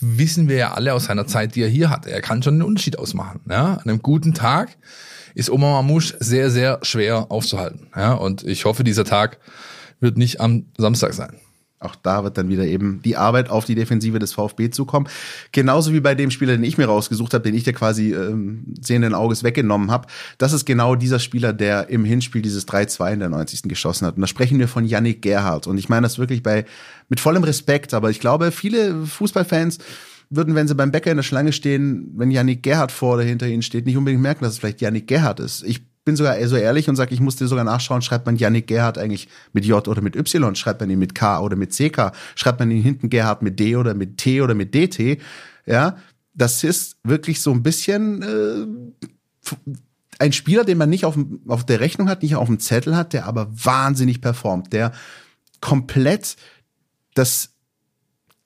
wissen 0.00 0.48
wir 0.48 0.56
ja 0.56 0.74
alle 0.74 0.94
aus 0.94 1.04
seiner 1.04 1.26
Zeit, 1.26 1.54
die 1.54 1.62
er 1.62 1.68
hier 1.68 1.90
hat. 1.90 2.06
Er 2.06 2.20
kann 2.20 2.42
schon 2.42 2.54
einen 2.54 2.62
Unterschied 2.62 2.98
ausmachen. 2.98 3.40
Ja? 3.48 3.74
An 3.74 3.88
einem 3.88 4.02
guten 4.02 4.34
Tag 4.34 4.76
ist 5.34 5.50
Omar 5.50 5.82
Mamouche 5.82 6.16
sehr, 6.20 6.50
sehr 6.50 6.80
schwer 6.82 7.30
aufzuhalten. 7.30 7.88
Ja? 7.94 8.14
Und 8.14 8.44
ich 8.44 8.64
hoffe, 8.64 8.84
dieser 8.84 9.04
Tag 9.04 9.38
wird 10.00 10.16
nicht 10.16 10.40
am 10.40 10.66
Samstag 10.76 11.14
sein. 11.14 11.38
Auch 11.80 11.94
da 11.94 12.24
wird 12.24 12.36
dann 12.36 12.48
wieder 12.48 12.64
eben 12.64 13.00
die 13.04 13.16
Arbeit 13.16 13.50
auf 13.50 13.64
die 13.64 13.76
Defensive 13.76 14.18
des 14.18 14.32
VfB 14.32 14.70
zukommen. 14.70 15.06
Genauso 15.52 15.92
wie 15.92 16.00
bei 16.00 16.16
dem 16.16 16.30
Spieler, 16.30 16.52
den 16.52 16.64
ich 16.64 16.76
mir 16.76 16.86
rausgesucht 16.86 17.34
habe, 17.34 17.44
den 17.44 17.54
ich 17.54 17.62
dir 17.62 17.72
quasi 17.72 18.12
ähm, 18.12 18.74
sehenden 18.80 19.14
Auges 19.14 19.44
weggenommen 19.44 19.90
habe. 19.90 20.08
Das 20.38 20.52
ist 20.52 20.64
genau 20.64 20.96
dieser 20.96 21.20
Spieler, 21.20 21.52
der 21.52 21.88
im 21.88 22.04
Hinspiel 22.04 22.42
dieses 22.42 22.66
3-2 22.66 23.12
in 23.12 23.20
der 23.20 23.28
90. 23.28 23.62
geschossen 23.62 24.06
hat. 24.06 24.16
Und 24.16 24.22
da 24.22 24.26
sprechen 24.26 24.58
wir 24.58 24.66
von 24.66 24.84
Yannick 24.84 25.22
Gerhardt. 25.22 25.68
Und 25.68 25.78
ich 25.78 25.88
meine 25.88 26.02
das 26.02 26.18
wirklich 26.18 26.42
bei 26.42 26.64
mit 27.08 27.20
vollem 27.20 27.44
Respekt, 27.44 27.94
aber 27.94 28.10
ich 28.10 28.20
glaube, 28.20 28.50
viele 28.50 29.06
Fußballfans 29.06 29.78
würden, 30.30 30.54
wenn 30.54 30.68
sie 30.68 30.74
beim 30.74 30.90
Bäcker 30.90 31.10
in 31.10 31.16
der 31.16 31.24
Schlange 31.24 31.52
stehen, 31.52 32.12
wenn 32.16 32.30
Yannick 32.30 32.62
Gerhardt 32.62 32.92
vor 32.92 33.14
oder 33.14 33.22
hinter 33.22 33.46
ihnen 33.46 33.62
steht, 33.62 33.86
nicht 33.86 33.96
unbedingt 33.96 34.22
merken, 34.22 34.44
dass 34.44 34.54
es 34.54 34.58
vielleicht 34.58 34.80
Yannick 34.80 35.06
Gerhardt 35.06 35.40
ist. 35.40 35.62
Ich 35.62 35.87
bin 36.08 36.16
sogar 36.16 36.42
so 36.48 36.56
ehrlich 36.56 36.88
und 36.88 36.96
sage, 36.96 37.12
ich 37.12 37.20
musste 37.20 37.46
sogar 37.46 37.64
nachschauen, 37.64 38.00
schreibt 38.00 38.24
man 38.24 38.36
Yannick 38.36 38.66
Gerhardt 38.66 38.96
eigentlich 38.96 39.28
mit 39.52 39.66
J 39.66 39.86
oder 39.86 40.00
mit 40.00 40.16
Y, 40.16 40.54
schreibt 40.54 40.80
man 40.80 40.88
ihn 40.88 40.98
mit 40.98 41.14
K 41.14 41.38
oder 41.40 41.54
mit 41.54 41.72
CK, 41.72 42.12
schreibt 42.34 42.60
man 42.60 42.70
ihn 42.70 42.82
hinten 42.82 43.10
Gerhardt 43.10 43.42
mit 43.42 43.60
D 43.60 43.76
oder 43.76 43.92
mit 43.92 44.16
T 44.16 44.40
oder 44.40 44.54
mit 44.54 44.74
DT, 44.74 45.20
ja, 45.66 45.98
das 46.32 46.64
ist 46.64 46.96
wirklich 47.04 47.42
so 47.42 47.52
ein 47.52 47.62
bisschen 47.62 48.22
äh, 48.22 49.54
ein 50.18 50.32
Spieler, 50.32 50.64
den 50.64 50.78
man 50.78 50.88
nicht 50.88 51.04
auf, 51.04 51.18
auf 51.46 51.66
der 51.66 51.80
Rechnung 51.80 52.08
hat, 52.08 52.22
nicht 52.22 52.36
auf 52.36 52.46
dem 52.46 52.58
Zettel 52.58 52.96
hat, 52.96 53.12
der 53.12 53.26
aber 53.26 53.50
wahnsinnig 53.52 54.22
performt, 54.22 54.72
der 54.72 54.92
komplett 55.60 56.36
das 57.12 57.50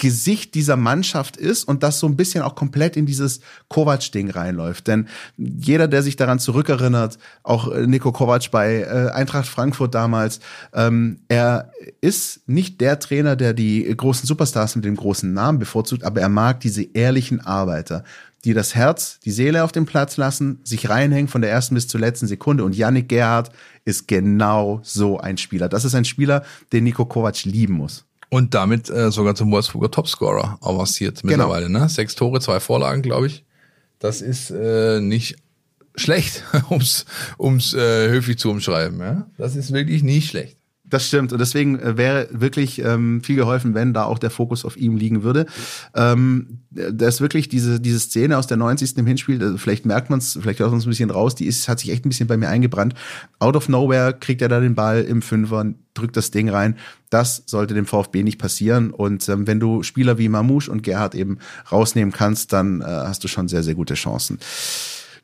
Gesicht 0.02 0.56
dieser 0.56 0.76
Mannschaft 0.76 1.36
ist 1.36 1.62
und 1.62 1.84
das 1.84 2.00
so 2.00 2.08
ein 2.08 2.16
bisschen 2.16 2.42
auch 2.42 2.56
komplett 2.56 2.96
in 2.96 3.06
dieses 3.06 3.38
Kovac-Ding 3.68 4.30
reinläuft. 4.30 4.88
Denn 4.88 5.06
jeder, 5.36 5.86
der 5.86 6.02
sich 6.02 6.16
daran 6.16 6.40
zurückerinnert, 6.40 7.18
auch 7.44 7.70
äh, 7.70 7.86
Nico 7.86 8.10
Kovac 8.10 8.50
bei 8.50 8.80
äh, 8.80 9.12
Eintracht 9.12 9.46
Frankfurt 9.46 9.94
damals, 9.94 10.40
ähm, 10.74 11.20
er 11.28 11.70
ist 12.00 12.48
nicht 12.48 12.80
der 12.80 12.98
Trainer, 12.98 13.36
der 13.36 13.54
die 13.54 13.96
großen 13.96 14.26
Superstars 14.26 14.74
mit 14.74 14.84
dem 14.84 14.96
großen 14.96 15.32
Namen 15.32 15.60
bevorzugt, 15.60 16.02
aber 16.02 16.20
er 16.20 16.28
mag 16.28 16.58
diese 16.58 16.82
ehrlichen 16.82 17.38
Arbeiter, 17.38 18.02
die 18.44 18.54
das 18.54 18.74
Herz, 18.74 19.20
die 19.20 19.30
Seele 19.30 19.62
auf 19.62 19.70
den 19.70 19.86
Platz 19.86 20.16
lassen, 20.16 20.58
sich 20.64 20.88
reinhängen 20.88 21.28
von 21.28 21.42
der 21.42 21.52
ersten 21.52 21.76
bis 21.76 21.86
zur 21.86 22.00
letzten 22.00 22.26
Sekunde. 22.26 22.64
Und 22.64 22.74
Yannick 22.74 23.08
Gerhardt 23.08 23.52
ist 23.84 24.08
genau 24.08 24.80
so 24.82 25.20
ein 25.20 25.38
Spieler. 25.38 25.68
Das 25.68 25.84
ist 25.84 25.94
ein 25.94 26.04
Spieler, 26.04 26.42
den 26.72 26.82
Nico 26.82 27.04
Kovac 27.04 27.44
lieben 27.44 27.74
muss. 27.74 28.04
Und 28.32 28.54
damit 28.54 28.88
äh, 28.88 29.10
sogar 29.10 29.34
zum 29.34 29.50
Wolfsburger 29.52 29.90
Topscorer 29.90 30.56
avanciert 30.62 31.22
mittlerweile. 31.22 31.68
Ne? 31.68 31.86
Sechs 31.90 32.14
Tore, 32.14 32.40
zwei 32.40 32.60
Vorlagen, 32.60 33.02
glaube 33.02 33.26
ich. 33.26 33.44
Das 33.98 34.22
ist 34.22 34.50
äh, 34.50 35.00
nicht 35.02 35.36
schlecht, 35.96 36.42
ums 36.70 37.04
ums 37.38 37.74
äh, 37.74 38.08
höflich 38.08 38.38
zu 38.38 38.50
umschreiben. 38.50 39.00
Ja? 39.00 39.26
Das 39.36 39.54
ist 39.54 39.74
wirklich 39.74 40.02
nicht 40.02 40.30
schlecht. 40.30 40.56
Das 40.92 41.08
stimmt. 41.08 41.32
Und 41.32 41.38
deswegen 41.38 41.78
äh, 41.78 41.96
wäre 41.96 42.28
wirklich 42.32 42.84
ähm, 42.84 43.22
viel 43.22 43.36
geholfen, 43.36 43.72
wenn 43.72 43.94
da 43.94 44.04
auch 44.04 44.18
der 44.18 44.28
Fokus 44.28 44.66
auf 44.66 44.76
ihm 44.76 44.98
liegen 44.98 45.22
würde. 45.22 45.46
Ähm, 45.94 46.58
da 46.70 47.08
ist 47.08 47.22
wirklich 47.22 47.48
diese, 47.48 47.80
diese 47.80 47.98
Szene 47.98 48.36
aus 48.36 48.46
der 48.46 48.58
90. 48.58 48.98
im 48.98 49.06
Hinspiel, 49.06 49.42
also 49.42 49.56
vielleicht 49.56 49.86
merkt 49.86 50.10
man 50.10 50.18
es, 50.18 50.38
vielleicht 50.38 50.60
hört 50.60 50.68
man 50.68 50.80
es 50.80 50.84
ein 50.84 50.90
bisschen 50.90 51.08
raus, 51.08 51.34
die 51.34 51.46
ist, 51.46 51.66
hat 51.66 51.78
sich 51.78 51.90
echt 51.92 52.04
ein 52.04 52.10
bisschen 52.10 52.26
bei 52.26 52.36
mir 52.36 52.50
eingebrannt. 52.50 52.92
Out 53.38 53.56
of 53.56 53.70
nowhere 53.70 54.12
kriegt 54.12 54.42
er 54.42 54.50
da 54.50 54.60
den 54.60 54.74
Ball 54.74 55.00
im 55.00 55.22
Fünfer, 55.22 55.64
drückt 55.94 56.18
das 56.18 56.30
Ding 56.30 56.50
rein. 56.50 56.76
Das 57.08 57.42
sollte 57.46 57.72
dem 57.72 57.86
VfB 57.86 58.22
nicht 58.22 58.38
passieren. 58.38 58.90
Und 58.90 59.26
ähm, 59.30 59.46
wenn 59.46 59.60
du 59.60 59.82
Spieler 59.82 60.18
wie 60.18 60.28
Mamouche 60.28 60.70
und 60.70 60.82
Gerhard 60.82 61.14
eben 61.14 61.38
rausnehmen 61.70 62.12
kannst, 62.12 62.52
dann 62.52 62.82
äh, 62.82 62.84
hast 62.84 63.24
du 63.24 63.28
schon 63.28 63.48
sehr, 63.48 63.62
sehr 63.62 63.74
gute 63.74 63.94
Chancen. 63.94 64.38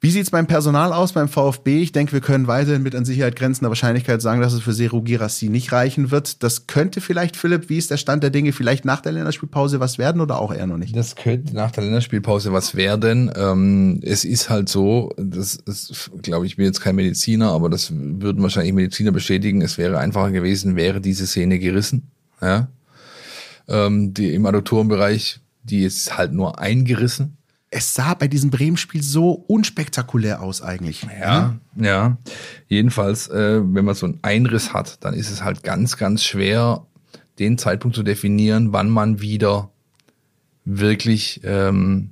Wie 0.00 0.10
sieht's 0.10 0.30
beim 0.30 0.46
Personal 0.46 0.92
aus 0.92 1.12
beim 1.12 1.28
VfB? 1.28 1.82
Ich 1.82 1.90
denke, 1.90 2.12
wir 2.12 2.20
können 2.20 2.46
weiterhin 2.46 2.82
mit 2.82 2.94
an 2.94 3.04
Sicherheit 3.04 3.34
grenzender 3.34 3.70
Wahrscheinlichkeit 3.70 4.22
sagen, 4.22 4.40
dass 4.40 4.52
es 4.52 4.60
für 4.60 4.72
Seru 4.72 5.02
Girassi 5.02 5.48
nicht 5.48 5.72
reichen 5.72 6.10
wird. 6.10 6.42
Das 6.42 6.68
könnte 6.68 7.00
vielleicht, 7.00 7.36
Philipp, 7.36 7.68
wie 7.68 7.78
ist 7.78 7.90
der 7.90 7.96
Stand 7.96 8.22
der 8.22 8.30
Dinge, 8.30 8.52
vielleicht 8.52 8.84
nach 8.84 9.00
der 9.00 9.12
Länderspielpause 9.12 9.80
was 9.80 9.98
werden 9.98 10.20
oder 10.20 10.40
auch 10.40 10.54
eher 10.54 10.66
noch 10.66 10.76
nicht? 10.76 10.96
Das 10.96 11.16
könnte 11.16 11.54
nach 11.54 11.72
der 11.72 11.84
Länderspielpause 11.84 12.52
was 12.52 12.76
werden. 12.76 13.32
Ähm, 13.34 14.00
es 14.02 14.24
ist 14.24 14.50
halt 14.50 14.68
so, 14.68 15.12
das 15.16 15.56
ist, 15.56 16.10
glaube 16.22 16.46
ich, 16.46 16.56
bin 16.56 16.66
jetzt 16.66 16.80
kein 16.80 16.94
Mediziner, 16.94 17.50
aber 17.50 17.68
das 17.68 17.92
würden 17.92 18.42
wahrscheinlich 18.42 18.74
Mediziner 18.74 19.10
bestätigen. 19.10 19.62
Es 19.62 19.78
wäre 19.78 19.98
einfacher 19.98 20.30
gewesen, 20.30 20.76
wäre 20.76 21.00
diese 21.00 21.26
Szene 21.26 21.58
gerissen. 21.58 22.10
Ja? 22.40 22.68
Ähm, 23.66 24.14
die 24.14 24.32
im 24.34 24.46
Adduktorenbereich 24.46 25.40
die 25.68 25.84
ist 25.84 26.16
halt 26.16 26.32
nur 26.32 26.58
eingerissen. 26.58 27.37
Es 27.70 27.92
sah 27.92 28.14
bei 28.14 28.28
diesem 28.28 28.50
Bremen-Spiel 28.50 29.02
so 29.02 29.32
unspektakulär 29.46 30.40
aus 30.42 30.62
eigentlich. 30.62 31.06
Ja, 31.20 31.56
ja. 31.76 32.16
Jedenfalls, 32.66 33.28
äh, 33.28 33.60
wenn 33.62 33.84
man 33.84 33.94
so 33.94 34.06
einen 34.06 34.18
Einriss 34.22 34.72
hat, 34.72 35.04
dann 35.04 35.12
ist 35.12 35.30
es 35.30 35.44
halt 35.44 35.62
ganz, 35.62 35.98
ganz 35.98 36.24
schwer, 36.24 36.86
den 37.38 37.58
Zeitpunkt 37.58 37.94
zu 37.94 38.02
definieren, 38.02 38.72
wann 38.72 38.88
man 38.88 39.20
wieder 39.20 39.70
wirklich 40.64 41.40
ähm, 41.44 42.10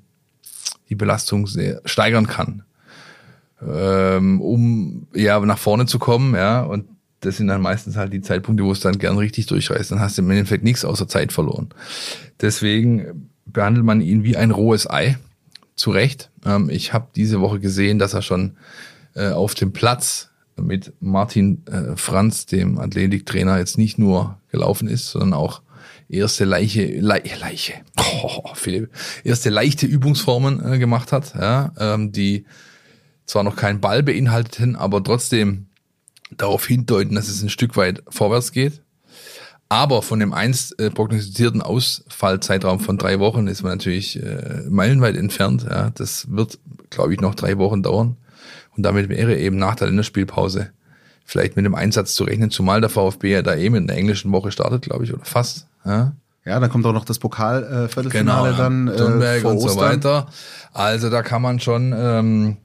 die 0.89 0.95
Belastung 0.95 1.47
sehr 1.47 1.81
steigern 1.85 2.27
kann, 2.27 2.63
ähm, 3.67 4.41
um 4.41 5.07
ja 5.15 5.39
nach 5.41 5.59
vorne 5.59 5.87
zu 5.87 5.99
kommen, 5.99 6.35
ja. 6.35 6.63
Und 6.63 6.87
das 7.21 7.39
sind 7.39 7.49
dann 7.49 7.61
meistens 7.61 7.97
halt 7.97 8.13
die 8.13 8.21
Zeitpunkte, 8.21 8.65
wo 8.65 8.73
es 8.73 8.81
dann 8.81 8.99
gern 8.99 9.19
richtig 9.19 9.47
durchreißt. 9.47 9.91
Dann 9.91 10.01
hast 10.01 10.19
du 10.19 10.23
im 10.23 10.31
Endeffekt 10.31 10.65
nichts 10.65 10.85
außer 10.85 11.09
Zeit 11.09 11.33
verloren. 11.33 11.69
Deswegen 12.41 13.31
behandelt 13.47 13.85
man 13.85 14.01
ihn 14.01 14.23
wie 14.23 14.37
ein 14.37 14.51
rohes 14.51 14.89
Ei 14.89 15.17
zu 15.77 15.91
Recht. 15.91 16.31
Ähm, 16.45 16.71
ich 16.71 16.93
habe 16.93 17.09
diese 17.15 17.41
Woche 17.41 17.61
gesehen, 17.61 17.99
dass 17.99 18.15
er 18.15 18.23
schon 18.23 18.57
äh, 19.15 19.29
auf 19.29 19.55
dem 19.55 19.73
Platz 19.73 20.31
mit 20.57 20.95
Martin 21.01 21.63
äh, 21.67 21.97
Franz, 21.97 22.47
dem 22.47 22.79
Athletiktrainer, 22.79 23.59
jetzt 23.59 23.79
nicht 23.79 23.99
nur 23.99 24.39
gelaufen 24.51 24.89
ist, 24.89 25.11
sondern 25.11 25.35
auch 25.35 25.63
erste 26.09 26.45
Leiche, 26.45 26.87
Le 27.01 27.23
Leiche, 27.41 27.75
oh, 28.23 28.55
Philipp, 28.55 28.91
erste 29.25 29.51
leichte 29.51 29.87
Übungsformen 29.87 30.75
äh, 30.75 30.79
gemacht 30.79 31.13
hat, 31.13 31.35
ja, 31.35 31.73
ähm, 31.79 32.13
die 32.13 32.47
zwar 33.27 33.43
noch 33.43 33.57
keinen 33.57 33.81
Ball 33.81 34.03
beinhalteten, 34.03 34.77
aber 34.77 35.03
trotzdem 35.03 35.67
darauf 36.37 36.67
hindeuten, 36.67 37.15
dass 37.15 37.29
es 37.29 37.43
ein 37.43 37.51
Stück 37.51 37.77
weit 37.77 38.03
vorwärts 38.09 38.53
geht. 38.53 38.83
Aber 39.69 40.03
von 40.03 40.21
dem 40.21 40.33
einst 40.33 40.79
äh, 40.79 40.91
prognostizierten 40.91 41.61
Ausfallzeitraum 41.61 42.79
von 42.81 42.99
drei 42.99 43.19
Wochen 43.19 43.49
ist 43.49 43.63
man 43.63 43.73
natürlich 43.73 44.23
äh, 44.23 44.63
meilenweit 44.69 45.17
entfernt. 45.17 45.67
Ja. 45.69 45.91
Das 45.91 46.31
wird, 46.31 46.59
glaube 46.91 47.15
ich, 47.15 47.21
noch 47.21 47.35
drei 47.35 47.59
Wochen 47.59 47.83
dauern. 47.83 48.17
Und 48.77 48.85
damit 48.85 49.09
wäre 49.09 49.37
eben 49.37 49.57
nach 49.57 49.75
der 49.75 49.89
Länderspielpause 49.89 50.71
vielleicht 51.25 51.57
mit 51.57 51.65
dem 51.65 51.75
Einsatz 51.75 52.15
zu 52.15 52.25
rechnen, 52.25 52.51
zumal 52.51 52.81
der 52.81 52.91
VfB 52.91 53.33
ja 53.33 53.43
da 53.43 53.57
eben 53.57 53.75
in 53.75 53.89
der 53.89 53.97
englischen 53.97 54.31
Woche 54.31 54.53
startet, 54.53 54.83
glaube 54.83 55.05
ich, 55.05 55.13
oder 55.13 55.25
fast. 55.25 55.67
Ja. 55.85 56.13
Ja, 56.45 56.61
dann 56.61 56.71
kommt 56.71 56.87
auch 56.87 56.93
noch 56.93 57.05
das 57.05 57.19
Pokal-Viertelfinale 57.19 58.51
genau, 58.51 58.57
dann 58.57 58.87
äh, 58.87 59.41
vor 59.41 59.51
und 59.51 59.57
Ostern. 59.57 59.73
so 59.73 59.81
weiter. 59.81 60.27
Also 60.73 61.11
da 61.11 61.23
kann 61.23 61.43
man 61.43 61.59
schon 61.59 61.93
ähm, 61.97 62.57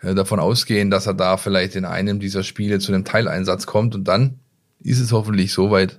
äh, 0.00 0.14
davon 0.14 0.38
ausgehen, 0.38 0.92
dass 0.92 1.08
er 1.08 1.14
da 1.14 1.36
vielleicht 1.36 1.74
in 1.74 1.84
einem 1.84 2.20
dieser 2.20 2.44
Spiele 2.44 2.78
zu 2.78 2.92
einem 2.92 3.04
Teileinsatz 3.04 3.66
kommt 3.66 3.96
und 3.96 4.04
dann 4.04 4.38
ist 4.78 5.00
es 5.00 5.10
hoffentlich 5.10 5.52
soweit, 5.52 5.98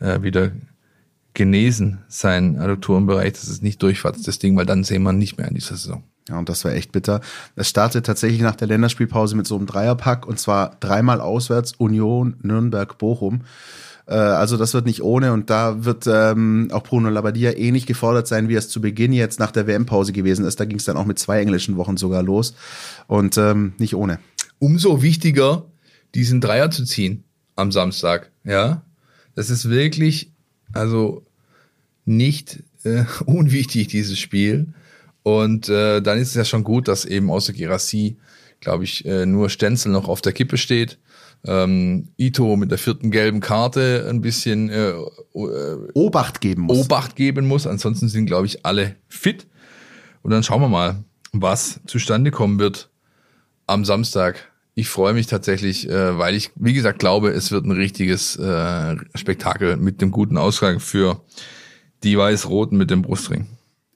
äh, 0.00 0.22
wieder 0.22 0.52
genesen, 1.34 1.98
sein 2.08 2.58
Adduktorenbereich, 2.58 3.34
dass 3.34 3.48
es 3.48 3.62
nicht 3.62 3.82
durchfasst, 3.82 4.26
das 4.26 4.38
Ding, 4.38 4.56
weil 4.56 4.66
dann 4.66 4.84
sehen 4.84 5.02
wir 5.02 5.12
nicht 5.12 5.36
mehr 5.36 5.48
in 5.48 5.54
dieser 5.54 5.76
Saison. 5.76 6.02
Ja, 6.28 6.38
und 6.38 6.48
das 6.48 6.64
war 6.64 6.72
echt 6.72 6.92
bitter. 6.92 7.20
Es 7.54 7.68
startet 7.68 8.06
tatsächlich 8.06 8.40
nach 8.40 8.56
der 8.56 8.66
Länderspielpause 8.66 9.36
mit 9.36 9.46
so 9.46 9.56
einem 9.56 9.66
Dreierpack 9.66 10.26
und 10.26 10.40
zwar 10.40 10.76
dreimal 10.80 11.20
auswärts 11.20 11.72
Union, 11.72 12.36
Nürnberg, 12.42 12.98
Bochum. 12.98 13.42
Äh, 14.06 14.14
also 14.14 14.56
das 14.56 14.74
wird 14.74 14.86
nicht 14.86 15.02
ohne 15.02 15.32
und 15.32 15.50
da 15.50 15.84
wird 15.84 16.06
ähm, 16.08 16.68
auch 16.72 16.82
Bruno 16.82 17.10
Labbadia 17.10 17.52
ähnlich 17.52 17.86
gefordert 17.86 18.26
sein, 18.26 18.48
wie 18.48 18.54
es 18.54 18.68
zu 18.68 18.80
Beginn 18.80 19.12
jetzt 19.12 19.38
nach 19.38 19.52
der 19.52 19.66
WM-Pause 19.68 20.12
gewesen 20.12 20.44
ist. 20.46 20.58
Da 20.58 20.64
ging 20.64 20.78
es 20.78 20.84
dann 20.84 20.96
auch 20.96 21.04
mit 21.06 21.18
zwei 21.18 21.40
englischen 21.40 21.76
Wochen 21.76 21.96
sogar 21.96 22.22
los 22.22 22.54
und 23.06 23.36
ähm, 23.38 23.74
nicht 23.78 23.94
ohne. 23.94 24.18
Umso 24.58 25.02
wichtiger, 25.02 25.64
diesen 26.14 26.40
Dreier 26.40 26.70
zu 26.70 26.84
ziehen 26.84 27.24
am 27.56 27.70
Samstag, 27.70 28.30
ja, 28.42 28.82
das 29.36 29.50
ist 29.50 29.70
wirklich, 29.70 30.32
also 30.72 31.22
nicht 32.04 32.64
äh, 32.82 33.04
unwichtig, 33.26 33.86
dieses 33.88 34.18
Spiel. 34.18 34.68
Und 35.22 35.68
äh, 35.68 36.00
dann 36.00 36.18
ist 36.18 36.28
es 36.28 36.34
ja 36.34 36.44
schon 36.44 36.64
gut, 36.64 36.88
dass 36.88 37.04
eben 37.04 37.30
außer 37.30 37.52
Gerassi, 37.52 38.16
glaube 38.60 38.84
ich, 38.84 39.04
äh, 39.04 39.26
nur 39.26 39.50
Stenzel 39.50 39.92
noch 39.92 40.08
auf 40.08 40.20
der 40.20 40.32
Kippe 40.32 40.56
steht. 40.56 40.98
Ähm, 41.44 42.08
Ito 42.16 42.56
mit 42.56 42.70
der 42.70 42.78
vierten 42.78 43.10
gelben 43.10 43.40
Karte 43.40 44.06
ein 44.08 44.20
bisschen 44.20 44.70
äh, 44.70 44.90
äh, 44.90 45.76
Obacht 45.94 46.40
geben 46.40 46.62
muss. 46.62 46.78
Obacht 46.78 47.14
geben 47.14 47.46
muss. 47.46 47.66
Ansonsten 47.66 48.08
sind, 48.08 48.26
glaube 48.26 48.46
ich, 48.46 48.64
alle 48.64 48.96
fit. 49.08 49.46
Und 50.22 50.30
dann 50.30 50.42
schauen 50.42 50.62
wir 50.62 50.68
mal, 50.68 51.04
was 51.32 51.80
zustande 51.86 52.30
kommen 52.30 52.58
wird 52.58 52.88
am 53.66 53.84
Samstag 53.84 54.50
ich 54.78 54.90
freue 54.90 55.14
mich 55.14 55.26
tatsächlich, 55.26 55.88
äh, 55.88 56.18
weil 56.18 56.34
ich, 56.34 56.50
wie 56.54 56.74
gesagt, 56.74 56.98
glaube, 56.98 57.30
es 57.30 57.50
wird 57.50 57.64
ein 57.64 57.72
richtiges 57.72 58.36
äh, 58.36 58.96
Spektakel 59.14 59.78
mit 59.78 60.02
dem 60.02 60.10
guten 60.10 60.36
Ausgang 60.36 60.80
für 60.80 61.22
die 62.04 62.16
Weiß-Roten 62.18 62.76
mit 62.76 62.90
dem 62.90 63.00
Brustring. 63.00 63.46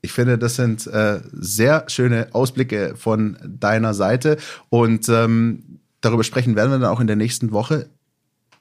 Ich 0.01 0.13
finde, 0.13 0.39
das 0.39 0.57
sind 0.57 0.87
äh, 0.87 1.21
sehr 1.33 1.85
schöne 1.89 2.29
Ausblicke 2.33 2.95
von 2.97 3.37
deiner 3.45 3.93
Seite 3.93 4.39
und 4.71 5.07
ähm, 5.11 5.81
darüber 6.01 6.25
sprechen 6.25 6.57
werden 6.57 6.71
wir 6.71 6.79
dann 6.79 6.91
auch 6.91 7.01
in 7.01 7.07
der 7.07 7.17
nächsten 7.17 7.53
Woche. 7.53 7.91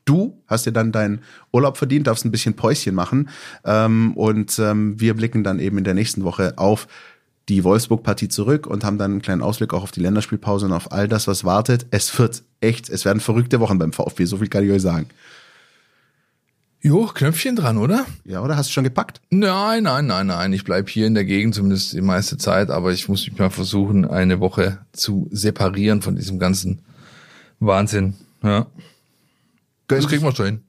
Du 0.03 0.43
hast 0.45 0.65
dir 0.65 0.73
dann 0.73 0.91
deinen 0.91 1.21
Urlaub 1.53 1.77
verdient, 1.77 2.07
darfst 2.07 2.25
ein 2.25 2.31
bisschen 2.31 2.55
Päuschen 2.55 2.95
machen 2.95 3.29
ähm, 3.63 4.11
und 4.17 4.59
ähm, 4.59 4.99
wir 4.99 5.13
blicken 5.13 5.45
dann 5.45 5.59
eben 5.59 5.77
in 5.77 5.85
der 5.85 5.93
nächsten 5.93 6.25
Woche 6.25 6.57
auf 6.57 6.89
die 7.49 7.63
Wolfsburg-Partie 7.63 8.29
zurück 8.29 8.67
und 8.67 8.83
haben 8.83 8.97
dann 8.97 9.11
einen 9.11 9.21
kleinen 9.21 9.41
Ausblick 9.41 9.73
auch 9.73 9.83
auf 9.83 9.91
die 9.91 10.01
Länderspielpause 10.01 10.67
und 10.67 10.73
auf 10.73 10.91
all 10.91 11.07
das, 11.07 11.27
was 11.27 11.43
wartet. 11.43 11.87
Es 11.91 12.17
wird 12.19 12.43
echt, 12.61 12.89
es 12.89 13.05
werden 13.05 13.19
verrückte 13.19 13.59
Wochen 13.59 13.79
beim 13.79 13.91
VfB, 13.91 14.25
so 14.25 14.37
viel 14.37 14.47
kann 14.47 14.63
ich 14.63 14.71
euch 14.71 14.81
sagen. 14.81 15.07
Jo, 16.81 17.07
Knöpfchen 17.07 17.57
dran, 17.57 17.77
oder? 17.77 18.05
Ja, 18.23 18.41
oder 18.41 18.55
hast 18.55 18.69
du 18.69 18.73
schon 18.73 18.85
gepackt? 18.85 19.19
Nein, 19.29 19.83
nein, 19.83 20.05
nein, 20.05 20.27
nein. 20.27 20.53
Ich 20.53 20.63
bleib 20.63 20.87
hier 20.87 21.07
in 21.07 21.13
der 21.13 21.25
Gegend 21.25 21.53
zumindest 21.55 21.91
die 21.91 21.99
meiste 21.99 22.37
Zeit, 22.37 22.69
aber 22.69 22.93
ich 22.93 23.09
muss 23.09 23.27
mich 23.27 23.37
mal 23.37 23.49
versuchen, 23.49 24.05
eine 24.05 24.39
Woche 24.39 24.77
zu 24.93 25.27
separieren 25.31 26.01
von 26.01 26.15
diesem 26.15 26.39
ganzen 26.39 26.79
Wahnsinn. 27.59 28.13
Ja. 28.43 28.67
Das 29.87 30.07
kriegen 30.07 30.23
wir 30.23 30.33
schon 30.33 30.45
hin. 30.45 30.61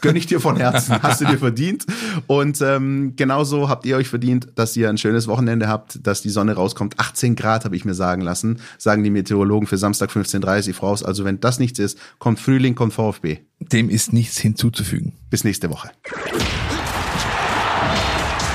Gönn 0.00 0.16
ich 0.16 0.26
dir 0.26 0.40
von 0.40 0.56
Herzen, 0.56 1.02
hast 1.02 1.20
du 1.20 1.26
dir 1.26 1.38
verdient. 1.38 1.86
Und 2.26 2.60
ähm, 2.60 3.14
genauso 3.16 3.68
habt 3.68 3.86
ihr 3.86 3.96
euch 3.96 4.08
verdient, 4.08 4.48
dass 4.54 4.76
ihr 4.76 4.88
ein 4.88 4.98
schönes 4.98 5.28
Wochenende 5.28 5.68
habt, 5.68 6.06
dass 6.06 6.22
die 6.22 6.30
Sonne 6.30 6.54
rauskommt. 6.54 6.98
18 6.98 7.36
Grad 7.36 7.64
habe 7.64 7.76
ich 7.76 7.84
mir 7.84 7.94
sagen 7.94 8.22
lassen, 8.22 8.60
sagen 8.78 9.04
die 9.04 9.10
Meteorologen 9.10 9.66
für 9.66 9.78
Samstag 9.78 10.10
15.30 10.10 10.74
voraus. 10.74 11.02
Also 11.02 11.24
wenn 11.24 11.40
das 11.40 11.58
nichts 11.58 11.78
ist, 11.78 11.98
kommt 12.18 12.40
Frühling, 12.40 12.74
kommt 12.74 12.92
VfB. 12.92 13.38
Dem 13.60 13.90
ist 13.90 14.12
nichts 14.12 14.38
hinzuzufügen. 14.38 15.12
Bis 15.30 15.44
nächste 15.44 15.70
Woche. 15.70 15.90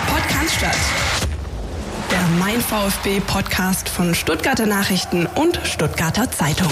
Podcast 0.08 0.56
statt. 0.56 0.78
Der 2.12 2.28
Mein 2.40 2.60
VfB 2.60 3.22
Podcast 3.22 3.90
von 3.90 4.16
Stuttgarter 4.16 4.66
Nachrichten 4.66 5.28
und 5.36 5.60
Stuttgarter 5.64 6.30
Zeitung. 6.32 6.72